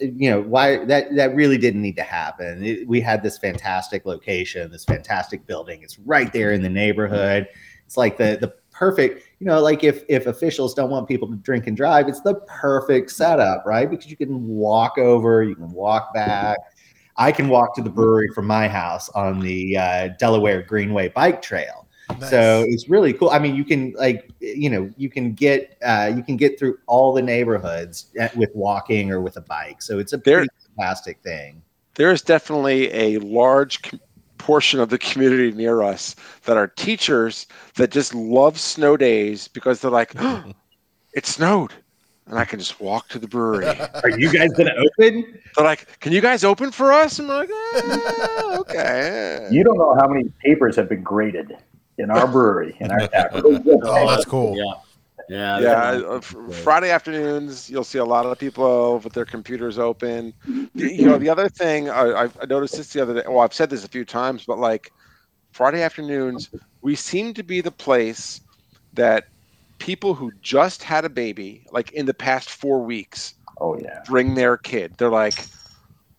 You 0.00 0.30
know 0.30 0.40
why 0.42 0.84
that 0.84 1.14
that 1.16 1.34
really 1.34 1.58
didn't 1.58 1.82
need 1.82 1.96
to 1.96 2.02
happen. 2.02 2.64
It, 2.64 2.86
we 2.86 3.00
had 3.00 3.22
this 3.22 3.38
fantastic 3.38 4.04
location 4.06 4.70
this 4.70 4.84
fantastic 4.84 5.46
building. 5.46 5.82
It's 5.82 5.98
right 6.00 6.32
there 6.32 6.52
in 6.52 6.62
the 6.62 6.68
neighborhood. 6.68 7.48
It's 7.86 7.96
like 7.96 8.16
the 8.18 8.38
the 8.40 8.54
perfect 8.72 9.28
you 9.38 9.46
know 9.46 9.60
like 9.60 9.84
if 9.84 10.02
if 10.08 10.26
officials 10.26 10.74
don't 10.74 10.90
want 10.90 11.06
people 11.06 11.28
to 11.28 11.36
drink 11.36 11.68
and 11.68 11.76
drive 11.76 12.08
it's 12.08 12.20
the 12.22 12.34
perfect 12.48 13.12
setup 13.12 13.64
right? 13.64 13.88
Because 13.88 14.10
you 14.10 14.16
can 14.16 14.48
walk 14.48 14.98
over 14.98 15.44
you 15.44 15.54
can 15.54 15.70
walk 15.70 16.12
back 16.12 16.58
i 17.16 17.30
can 17.32 17.48
walk 17.48 17.74
to 17.74 17.82
the 17.82 17.90
brewery 17.90 18.28
from 18.34 18.46
my 18.46 18.68
house 18.68 19.08
on 19.10 19.40
the 19.40 19.76
uh, 19.76 20.08
delaware 20.18 20.62
greenway 20.62 21.08
bike 21.08 21.40
trail 21.40 21.84
Nice. 22.10 22.30
So 22.30 22.64
it's 22.68 22.88
really 22.88 23.12
cool. 23.12 23.30
I 23.30 23.38
mean, 23.38 23.54
you 23.54 23.64
can 23.64 23.92
like 23.96 24.30
you 24.40 24.68
know 24.68 24.90
you 24.96 25.08
can 25.08 25.32
get 25.32 25.76
uh, 25.84 26.12
you 26.14 26.22
can 26.22 26.36
get 26.36 26.58
through 26.58 26.78
all 26.86 27.12
the 27.12 27.22
neighborhoods 27.22 28.06
with 28.36 28.50
walking 28.54 29.10
or 29.10 29.20
with 29.20 29.36
a 29.36 29.40
bike. 29.40 29.80
So 29.80 29.98
it's 29.98 30.12
a 30.12 30.18
there, 30.18 30.44
fantastic 30.76 31.22
thing. 31.22 31.62
There 31.94 32.12
is 32.12 32.22
definitely 32.22 32.92
a 32.92 33.18
large 33.18 33.82
com- 33.82 34.00
portion 34.38 34.80
of 34.80 34.90
the 34.90 34.98
community 34.98 35.52
near 35.52 35.82
us 35.82 36.14
that 36.44 36.56
are 36.56 36.68
teachers 36.68 37.46
that 37.76 37.90
just 37.90 38.14
love 38.14 38.58
snow 38.60 38.96
days 38.96 39.48
because 39.48 39.80
they're 39.80 39.90
like, 39.90 40.12
oh, 40.18 40.44
it 41.14 41.24
snowed 41.24 41.72
and 42.26 42.38
I 42.38 42.44
can 42.44 42.58
just 42.58 42.80
walk 42.80 43.08
to 43.08 43.18
the 43.18 43.28
brewery. 43.28 43.66
Are 44.02 44.10
you 44.10 44.32
guys 44.32 44.50
gonna 44.52 44.74
open? 44.76 45.38
They're 45.56 45.64
like, 45.64 46.00
"Can 46.00 46.12
you 46.12 46.20
guys 46.20 46.44
open 46.44 46.70
for 46.70 46.92
us?" 46.92 47.18
And 47.18 47.30
I'm 47.30 47.38
like, 47.38 47.50
eh, 47.50 48.56
"Okay." 48.58 49.48
You 49.50 49.64
don't 49.64 49.76
know 49.76 49.94
how 49.94 50.08
many 50.08 50.30
papers 50.44 50.76
have 50.76 50.88
been 50.88 51.02
graded 51.02 51.56
in 51.98 52.10
our 52.10 52.26
brewery 52.26 52.76
in 52.80 52.90
our 52.90 53.06
tap 53.08 53.34
room. 53.34 53.62
oh, 53.82 54.08
that's 54.08 54.24
cool. 54.24 54.56
Yeah. 54.56 54.74
Yeah, 55.28 55.58
yeah. 55.58 56.06
Uh, 56.06 56.20
Friday 56.20 56.90
afternoons, 56.90 57.70
you'll 57.70 57.84
see 57.84 57.98
a 57.98 58.04
lot 58.04 58.26
of 58.26 58.38
people 58.38 58.98
with 58.98 59.14
their 59.14 59.24
computers 59.24 59.78
open. 59.78 60.34
You 60.74 61.06
know, 61.06 61.16
the 61.16 61.30
other 61.30 61.48
thing 61.48 61.88
I, 61.88 62.24
I 62.24 62.44
noticed 62.46 62.76
this 62.76 62.92
the 62.92 63.00
other 63.00 63.14
day. 63.14 63.22
Well, 63.26 63.40
I've 63.40 63.54
said 63.54 63.70
this 63.70 63.84
a 63.84 63.88
few 63.88 64.04
times, 64.04 64.44
but 64.44 64.58
like 64.58 64.92
Friday 65.52 65.82
afternoons, 65.82 66.50
we 66.82 66.94
seem 66.94 67.32
to 67.34 67.42
be 67.42 67.62
the 67.62 67.70
place 67.70 68.42
that 68.92 69.28
people 69.78 70.14
who 70.14 70.32
just 70.40 70.82
had 70.82 71.04
a 71.04 71.10
baby, 71.10 71.66
like 71.70 71.92
in 71.92 72.06
the 72.06 72.14
past 72.14 72.50
four 72.50 72.82
weeks, 72.82 73.34
oh 73.60 73.78
yeah, 73.78 74.00
bring 74.06 74.34
their 74.34 74.56
kid. 74.56 74.94
They're 74.98 75.10
like, 75.10 75.34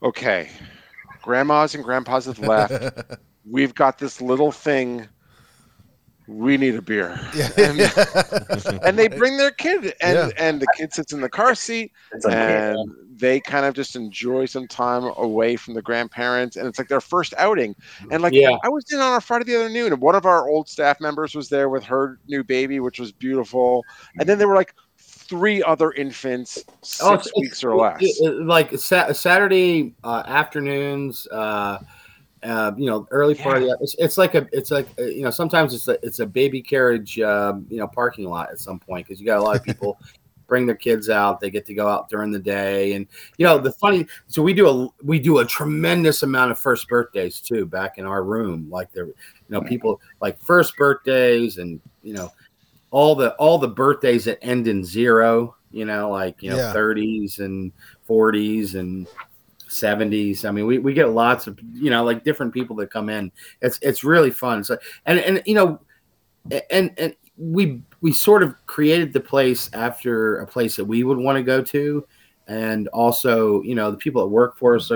okay, 0.03 0.49
grandmas 1.21 1.75
and 1.75 1.83
grandpas 1.83 2.25
have 2.25 2.39
left. 2.39 3.17
We've 3.49 3.75
got 3.75 3.99
this 3.99 4.21
little 4.21 4.51
thing 4.51 5.07
we 6.27 6.57
need 6.57 6.75
a 6.75 6.81
beer. 6.81 7.19
Yeah. 7.35 7.49
And, 7.57 7.79
and, 8.83 8.99
they 8.99 9.07
bring 9.07 9.37
their 9.37 9.51
kid 9.51 9.93
and 10.01 10.17
yeah. 10.17 10.29
and 10.37 10.61
the 10.61 10.67
kid 10.77 10.93
sits 10.93 11.13
in 11.13 11.21
the 11.21 11.29
car 11.29 11.55
seat 11.55 11.91
and 12.11 12.77
they 13.17 13.39
kind 13.39 13.65
of 13.65 13.73
just 13.73 13.95
enjoy 13.95 14.45
some 14.45 14.67
time 14.67 15.03
away 15.17 15.55
from 15.55 15.73
the 15.73 15.81
grandparents 15.81 16.57
and 16.57 16.67
it's 16.67 16.77
like 16.77 16.89
their 16.89 17.01
first 17.01 17.33
outing. 17.37 17.75
And 18.11 18.21
like 18.21 18.33
yeah. 18.33 18.57
I 18.63 18.69
was 18.69 18.85
in 18.91 18.99
on 18.99 19.15
a 19.15 19.21
Friday 19.21 19.45
the 19.45 19.55
other 19.55 19.69
noon 19.69 19.93
and 19.93 20.01
one 20.01 20.15
of 20.15 20.25
our 20.25 20.49
old 20.49 20.67
staff 20.67 20.99
members 20.99 21.33
was 21.33 21.47
there 21.47 21.69
with 21.69 21.83
her 21.85 22.19
new 22.27 22.43
baby, 22.43 22.79
which 22.79 22.99
was 22.99 23.11
beautiful. 23.11 23.85
And 24.19 24.27
then 24.27 24.37
there 24.37 24.47
were 24.47 24.55
like 24.55 24.73
three 24.97 25.63
other 25.63 25.91
infants, 25.91 26.63
oh, 27.01 27.17
six 27.17 27.31
oh, 27.35 27.41
weeks 27.41 27.63
or 27.63 27.75
less. 27.75 28.03
Like 28.21 28.77
Saturday 28.77 29.95
uh, 30.03 30.23
afternoons, 30.25 31.27
uh, 31.31 31.79
uh, 32.43 32.71
you 32.77 32.85
know, 32.85 33.07
early 33.11 33.33
part 33.33 33.61
yeah. 33.61 33.71
of 33.71 33.79
the, 33.79 33.83
it's, 33.83 33.95
it's 33.97 34.17
like 34.17 34.35
a, 34.35 34.47
it's 34.51 34.71
like, 34.71 34.87
uh, 34.99 35.03
you 35.03 35.23
know, 35.23 35.31
sometimes 35.31 35.73
it's 35.73 35.87
a, 35.87 35.97
it's 36.05 36.19
a 36.19 36.25
baby 36.25 36.61
carriage, 36.61 37.19
um, 37.19 37.65
you 37.69 37.77
know, 37.77 37.87
parking 37.87 38.29
lot 38.29 38.51
at 38.51 38.59
some 38.59 38.77
point 38.77 39.07
because 39.07 39.19
you 39.19 39.25
got 39.25 39.39
a 39.39 39.41
lot 39.41 39.55
of 39.55 39.63
people 39.63 39.97
bring 40.47 40.65
their 40.65 40.75
kids 40.75 41.09
out. 41.09 41.39
They 41.39 41.49
get 41.49 41.65
to 41.67 41.73
go 41.73 41.87
out 41.87 42.09
during 42.09 42.31
the 42.31 42.39
day, 42.39 42.93
and 42.93 43.07
you 43.37 43.45
know, 43.45 43.57
the 43.57 43.71
funny. 43.71 44.05
So 44.27 44.41
we 44.41 44.53
do 44.53 44.67
a 44.67 45.03
we 45.03 45.19
do 45.19 45.39
a 45.39 45.45
tremendous 45.45 46.23
amount 46.23 46.51
of 46.51 46.59
first 46.59 46.87
birthdays 46.87 47.39
too 47.39 47.65
back 47.65 47.97
in 47.97 48.05
our 48.05 48.23
room. 48.23 48.69
Like 48.69 48.91
there, 48.91 49.07
you 49.07 49.13
know, 49.49 49.61
people 49.61 50.01
like 50.21 50.39
first 50.39 50.75
birthdays, 50.77 51.57
and 51.57 51.79
you 52.03 52.13
know, 52.13 52.31
all 52.91 53.15
the 53.15 53.33
all 53.35 53.57
the 53.57 53.67
birthdays 53.67 54.25
that 54.25 54.43
end 54.43 54.67
in 54.67 54.83
zero. 54.83 55.55
You 55.71 55.85
know, 55.85 56.09
like 56.09 56.41
you 56.41 56.51
know, 56.51 56.71
thirties 56.71 57.37
yeah. 57.37 57.45
and 57.45 57.71
forties 58.05 58.75
and 58.75 59.07
70s. 59.67 60.45
I 60.45 60.51
mean, 60.51 60.65
we, 60.65 60.77
we 60.77 60.93
get 60.93 61.09
lots 61.09 61.47
of, 61.47 61.59
you 61.73 61.89
know, 61.89 62.03
like 62.03 62.23
different 62.23 62.53
people 62.53 62.75
that 62.77 62.91
come 62.91 63.09
in. 63.09 63.31
It's 63.61 63.77
it's 63.81 64.03
really 64.03 64.31
fun. 64.31 64.63
So 64.63 64.77
and 65.05 65.19
and 65.19 65.43
you 65.45 65.55
know, 65.55 65.79
and 66.71 66.93
and 66.97 67.15
we 67.37 67.81
we 68.05 68.13
sort 68.13 68.43
of 68.43 68.53
created 68.67 69.11
the 69.11 69.19
place 69.19 69.67
after 69.73 70.37
a 70.37 70.45
place 70.45 70.75
that 70.75 70.85
we 70.85 71.03
would 71.03 71.17
want 71.17 71.37
to 71.37 71.41
go 71.41 71.59
to. 71.59 72.05
And 72.45 72.87
also, 72.89 73.63
you 73.63 73.73
know, 73.73 73.89
the 73.89 73.97
people 73.97 74.21
that 74.21 74.27
work 74.27 74.59
for 74.59 74.75
us 74.75 74.91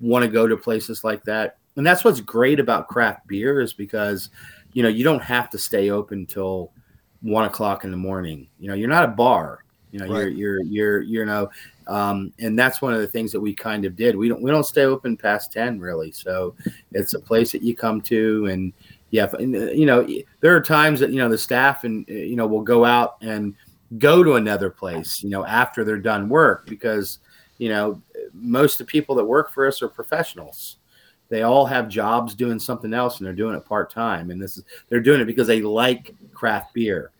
want 0.00 0.24
to 0.24 0.28
go 0.28 0.48
to 0.48 0.56
places 0.56 1.04
like 1.04 1.22
that. 1.22 1.58
And 1.76 1.86
that's 1.86 2.02
what's 2.02 2.20
great 2.20 2.58
about 2.58 2.88
craft 2.88 3.28
beer 3.28 3.60
is 3.60 3.72
because, 3.72 4.30
you 4.72 4.82
know, 4.82 4.88
you 4.88 5.04
don't 5.04 5.22
have 5.22 5.48
to 5.50 5.56
stay 5.58 5.90
open 5.90 6.26
till 6.26 6.72
one 7.20 7.44
o'clock 7.44 7.84
in 7.84 7.92
the 7.92 7.96
morning. 7.96 8.48
You 8.58 8.70
know, 8.70 8.74
you're 8.74 8.88
not 8.88 9.04
a 9.04 9.12
bar. 9.12 9.64
You 9.92 10.00
know, 10.00 10.08
right. 10.08 10.32
you're 10.32 10.60
you're 10.60 11.02
you're 11.02 11.02
you 11.02 11.24
know, 11.26 11.50
um, 11.86 12.32
and 12.40 12.58
that's 12.58 12.82
one 12.82 12.92
of 12.92 13.00
the 13.00 13.06
things 13.06 13.30
that 13.30 13.40
we 13.40 13.54
kind 13.54 13.84
of 13.84 13.94
did. 13.94 14.16
We 14.16 14.28
don't 14.28 14.42
we 14.42 14.50
don't 14.50 14.66
stay 14.66 14.82
open 14.82 15.16
past 15.16 15.52
ten 15.52 15.78
really, 15.78 16.10
so 16.10 16.56
it's 16.90 17.14
a 17.14 17.20
place 17.20 17.52
that 17.52 17.62
you 17.62 17.76
come 17.76 18.00
to, 18.02 18.46
and 18.46 18.72
yeah, 19.10 19.24
uh, 19.24 19.38
you 19.38 19.86
know 19.86 20.06
there 20.40 20.54
are 20.54 20.60
times 20.60 21.00
that 21.00 21.10
you 21.10 21.18
know 21.18 21.28
the 21.28 21.38
staff 21.38 21.84
and 21.84 22.08
uh, 22.10 22.14
you 22.14 22.36
know 22.36 22.46
will 22.46 22.62
go 22.62 22.84
out 22.84 23.16
and 23.20 23.54
go 23.96 24.22
to 24.22 24.34
another 24.34 24.68
place, 24.68 25.22
you 25.22 25.30
know, 25.30 25.46
after 25.46 25.82
they're 25.82 25.96
done 25.96 26.28
work 26.28 26.66
because 26.66 27.20
you 27.58 27.68
know 27.70 28.02
most 28.34 28.80
of 28.80 28.86
the 28.86 28.90
people 28.90 29.14
that 29.14 29.24
work 29.24 29.52
for 29.52 29.66
us 29.66 29.82
are 29.82 29.88
professionals. 29.88 30.76
They 31.30 31.42
all 31.42 31.66
have 31.66 31.88
jobs 31.88 32.34
doing 32.34 32.58
something 32.58 32.94
else, 32.94 33.18
and 33.18 33.26
they're 33.26 33.34
doing 33.34 33.54
it 33.54 33.64
part 33.64 33.90
time. 33.90 34.30
And 34.30 34.40
this 34.40 34.56
is 34.56 34.64
they're 34.88 35.00
doing 35.00 35.20
it 35.20 35.26
because 35.26 35.46
they 35.46 35.62
like 35.62 36.14
craft 36.32 36.74
beer. 36.74 37.12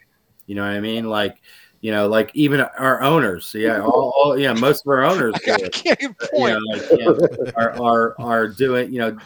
You 0.46 0.54
know 0.54 0.62
what 0.62 0.72
I 0.72 0.80
mean? 0.80 1.08
Like 1.08 1.40
you 1.80 1.92
know, 1.92 2.08
like 2.08 2.30
even 2.34 2.60
our 2.60 3.02
owners, 3.02 3.54
yeah, 3.56 3.80
all, 3.80 4.12
all 4.16 4.38
yeah, 4.38 4.52
most 4.52 4.84
of 4.84 4.90
our 4.90 5.04
owners, 5.04 5.34
do 5.44 5.54
it, 5.54 5.86
you 5.86 6.14
know, 6.32 6.60
like, 6.72 6.82
yeah, 6.98 7.50
are, 7.56 7.80
are 7.80 8.14
are 8.20 8.48
doing, 8.48 8.92
you 8.92 8.98
know, 8.98 9.16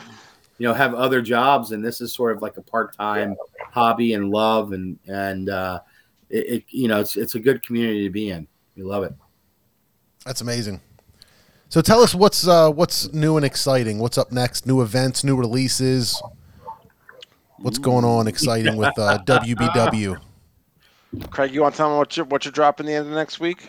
you 0.62 0.68
know, 0.68 0.74
have 0.74 0.94
other 0.94 1.20
jobs, 1.20 1.72
and 1.72 1.84
this 1.84 2.00
is 2.00 2.14
sort 2.14 2.36
of 2.36 2.40
like 2.40 2.56
a 2.56 2.62
part 2.62 2.96
time 2.96 3.34
hobby 3.72 4.14
and 4.14 4.30
love, 4.30 4.70
and 4.70 4.96
and 5.08 5.48
uh, 5.48 5.80
it, 6.30 6.46
it, 6.46 6.64
you 6.68 6.86
know, 6.86 7.00
it's 7.00 7.16
it's 7.16 7.34
a 7.34 7.40
good 7.40 7.64
community 7.64 8.04
to 8.04 8.10
be 8.10 8.30
in. 8.30 8.46
We 8.76 8.84
love 8.84 9.02
it. 9.02 9.12
That's 10.24 10.40
amazing. 10.40 10.80
So 11.68 11.80
tell 11.80 12.00
us 12.00 12.14
what's 12.14 12.46
uh, 12.46 12.70
what's 12.70 13.12
new 13.12 13.36
and 13.36 13.44
exciting. 13.44 13.98
What's 13.98 14.16
up 14.16 14.30
next? 14.30 14.64
New 14.64 14.82
events, 14.82 15.24
new 15.24 15.34
releases. 15.34 16.22
What's 17.58 17.78
going 17.78 18.04
on 18.04 18.28
exciting 18.28 18.76
with 18.76 18.96
uh, 18.96 19.18
WBW? 19.26 20.16
Craig, 21.30 21.52
you 21.52 21.62
want 21.62 21.74
to 21.74 21.78
tell 21.78 21.90
me 21.90 21.96
what 21.96 22.16
you're, 22.16 22.26
what 22.26 22.44
you're 22.44 22.52
dropping 22.52 22.86
the 22.86 22.92
end 22.92 23.08
of 23.08 23.14
next 23.14 23.40
week? 23.40 23.68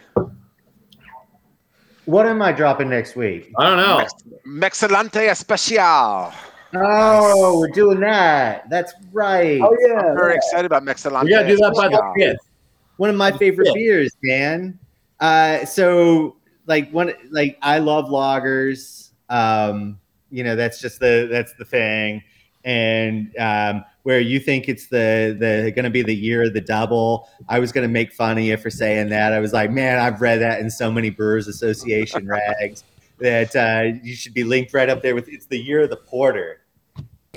What 2.06 2.28
am 2.28 2.44
I 2.44 2.52
dropping 2.52 2.90
next 2.90 3.15
week? 3.15 3.52
I 3.57 3.68
don't 3.68 3.78
know. 3.78 4.06
Mexilante 4.45 5.32
Especial. 5.32 6.32
Oh, 6.76 7.60
we're 7.60 7.68
doing 7.70 8.00
that. 8.02 8.70
That's 8.70 8.94
right. 9.12 9.60
Oh 9.62 9.76
yeah. 9.88 10.00
I'm 10.00 10.16
very 10.18 10.36
excited 10.36 10.66
about 10.66 10.84
Mexilante. 10.84 11.26
We 11.26 11.30
gotta 11.32 11.48
do 11.48 11.58
that 11.58 11.74
by 11.76 11.88
the 11.88 11.95
Especial. 11.95 12.14
fifth. 12.18 12.50
one 12.98 13.10
of 13.10 13.16
my 13.16 13.32
favorite 13.32 13.68
Yeah. 13.68 13.74
beers, 13.74 14.12
man. 14.24 14.80
Uh, 15.20 15.66
so 15.66 16.38
like 16.68 16.90
one, 16.91 17.14
like 17.32 17.58
I 17.62 17.80
love 17.80 18.06
lagers. 18.06 19.12
Um, 19.30 20.00
you 20.32 20.44
know, 20.44 20.56
that's 20.56 20.80
just 20.82 21.00
the 21.00 21.28
that's 21.32 21.54
the 21.54 21.66
thing. 21.66 22.24
And 22.66 23.36
um, 23.38 23.84
where 24.04 24.20
you 24.20 24.40
think 24.40 24.70
it's 24.70 24.88
the 24.88 25.36
the 25.38 25.72
going 25.76 25.84
to 25.84 25.90
be 25.91 26.02
the 26.02 26.16
year 26.16 26.44
of 26.44 26.54
the 26.54 26.62
double, 26.62 27.28
I 27.50 27.60
was 27.60 27.72
going 27.72 27.88
to 27.88 27.91
make 27.91 28.12
fun 28.14 28.38
of 28.38 28.44
you 28.44 28.56
for 28.58 28.70
saying 28.70 29.10
that. 29.10 29.34
I 29.34 29.40
was 29.40 29.54
like, 29.54 29.70
man, 29.70 30.00
I've 30.00 30.22
read 30.22 30.40
that 30.40 30.60
in 30.62 30.70
so 30.70 30.91
many 30.91 31.10
Brewers 31.10 31.48
Association 31.48 32.26
rags 32.28 32.84
that 33.20 33.56
uh, 33.56 33.98
you 34.02 34.16
should 34.16 34.34
be 34.34 34.44
linked 34.44 34.74
right 34.74 34.90
up 34.90 35.02
there 35.02 35.14
with. 35.14 35.28
It's 35.30 35.45
the 35.45 35.58
year 35.60 35.82
of 35.82 35.90
the 35.90 35.98
porter. 35.98 36.62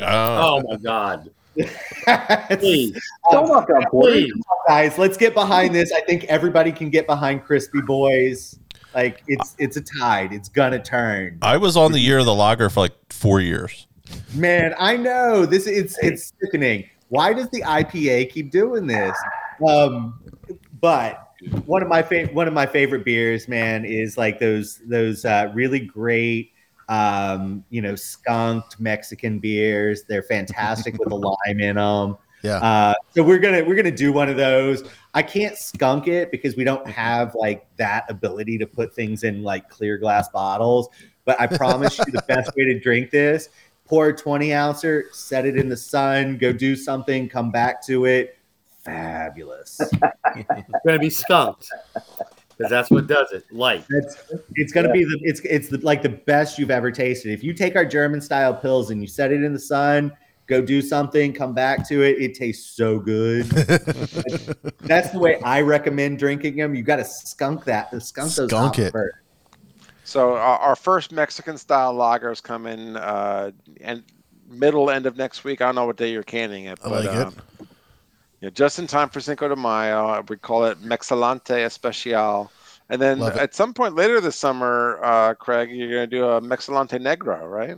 Oh, 0.00 0.60
Oh 0.60 0.62
my 0.68 0.76
god! 0.76 1.30
Please, 2.58 3.00
Don't 3.30 3.48
knock 3.48 3.70
on 3.70 3.82
Porter. 3.90 4.12
please. 4.12 4.32
guys 4.68 4.98
let's 4.98 5.16
get 5.16 5.32
behind 5.32 5.74
this. 5.74 5.90
I 5.90 6.00
think 6.02 6.24
everybody 6.24 6.70
can 6.70 6.90
get 6.90 7.06
behind 7.06 7.44
crispy 7.44 7.80
boys. 7.80 8.58
Like 8.94 9.22
it's 9.26 9.56
it's 9.58 9.76
a 9.78 9.80
tide. 9.80 10.32
It's 10.34 10.50
gonna 10.50 10.82
turn. 10.82 11.38
I 11.40 11.56
was 11.56 11.76
on 11.76 11.92
the 11.92 11.98
year 11.98 12.18
of 12.18 12.26
the 12.26 12.34
lager 12.34 12.68
for 12.68 12.80
like 12.80 12.94
four 13.10 13.40
years. 13.40 13.86
man 14.34 14.74
i 14.78 14.96
know. 14.98 15.46
This 15.46 15.66
it's 15.66 15.96
it's 16.02 16.32
sickening. 16.40 16.88
Why 17.08 17.32
does 17.32 17.48
the 17.50 17.62
ipa 17.62 18.30
keep 18.30 18.50
doing 18.50 18.86
this? 18.86 19.16
Um 19.66 20.20
but 20.80 21.22
one 21.64 21.82
of 21.82 21.88
my 21.88 22.02
favorite 22.02 22.34
one 22.34 22.48
of 22.48 22.54
my 22.54 22.66
favorite 22.66 23.04
beers 23.04 23.48
man 23.48 23.84
is 23.86 24.18
like 24.18 24.38
those 24.40 24.80
those 24.86 25.24
uh, 25.24 25.50
really 25.54 25.80
great 25.80 26.52
um 26.88 27.64
you 27.70 27.82
know 27.82 27.96
skunked 27.96 28.78
mexican 28.78 29.38
beers 29.38 30.04
they're 30.08 30.22
fantastic 30.22 30.96
with 30.98 31.08
the 31.08 31.16
lime 31.48 31.60
in 31.60 31.76
them 31.76 32.16
Yeah. 32.42 32.58
Uh, 32.58 32.94
so 33.14 33.22
we're 33.22 33.38
gonna 33.38 33.64
we're 33.64 33.74
gonna 33.74 33.90
do 33.90 34.12
one 34.12 34.28
of 34.28 34.36
those. 34.36 34.88
I 35.14 35.22
can't 35.22 35.56
skunk 35.56 36.06
it 36.06 36.30
because 36.30 36.56
we 36.56 36.64
don't 36.64 36.86
have 36.86 37.34
like 37.34 37.66
that 37.76 38.08
ability 38.08 38.58
to 38.58 38.66
put 38.66 38.94
things 38.94 39.24
in 39.24 39.42
like 39.42 39.68
clear 39.68 39.98
glass 39.98 40.28
bottles. 40.28 40.88
But 41.24 41.40
I 41.40 41.46
promise 41.46 41.98
you, 41.98 42.04
the 42.06 42.22
best 42.28 42.54
way 42.56 42.64
to 42.66 42.78
drink 42.78 43.10
this: 43.10 43.48
pour 43.84 44.08
a 44.08 44.16
twenty 44.16 44.52
ouncer, 44.54 45.06
set 45.12 45.46
it 45.46 45.56
in 45.56 45.68
the 45.68 45.76
sun, 45.76 46.36
go 46.36 46.52
do 46.52 46.76
something, 46.76 47.28
come 47.28 47.50
back 47.50 47.84
to 47.86 48.04
it. 48.04 48.38
Fabulous. 48.84 49.80
It's 50.38 50.84
gonna 50.84 50.98
be 50.98 51.10
skunked 51.10 51.70
because 52.56 52.70
that's 52.70 52.90
what 52.90 53.06
does 53.06 53.32
it. 53.32 53.44
Light. 53.52 53.84
That's 53.88 54.16
it's 54.54 54.72
gonna 54.72 54.92
be 54.92 55.04
the 55.04 55.18
it's 55.22 55.40
it's 55.40 55.68
the, 55.68 55.78
like 55.78 56.02
the 56.02 56.08
best 56.10 56.58
you've 56.58 56.70
ever 56.70 56.90
tasted. 56.90 57.32
If 57.32 57.42
you 57.44 57.52
take 57.52 57.76
our 57.76 57.84
German 57.84 58.20
style 58.20 58.54
pils 58.54 58.90
and 58.90 59.00
you 59.00 59.06
set 59.08 59.32
it 59.32 59.42
in 59.42 59.52
the 59.52 59.58
sun, 59.58 60.12
go 60.46 60.62
do 60.62 60.80
something, 60.80 61.32
come 61.32 61.52
back 61.54 61.86
to 61.88 62.02
it, 62.02 62.20
it 62.20 62.34
tastes 62.34 62.76
so 62.76 62.98
good. 62.98 63.46
That's 64.80 65.10
the 65.10 65.18
way 65.18 65.40
I 65.42 65.60
recommend 65.60 66.18
drinking 66.18 66.56
them. 66.56 66.74
You 66.74 66.82
got 66.82 66.96
to 66.96 67.04
skunk 67.04 67.64
that, 67.64 67.90
The 67.90 68.00
skunk 68.00 68.32
those 68.32 68.48
Skunk 68.48 68.76
hops 68.76 68.78
it. 68.78 68.92
first. 68.92 69.16
So 70.04 70.34
our, 70.34 70.58
our 70.58 70.76
first 70.76 71.10
Mexican 71.12 71.58
style 71.58 71.92
lagers 71.94 72.40
come 72.42 72.66
in 72.66 72.96
uh, 72.96 73.50
and 73.80 74.04
middle 74.48 74.88
end 74.90 75.04
of 75.06 75.16
next 75.16 75.42
week. 75.42 75.60
I 75.60 75.66
don't 75.66 75.74
know 75.74 75.86
what 75.86 75.96
day 75.96 76.12
you're 76.12 76.22
canning 76.22 76.66
it, 76.66 76.78
I 76.84 76.88
but 76.88 77.04
like 77.04 77.16
it. 77.16 77.22
um, 77.26 77.34
yeah, 78.40 78.50
just 78.50 78.78
in 78.78 78.86
time 78.86 79.08
for 79.08 79.20
Cinco 79.20 79.48
de 79.48 79.56
Mayo. 79.56 80.24
We 80.28 80.36
call 80.36 80.66
it 80.66 80.82
Mexilante 80.82 81.64
Especial. 81.64 82.50
And 82.88 83.02
then 83.02 83.18
Love 83.18 83.36
it. 83.36 83.40
at 83.40 83.54
some 83.54 83.74
point 83.74 83.94
later 83.96 84.20
this 84.20 84.36
summer, 84.36 85.00
uh, 85.02 85.34
Craig, 85.34 85.70
you're 85.70 85.90
going 85.90 86.08
to 86.08 86.16
do 86.16 86.24
a 86.24 86.40
Mexilante 86.40 87.00
Negro, 87.00 87.50
right? 87.50 87.76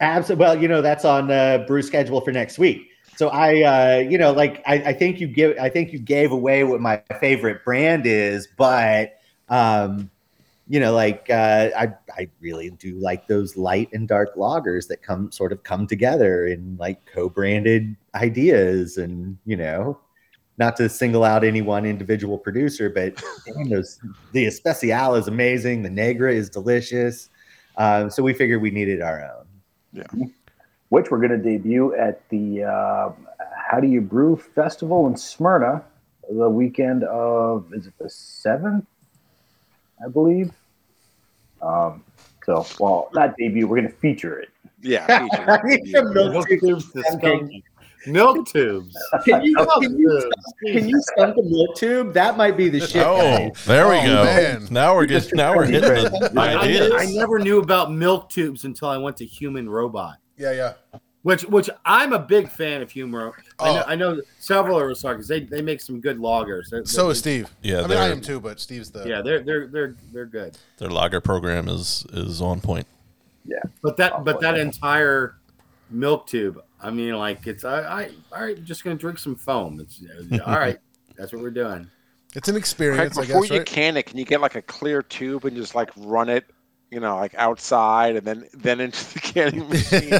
Absolutely. 0.00 0.44
Well, 0.44 0.60
you 0.60 0.68
know 0.68 0.82
that's 0.82 1.06
on 1.06 1.30
uh, 1.30 1.64
brew 1.66 1.80
schedule 1.82 2.20
for 2.20 2.32
next 2.32 2.58
week. 2.58 2.90
So 3.16 3.28
I, 3.28 3.62
uh, 3.62 3.98
you 4.00 4.18
know, 4.18 4.32
like 4.32 4.62
I, 4.66 4.74
I 4.74 4.92
think 4.92 5.20
you 5.20 5.26
give, 5.26 5.56
I 5.58 5.70
think 5.70 5.90
you 5.90 5.98
gave 5.98 6.32
away 6.32 6.64
what 6.64 6.82
my 6.82 7.02
favorite 7.18 7.64
brand 7.64 8.04
is, 8.04 8.46
but, 8.58 9.18
um, 9.48 10.10
you 10.68 10.80
know, 10.80 10.92
like 10.92 11.28
uh, 11.30 11.70
I, 11.76 11.94
I 12.10 12.28
really 12.40 12.70
do 12.70 12.98
like 12.98 13.26
those 13.26 13.56
light 13.56 13.88
and 13.92 14.08
dark 14.08 14.34
lagers 14.34 14.88
that 14.88 15.02
come 15.02 15.30
sort 15.30 15.52
of 15.52 15.62
come 15.62 15.86
together 15.86 16.46
in 16.46 16.76
like 16.78 17.04
co-branded 17.06 17.96
ideas, 18.14 18.96
and 18.96 19.38
you 19.46 19.56
know, 19.56 19.98
not 20.58 20.76
to 20.76 20.88
single 20.88 21.24
out 21.24 21.44
any 21.44 21.62
one 21.62 21.86
individual 21.86 22.38
producer, 22.38 22.90
but 22.90 23.22
damn, 23.46 23.68
those 23.68 24.00
the 24.32 24.46
Especial 24.46 25.14
is 25.14 25.28
amazing, 25.28 25.82
the 25.82 25.90
Negra 25.90 26.32
is 26.32 26.50
delicious, 26.50 27.30
um, 27.76 28.10
so 28.10 28.22
we 28.22 28.32
figured 28.32 28.60
we 28.60 28.70
needed 28.70 29.02
our 29.02 29.22
own. 29.22 29.46
Yeah, 29.92 30.26
which 30.88 31.10
we're 31.10 31.18
going 31.18 31.30
to 31.30 31.38
debut 31.38 31.94
at 31.94 32.28
the 32.28 32.64
uh, 32.64 33.12
How 33.56 33.80
Do 33.80 33.86
You 33.86 34.00
Brew 34.00 34.36
Festival 34.36 35.06
in 35.06 35.16
Smyrna 35.16 35.84
the 36.30 36.50
weekend 36.50 37.04
of, 37.04 37.72
is 37.72 37.86
it 37.86 37.94
the 37.98 38.06
7th, 38.06 38.86
I 40.04 40.08
believe? 40.08 40.52
Um, 41.62 42.04
so, 42.44 42.66
well, 42.78 43.08
not 43.14 43.34
debut, 43.38 43.66
we're 43.66 43.76
going 43.80 43.88
to 43.90 43.96
feature 43.98 44.38
it. 44.38 44.50
Yeah. 44.82 45.04
I 45.32 45.60
need 45.64 45.90
some 45.90 46.12
milk 46.14 46.32
Milk 46.32 46.48
tubes. 46.48 46.62
tubes 46.62 46.92
to 46.92 47.02
skunking. 47.16 47.62
Milk 48.06 48.46
tubes. 48.46 48.96
Can 49.24 49.42
you, 49.42 49.54
Milk 49.54 49.68
can 49.82 49.98
you, 49.98 50.08
tubes. 50.08 50.36
can 50.74 50.88
you 50.88 51.02
skunk 51.02 51.36
a 51.38 51.42
milk 51.42 51.74
tube? 51.76 52.12
That 52.12 52.36
might 52.36 52.56
be 52.56 52.68
the 52.68 52.78
shit. 52.78 53.02
Oh, 53.04 53.16
guys. 53.48 53.64
there 53.64 53.88
we 53.88 53.96
Oh, 53.96 54.04
go. 54.06 54.24
man. 54.24 54.68
Now 54.70 54.94
we're 54.94 55.06
getting 55.06 55.36
now 55.36 55.56
we're 55.56 55.64
hitting 55.66 55.90
the 55.90 56.32
I, 56.36 56.52
I. 56.52 57.02
I 57.02 57.06
never 57.06 57.40
knew 57.40 57.58
about 57.58 57.90
milk 57.90 58.28
tubes 58.30 58.64
until 58.64 58.86
I 58.88 58.96
went 58.98 59.16
to 59.16 59.24
Human 59.26 59.68
Robot, 59.68 60.18
Yeah, 60.36 60.52
yeah. 60.52 60.72
Which 61.26 61.42
which 61.46 61.68
I'm 61.84 62.12
a 62.12 62.20
big 62.20 62.48
fan 62.48 62.82
of 62.82 62.90
Human. 62.92 63.20
Ro- 63.20 63.32
I, 63.58 63.72
know, 63.74 63.80
Oh. 63.80 63.84
I 63.88 63.94
know 63.96 64.20
several 64.38 64.80
of 64.80 64.88
us 64.88 65.04
are 65.04 65.14
because 65.14 65.26
they, 65.26 65.40
they 65.40 65.60
make 65.60 65.80
some 65.80 66.00
good 66.00 66.18
lagers. 66.18 66.68
They're, 66.70 66.84
So 66.84 67.02
they're- 67.02 67.10
is 67.10 67.18
Steve. 67.18 67.50
Yeah, 67.64 67.80
I 67.82 67.86
mean, 67.88 67.98
I 67.98 68.06
am 68.10 68.20
too, 68.20 68.38
but 68.38 68.60
Steve's 68.60 68.92
the. 68.92 69.04
Yeah, 69.08 69.22
they're 69.22 69.40
they're 69.42 69.66
they're 69.66 69.96
they're 70.12 70.26
good. 70.26 70.56
Their 70.78 70.88
lager 70.88 71.20
program 71.20 71.68
is 71.68 72.06
is 72.12 72.40
on 72.40 72.60
point. 72.60 72.86
Yeah, 73.44 73.56
but 73.82 73.96
that 73.96 74.24
but 74.24 74.40
that 74.40 74.56
entire 74.56 75.34
milk 75.90 76.28
tube, 76.28 76.62
I 76.80 76.90
mean, 76.90 77.14
like 77.16 77.44
it's 77.48 77.64
I, 77.64 77.80
I 77.80 78.10
all 78.30 78.42
right, 78.44 78.62
just 78.64 78.84
gonna 78.84 78.94
drink 78.94 79.18
some 79.18 79.34
foam. 79.34 79.80
It's 79.80 80.00
all 80.46 80.54
right. 80.60 80.78
That's 81.18 81.32
what 81.32 81.42
we're 81.42 81.50
doing. 81.50 81.88
It's 82.36 82.46
an 82.46 82.52
Craig, 82.54 82.60
experience, 82.60 83.18
I 83.18 83.22
before 83.22 83.40
guess, 83.42 83.50
you 83.50 83.56
right? 83.58 83.66
can 83.66 83.96
it, 83.96 84.06
can 84.06 84.16
you 84.16 84.24
get 84.24 84.40
like 84.40 84.54
a 84.54 84.62
clear 84.62 85.02
tube 85.02 85.44
and 85.44 85.56
just 85.56 85.74
like 85.74 85.90
run 85.96 86.28
it, 86.28 86.44
you 86.90 87.00
know, 87.00 87.16
like 87.16 87.34
outside 87.34 88.16
and 88.16 88.26
then 88.26 88.48
then 88.54 88.80
into 88.80 89.14
the 89.14 89.20
canning 89.22 89.68
machine, 89.68 90.14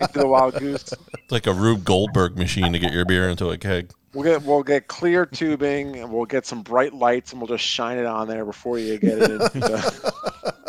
into 0.00 0.18
the 0.18 0.26
wild 0.26 0.58
goose? 0.58 0.92
It's 0.92 1.32
like 1.32 1.46
a 1.46 1.52
Rube 1.52 1.84
Goldberg 1.84 2.36
machine 2.36 2.72
to 2.72 2.78
get 2.78 2.92
your 2.92 3.04
beer 3.04 3.28
into 3.28 3.50
a 3.50 3.58
keg. 3.58 3.92
We'll 4.12 4.24
get 4.24 4.42
we'll 4.42 4.62
get 4.62 4.86
clear 4.86 5.26
tubing 5.26 5.96
and 5.96 6.12
we'll 6.12 6.26
get 6.26 6.46
some 6.46 6.62
bright 6.62 6.94
lights 6.94 7.32
and 7.32 7.40
we'll 7.40 7.48
just 7.48 7.64
shine 7.64 7.98
it 7.98 8.06
on 8.06 8.28
there 8.28 8.44
before 8.44 8.78
you 8.78 8.98
get 8.98 9.18
it. 9.18 9.30
Into, 9.30 10.04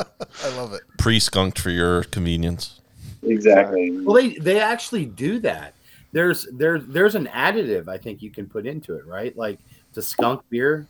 I 0.44 0.56
love 0.56 0.74
it. 0.74 0.82
Pre-skunked 0.98 1.60
for 1.60 1.70
your 1.70 2.04
convenience. 2.06 2.82
Exactly. 3.22 3.92
Well, 3.92 4.16
they 4.16 4.36
they 4.36 4.60
actually 4.60 5.06
do 5.06 5.40
that. 5.40 5.76
There's 6.12 6.48
there's 6.54 6.86
there's 6.88 7.16
an 7.16 7.28
additive 7.28 7.88
I 7.88 7.98
think 7.98 8.22
you 8.22 8.32
can 8.32 8.48
put 8.48 8.66
into 8.66 8.96
it, 8.96 9.06
right? 9.06 9.36
Like 9.38 9.60
to 9.94 10.02
skunk 10.02 10.42
beer. 10.50 10.88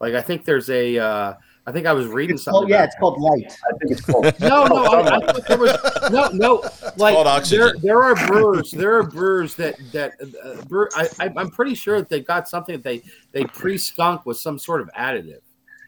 Like 0.00 0.14
I 0.14 0.22
think 0.22 0.44
there's 0.44 0.70
a 0.70 0.98
uh 0.98 1.34
I 1.66 1.70
think 1.72 1.86
I 1.86 1.92
was 1.92 2.06
reading 2.06 2.34
It's 2.34 2.44
something. 2.44 2.62
called, 2.62 2.70
yeah, 2.70 2.76
about 2.76 2.86
it's 2.86 2.96
called 2.98 3.20
light. 3.20 3.56
I 3.72 3.78
think 3.78 3.92
it's 3.92 4.00
called. 4.00 4.24
No, 4.40 4.66
no, 4.66 4.84
I, 4.84 5.16
I 5.16 5.40
there 5.46 5.58
was 5.58 6.10
no, 6.10 6.28
no. 6.32 6.62
Like 6.96 7.14
called 7.14 7.44
there, 7.44 7.74
there 7.78 8.02
are 8.02 8.14
brewers. 8.26 8.70
There 8.72 8.96
are 8.98 9.04
brewers 9.04 9.54
that 9.56 9.76
that 9.92 10.14
uh, 10.44 10.62
brew. 10.64 10.88
I, 10.96 11.08
I, 11.20 11.32
I'm 11.36 11.50
pretty 11.50 11.74
sure 11.74 11.98
that 11.98 12.08
they've 12.08 12.26
got 12.26 12.48
something 12.48 12.74
that 12.74 12.82
they 12.82 13.02
they 13.30 13.44
pre 13.44 13.78
skunk 13.78 14.26
with 14.26 14.38
some 14.38 14.58
sort 14.58 14.80
of 14.80 14.90
additive, 14.98 15.40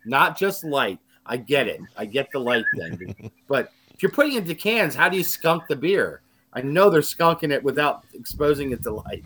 not 0.04 0.38
just 0.38 0.62
light. 0.62 1.00
I 1.26 1.38
get 1.38 1.66
it. 1.66 1.80
I 1.96 2.04
get 2.04 2.30
the 2.30 2.38
light 2.38 2.64
thing, 2.76 3.32
but 3.48 3.72
if 3.94 4.02
you're 4.02 4.12
putting 4.12 4.34
it 4.34 4.38
into 4.42 4.54
cans, 4.54 4.94
how 4.94 5.08
do 5.08 5.16
you 5.16 5.24
skunk 5.24 5.66
the 5.68 5.76
beer? 5.76 6.20
I 6.52 6.60
know 6.60 6.88
they're 6.88 7.00
skunking 7.00 7.50
it 7.50 7.62
without 7.64 8.04
exposing 8.14 8.70
it 8.70 8.82
to 8.84 8.92
light. 8.92 9.24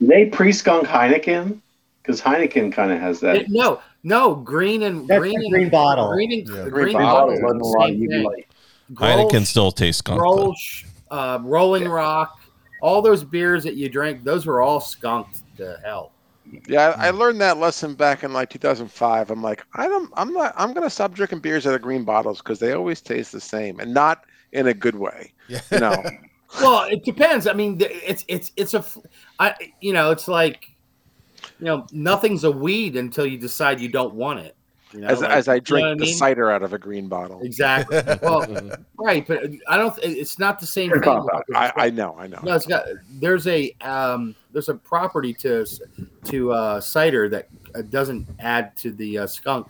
They 0.00 0.26
pre-skunk 0.26 0.86
Heineken? 0.86 1.60
Because 2.02 2.20
Heineken 2.20 2.72
kind 2.72 2.92
of 2.92 3.00
has 3.00 3.20
that. 3.20 3.36
It- 3.36 3.46
no, 3.48 3.80
no, 4.06 4.34
green 4.36 4.82
and 4.84 5.06
That's 5.08 5.18
green 5.20 5.38
the 5.38 5.46
and 5.46 5.52
green 5.52 5.68
bottle. 5.70 6.12
green 6.12 6.32
and 6.32 6.48
Yeah. 6.48 6.54
green, 6.68 6.70
Green 6.70 6.92
bottle. 6.94 7.40
bottle, 7.40 7.58
Doesn't 7.58 7.80
same 7.80 8.02
you 8.02 8.08
to 8.08 8.22
thing. 8.30 8.44
Heineken 8.94 9.44
still 9.44 9.72
tastes 9.72 9.98
skunked. 9.98 10.22
Grolsch, 10.22 10.84
uh, 11.10 11.40
Rolling 11.42 11.88
Rock, 11.88 12.38
all 12.80 13.02
those 13.02 13.24
beers 13.24 13.64
that 13.64 13.74
you 13.74 13.88
drank, 13.88 14.22
those 14.22 14.46
were 14.46 14.62
all 14.62 14.78
skunked 14.80 15.42
to 15.56 15.78
hell. 15.84 16.12
yeah, 16.68 16.94
I, 16.96 17.08
I 17.08 17.10
learned 17.10 17.40
that 17.40 17.56
lesson 17.58 17.94
back 17.94 18.22
in 18.22 18.32
like 18.32 18.48
2005. 18.50 19.30
I'm 19.32 19.42
like, 19.42 19.64
I 19.74 19.88
don't, 19.88 20.08
I'm 20.16 20.32
not, 20.32 20.54
I'm 20.56 20.72
gonna 20.72 20.88
stop 20.88 21.12
drinking 21.12 21.40
beers 21.40 21.66
out 21.66 21.74
of 21.74 21.82
green 21.82 22.04
bottles 22.04 22.38
because 22.38 22.60
they 22.60 22.72
always 22.74 23.00
taste 23.00 23.32
the 23.32 23.40
same 23.40 23.80
and 23.80 23.92
not 23.92 24.24
in 24.52 24.68
a 24.68 24.74
good 24.74 24.94
way. 24.94 25.32
Yeah. 25.48 25.60
You 25.72 25.80
know, 25.80 26.04
Well, 26.60 26.84
it 26.84 27.04
depends. 27.04 27.48
I 27.48 27.54
mean, 27.54 27.76
it's 27.80 28.24
it's 28.28 28.52
it's 28.56 28.74
a, 28.74 28.78
f- 28.78 28.96
I 29.40 29.52
you 29.80 29.92
know, 29.92 30.12
it's 30.12 30.28
like, 30.28 30.70
you 31.58 31.64
know, 31.66 31.86
nothing's 31.92 32.44
a 32.44 32.50
weed 32.50 32.96
until 32.96 33.26
you 33.26 33.38
decide 33.38 33.80
you 33.80 33.88
don't 33.88 34.14
want 34.14 34.40
it. 34.40 34.54
You 34.92 35.00
know, 35.00 35.08
as, 35.08 35.20
like, 35.20 35.30
as 35.30 35.48
I 35.48 35.54
you 35.54 35.60
know 35.60 35.64
drink 35.64 35.86
I 35.86 35.90
the 35.94 35.96
mean? 36.04 36.14
cider 36.14 36.50
out 36.50 36.62
of 36.62 36.72
a 36.72 36.78
green 36.78 37.08
bottle. 37.08 37.40
Exactly. 37.42 38.00
Well, 38.22 38.46
right, 38.98 39.26
but 39.26 39.50
I 39.68 39.76
don't. 39.76 39.98
It's 40.02 40.38
not 40.38 40.58
the 40.60 40.66
same 40.66 40.90
thing. 40.92 41.28
I, 41.54 41.72
I 41.76 41.90
know, 41.90 42.16
I 42.18 42.26
know. 42.28 42.38
No, 42.42 42.54
it's 42.54 42.66
got. 42.66 42.86
There's 43.20 43.46
a 43.46 43.72
um, 43.82 44.34
there's 44.52 44.68
a 44.68 44.74
property 44.74 45.34
to 45.34 45.66
to 46.24 46.52
uh, 46.52 46.80
cider 46.80 47.28
that 47.28 47.48
uh, 47.74 47.82
doesn't 47.82 48.26
add 48.38 48.76
to 48.78 48.90
the 48.92 49.18
uh, 49.18 49.26
skunk 49.26 49.66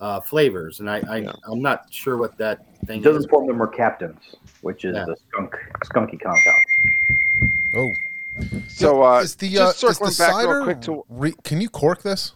uh, 0.00 0.20
flavors, 0.20 0.80
and 0.80 0.90
I, 0.90 1.02
I 1.08 1.16
Yeah. 1.18 1.32
I'm 1.46 1.62
not 1.62 1.86
sure 1.92 2.16
what 2.16 2.36
that 2.38 2.66
thing 2.86 3.00
It 3.00 3.04
doesn't 3.04 3.24
is. 3.24 3.30
form 3.30 3.46
the 3.46 3.52
mercaptans, 3.54 4.18
which 4.62 4.84
is 4.84 4.96
Yeah. 4.96 5.04
the 5.06 5.16
skunk 5.28 5.54
skunky 5.84 6.20
compound. 6.20 6.62
Oh, 7.76 7.90
So 8.68 9.02
uh, 9.02 9.20
is 9.20 9.34
the 9.36 9.58
uh, 9.58 9.72
just 9.72 9.84
is 9.84 9.98
the 9.98 10.10
circling 10.10 10.10
back 10.18 10.32
cider? 10.42 10.54
real 10.56 10.64
quick 10.64 10.80
to 10.82 11.04
re- 11.08 11.34
can 11.44 11.60
you 11.60 11.68
cork 11.68 12.02
this? 12.02 12.32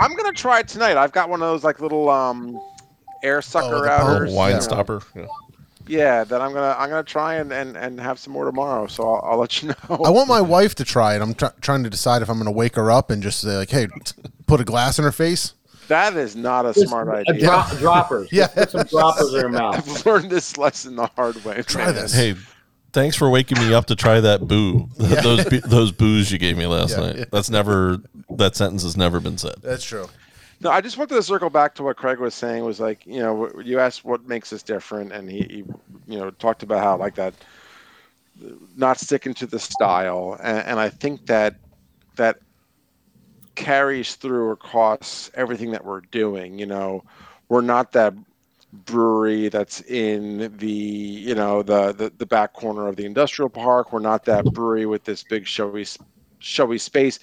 I'm 0.00 0.14
gonna 0.14 0.32
try 0.32 0.60
it 0.60 0.68
tonight. 0.68 0.96
I've 0.96 1.12
got 1.12 1.28
one 1.28 1.42
of 1.42 1.48
those 1.48 1.64
like 1.64 1.80
little 1.80 2.08
um 2.08 2.60
air 3.22 3.42
sucker 3.42 3.76
Oh, 3.76 3.82
the 3.82 3.90
outers. 3.90 4.28
pump. 4.28 4.36
wine 4.36 4.52
Yeah. 4.52 4.58
stopper. 4.60 5.02
Yeah. 5.14 5.26
Yeah, 5.86 6.24
that 6.24 6.40
I'm 6.40 6.52
gonna 6.52 6.76
I'm 6.78 6.88
gonna 6.88 7.02
try 7.02 7.34
and, 7.36 7.52
and, 7.52 7.76
and 7.76 7.98
have 8.00 8.18
some 8.18 8.32
more 8.32 8.44
tomorrow. 8.44 8.86
So 8.86 9.08
I'll, 9.08 9.32
I'll 9.32 9.38
let 9.38 9.60
you 9.62 9.68
know. 9.88 9.96
I 10.04 10.10
want 10.10 10.28
my 10.28 10.40
wife 10.40 10.74
to 10.76 10.84
try 10.84 11.16
it. 11.16 11.22
I'm 11.22 11.34
try 11.34 11.50
trying 11.60 11.82
to 11.84 11.90
decide 11.90 12.22
if 12.22 12.28
I'm 12.30 12.36
going 12.36 12.44
to 12.46 12.52
wake 12.52 12.76
her 12.76 12.90
up 12.90 13.10
and 13.10 13.22
just 13.22 13.40
say 13.40 13.56
like, 13.56 13.70
"Hey, 13.70 13.88
put 14.46 14.60
a 14.60 14.64
glass 14.64 14.98
in 14.98 15.04
her 15.04 15.12
face." 15.12 15.54
that 15.88 16.14
is 16.16 16.36
not 16.36 16.64
a 16.66 16.72
Just 16.72 16.86
smart 16.86 17.08
a 17.08 17.28
idea. 17.28 17.44
drop, 17.46 17.68
droppers. 17.78 18.28
Yeah. 18.32 18.46
Just 18.54 18.54
put 18.56 18.70
some 18.70 18.84
droppers 19.00 19.34
in 19.34 19.40
her 19.40 19.48
mouth. 19.48 19.74
I've 19.98 20.06
learned 20.06 20.30
this 20.30 20.56
lesson 20.56 20.94
the 20.94 21.06
hard 21.16 21.44
way. 21.44 21.62
Try 21.62 21.86
man. 21.86 21.96
this. 21.96 22.14
Hey, 22.14 22.36
thanks 22.92 23.16
for 23.16 23.28
waking 23.30 23.58
me 23.58 23.72
up 23.74 23.86
to 23.86 23.96
try 23.96 24.20
that 24.20 24.46
boo. 24.46 24.88
those 24.96 25.44
those 25.62 25.92
boos 25.92 26.30
you 26.30 26.38
gave 26.38 26.56
me 26.56 26.66
last 26.66 26.92
Yeah, 26.92 27.00
night. 27.00 27.16
yeah. 27.16 27.24
That's 27.30 27.50
never 27.50 27.98
that 28.30 28.56
sentence 28.56 28.82
has 28.82 28.96
never 28.96 29.20
been 29.20 29.38
said. 29.38 29.56
That's 29.62 29.84
true. 29.84 30.08
No, 30.62 30.70
I 30.70 30.82
just 30.82 30.98
wanted 30.98 31.14
to 31.14 31.22
circle 31.22 31.48
back 31.48 31.74
to 31.76 31.82
what 31.82 31.96
Craig 31.96 32.18
was 32.18 32.34
saying. 32.34 32.64
Was 32.64 32.80
like, 32.80 33.06
you 33.06 33.20
know, 33.20 33.50
you 33.64 33.80
asked 33.80 34.04
what 34.04 34.26
makes 34.28 34.52
us 34.52 34.62
different, 34.62 35.10
and 35.10 35.30
he, 35.30 35.38
he 35.42 35.64
you 36.06 36.18
know, 36.18 36.30
talked 36.30 36.62
about 36.62 36.82
how 36.82 36.96
like 36.98 37.14
that, 37.14 37.32
not 38.76 38.98
sticking 38.98 39.32
to 39.34 39.46
the 39.46 39.58
style, 39.58 40.38
and, 40.42 40.58
and 40.66 40.80
I 40.80 40.90
think 40.90 41.26
that 41.26 41.54
that 42.16 42.40
carries 43.54 44.16
through 44.16 44.50
across 44.50 45.30
everything 45.34 45.70
that 45.70 45.84
we're 45.84 46.02
doing. 46.02 46.58
You 46.58 46.66
know, 46.66 47.04
we're 47.48 47.62
not 47.62 47.92
that 47.92 48.12
brewery 48.72 49.48
that's 49.48 49.80
in 49.82 50.56
the 50.58 50.66
you 50.66 51.34
know 51.34 51.62
the 51.62 51.92
the, 51.92 52.12
the 52.18 52.26
back 52.26 52.52
corner 52.52 52.86
of 52.86 52.96
the 52.96 53.04
industrial 53.04 53.50
park. 53.50 53.92
We're 53.92 54.00
not 54.00 54.24
that 54.26 54.52
brewery 54.52 54.86
with 54.86 55.04
this 55.04 55.22
big 55.24 55.46
showy 55.46 55.86
showy 56.40 56.78
space 56.78 57.18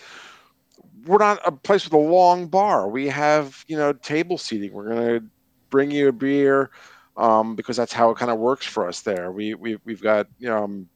we're 1.08 1.18
not 1.18 1.40
a 1.46 1.52
place 1.52 1.86
with 1.86 1.94
a 1.94 1.98
long 1.98 2.48
bar. 2.48 2.90
We 2.90 3.08
have, 3.08 3.64
you 3.68 3.78
know, 3.78 3.94
table 3.94 4.38
seating. 4.38 4.74
We're 4.74 4.90
gonna 4.90 5.22
bring 5.70 5.92
you 5.92 6.10
a 6.10 6.12
beer 6.12 6.72
um, 7.16 7.56
because 7.56 7.78
that's 7.78 7.94
how 7.94 8.10
it 8.12 8.18
kind 8.18 8.32
of 8.32 8.38
works 8.38 8.66
for 8.66 8.88
us 8.88 9.02
there. 9.02 9.32
We, 9.32 9.56
we 9.56 9.78
we've 9.86 10.02
got 10.02 10.28
you 10.38 10.50
know, 10.50 10.64
um, 10.64 10.90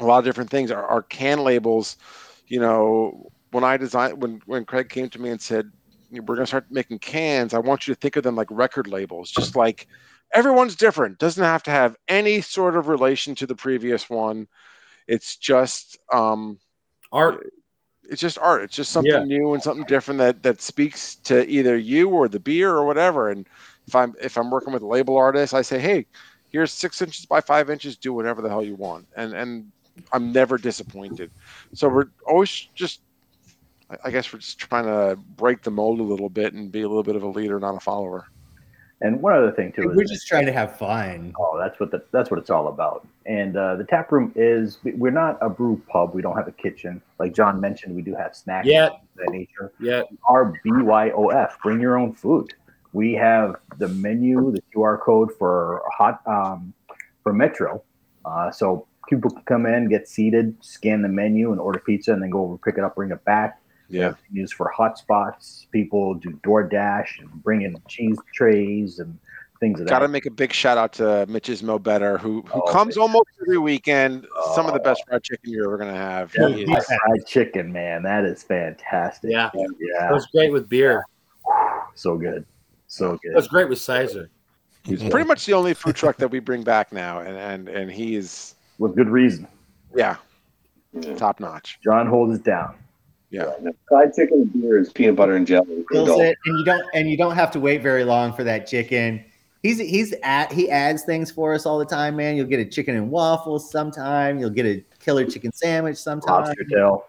a 0.00 0.04
lot 0.04 0.18
of 0.18 0.24
different 0.24 0.50
things. 0.50 0.70
Our, 0.70 0.84
our 0.86 1.02
can 1.02 1.40
labels, 1.44 1.96
you 2.48 2.60
know, 2.60 3.30
when 3.52 3.64
I 3.64 3.76
designed 3.76 4.20
when 4.20 4.40
when 4.46 4.64
Craig 4.64 4.88
came 4.88 5.08
to 5.10 5.20
me 5.20 5.30
and 5.30 5.40
said 5.40 5.70
we're 6.20 6.36
gonna 6.36 6.46
start 6.46 6.66
making 6.70 6.98
cans, 7.00 7.54
I 7.54 7.58
want 7.58 7.86
you 7.86 7.94
to 7.94 8.00
think 8.00 8.16
of 8.16 8.22
them 8.22 8.36
like 8.36 8.48
record 8.50 8.86
labels, 8.86 9.30
just 9.30 9.56
like 9.56 9.86
everyone's 10.34 10.76
different. 10.76 11.18
Doesn't 11.18 11.42
have 11.44 11.62
to 11.64 11.70
have 11.70 11.96
any 12.08 12.40
sort 12.40 12.76
of 12.76 12.88
relation 12.88 13.34
to 13.36 13.46
the 13.46 13.54
previous 13.56 14.08
one. 14.10 14.48
It's 15.06 15.36
just 15.36 15.98
um, 16.12 16.58
Art. 17.12 17.46
it's 18.04 18.20
just 18.20 18.38
art. 18.38 18.62
It's 18.64 18.76
just 18.76 18.92
something 18.92 19.20
Yeah. 19.20 19.24
new 19.26 19.54
and 19.54 19.62
something 19.62 19.86
different 19.86 20.18
that 20.18 20.42
that 20.42 20.60
speaks 20.60 21.16
to 21.24 21.46
either 21.48 21.76
you 21.76 22.08
or 22.08 22.28
the 22.28 22.40
beer 22.40 22.70
or 22.70 22.84
whatever. 22.86 23.30
And 23.30 23.46
if 23.86 23.94
I'm 23.94 24.14
if 24.20 24.36
I'm 24.36 24.50
working 24.50 24.72
with 24.72 24.82
a 24.82 24.86
label 24.86 25.16
artist, 25.16 25.54
I 25.54 25.62
say, 25.62 25.78
hey, 25.78 26.06
here's 26.48 26.72
six 26.72 27.00
inches 27.02 27.26
by 27.26 27.40
five 27.40 27.70
inches. 27.70 27.96
Do 27.96 28.12
whatever 28.12 28.42
the 28.42 28.48
hell 28.48 28.62
you 28.64 28.74
want, 28.76 29.08
and 29.16 29.32
and 29.34 29.72
I'm 30.12 30.32
never 30.32 30.58
disappointed. 30.58 31.30
So 31.72 31.88
we're 31.88 32.06
always 32.26 32.50
just. 32.74 33.00
I- 33.90 33.96
I 34.04 34.10
guess 34.10 34.32
we're 34.32 34.38
just 34.38 34.58
trying 34.58 34.84
to 34.84 35.16
break 35.36 35.62
the 35.62 35.70
mold 35.70 36.00
a 36.00 36.02
little 36.02 36.28
bit 36.28 36.54
and 36.54 36.70
be 36.72 36.82
a 36.82 36.88
little 36.88 37.02
bit 37.02 37.16
of 37.16 37.22
a 37.22 37.28
leader, 37.28 37.58
not 37.60 37.74
a 37.76 37.80
follower. 37.80 38.26
And 39.00 39.20
one 39.20 39.34
other 39.34 39.50
thing 39.52 39.72
too 39.72 39.92
We're 39.94 40.04
just 40.04 40.26
trying 40.26 40.46
to 40.46 40.52
have 40.52 40.78
fun. 40.78 41.34
oh, 41.38 41.58
that's 41.58 41.78
what 41.78 41.90
the, 41.90 42.02
that's 42.12 42.30
what 42.30 42.38
it's 42.40 42.48
all 42.48 42.68
about. 42.68 43.06
And 43.26 43.56
uh, 43.56 43.76
the 43.76 43.84
tap 43.84 44.10
room 44.12 44.32
is 44.36 44.78
we're 44.84 45.10
not 45.10 45.36
a 45.42 45.50
brew 45.50 45.82
pub. 45.88 46.14
We 46.14 46.22
don't 46.22 46.36
have 46.36 46.48
a 46.48 46.52
kitchen. 46.52 47.02
Like 47.18 47.34
John 47.34 47.60
mentioned, 47.60 47.94
we 47.94 48.02
do 48.02 48.14
have 48.14 48.34
snacks 48.34 48.66
Yeah. 48.66 48.90
that 49.16 49.28
nature. 49.30 49.72
Yeah. 49.80 50.02
Our 50.28 50.54
BYOF, 50.64 51.58
bring 51.62 51.80
your 51.80 51.98
own 51.98 52.14
food. 52.14 52.54
We 52.94 53.12
have 53.14 53.56
the 53.78 53.88
menu, 53.88 54.52
the 54.52 54.62
QR 54.74 54.98
code 55.00 55.32
for 55.38 55.82
hot 55.92 56.20
um, 56.26 56.72
for 57.22 57.32
Metro. 57.32 57.82
Uh, 58.24 58.50
so 58.52 58.86
people 59.08 59.30
can 59.30 59.42
come 59.42 59.66
in, 59.66 59.88
get 59.88 60.08
seated, 60.08 60.56
scan 60.64 61.02
the 61.02 61.08
menu, 61.08 61.50
and 61.50 61.60
order 61.60 61.80
pizza, 61.80 62.12
and 62.12 62.22
then 62.22 62.30
go 62.30 62.42
over, 62.44 62.56
pick 62.56 62.78
it 62.78 62.84
up, 62.84 62.94
bring 62.94 63.10
it 63.10 63.22
back. 63.24 63.60
Yeah. 63.88 64.14
Used 64.32 64.54
for 64.54 64.72
hotspots. 64.76 65.66
People 65.70 66.14
do 66.14 66.30
DoorDash 66.44 67.20
and 67.20 67.30
bring 67.42 67.62
in 67.62 67.76
cheese 67.88 68.16
trays 68.34 68.98
and 68.98 69.16
things 69.60 69.78
of 69.80 69.86
that. 69.86 69.90
Got 69.90 70.00
to 70.00 70.08
make 70.08 70.26
a 70.26 70.30
big 70.30 70.52
shout 70.52 70.78
out 70.78 70.92
to 70.94 71.26
Mitch's 71.28 71.62
Mo 71.62 71.78
Better, 71.78 72.18
who 72.18 72.42
who 72.42 72.62
Oh, 72.62 72.72
comes 72.72 72.96
almost 72.96 73.28
every 73.42 73.58
weekend. 73.58 74.26
Some 74.54 74.66
of 74.66 74.72
the 74.74 74.80
Oh. 74.80 74.84
best 74.84 75.04
fried 75.06 75.22
chicken 75.22 75.50
you're 75.52 75.66
ever 75.66 75.76
gonna 75.78 75.94
have. 75.94 76.34
Yeah, 76.36 76.48
He 76.48 76.62
is- 76.62 76.86
fried 76.86 77.26
chicken, 77.26 77.72
man, 77.72 78.02
that 78.02 78.24
is 78.24 78.42
fantastic. 78.42 79.30
Yeah. 79.30 79.50
yeah, 79.54 80.10
It 80.10 80.12
was 80.12 80.26
great 80.26 80.50
with 80.52 80.68
beer. 80.68 81.04
so 81.94 82.16
good, 82.16 82.44
so 82.88 83.18
good. 83.22 83.32
It 83.32 83.36
was 83.36 83.48
great 83.48 83.68
with 83.68 83.78
cyser. 83.78 84.28
He's 84.82 85.02
pretty 85.08 85.26
much 85.26 85.46
the 85.46 85.52
only 85.54 85.72
food 85.74 85.94
truck 85.96 86.16
that 86.18 86.28
we 86.28 86.40
bring 86.40 86.62
back 86.62 86.92
now, 86.92 87.20
and 87.20 87.36
and 87.36 87.68
and 87.68 87.90
he's 87.90 88.54
With 88.78 88.96
good 88.96 89.08
reason. 89.08 89.46
yeah, 89.94 90.16
Yeah. 90.92 91.14
top 91.14 91.38
notch. 91.40 91.78
John 91.82 92.06
holds 92.06 92.36
it 92.38 92.44
down. 92.44 92.74
Yeah, 93.34 93.52
Fried 93.88 94.14
chicken 94.14 94.42
and 94.42 94.62
beer 94.62 94.78
is 94.78 94.92
peanut 94.92 95.16
butter 95.16 95.34
and 95.34 95.44
jelly. 95.44 95.82
for 95.88 95.94
Fills 96.06 96.20
it, 96.20 96.36
and 96.46 96.58
you 96.58 96.64
don't 96.64 96.84
and 96.94 97.10
you 97.10 97.16
don't 97.16 97.34
have 97.34 97.50
to 97.52 97.60
wait 97.60 97.82
very 97.82 98.04
long 98.04 98.32
for 98.32 98.44
that 98.44 98.66
chicken. 98.68 99.24
He's 99.62 99.78
he's 99.80 100.14
at 100.22 100.52
he 100.52 100.70
adds 100.70 101.02
things 101.02 101.30
for 101.32 101.52
us 101.52 101.66
all 101.66 101.78
the 101.78 101.84
time, 101.84 102.14
man. 102.16 102.36
You'll 102.36 102.46
get 102.46 102.60
a 102.60 102.64
chicken 102.64 102.94
and 102.94 103.10
waffles 103.10 103.70
sometime. 103.72 104.38
You'll 104.38 104.50
get 104.50 104.66
a 104.66 104.84
killer 105.00 105.24
chicken 105.24 105.50
sandwich 105.52 105.96
sometime. 105.96 106.44
Lobster 106.44 106.64
tail, 106.70 107.06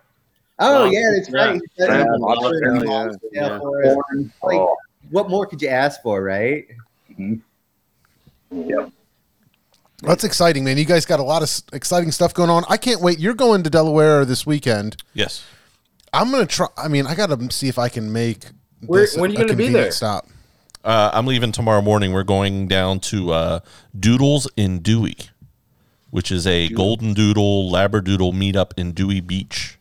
Oh 0.57 0.72
Lobster, 0.85 0.93
yeah, 0.99 1.11
that's 1.15 1.31
right. 1.31 1.53
He 1.53 1.60
does 1.77 1.89
Yeah, 1.89 1.97
have 1.97 2.07
lobster 2.18 2.61
lobster 2.85 3.19
tail, 3.19 3.19
yeah. 3.34 3.47
Yeah. 3.49 3.60
for 3.60 3.85
us. 3.85 3.95
Like- 4.41 4.57
Oh, 4.57 4.76
What 5.11 5.30
more 5.30 5.45
could 5.45 5.61
you 5.61 5.68
ask 5.68 6.02
for, 6.02 6.23
right? 6.23 6.65
yep. 7.18 8.89
That's 10.02 10.23
exciting, 10.23 10.64
man. 10.64 10.77
You 10.77 10.85
guys 10.85 11.06
got 11.06 11.19
a 11.19 11.23
lot 11.23 11.41
of 11.43 11.49
exciting 11.73 12.11
stuff 12.11 12.34
going 12.34 12.49
on. 12.49 12.64
I 12.69 12.77
can't 12.77 13.02
wait. 13.02 13.19
You're 13.19 13.34
going 13.34 13.64
to 13.64 13.69
Delaware 13.69 14.26
this 14.26 14.45
weekend. 14.45 14.97
Yes. 15.14 15.43
I'm 16.16 16.32
gonna 16.32 16.46
try. 16.46 16.68
I 16.78 16.88
mean, 16.88 17.06
I 17.08 17.16
got 17.16 17.28
to 17.28 17.52
see 17.52 17.68
if 17.68 17.78
I 17.78 17.90
can 17.90 18.12
make. 18.12 18.46
Where- 18.86 19.02
this 19.02 19.18
when 19.18 19.32
are 19.32 19.34
you 19.34 19.40
a 19.40 19.46
gonna 19.46 19.56
be 19.58 19.70
there? 19.70 19.92
Stop. 19.92 20.28
Uh, 20.84 21.10
I'm 21.14 21.26
leaving 21.26 21.52
tomorrow 21.52 21.82
morning. 21.82 22.14
We're 22.14 22.24
going 22.24 22.68
down 22.68 23.00
to 23.02 23.32
uh, 23.34 23.60
Doodles 24.00 24.48
in 24.56 24.80
Dewey, 24.80 25.18
which 26.12 26.32
is 26.32 26.46
a 26.46 26.70
golden 26.70 27.14
doodle 27.16 27.72
labradoodle 27.72 28.34
meetup 28.34 28.72
in 28.78 28.92
Dewey 28.92 29.20
Beach. 29.20 29.80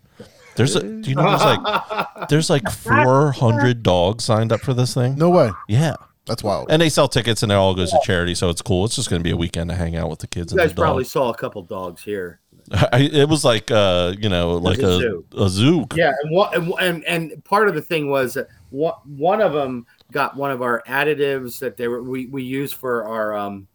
There's 0.56 0.76
a, 0.76 0.80
do 0.82 1.10
you 1.10 1.16
know, 1.16 1.28
there's 1.28 1.42
like, 1.44 2.28
there's 2.30 2.48
like 2.48 2.70
400 2.70 3.82
dogs 3.82 4.24
signed 4.24 4.50
up 4.52 4.60
for 4.60 4.72
this 4.72 4.94
thing. 4.94 5.16
No 5.16 5.28
way. 5.28 5.50
Yeah. 5.68 5.96
That's 6.26 6.42
wild. 6.42 6.68
And 6.70 6.80
they 6.80 6.88
sell 6.88 7.06
tickets 7.08 7.42
and 7.42 7.52
it 7.52 7.54
all 7.56 7.74
goes 7.74 7.90
to 7.90 8.00
charity. 8.02 8.34
So 8.34 8.48
it's 8.48 8.62
cool. 8.62 8.86
It's 8.86 8.96
just 8.96 9.10
going 9.10 9.20
to 9.20 9.24
be 9.24 9.30
a 9.32 9.36
weekend 9.36 9.68
to 9.70 9.76
hang 9.76 9.96
out 9.96 10.08
with 10.08 10.20
the 10.20 10.26
kids 10.26 10.52
You 10.54 10.58
and 10.60 10.68
guys 10.68 10.74
the 10.74 10.80
probably 10.80 11.02
dog. 11.04 11.10
saw 11.10 11.30
a 11.30 11.34
couple 11.36 11.60
dogs 11.64 12.02
here. 12.02 12.40
I, 12.72 13.10
it 13.12 13.28
was 13.28 13.44
like, 13.44 13.70
uh, 13.70 14.14
you 14.18 14.28
know, 14.28 14.56
like 14.56 14.78
a 14.78 14.88
a, 14.88 14.98
zoo. 14.98 15.24
a 15.36 15.48
zoo. 15.48 15.86
Yeah, 15.94 16.12
and, 16.22 16.30
what, 16.30 16.82
and 16.82 17.04
and 17.04 17.44
part 17.44 17.68
of 17.68 17.74
the 17.74 17.82
thing 17.82 18.08
was 18.08 18.34
that 18.34 18.48
one 18.70 18.94
one 19.04 19.40
of 19.40 19.52
them 19.52 19.86
got 20.12 20.36
one 20.36 20.50
of 20.50 20.62
our 20.62 20.82
additives 20.86 21.58
that 21.58 21.76
they 21.76 21.88
were 21.88 22.02
we 22.02 22.26
we 22.26 22.42
use 22.42 22.72
for 22.72 23.06
our 23.06 23.36
um 23.36 23.66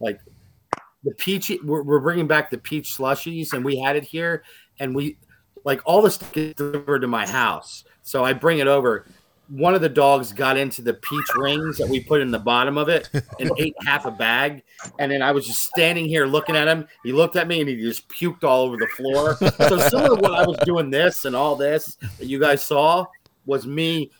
like 0.00 0.20
the 1.04 1.12
peach. 1.12 1.50
We're, 1.62 1.82
we're 1.82 2.00
bringing 2.00 2.26
back 2.26 2.50
the 2.50 2.58
peach 2.58 2.90
slushies, 2.96 3.52
and 3.52 3.64
we 3.64 3.78
had 3.78 3.96
it 3.96 4.04
here, 4.04 4.44
and 4.78 4.94
we 4.94 5.16
like 5.64 5.80
all 5.84 6.02
the 6.02 6.10
stuff 6.10 6.32
gets 6.32 6.54
delivered 6.54 7.00
to 7.00 7.08
my 7.08 7.26
house, 7.26 7.84
so 8.02 8.24
I 8.24 8.32
bring 8.32 8.58
it 8.58 8.66
over. 8.66 9.06
One 9.48 9.74
of 9.74 9.80
the 9.80 9.88
dogs 9.88 10.32
got 10.32 10.56
into 10.56 10.82
the 10.82 10.94
peach 10.94 11.26
rings 11.36 11.76
that 11.78 11.88
we 11.88 12.00
put 12.00 12.20
in 12.20 12.30
the 12.30 12.38
bottom 12.38 12.78
of 12.78 12.88
it 12.88 13.10
and 13.40 13.50
ate 13.58 13.74
half 13.86 14.06
a 14.06 14.10
bag. 14.10 14.62
And 14.98 15.12
then 15.12 15.22
I 15.22 15.32
was 15.32 15.46
just 15.46 15.62
standing 15.62 16.06
here 16.06 16.26
looking 16.26 16.56
at 16.56 16.66
him. 16.66 16.86
He 17.02 17.12
looked 17.12 17.36
at 17.36 17.46
me 17.46 17.60
and 17.60 17.68
he 17.68 17.76
just 17.76 18.08
puked 18.08 18.44
all 18.44 18.62
over 18.62 18.76
the 18.76 18.86
floor. 18.88 19.36
So 19.68 19.78
similar 19.88 20.16
to 20.16 20.22
what 20.22 20.32
I 20.32 20.46
was 20.46 20.56
doing 20.64 20.90
this 20.90 21.24
and 21.24 21.36
all 21.36 21.56
this 21.56 21.96
that 22.18 22.26
you 22.26 22.40
guys 22.40 22.64
saw 22.64 23.06
was 23.46 23.66
me 23.66 24.10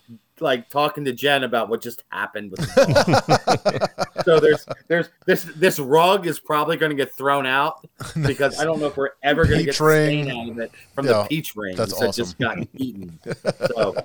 like 0.41 0.69
talking 0.69 1.05
to 1.05 1.13
Jen 1.13 1.43
about 1.43 1.69
what 1.69 1.81
just 1.81 2.03
happened 2.09 2.51
with 2.51 2.59
the 2.61 3.89
dog. 3.95 4.09
so 4.25 4.39
there's 4.39 4.65
there's 4.87 5.09
this 5.25 5.43
this 5.55 5.79
rug 5.79 6.27
is 6.27 6.39
probably 6.39 6.77
going 6.77 6.89
to 6.89 6.95
get 6.95 7.13
thrown 7.13 7.45
out 7.45 7.87
because 8.25 8.59
I 8.59 8.65
don't 8.65 8.79
know 8.79 8.87
if 8.87 8.97
we're 8.97 9.11
ever 9.23 9.45
going 9.45 9.59
to 9.59 9.65
get 9.65 9.77
the 9.77 10.05
stain 10.05 10.29
out 10.29 10.49
of 10.49 10.59
it 10.59 10.71
from 10.93 11.05
Yeah, 11.05 11.23
the 11.23 11.27
peach 11.29 11.55
rings 11.55 11.77
that's 11.77 11.97
that 11.99 12.13
just 12.13 12.37
got 12.37 12.57
eaten. 12.75 13.19
So 13.75 13.95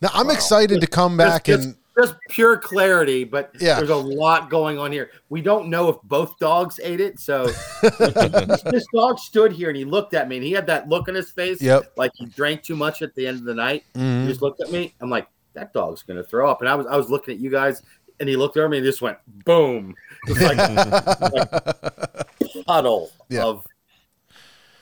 Now 0.00 0.08
I'm 0.14 0.30
excited 0.30 0.80
to 0.80 0.86
come 0.86 1.16
back 1.16 1.44
just, 1.44 1.64
and 1.64 1.76
just 1.98 2.14
pure 2.30 2.56
clarity, 2.56 3.24
but 3.24 3.50
Yeah. 3.60 3.76
there's 3.76 3.90
a 3.90 3.96
lot 3.96 4.48
going 4.48 4.78
on 4.78 4.90
here. 4.92 5.10
We 5.28 5.42
don't 5.42 5.68
know 5.68 5.88
if 5.90 5.96
both 6.04 6.38
dogs 6.38 6.80
ate 6.82 7.00
it. 7.00 7.20
So 7.20 7.46
this, 7.82 8.86
dog 8.94 9.18
stood 9.18 9.52
here 9.52 9.68
and 9.68 9.76
he 9.76 9.84
looked 9.84 10.14
at 10.14 10.28
me 10.28 10.36
and 10.36 10.44
he 10.44 10.52
had 10.52 10.66
that 10.68 10.88
look 10.88 11.08
on 11.08 11.14
his 11.14 11.30
face, 11.30 11.60
Yep. 11.60 11.92
like 11.96 12.12
he 12.14 12.26
drank 12.26 12.62
too 12.62 12.76
much 12.76 13.02
at 13.02 13.14
the 13.14 13.26
end 13.26 13.38
of 13.38 13.44
the 13.44 13.54
night. 13.54 13.84
Mhm. 13.94 14.22
He 14.22 14.28
just 14.28 14.40
looked 14.42 14.60
at 14.62 14.70
me. 14.72 14.94
I'm 15.00 15.10
like, 15.10 15.26
that 15.54 15.72
dog's 15.72 16.02
gonna 16.02 16.22
throw 16.24 16.50
up. 16.50 16.60
And 16.62 16.68
I 16.70 16.74
was 16.74 16.86
I 16.86 16.96
was 16.96 17.10
looking 17.10 17.34
at 17.34 17.40
you 17.40 17.50
guys, 17.50 17.82
and 18.20 18.28
he 18.28 18.36
looked 18.36 18.56
over 18.56 18.68
me 18.68 18.78
and 18.78 18.86
just 18.86 19.02
went 19.02 19.18
boom, 19.44 19.94
just 20.28 20.40
like, 20.40 20.56
like 21.32 22.64
puddle 22.66 23.10
Yeah. 23.28 23.44
of 23.44 23.66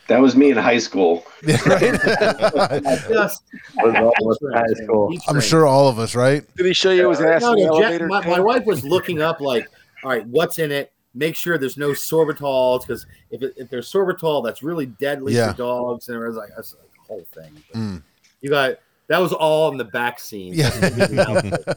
That 0.09 0.21
was 0.21 0.35
me 0.35 0.51
in 0.51 0.57
high 0.57 0.79
school. 0.79 1.25
just. 1.45 1.69
Was 3.09 3.43
all 3.77 4.33
of 4.33 4.39
high 4.55 4.83
school. 4.83 5.15
I'm 5.29 5.41
sure 5.41 5.67
all 5.67 5.89
of 5.89 5.99
us, 5.99 6.15
right? 6.15 6.43
Did 6.57 6.67
he 6.67 6.73
show 6.73 6.91
you 6.91 7.09
his 7.11 7.21
ass 7.21 7.43
No, 7.43 7.53
in 7.53 7.59
the 7.61 7.67
no, 7.67 7.81
Jack- 7.81 8.09
my, 8.09 8.27
my 8.27 8.41
wife 8.41 8.65
was 8.65 8.85
looking 8.85 9.21
up 9.21 9.41
like, 9.41 9.69
all 10.03 10.11
right, 10.11 10.27
what's 10.27 10.59
in 10.59 10.73
it? 10.73 10.93
Make 11.15 11.37
sure 11.37 11.59
there's 11.59 11.77
no 11.77 11.91
sorbitols 11.91 12.83
because 12.87 13.07
if, 13.31 13.43
it, 13.43 13.55
if 13.57 13.69
there's 13.69 13.91
sorbitol, 13.93 14.45
that's 14.45 14.63
really 14.63 14.87
deadly 14.87 15.35
Yeah. 15.35 15.53
for 15.53 15.59
dogs. 15.59 16.09
And 16.09 16.23
it 16.23 16.27
was 16.27 16.37
like 16.37 16.51
that's 16.57 16.75
like 16.75 16.91
the 16.95 17.01
whole 17.07 17.27
thing. 17.35 17.63
Mm. 17.75 18.03
You 18.41 18.51
got 18.51 18.77
that 19.09 19.19
was 19.19 19.33
all 19.33 19.71
in 19.73 19.79
the 19.79 19.85
back 19.85 20.21
scene. 20.21 20.55
Yeah. 20.55 20.71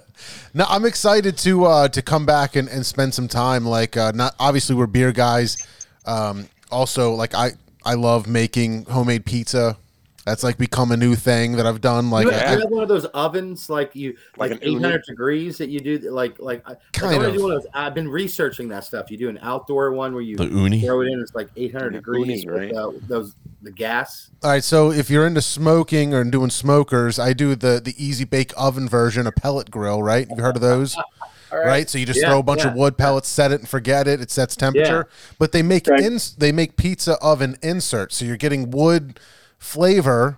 No, 0.53 0.65
I'm 0.67 0.85
excited 0.85 1.37
to 1.39 1.65
uh, 1.65 1.87
to 1.89 2.01
come 2.01 2.25
back 2.25 2.55
and, 2.55 2.67
and 2.67 2.85
spend 2.85 3.13
some 3.13 3.27
time. 3.27 3.65
Like, 3.65 3.95
uh, 3.97 4.11
not 4.13 4.35
obviously 4.39 4.75
we're 4.75 4.85
beer 4.87 5.11
guys. 5.11 5.65
Um, 6.05 6.47
also, 6.69 7.13
like 7.13 7.33
I 7.33 7.51
I 7.85 7.95
love 7.95 8.27
making 8.27 8.85
homemade 8.85 9.25
pizza. 9.25 9.77
That's 10.23 10.43
like 10.43 10.59
become 10.59 10.91
a 10.91 10.97
new 10.97 11.15
thing 11.15 11.53
that 11.53 11.65
I've 11.65 11.81
done. 11.81 12.11
Like, 12.11 12.25
you, 12.27 12.31
I- 12.31 12.35
have, 12.35 12.53
you 12.59 12.61
have 12.61 12.69
one 12.69 12.83
of 12.83 12.89
those 12.89 13.05
ovens 13.05 13.71
like 13.71 13.95
you 13.95 14.15
Like 14.37 14.51
like, 14.51 14.59
800 14.61 15.03
degrees 15.07 15.57
that 15.57 15.69
you 15.69 15.79
do 15.79 15.97
like 16.11 16.37
like 16.37 16.63
kind 16.63 16.77
like, 17.17 17.21
I 17.21 17.25
of. 17.29 17.41
One 17.41 17.51
of 17.53 17.63
those, 17.63 17.65
I've 17.73 17.95
been 17.95 18.07
researching 18.07 18.67
that 18.67 18.83
stuff. 18.83 19.09
You 19.09 19.17
do 19.17 19.29
an 19.29 19.39
outdoor 19.41 19.91
one 19.93 20.13
where 20.13 20.21
you 20.21 20.35
The 20.37 20.45
Ooni. 20.45 20.83
throw 20.85 21.01
it 21.01 21.07
in. 21.07 21.19
It's 21.21 21.33
like 21.33 21.49
800 21.55 21.93
degrees. 21.93 22.45
Ooni, 22.45 22.51
right? 22.51 22.67
with, 22.69 22.77
uh, 22.77 22.91
those 23.07 23.33
the 23.63 23.71
gas. 23.71 24.29
all 24.43 24.51
right. 24.51 24.63
So 24.63 24.91
if 24.91 25.09
you're 25.09 25.25
into 25.25 25.41
smoking 25.41 26.13
or 26.13 26.23
doing 26.23 26.51
smokers, 26.51 27.17
I 27.17 27.33
do 27.33 27.55
the 27.55 27.81
the 27.83 27.95
easy 27.97 28.23
bake 28.23 28.53
oven 28.55 28.87
version, 28.87 29.25
a 29.25 29.31
pellet 29.31 29.71
grill. 29.71 30.03
Right? 30.03 30.27
You've 30.29 30.37
heard 30.37 30.55
of 30.55 30.61
those? 30.61 30.95
All 31.51 31.59
right? 31.59 31.89
So 31.89 31.97
you 31.97 32.05
just 32.05 32.21
Yeah, 32.21 32.29
throw 32.29 32.39
a 32.39 32.43
bunch 32.43 32.63
of 32.65 32.73
wood 32.73 32.97
pellets, 32.97 33.27
set 33.29 33.51
it, 33.51 33.59
and 33.59 33.67
forget 33.69 34.07
it. 34.07 34.21
It 34.21 34.31
sets 34.31 34.55
temperature. 34.55 35.07
But 35.39 35.51
they 35.51 35.61
make 35.61 35.87
Right. 35.87 36.01
ins 36.01 36.35
they 36.35 36.51
make 36.51 36.77
pizza 36.77 37.17
oven 37.21 37.57
inserts, 37.61 38.17
so 38.17 38.25
you're 38.25 38.37
getting 38.37 38.71
wood 38.71 39.19
flavor, 39.59 40.37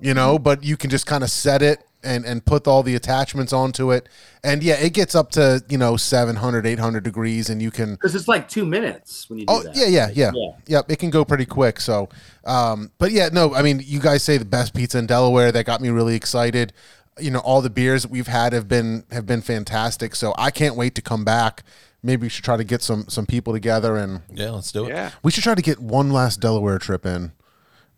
you 0.00 0.14
know, 0.14 0.38
but 0.38 0.64
you 0.64 0.76
can 0.76 0.90
just 0.90 1.06
kind 1.06 1.22
of 1.24 1.30
set 1.30 1.62
it 1.62 1.80
and 2.04 2.24
and 2.24 2.44
put 2.44 2.68
all 2.68 2.84
the 2.84 2.94
attachments 2.94 3.52
onto 3.52 3.90
it. 3.90 4.08
And 4.44 4.62
yeah, 4.62 4.74
it 4.74 4.92
gets 4.94 5.16
up 5.16 5.32
to 5.32 5.64
you 5.68 5.76
know 5.76 5.96
700, 5.96 6.64
800 6.64 7.02
degrees, 7.02 7.50
and 7.50 7.60
you 7.60 7.72
can. 7.72 7.92
Because 7.94 8.14
it's 8.14 8.28
like 8.28 8.48
two 8.48 8.64
minutes 8.64 9.28
when 9.28 9.40
you 9.40 9.46
do 9.46 9.52
Oh 9.52 9.62
that. 9.64 9.76
yeah, 9.76 9.86
yeah, 9.86 10.08
yeah, 10.14 10.30
Yeah. 10.32 10.50
Yep, 10.68 10.92
it 10.92 10.98
can 11.00 11.10
go 11.10 11.24
pretty 11.24 11.44
quick. 11.46 11.80
So, 11.80 12.08
um, 12.44 12.92
but 12.98 13.10
yeah, 13.10 13.30
no, 13.32 13.52
I 13.52 13.62
mean, 13.62 13.82
you 13.84 13.98
guys 13.98 14.22
say 14.22 14.38
the 14.38 14.44
best 14.44 14.74
pizza 14.74 14.98
in 14.98 15.06
Delaware. 15.06 15.50
That 15.50 15.66
got 15.66 15.80
me 15.80 15.88
really 15.88 16.14
excited. 16.14 16.72
You 17.20 17.30
know, 17.30 17.40
all 17.40 17.60
the 17.62 17.70
beers 17.70 18.02
that 18.02 18.10
we've 18.10 18.26
had 18.26 18.52
have 18.52 18.68
been 18.68 19.04
have 19.10 19.26
been 19.26 19.40
fantastic. 19.42 20.14
So 20.14 20.34
I 20.38 20.50
can't 20.50 20.76
wait 20.76 20.94
to 20.96 21.02
come 21.02 21.24
back. 21.24 21.62
Maybe 22.02 22.22
we 22.22 22.28
should 22.28 22.44
try 22.44 22.56
to 22.56 22.64
get 22.64 22.82
some 22.82 23.06
some 23.08 23.26
people 23.26 23.52
together, 23.52 23.96
and 23.96 24.22
Yeah, 24.32 24.50
let's 24.50 24.70
do 24.72 24.84
it. 24.86 24.90
Yeah. 24.90 25.10
we 25.22 25.30
should 25.30 25.42
try 25.42 25.54
to 25.54 25.62
get 25.62 25.78
one 25.80 26.10
last 26.10 26.40
Delaware 26.40 26.78
trip 26.78 27.04
in, 27.04 27.32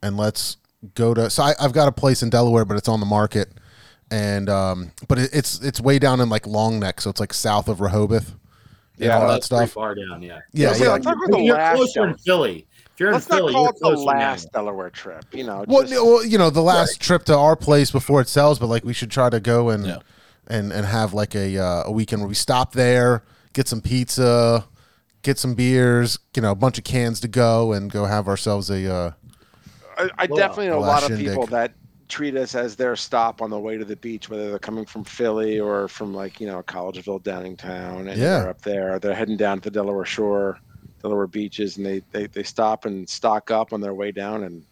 and 0.03 0.17
let's 0.17 0.57
go 0.95 1.13
to. 1.15 1.29
So 1.31 1.43
I, 1.43 1.55
I've 1.61 1.73
got 1.75 1.87
a 1.89 1.93
place 1.93 2.23
in 2.23 2.31
Delaware, 2.31 2.65
but 2.65 2.77
it's 2.79 2.89
on 2.89 3.01
the 3.01 3.07
market, 3.07 3.53
and 4.11 4.49
um, 4.49 4.93
but 5.09 5.19
it, 5.19 5.31
it's 5.35 5.61
it's 5.61 5.81
way 5.81 5.99
down 5.99 6.21
in 6.21 6.29
like 6.31 6.47
Long 6.47 6.81
Neck, 6.81 7.01
so 7.01 7.11
it's 7.11 7.21
like 7.21 7.35
south 7.35 7.69
of 7.69 7.81
Rehoboth. 7.83 8.31
and 8.31 8.39
Yeah, 9.07 9.19
all 9.19 9.29
that 9.29 9.45
stuff. 9.45 9.71
far 9.73 9.95
down. 9.95 10.23
Yeah. 10.23 10.41
Yeah, 10.53 10.73
Yeah, 10.73 10.85
yeah. 10.85 10.89
let's 10.93 11.05
talk 11.05 11.17
you're 11.29 11.55
last 11.55 11.77
closer 11.77 12.09
in 12.09 12.17
Philly. 12.17 12.67
If 13.01 13.05
you're 13.05 13.13
Let's 13.15 13.27
in 13.31 13.37
Philly, 13.37 13.53
not 13.55 13.57
call 13.57 13.63
you're 13.93 13.93
it 13.95 13.97
the 13.97 14.03
last 14.03 14.49
now. 14.53 14.61
Delaware 14.61 14.91
trip. 14.91 15.25
You 15.33 15.45
know, 15.45 15.65
Well, 15.67 15.81
just- 15.81 15.95
no, 15.95 16.05
well, 16.05 16.23
you 16.25 16.37
know, 16.37 16.51
the 16.51 16.61
last 16.61 17.01
trip 17.01 17.25
to 17.25 17.35
our 17.37 17.57
place 17.57 17.91
before 17.91 18.21
it 18.21 18.29
sells, 18.29 18.59
but 18.59 18.67
like 18.67 18.85
we 18.85 18.93
should 18.93 19.11
try 19.11 19.31
to 19.31 19.41
go 19.41 19.71
and 19.71 19.87
Yeah. 19.87 19.99
and 20.49 20.71
and 20.71 20.85
have 20.85 21.15
like 21.15 21.35
a 21.35 21.57
uh, 21.57 21.85
a 21.87 21.91
weekend 21.93 22.21
where 22.21 22.29
we 22.29 22.35
stop 22.35 22.75
there, 22.75 23.23
get 23.55 23.69
some 23.69 23.81
pizza, 23.81 24.67
get 25.23 25.39
some 25.39 25.55
beers, 25.55 26.19
you 26.37 26.43
know, 26.43 26.51
a 26.51 26.55
bunch 26.55 26.77
of 26.77 26.85
cans 26.85 27.21
to 27.21 27.29
go, 27.29 27.73
and 27.73 27.91
go 27.91 28.05
have 28.05 28.29
ourselves 28.29 28.69
a. 28.69 28.93
Uh, 28.93 29.11
I, 29.97 30.11
I 30.19 30.27
definitely 30.27 30.69
know 30.69 30.79
a 30.79 30.81
lot 30.81 31.01
that 31.01 31.13
of 31.13 31.19
people 31.19 31.47
that 31.47 31.73
treat 32.09 32.37
us 32.37 32.55
as 32.55 32.77
their 32.77 32.97
stop 32.97 33.41
on 33.41 33.49
the 33.49 33.59
way 33.59 33.79
to 33.79 33.85
the 33.87 33.97
beach, 33.97 34.29
whether 34.29 34.51
they're 34.51 34.59
coming 34.59 34.85
from 34.85 35.05
Philly 35.05 35.59
or 35.59 35.89
from 35.89 36.13
like 36.13 36.39
you 36.39 36.47
know 36.47 36.63
Collegeville, 36.65 37.23
Downingtown, 37.23 38.01
and 38.11 38.19
Yeah. 38.21 38.41
they're 38.41 38.49
up 38.51 38.61
there. 38.61 38.99
They're 38.99 39.15
heading 39.15 39.39
down 39.39 39.61
to 39.61 39.71
the 39.71 39.71
Delaware 39.71 40.05
Shore, 40.05 40.59
Delaware 41.03 41.27
beaches, 41.27 41.77
and 41.77 41.87
they 41.87 42.03
they, 42.13 42.27
they 42.27 42.43
stop 42.43 42.85
and 42.85 43.09
stock 43.09 43.51
up 43.51 43.73
on 43.73 43.81
their 43.81 43.95
way 43.95 44.13
down. 44.13 44.45
And 44.45 44.65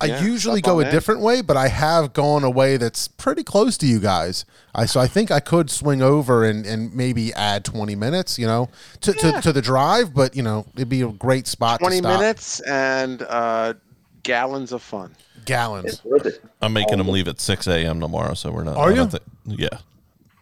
I 0.00 0.06
Yeah, 0.06 0.22
usually 0.24 0.60
go 0.60 0.80
a 0.80 0.84
in. 0.84 0.90
different 0.90 1.20
way, 1.20 1.40
but 1.40 1.56
I 1.56 1.68
have 1.68 2.12
gone 2.12 2.44
a 2.44 2.50
way 2.50 2.76
that's 2.76 3.08
pretty 3.08 3.42
close 3.44 3.78
to 3.78 3.86
you 3.86 4.00
guys. 4.00 4.44
I 4.74 4.86
so 4.86 5.00
I 5.00 5.06
think 5.06 5.30
I 5.30 5.40
could 5.40 5.70
swing 5.70 6.02
over 6.02 6.44
and, 6.44 6.66
and 6.66 6.94
maybe 6.94 7.32
add 7.34 7.64
twenty 7.64 7.94
minutes, 7.94 8.38
you 8.38 8.46
know, 8.46 8.68
to, 9.02 9.12
to, 9.14 9.40
to 9.40 9.52
the 9.52 9.62
drive. 9.62 10.12
But 10.12 10.36
you 10.36 10.42
know, 10.42 10.66
it'd 10.74 10.88
be 10.88 11.00
a 11.02 11.08
great 11.08 11.46
spot. 11.46 11.80
twenty 11.80 12.00
to 12.00 12.08
stop. 12.08 12.20
minutes 12.20 12.60
and 12.60 13.22
uh, 13.22 13.74
gallons 14.22 14.72
of 14.72 14.82
fun. 14.82 15.14
gallons. 15.44 15.94
It's 15.94 16.04
worth 16.04 16.26
it. 16.26 16.42
I'm 16.60 16.72
making 16.72 16.98
them 16.98 17.08
leave 17.08 17.28
at 17.28 17.40
6 17.40 17.66
a.m. 17.68 18.00
tomorrow, 18.00 18.32
so 18.34 18.50
we're 18.50 18.64
not. 18.64 18.76
Are 18.76 18.90
you? 18.92 19.06
thi- 19.06 19.18
yeah, 19.46 19.68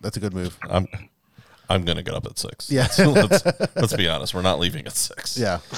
That's 0.01 0.16
a 0.16 0.20
good 0.20 0.32
move. 0.35 0.57
I'm. 0.70 0.86
I'm 1.68 1.84
gonna 1.84 2.02
get 2.02 2.14
up 2.14 2.26
at 2.26 2.39
six. 2.39 2.70
Yeah. 2.70 2.89
let's, 2.98 3.44
let's 3.76 3.94
be 3.94 4.09
honest. 4.09 4.34
We're 4.34 4.43
not 4.43 4.59
leaving 4.59 4.86
at 4.86 4.97
six. 4.97 5.39
Yeah. 5.39 5.60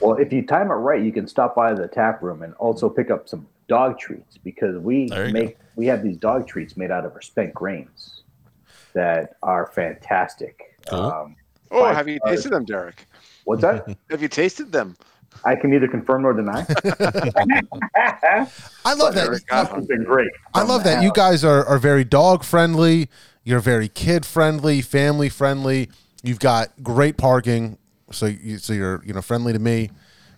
Well, 0.00 0.14
if 0.16 0.32
you 0.32 0.46
time 0.46 0.70
it 0.70 0.74
right, 0.74 1.02
you 1.02 1.10
can 1.12 1.26
stop 1.26 1.54
by 1.56 1.74
the 1.74 1.88
tap 1.88 2.22
room 2.22 2.42
and 2.42 2.54
also 2.54 2.88
pick 2.88 3.10
up 3.10 3.28
some 3.28 3.46
dog 3.68 3.98
treats 3.98 4.38
because 4.38 4.78
we 4.78 5.08
There 5.08 5.26
you 5.26 5.32
make 5.32 5.58
we 5.76 5.86
have 5.86 6.02
these 6.04 6.16
dog 6.16 6.46
treats 6.46 6.76
made 6.76 6.90
out 6.92 7.04
of 7.04 7.12
our 7.12 7.20
spent 7.20 7.52
grains 7.52 8.22
that 8.94 9.34
are 9.42 9.66
fantastic. 9.66 10.76
Cool. 10.88 11.00
Um, 11.00 11.36
Oh, 11.72 11.80
Five 11.82 11.96
have 11.96 12.08
you 12.08 12.16
stars. 12.16 12.36
tasted 12.36 12.52
them, 12.52 12.64
Derek? 12.64 13.06
what's 13.44 13.62
that? 13.62 13.96
Have 14.10 14.22
you 14.22 14.28
tasted 14.28 14.72
them? 14.72 14.96
I 15.44 15.54
can 15.54 15.70
neither 15.70 15.86
confirm 15.86 16.22
nor 16.22 16.32
deny. 16.32 16.66
I 18.84 18.94
love 18.94 19.14
that. 19.14 19.24
Derek 19.26 19.46
got 19.46 19.78
It's 19.78 19.86
been 19.86 20.04
great. 20.04 20.30
I 20.54 20.62
love 20.62 20.84
that. 20.84 21.02
You 21.02 21.12
guys 21.14 21.44
are, 21.44 21.64
are 21.66 21.78
very 21.78 22.04
dog 22.04 22.42
friendly. 22.44 23.08
You're 23.44 23.60
very 23.60 23.88
kid 23.88 24.26
friendly, 24.26 24.80
family 24.82 25.28
friendly. 25.28 25.88
You've 26.22 26.40
got 26.40 26.68
great 26.82 27.16
parking, 27.16 27.78
so 28.10 28.26
you 28.26 28.58
so 28.58 28.72
you're 28.72 29.02
you 29.04 29.12
know 29.14 29.22
friendly 29.22 29.52
to 29.52 29.58
me. 29.58 29.90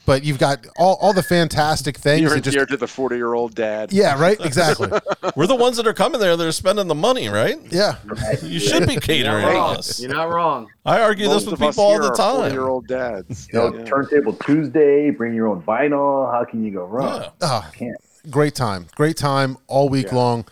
But 0.05 0.25
you've 0.25 0.39
got 0.41 0.67
all, 0.77 0.99
all 1.01 1.13
the 1.13 1.23
fantastic 1.23 1.97
things. 1.97 2.23
You're 2.23 2.31
that 2.31 2.41
just, 2.43 2.57
endeared 2.57 2.71
to 2.71 2.77
the 2.77 2.89
forty-year-old 2.89 3.55
dad. 3.55 3.93
yeah, 3.93 4.21
right. 4.21 4.37
Exactly. 4.45 4.89
We're 5.37 5.47
the 5.47 5.55
ones 5.55 5.77
that 5.77 5.87
are 5.87 5.93
coming 5.95 6.21
there. 6.21 6.37
They're 6.37 6.51
spending 6.51 6.89
the 6.89 6.95
money, 6.97 7.29
right? 7.29 7.57
Yeah. 7.71 7.99
You 8.43 8.59
should 8.59 8.89
be 8.89 8.95
You're 8.95 9.01
catering 9.01 9.43
not 9.43 9.53
wrong. 9.53 9.77
us. 9.77 10.01
You're 10.01 10.13
not 10.13 10.29
wrong. 10.31 10.67
I 10.85 11.01
argue 11.03 11.27
Most 11.29 11.45
this 11.45 11.53
with 11.53 11.61
of 11.63 11.69
us 11.69 11.77
people 11.77 11.85
all 11.85 12.01
the 12.01 12.11
time. 12.11 12.37
Forty-year-old 12.41 12.89
dads. 12.89 13.49
You 13.53 13.59
know, 13.61 13.75
Yeah. 13.77 13.85
Turntable 13.85 14.33
Tuesday, 14.45 15.11
bring 15.11 15.35
your 15.35 15.47
own 15.47 15.63
vinyl. 15.63 16.33
How 16.33 16.45
can 16.45 16.65
you 16.65 16.73
go 16.73 16.85
wrong? 16.85 17.23
Yeah. 17.23 17.29
Ah, 17.43 17.71
Can't. 17.73 17.97
great 18.29 18.57
time. 18.57 18.89
Great 18.97 19.17
time 19.17 19.57
all 19.69 19.89
week 19.89 20.07
Yeah. 20.11 20.17
long. 20.17 20.45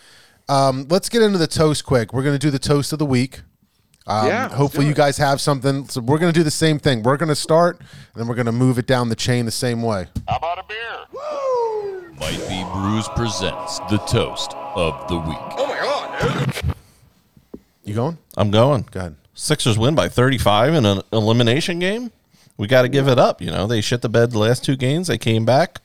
Um, 0.51 0.87
let's 0.91 1.09
get 1.09 1.23
into 1.23 1.39
the 1.39 1.47
toast 1.47 1.85
quick. 1.85 2.13
We're 2.13 2.25
going 2.25 2.35
to 2.35 2.39
do 2.39 2.51
the 2.51 2.59
toast 2.59 2.93
of 2.93 2.99
the 2.99 3.07
week. 3.07 3.43
Um, 4.07 4.27
Yeah, 4.27 4.49
hopefully 4.49 4.87
you 4.87 4.95
guys 4.95 5.17
have 5.19 5.41
something. 5.41 5.87
So 5.89 6.01
we're 6.01 6.19
going 6.19 6.33
to 6.33 6.39
do 6.39 6.43
the 6.43 6.51
same 6.51 6.81
thing. 6.81 7.05
We're 7.05 7.17
going 7.17 7.29
to 7.29 7.37
start, 7.37 7.79
and 7.79 7.89
then 8.17 8.27
we're 8.27 8.35
going 8.35 8.47
to 8.47 8.53
move 8.53 8.77
it 8.77 8.87
down 8.87 9.09
the 9.11 9.15
chain 9.17 9.45
the 9.45 9.53
same 9.53 9.81
way. 9.83 10.09
How 10.29 10.37
about 10.39 10.59
a 10.59 10.65
beer? 10.65 10.99
Woo! 11.13 12.13
Might 12.19 12.39
Be 12.49 12.65
Brews 12.73 13.07
presents 13.15 13.79
the 13.91 13.99
toast 14.09 14.53
of 14.75 15.07
the 15.09 15.19
week. 15.19 15.39
Oh 15.57 15.67
my 15.69 15.79
god, 15.79 16.55
dude. 16.63 16.75
You 17.85 17.95
going? 17.95 18.19
I'm 18.37 18.51
going. 18.51 18.89
Go 18.91 19.01
ahead. 19.01 19.17
Sixers 19.35 19.79
win 19.79 19.95
by 19.95 20.09
35 20.09 20.75
in 20.75 20.85
an 20.85 21.03
elimination 21.13 21.79
game. 21.79 22.11
We 22.57 22.67
got 22.67 22.83
to 22.83 22.89
give 22.89 23.07
it 23.09 23.19
up. 23.19 23.41
You 23.41 23.51
know, 23.53 23.67
they 23.69 23.81
shit 23.81 24.03
the 24.03 24.09
bed 24.09 24.33
the 24.33 24.39
last 24.39 24.65
two 24.65 24.77
games. 24.77 25.07
They 25.07 25.17
came 25.17 25.45
back. 25.45 25.81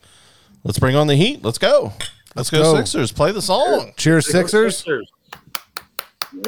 Let's 0.64 0.78
bring 0.80 0.96
on 0.96 1.06
the 1.06 1.14
heat. 1.14 1.44
Let's 1.44 1.58
go. 1.58 1.92
Let's, 2.36 2.50
go, 2.50 2.62
go. 2.62 2.76
Sixers. 2.76 3.12
Play 3.12 3.32
the 3.32 3.42
song. 3.42 3.92
Cheers, 3.96 4.30
Sixers. 4.30 4.84
There 4.84 5.02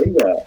you 0.07 0.17
go. 0.19 0.45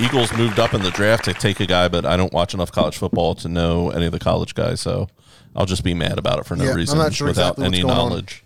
Eagles 0.00 0.32
moved 0.34 0.58
up 0.58 0.72
in 0.72 0.82
the 0.82 0.90
draft 0.90 1.24
to 1.26 1.34
take 1.34 1.60
a 1.60 1.66
guy, 1.66 1.88
but 1.88 2.06
I 2.06 2.16
don't 2.16 2.32
watch 2.32 2.54
enough 2.54 2.72
college 2.72 2.96
football 2.96 3.34
to 3.36 3.48
know 3.48 3.90
any 3.90 4.06
of 4.06 4.12
the 4.12 4.18
college 4.18 4.54
guys, 4.54 4.80
so 4.80 5.08
I'll 5.54 5.66
just 5.66 5.84
be 5.84 5.92
mad 5.94 6.18
about 6.18 6.38
it 6.38 6.46
for 6.46 6.56
no 6.56 6.64
Yeah, 6.64 6.70
I'm 6.70 6.76
reason 6.76 6.98
not 6.98 7.12
sure 7.12 7.28
without 7.28 7.58
exactly 7.58 7.66
any 7.66 7.82
knowledge. 7.82 8.42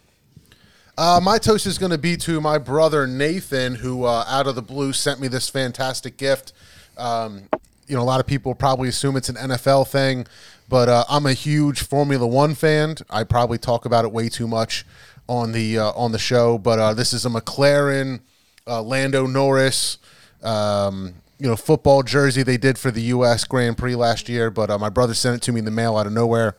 Uh, 0.97 1.20
my 1.23 1.39
toast 1.39 1.66
is 1.66 1.78
going 1.78 1.90
to 1.93 1.98
be 1.98 2.16
to 2.19 2.40
my 2.40 2.59
brother 2.59 3.06
Nathan, 3.06 3.77
who 3.77 4.05
uh, 4.05 4.24
out 4.28 4.47
of 4.47 4.55
the 4.55 4.62
blue 4.62 4.93
sent 4.93 5.20
me 5.20 5.28
this 5.28 5.48
fantastic 5.48 6.16
gift. 6.16 6.52
Um, 6.97 7.48
you 7.86 7.97
know, 7.97 8.02
a 8.02 8.05
lot 8.05 8.20
of 8.20 8.27
people 8.27 8.55
probably 8.55 8.89
assume 8.89 9.16
it's 9.16 9.28
an 9.28 9.36
NFL 9.36 9.89
thing, 9.89 10.27
but 10.69 10.89
uh, 10.89 11.05
I'm 11.09 11.27
a 11.27 11.32
huge 11.32 11.82
Formula 11.82 12.27
One 12.27 12.55
fan. 12.55 12.97
I 13.11 13.24
probably 13.24 13.59
talk 13.59 13.85
about 13.85 14.05
it 14.05 14.12
way 14.12 14.28
too 14.28 14.47
much 14.49 14.85
on 15.28 15.53
the 15.53 15.78
uh, 15.78 15.91
on 15.93 16.12
the 16.12 16.19
show, 16.19 16.59
but 16.59 16.78
uh, 16.78 16.95
this 16.95 17.12
is 17.12 17.24
a 17.24 17.28
McLaren 17.31 18.20
uh, 18.66 18.82
Lando 18.82 19.27
Norris. 19.27 19.99
Um, 20.43 21.15
you 21.39 21.49
know, 21.49 21.57
football 21.57 22.03
jersey 22.03 22.43
they 22.43 22.57
did 22.57 22.78
for 22.78 22.91
the 22.91 23.03
U.S. 23.03 23.45
Grand 23.45 23.77
Prix 23.77 23.95
last 23.97 24.28
year, 24.28 24.51
but 24.51 24.70
uh, 24.70 24.78
my 24.78 24.89
brother 24.89 25.15
sent 25.15 25.36
it 25.36 25.43
to 25.43 25.53
me 25.53 25.59
in 25.59 25.65
the 25.65 25.70
mail 25.70 25.97
out 25.97 26.07
of 26.07 26.12
nowhere 26.12 26.57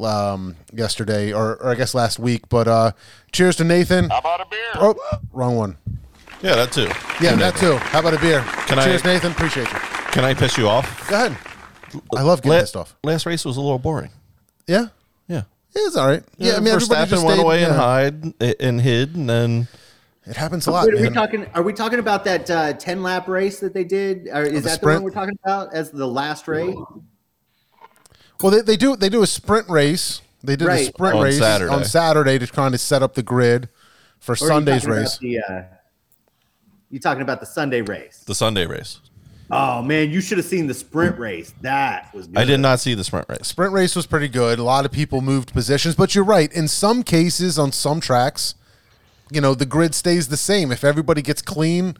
um, 0.00 0.56
yesterday, 0.72 1.32
or, 1.32 1.56
or 1.56 1.70
I 1.70 1.74
guess 1.74 1.94
last 1.94 2.18
week. 2.18 2.48
But 2.48 2.66
uh, 2.68 2.92
cheers 3.32 3.56
to 3.56 3.64
Nathan. 3.64 4.10
How 4.10 4.18
about 4.18 4.40
a 4.40 4.46
beer? 4.50 4.70
Oh, 4.74 4.94
wrong 5.32 5.56
one. 5.56 5.76
Yeah, 6.42 6.54
that 6.56 6.72
too. 6.72 6.86
Yeah, 7.24 7.34
that 7.36 7.56
too. 7.56 7.76
How 7.76 8.00
about 8.00 8.14
a 8.14 8.18
beer? 8.18 8.42
Can 8.66 8.78
I- 8.78 8.84
cheers, 8.84 9.04
Nathan. 9.04 9.32
Appreciate 9.32 9.70
you. 9.72 9.78
Can 10.12 10.24
I 10.24 10.34
piss 10.34 10.56
you 10.56 10.68
off? 10.68 11.08
Go 11.08 11.14
ahead. 11.26 11.36
I 12.16 12.22
love 12.22 12.40
getting 12.42 12.52
La- 12.52 12.60
pissed 12.60 12.76
off. 12.76 12.94
Last 13.04 13.26
race 13.26 13.44
was 13.44 13.56
a 13.56 13.60
little 13.60 13.78
boring. 13.78 14.10
Yeah, 14.66 14.86
Yeah. 15.28 15.42
it's 15.74 15.96
all 15.96 16.06
right. 16.06 16.22
Yeah, 16.36 16.56
I 16.56 16.60
mean, 16.60 16.74
everybody 16.74 17.00
Verstappen 17.06 17.08
just 17.08 17.24
went 17.24 17.36
stayed- 17.36 17.44
away 17.44 17.64
and 17.64 17.74
hide 17.74 18.34
and 18.60 18.80
hid, 18.80 19.14
and 19.16 19.28
then 19.28 19.68
It 20.26 20.36
happens 20.36 20.66
a 20.66 20.70
lot. 20.70 20.84
Wait, 20.86 20.94
are 20.94 20.96
we 20.98 21.02
man. 21.04 21.12
talking? 21.14 21.46
Are 21.54 21.62
we 21.62 21.72
talking 21.72 21.98
about 22.00 22.24
that 22.24 22.50
uh, 22.50 22.72
ten 22.74 23.02
lap 23.02 23.28
race 23.28 23.60
that 23.60 23.72
they 23.72 23.84
did? 23.84 24.28
Or 24.30 24.42
is 24.42 24.62
the 24.64 24.68
that 24.70 24.80
the 24.82 24.86
one 24.86 25.02
we're 25.02 25.10
talking 25.10 25.38
about 25.44 25.72
as 25.72 25.90
the 25.90 26.06
last 26.06 26.46
race? 26.48 26.76
Well, 28.42 28.52
they, 28.52 28.60
they 28.60 28.76
do 28.76 28.94
they 28.96 29.08
do 29.08 29.22
a 29.22 29.26
sprint 29.26 29.68
race. 29.70 30.20
They 30.44 30.54
did 30.54 30.68
a 30.68 30.84
sprint 30.84 31.16
On 31.16 31.24
race 31.24 31.38
Saturday. 31.38 31.72
on 31.72 31.84
Saturday 31.84 32.38
to 32.38 32.46
kind 32.46 32.74
of 32.74 32.80
set 32.80 33.02
up 33.02 33.14
the 33.14 33.22
grid 33.22 33.68
for 34.20 34.32
Or 34.32 34.34
are 34.34 34.38
you 34.38 34.48
Sunday's 34.48 34.86
race. 34.86 35.18
The, 35.18 35.40
uh, 35.40 35.62
you 36.90 37.00
talking 37.00 37.22
about 37.22 37.40
the 37.40 37.46
Sunday 37.46 37.80
race? 37.82 38.22
the 38.26 38.34
Sunday 38.34 38.66
race. 38.66 39.00
Oh 39.50 39.82
man, 39.82 40.10
you 40.10 40.20
should 40.20 40.38
have 40.38 40.46
seen 40.46 40.66
the 40.66 40.74
sprint 40.74 41.18
race. 41.18 41.54
That 41.62 42.12
was. 42.14 42.26
Good. 42.26 42.38
I 42.38 42.44
did 42.44 42.60
not 42.60 42.80
see 42.80 42.94
the 42.94 43.04
sprint 43.04 43.26
race. 43.28 43.46
Sprint 43.46 43.72
race 43.72 43.96
was 43.96 44.06
pretty 44.06 44.28
good. 44.28 44.58
A 44.58 44.62
lot 44.62 44.84
of 44.84 44.92
people 44.92 45.20
moved 45.20 45.52
positions, 45.52 45.94
but 45.94 46.14
you're 46.14 46.24
right. 46.24 46.52
In 46.52 46.68
some 46.68 47.02
cases, 47.02 47.58
on 47.58 47.72
some 47.72 48.00
tracks, 48.00 48.54
you 49.30 49.40
know, 49.40 49.54
the 49.54 49.66
grid 49.66 49.94
stays 49.94 50.28
the 50.28 50.36
same. 50.36 50.70
If 50.70 50.84
everybody 50.84 51.22
gets 51.22 51.40
clean, 51.40 51.96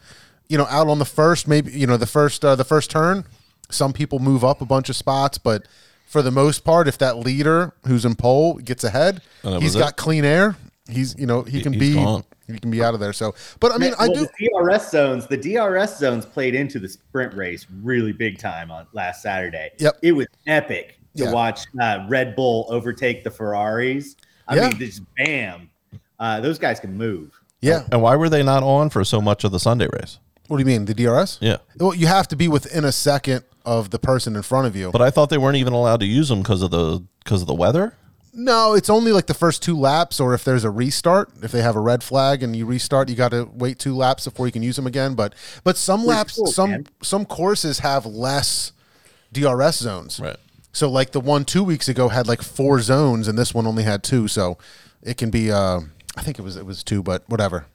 you 0.48 0.58
know, 0.58 0.66
out 0.66 0.88
on 0.88 0.98
the 0.98 1.06
first, 1.06 1.48
maybe 1.48 1.72
you 1.72 1.86
know 1.86 1.96
the 1.96 2.06
first 2.06 2.44
uh, 2.44 2.54
the 2.54 2.64
first 2.64 2.90
turn, 2.90 3.24
some 3.70 3.92
people 3.92 4.18
move 4.18 4.44
up 4.44 4.60
a 4.60 4.66
bunch 4.66 4.90
of 4.90 4.96
spots, 4.96 5.38
but 5.38 5.66
for 6.06 6.22
the 6.22 6.30
most 6.30 6.64
part, 6.64 6.88
if 6.88 6.98
that 6.98 7.18
leader 7.18 7.72
who's 7.86 8.04
in 8.04 8.14
pole 8.14 8.54
gets 8.54 8.84
ahead, 8.84 9.22
he's 9.42 9.76
got 9.76 9.90
it? 9.90 9.96
clean 9.96 10.24
air. 10.24 10.56
He's 10.88 11.18
you 11.18 11.26
know 11.26 11.42
he 11.42 11.62
can 11.62 11.78
be 11.78 11.94
gone. 11.94 12.24
He 12.48 12.58
can 12.58 12.70
be 12.70 12.82
out 12.82 12.94
of 12.94 13.00
there. 13.00 13.12
So, 13.12 13.34
but 13.60 13.72
I 13.72 13.78
mean, 13.78 13.92
I 13.98 14.08
do. 14.08 14.26
The 14.38 14.50
DRS 14.62 14.90
zones. 14.90 15.26
The 15.26 15.36
DRS 15.36 15.98
zones 15.98 16.24
played 16.26 16.54
into 16.54 16.78
the 16.78 16.88
sprint 16.88 17.34
race 17.34 17.66
really 17.82 18.12
big 18.12 18.38
time 18.38 18.70
on 18.70 18.86
last 18.92 19.22
Saturday. 19.22 19.70
Yep. 19.78 19.98
It 20.02 20.12
was 20.12 20.26
epic 20.46 20.98
to 21.16 21.24
Yeah. 21.24 21.32
watch 21.32 21.60
uh, 21.80 22.06
Red 22.08 22.34
Bull 22.36 22.66
overtake 22.70 23.24
the 23.24 23.30
Ferraris. 23.30 24.16
I 24.46 24.56
Yeah. 24.56 24.68
mean, 24.68 24.78
just 24.78 25.02
bam. 25.16 25.70
Uh, 26.18 26.40
those 26.40 26.58
guys 26.58 26.80
can 26.80 26.96
move. 26.96 27.30
Yeah. 27.60 27.82
And 27.92 28.02
why 28.02 28.16
were 28.16 28.28
they 28.28 28.42
not 28.42 28.62
on 28.62 28.88
for 28.90 29.04
so 29.04 29.20
much 29.20 29.44
of 29.44 29.52
the 29.52 29.60
Sunday 29.60 29.88
race? 29.92 30.18
What 30.46 30.56
do 30.56 30.62
you 30.62 30.66
mean 30.66 30.86
the 30.86 30.94
DRS? 30.94 31.38
Yeah. 31.40 31.58
Well, 31.78 31.94
you 31.94 32.06
have 32.06 32.26
to 32.28 32.36
be 32.36 32.48
within 32.48 32.84
a 32.84 32.92
second 32.92 33.44
of 33.66 33.90
the 33.90 33.98
person 33.98 34.34
in 34.34 34.42
front 34.42 34.66
of 34.66 34.74
you. 34.74 34.90
But 34.90 35.02
I 35.02 35.10
thought 35.10 35.28
they 35.28 35.36
weren't 35.38 35.56
even 35.58 35.74
allowed 35.74 36.00
to 36.00 36.06
use 36.06 36.28
them 36.30 36.38
because 36.40 36.62
of 36.62 36.70
the 36.70 37.02
because 37.22 37.42
of 37.42 37.46
the 37.46 37.54
weather. 37.54 37.92
No, 38.40 38.74
it's 38.74 38.88
only 38.88 39.10
like 39.10 39.26
the 39.26 39.34
first 39.34 39.64
two 39.64 39.76
laps, 39.76 40.20
or 40.20 40.32
if 40.32 40.44
there's 40.44 40.62
a 40.62 40.70
restart. 40.70 41.28
If 41.42 41.50
they 41.50 41.60
have 41.60 41.74
a 41.74 41.80
red 41.80 42.04
flag 42.04 42.44
and 42.44 42.54
you 42.54 42.66
restart, 42.66 43.08
you 43.08 43.16
got 43.16 43.32
to 43.32 43.50
wait 43.52 43.80
two 43.80 43.96
laps 43.96 44.26
before 44.26 44.46
you 44.46 44.52
can 44.52 44.62
use 44.62 44.76
them 44.76 44.86
again. 44.86 45.16
But 45.16 45.34
but 45.64 45.76
some 45.76 46.06
laps, 46.06 46.36
cool, 46.36 46.46
some 46.46 46.70
man. 46.70 46.86
some 47.02 47.24
courses 47.26 47.80
have 47.80 48.06
less 48.06 48.70
DRS 49.32 49.78
zones. 49.78 50.20
Right. 50.20 50.36
So 50.72 50.88
like 50.88 51.10
the 51.10 51.20
one 51.20 51.44
two 51.44 51.64
weeks 51.64 51.88
ago 51.88 52.10
had 52.10 52.28
like 52.28 52.40
four 52.40 52.80
zones, 52.80 53.26
and 53.26 53.36
this 53.36 53.52
one 53.52 53.66
only 53.66 53.82
had 53.82 54.04
two. 54.04 54.28
So 54.28 54.56
it 55.02 55.16
can 55.16 55.30
be. 55.30 55.50
Uh, 55.50 55.80
I 56.16 56.22
think 56.22 56.38
it 56.38 56.42
was 56.42 56.56
it 56.56 56.64
was 56.64 56.84
two, 56.84 57.02
but 57.02 57.28
whatever. 57.28 57.66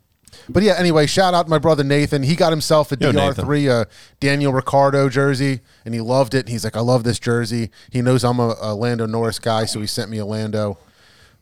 But 0.50 0.64
yeah, 0.64 0.76
anyway, 0.78 1.06
shout 1.06 1.34
out 1.34 1.44
to 1.44 1.50
my 1.50 1.60
brother 1.60 1.84
Nathan. 1.84 2.24
He 2.24 2.36
got 2.36 2.52
himself 2.52 2.92
a 2.92 2.98
Yo, 3.00 3.12
DR3 3.12 3.70
uh, 3.70 3.86
Daniel 4.20 4.54
Ricciardo 4.54 5.10
jersey, 5.10 5.62
and 5.86 5.94
he 5.94 6.02
loved 6.02 6.34
it. 6.34 6.48
He's 6.50 6.64
like, 6.64 6.76
I 6.76 6.82
love 6.82 7.04
this 7.04 7.20
jersey. 7.20 7.70
He 7.92 8.02
knows 8.02 8.24
I'm 8.24 8.40
a, 8.40 8.56
a 8.62 8.76
Lando 8.76 9.06
Norris 9.06 9.40
guy, 9.40 9.66
so 9.66 9.80
he 9.80 9.88
sent 9.88 10.10
me 10.10 10.18
a 10.18 10.26
Lando. 10.26 10.78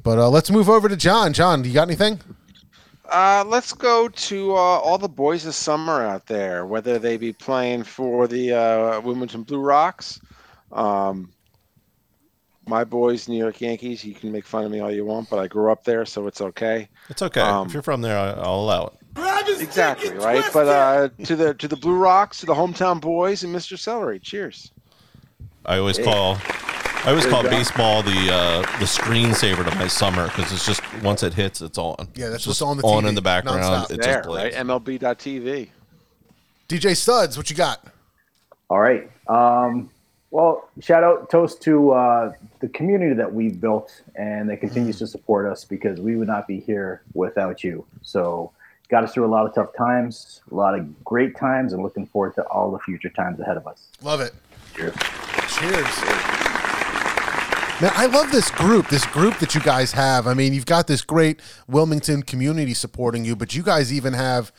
But 0.04 0.18
uh, 0.18 0.30
let's 0.30 0.50
move 0.50 0.70
over 0.70 0.90
to 0.90 0.96
John. 0.96 1.34
John, 1.34 1.64
you 1.64 1.74
got 1.74 1.88
anything? 1.88 2.20
Uh, 3.12 3.44
let's 3.46 3.74
go 3.74 4.08
to 4.08 4.52
uh, 4.52 4.56
all 4.56 4.98
the 4.98 5.10
boys 5.10 5.46
of 5.46 5.54
summer 5.54 6.02
out 6.02 6.26
there, 6.28 6.66
whether 6.66 6.98
they 6.98 7.18
be 7.18 7.34
playing 7.34 7.84
for 7.84 8.26
the 8.26 8.54
uh, 8.54 9.02
Wilmington 9.02 9.44
Blue 9.44 9.60
Rocks, 9.60 10.22
um, 10.72 11.30
my 12.68 12.84
boys, 12.84 13.28
New 13.28 13.38
York 13.38 13.60
Yankees. 13.62 14.04
You 14.04 14.14
can 14.14 14.32
make 14.32 14.46
fun 14.46 14.64
of 14.66 14.72
me 14.72 14.80
all 14.80 14.92
you 14.92 15.06
want, 15.06 15.30
but 15.30 15.40
I 15.40 15.48
grew 15.48 15.72
up 15.72 15.84
there, 15.84 16.06
so 16.06 16.28
it's 16.28 16.42
okay. 16.42 16.88
It's 17.10 17.22
okay 17.22 17.42
Um, 17.42 17.68
if 17.68 17.74
you're 17.74 17.82
from 17.84 18.02
there. 18.02 18.18
I, 18.18 18.32
I'll 18.32 18.60
allow 18.62 18.88
it. 18.88 18.94
Exactly 19.60 20.12
right. 20.14 20.44
But 20.54 20.68
uh, 20.68 21.10
to 21.26 21.36
the 21.36 21.54
to 21.56 21.68
the 21.68 21.76
Blue 21.76 21.96
Rocks, 21.98 22.40
to 22.40 22.46
the 22.46 22.54
hometown 22.54 23.02
boys, 23.02 23.44
and 23.44 23.54
Mr. 23.54 23.78
Celery. 23.78 24.20
Cheers. 24.20 24.72
I 25.66 25.78
always 25.78 25.98
call 26.00 26.38
I 27.04 27.10
always 27.10 27.26
call 27.26 27.44
baseball 27.44 28.02
the 28.04 28.30
uh, 28.32 28.62
the 28.80 28.86
screensaver 28.86 29.70
to 29.70 29.76
my 29.78 29.88
summer 29.88 30.28
because 30.28 30.52
it's 30.54 30.66
just 30.66 30.82
once 31.04 31.24
it 31.24 31.34
hits, 31.34 31.62
it's 31.62 31.78
on. 31.78 31.96
Yeah, 32.16 32.30
that's 32.30 32.36
It's 32.36 32.46
just 32.46 32.62
on 32.62 32.78
the 32.78 32.84
on 32.84 33.04
TV, 33.04 33.10
in 33.10 33.16
the 33.16 33.22
background. 33.22 33.60
nonstop. 33.62 33.92
It 33.92 34.02
there, 34.02 34.14
just 34.18 34.30
plays. 34.30 34.56
right? 34.56 34.66
MLB.TV. 34.66 35.70
DJ 36.70 36.96
Studs, 36.96 37.36
what 37.38 37.50
you 37.50 37.56
got? 37.56 37.86
All 38.70 38.80
right. 38.80 39.12
Um, 39.28 39.90
well, 40.32 40.70
shout 40.80 41.04
out, 41.04 41.30
toast 41.30 41.62
to 41.64 41.92
uh, 41.92 42.32
the 42.62 42.70
community 42.70 43.14
that 43.16 43.34
we've 43.34 43.60
built 43.60 44.04
and 44.16 44.50
that 44.50 44.58
continues 44.58 44.96
mm. 44.96 45.00
to 45.00 45.08
support 45.08 45.52
us 45.52 45.66
because 45.66 46.00
we 46.00 46.16
would 46.16 46.28
not 46.28 46.48
be 46.48 46.60
here 46.60 47.02
without 47.14 47.64
you. 47.64 47.86
So, 48.02 48.52
got 48.88 49.04
us 49.04 49.14
through 49.14 49.26
a 49.26 49.28
lot 49.28 49.46
of 49.46 49.56
tough 49.56 49.76
times, 49.76 50.42
a 50.52 50.56
lot 50.56 50.78
of 50.78 51.04
great 51.04 51.36
times, 51.36 51.74
and 51.74 51.82
looking 51.82 52.06
forward 52.06 52.36
to 52.36 52.44
all 52.48 52.72
the 52.72 52.80
future 52.80 53.10
times 53.10 53.40
ahead 53.40 53.58
of 53.58 53.66
us. 53.66 53.88
Love 54.04 54.22
it. 54.22 54.34
Cheers. 54.76 54.96
Cheers. 55.48 55.86
Man, 57.82 57.92
I 57.96 58.06
love 58.06 58.32
this 58.32 58.52
group, 58.52 58.90
this 58.90 59.06
group 59.08 59.40
that 59.40 59.56
you 59.56 59.62
guys 59.62 59.94
have. 59.94 60.28
I 60.28 60.36
mean, 60.36 60.54
you've 60.54 60.68
got 60.68 60.86
this 60.86 61.02
great 61.02 61.42
Wilmington 61.68 62.22
community 62.22 62.76
supporting 62.76 63.26
you, 63.26 63.36
but 63.36 63.56
you 63.56 63.64
guys 63.64 63.92
even 63.92 64.14
have 64.14 64.52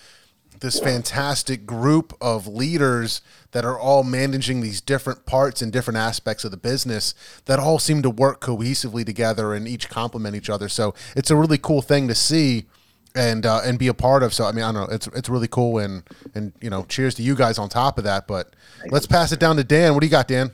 this 0.63 0.81
fantastic 0.81 1.67
group 1.67 2.17
of 2.21 2.47
leaders 2.47 3.21
that 3.51 3.65
are 3.65 3.79
all 3.79 4.03
managing 4.03 4.61
these 4.61 4.81
different 4.81 5.27
parts 5.27 5.61
and 5.61 5.73
different 5.73 5.99
aspects 5.99 6.45
of 6.45 6.51
the 6.51 6.57
business 6.57 7.15
that 7.45 7.59
all 7.59 7.79
seem 7.79 8.01
to 8.01 8.09
work 8.09 8.41
cohesively 8.41 9.05
together 9.05 9.53
and 9.53 9.69
each 9.69 9.91
complement 9.91 10.35
each 10.35 10.49
other. 10.49 10.69
So 10.69 10.95
it's 11.15 11.31
a 11.31 11.37
really 11.37 11.59
cool 11.59 11.83
thing 11.83 12.09
to 12.09 12.15
see 12.15 12.65
and 13.15 13.45
uh, 13.45 13.61
and 13.65 13.79
be 13.79 13.89
a 13.89 13.95
part 13.95 14.23
of. 14.23 14.33
So 14.33 14.45
I 14.45 14.53
mean, 14.53 14.65
I 14.65 14.73
don't 14.73 14.89
know, 14.89 14.95
it's 14.95 15.07
it's 15.09 15.29
really 15.29 15.49
cool 15.49 15.79
and 15.79 16.05
and 16.35 16.53
you 16.63 16.71
know, 16.71 16.85
cheers 16.85 17.15
to 17.17 17.23
you 17.23 17.35
guys 17.35 17.59
on 17.59 17.69
top 17.69 17.99
of 17.99 18.05
that. 18.05 18.27
But 18.27 18.55
let's 18.87 19.07
pass 19.07 19.33
it 19.33 19.41
down 19.41 19.57
to 19.57 19.65
Dan. 19.65 19.95
What 19.95 20.01
do 20.01 20.07
you 20.07 20.11
got, 20.11 20.29
Dan? 20.29 20.53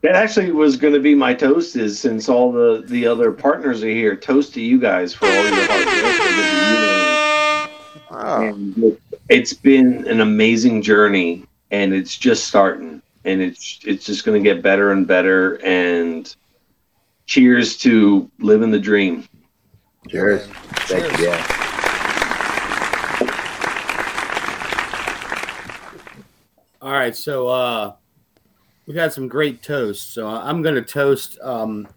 That 0.00 0.16
actually 0.16 0.50
was 0.50 0.76
going 0.76 0.94
to 0.94 1.00
be 1.00 1.14
my 1.14 1.34
toast. 1.34 1.76
Is 1.76 2.00
since 2.00 2.28
all 2.28 2.50
the 2.50 2.82
the 2.86 3.06
other 3.06 3.30
partners 3.30 3.84
are 3.84 3.88
here, 3.88 4.16
toast 4.16 4.54
to 4.54 4.60
you 4.60 4.80
guys 4.80 5.14
for 5.14 5.26
all 5.26 5.44
your 5.44 5.66
hard 5.68 5.86
work. 5.86 7.01
Oh, 8.14 8.42
And 8.42 8.98
it's 9.30 9.54
been 9.54 10.06
an 10.06 10.20
amazing 10.20 10.82
journey, 10.82 11.46
and 11.70 11.94
it's 11.94 12.18
just 12.18 12.46
starting, 12.46 13.00
and 13.24 13.40
it's 13.40 13.80
it's 13.86 14.04
just 14.04 14.26
going 14.26 14.42
to 14.42 14.46
get 14.46 14.62
better 14.62 14.92
and 14.92 15.06
better. 15.06 15.54
And 15.64 16.34
cheers 17.24 17.78
to 17.78 18.30
living 18.38 18.70
the 18.70 18.78
dream. 18.78 19.26
Cheers. 20.08 20.46
Thank 20.46 21.18
you. 21.18 21.24
Yeah. 21.24 21.58
All 26.82 26.92
right, 26.92 27.16
so 27.16 27.48
uh, 27.48 27.94
we 28.86 28.92
got 28.92 29.14
some 29.14 29.28
great 29.28 29.62
toasts. 29.62 30.12
So 30.12 30.26
I'm 30.26 30.60
going 30.60 30.74
to 30.74 30.82
toast 30.82 31.38
um, 31.40 31.88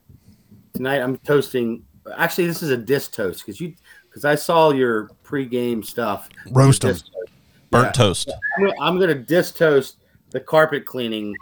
tonight. 0.74 1.02
I'm 1.02 1.18
toasting. 1.18 1.84
Actually, 2.16 2.48
this 2.48 2.64
is 2.64 2.70
a 2.70 2.78
diss 2.78 3.10
toast 3.10 3.44
because 3.44 3.60
you 3.60 3.74
because 4.16 4.24
I 4.24 4.36
saw 4.36 4.72
your 4.72 5.10
pregame 5.26 5.84
stuff. 5.84 6.30
Roast 6.52 6.86
'em. 6.86 6.92
Diss 6.92 7.02
toast. 7.02 7.32
Burnt 7.70 7.88
Yeah. 7.88 7.92
toast. 7.92 8.32
I'm 8.58 8.64
gonna, 8.64 8.76
I'm 8.80 9.00
gonna 9.00 9.14
diss 9.14 9.52
toast 9.52 9.98
the 10.32 10.40
carpet 10.40 10.86
cleaning 10.86 11.36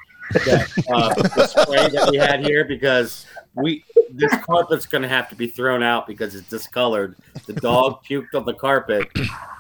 that, 0.45 0.67
uh, 0.89 1.13
the 1.35 1.45
spray 1.45 1.87
that 1.89 2.07
we 2.09 2.17
had 2.17 2.43
here 2.43 2.65
because 2.65 3.27
we 3.53 3.85
this 4.11 4.35
carpet's 4.37 4.87
gonna 4.87 5.07
have 5.07 5.29
to 5.29 5.35
be 5.35 5.45
thrown 5.45 5.83
out 5.83 6.07
because 6.07 6.33
it's 6.33 6.49
discolored. 6.49 7.15
The 7.45 7.53
dog 7.53 8.03
puked 8.09 8.33
on 8.33 8.43
the 8.43 8.55
carpet 8.55 9.07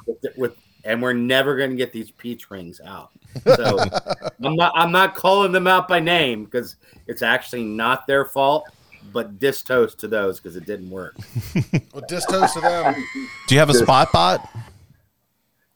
with, 0.07 0.17
with 0.35 0.53
and 0.83 0.99
we're 0.99 1.13
never 1.13 1.55
gonna 1.55 1.75
get 1.75 1.93
these 1.93 2.09
peach 2.09 2.49
rings 2.49 2.81
out. 2.83 3.11
So 3.55 3.79
I'm 4.43 4.55
not 4.55 4.71
I'm 4.75 4.91
not 4.91 5.13
calling 5.13 5.51
them 5.51 5.67
out 5.67 5.87
by 5.87 5.99
name 5.99 6.45
because 6.45 6.77
it's 7.05 7.21
actually 7.21 7.63
not 7.63 8.07
their 8.07 8.25
fault. 8.25 8.65
But 9.11 9.39
diss 9.39 9.61
toast 9.61 9.99
to 9.99 10.07
those 10.07 10.39
because 10.39 10.55
it 10.55 10.65
didn't 10.65 10.89
work. 10.89 11.15
Well, 11.93 12.03
diss 12.07 12.25
toast 12.25 12.55
to 12.55 12.61
them. 12.61 12.95
Do 13.47 13.53
you 13.53 13.59
have 13.59 13.69
a 13.69 13.73
spot 13.75 14.11
bot? 14.11 14.49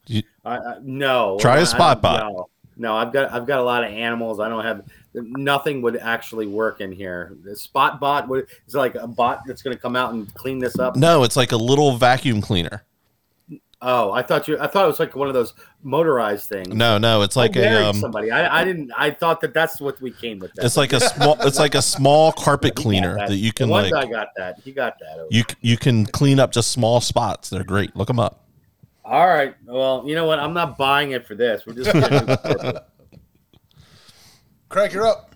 I, 0.10 0.58
I, 0.58 0.78
no. 0.82 1.38
Try 1.40 1.56
a 1.56 1.60
I- 1.60 1.62
I 1.62 1.66
spot 1.66 2.02
bot. 2.02 2.20
No, 2.34 2.50
no, 2.78 2.96
I've 2.96 3.12
got 3.14 3.32
I've 3.32 3.46
got 3.46 3.60
a 3.60 3.64
lot 3.64 3.84
of 3.84 3.92
animals. 3.92 4.40
I 4.40 4.50
don't 4.50 4.64
have 4.64 4.84
nothing 5.14 5.82
would 5.82 5.98
actually 5.98 6.48
work 6.48 6.82
in 6.82 6.92
here. 6.92 7.36
The 7.44 7.56
spot 7.56 8.00
bot 8.00 8.28
would 8.28 8.48
is 8.68 8.74
like 8.76 8.96
a 8.96 9.08
bot 9.08 9.42
that's 9.46 9.62
going 9.62 9.76
to 9.76 9.82
come 9.82 9.96
out 9.96 10.14
and 10.14 10.32
clean 10.36 10.60
this 10.60 10.80
up. 10.80 10.96
No, 10.96 11.24
it's 11.24 11.36
like 11.36 11.52
a 11.52 11.58
little 11.58 11.98
vacuum 11.98 12.42
cleaner. 12.42 12.84
Oh, 13.80 14.12
I 14.12 14.24
thought 14.24 14.48
you. 14.48 14.58
I 14.60 14.66
thought 14.66 14.86
it 14.86 14.88
was 14.88 15.00
like 15.00 15.16
one 15.16 15.28
of 15.28 15.36
those 15.36 15.54
motorized 15.84 16.50
things. 16.50 16.70
No, 16.70 16.98
no, 16.98 17.22
it's 17.22 17.36
like 17.36 17.56
I'm 17.56 17.62
a 17.62 17.66
marrying 17.66 17.90
um, 17.90 17.96
somebody. 17.96 18.32
I, 18.32 18.62
I 18.62 18.64
didn't. 18.64 18.92
I 18.98 19.12
thought 19.12 19.40
that 19.42 19.54
that's 19.54 19.80
what 19.80 20.02
we 20.02 20.10
came 20.10 20.40
with. 20.40 20.52
That. 20.56 20.66
it's 20.66 20.78
like 20.78 20.94
a 20.94 21.00
small 21.00 21.38
it's 21.42 21.60
like 21.60 21.76
a 21.76 21.82
small 21.82 22.32
carpet 22.38 22.76
cleaner 22.76 23.16
that 23.16 23.36
you 23.36 23.54
can 23.54 23.68
The 23.68 23.72
one 23.72 23.90
like 23.92 24.06
guy 24.06 24.12
got 24.12 24.30
that. 24.38 24.60
He 24.64 24.72
got 24.72 24.98
that. 25.00 25.20
over 25.20 25.28
you 25.30 25.44
you 25.62 25.78
can 25.78 26.08
clean 26.08 26.40
up 26.40 26.52
just 26.52 26.72
small 26.72 27.02
spots. 27.02 27.52
They're 27.52 27.64
great. 27.64 27.96
Look 27.96 28.08
them 28.08 28.20
up. 28.20 28.46
All 29.06 29.28
right. 29.28 29.56
Well, 29.66 30.04
you 30.08 30.16
know 30.16 30.26
what? 30.26 30.40
I'm 30.40 30.54
not 30.54 30.78
buying 30.78 31.12
it 31.12 31.28
for 31.28 31.36
this. 31.36 31.66
We're 31.68 31.74
just. 31.74 31.94
Gonna 31.94 32.84
Craig, 34.70 34.92
you're 34.92 35.08
up. 35.08 35.34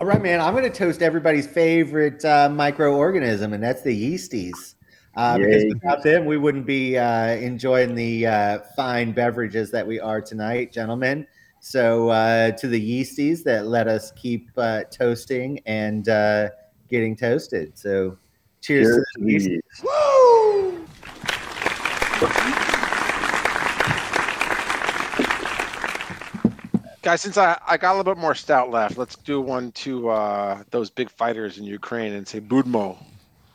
All 0.00 0.06
right, 0.06 0.20
man. 0.20 0.40
I'm 0.40 0.52
going 0.52 0.70
to 0.70 0.78
toast 0.78 1.00
everybody's 1.00 1.46
favorite 1.46 2.22
uh, 2.24 2.48
microorganism, 2.50 3.54
and 3.54 3.62
that's 3.62 3.82
the 3.82 3.94
yeasties. 3.96 4.74
Uh, 5.14 5.38
because 5.38 5.64
without 5.74 6.02
them, 6.02 6.24
we 6.24 6.38
wouldn't 6.38 6.66
be 6.66 6.96
uh, 6.96 7.28
enjoying 7.28 7.94
the 7.94 8.26
uh, 8.26 8.58
fine 8.74 9.12
beverages 9.12 9.70
that 9.70 9.86
we 9.86 10.00
are 10.00 10.20
tonight, 10.20 10.72
gentlemen. 10.72 11.26
So, 11.60 12.08
uh, 12.08 12.52
to 12.52 12.66
the 12.66 12.80
yeasties 12.80 13.44
that 13.44 13.66
let 13.66 13.86
us 13.88 14.10
keep 14.12 14.50
uh, 14.56 14.84
toasting 14.90 15.60
and 15.66 16.08
uh, 16.08 16.48
getting 16.88 17.14
toasted. 17.14 17.78
So, 17.78 18.16
cheers, 18.60 18.86
Cheers 18.86 19.06
to 19.16 19.22
the 19.22 19.32
yeasties. 19.32 19.60
these. 19.82 20.42
Guys, 27.02 27.20
since 27.20 27.36
I, 27.36 27.58
I 27.66 27.76
got 27.76 27.94
a 27.94 27.96
little 27.96 28.14
bit 28.14 28.20
more 28.20 28.34
stout 28.34 28.70
left, 28.70 28.96
let's 28.96 29.16
do 29.16 29.40
one 29.40 29.72
to 29.72 30.08
uh, 30.08 30.62
those 30.70 30.88
big 30.88 31.10
fighters 31.10 31.58
in 31.58 31.64
Ukraine 31.64 32.12
and 32.12 32.26
say 32.26 32.40
Budmo. 32.40 32.96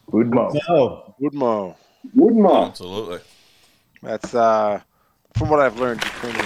Budmo. 0.09 0.57
Oh, 0.69 1.15
Budmo. 1.21 1.75
Woodmo. 2.15 2.67
Absolutely. 2.67 3.19
That's 4.01 4.33
uh, 4.33 4.81
from 5.37 5.49
what 5.49 5.59
I've 5.59 5.79
learned, 5.79 6.03
Ukrainian. 6.03 6.45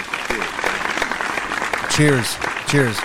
Cheers. 1.90 2.36
Cheers. 2.66 2.98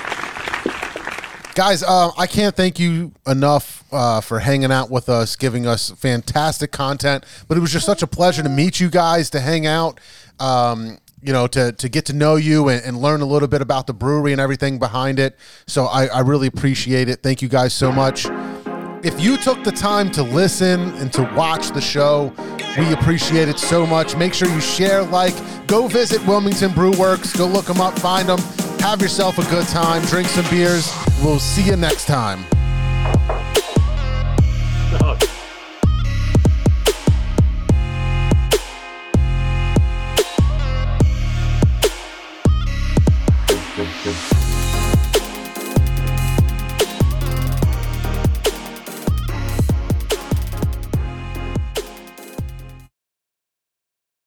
Guys, 1.54 1.84
uh, 1.84 2.12
I 2.18 2.28
can't 2.28 2.56
thank 2.56 2.80
you 2.80 3.12
enough 3.26 3.84
uh, 3.92 4.22
for 4.22 4.40
hanging 4.40 4.72
out 4.72 4.90
with 4.90 5.10
us, 5.10 5.36
giving 5.36 5.66
us 5.66 5.90
fantastic 5.92 6.72
content. 6.72 7.26
But 7.48 7.58
it 7.58 7.62
was 7.62 7.72
just 7.72 7.86
such 7.86 8.02
a 8.02 8.08
pleasure 8.08 8.44
to 8.44 8.50
meet 8.50 8.80
you 8.80 8.90
guys, 8.90 9.30
to 9.32 9.40
hang 9.40 9.66
out, 9.66 10.00
um, 10.40 11.00
you 11.22 11.34
know, 11.34 11.48
to, 11.48 11.72
to 11.72 11.90
get 11.90 12.06
to 12.06 12.14
know 12.14 12.36
you 12.36 12.70
and, 12.70 12.84
and 12.86 12.98
learn 13.02 13.22
a 13.22 13.26
little 13.26 13.48
bit 13.48 13.62
about 13.62 13.88
the 13.88 13.94
brewery 13.94 14.32
and 14.32 14.40
everything 14.40 14.78
behind 14.78 15.20
it. 15.20 15.36
So 15.66 15.86
I, 15.86 16.06
I 16.08 16.20
really 16.20 16.48
appreciate 16.48 17.10
it. 17.10 17.24
Thank 17.24 17.42
you 17.42 17.50
guys 17.50 17.74
so 17.74 17.92
much. 17.92 18.28
If 19.08 19.22
you 19.22 19.38
took 19.38 19.64
the 19.64 19.72
time 19.72 20.12
to 20.12 20.22
listen 20.22 20.94
and 20.98 21.14
to 21.14 21.24
watch 21.34 21.70
the 21.70 21.80
show, 21.80 22.34
we 22.78 22.92
appreciate 22.92 23.48
it 23.48 23.58
so 23.58 23.88
much. 23.88 24.18
Make 24.18 24.34
sure 24.34 24.50
you 24.50 24.60
share, 24.60 25.02
like, 25.02 25.34
go 25.66 25.88
visit 25.88 26.22
Wilmington 26.28 26.74
Brew 26.74 26.92
Works, 26.92 27.34
go 27.34 27.48
look 27.48 27.68
them 27.68 27.80
up, 27.80 27.98
find 27.98 28.28
them, 28.28 28.40
have 28.80 29.02
yourself 29.02 29.38
a 29.38 29.50
good 29.50 29.66
time, 29.68 30.04
drink 30.08 30.28
some 30.28 30.46
beers. 30.50 30.94
We'll 31.24 31.40
see 31.40 31.64
you 31.64 31.78
next 31.78 32.04
time. 32.04 32.44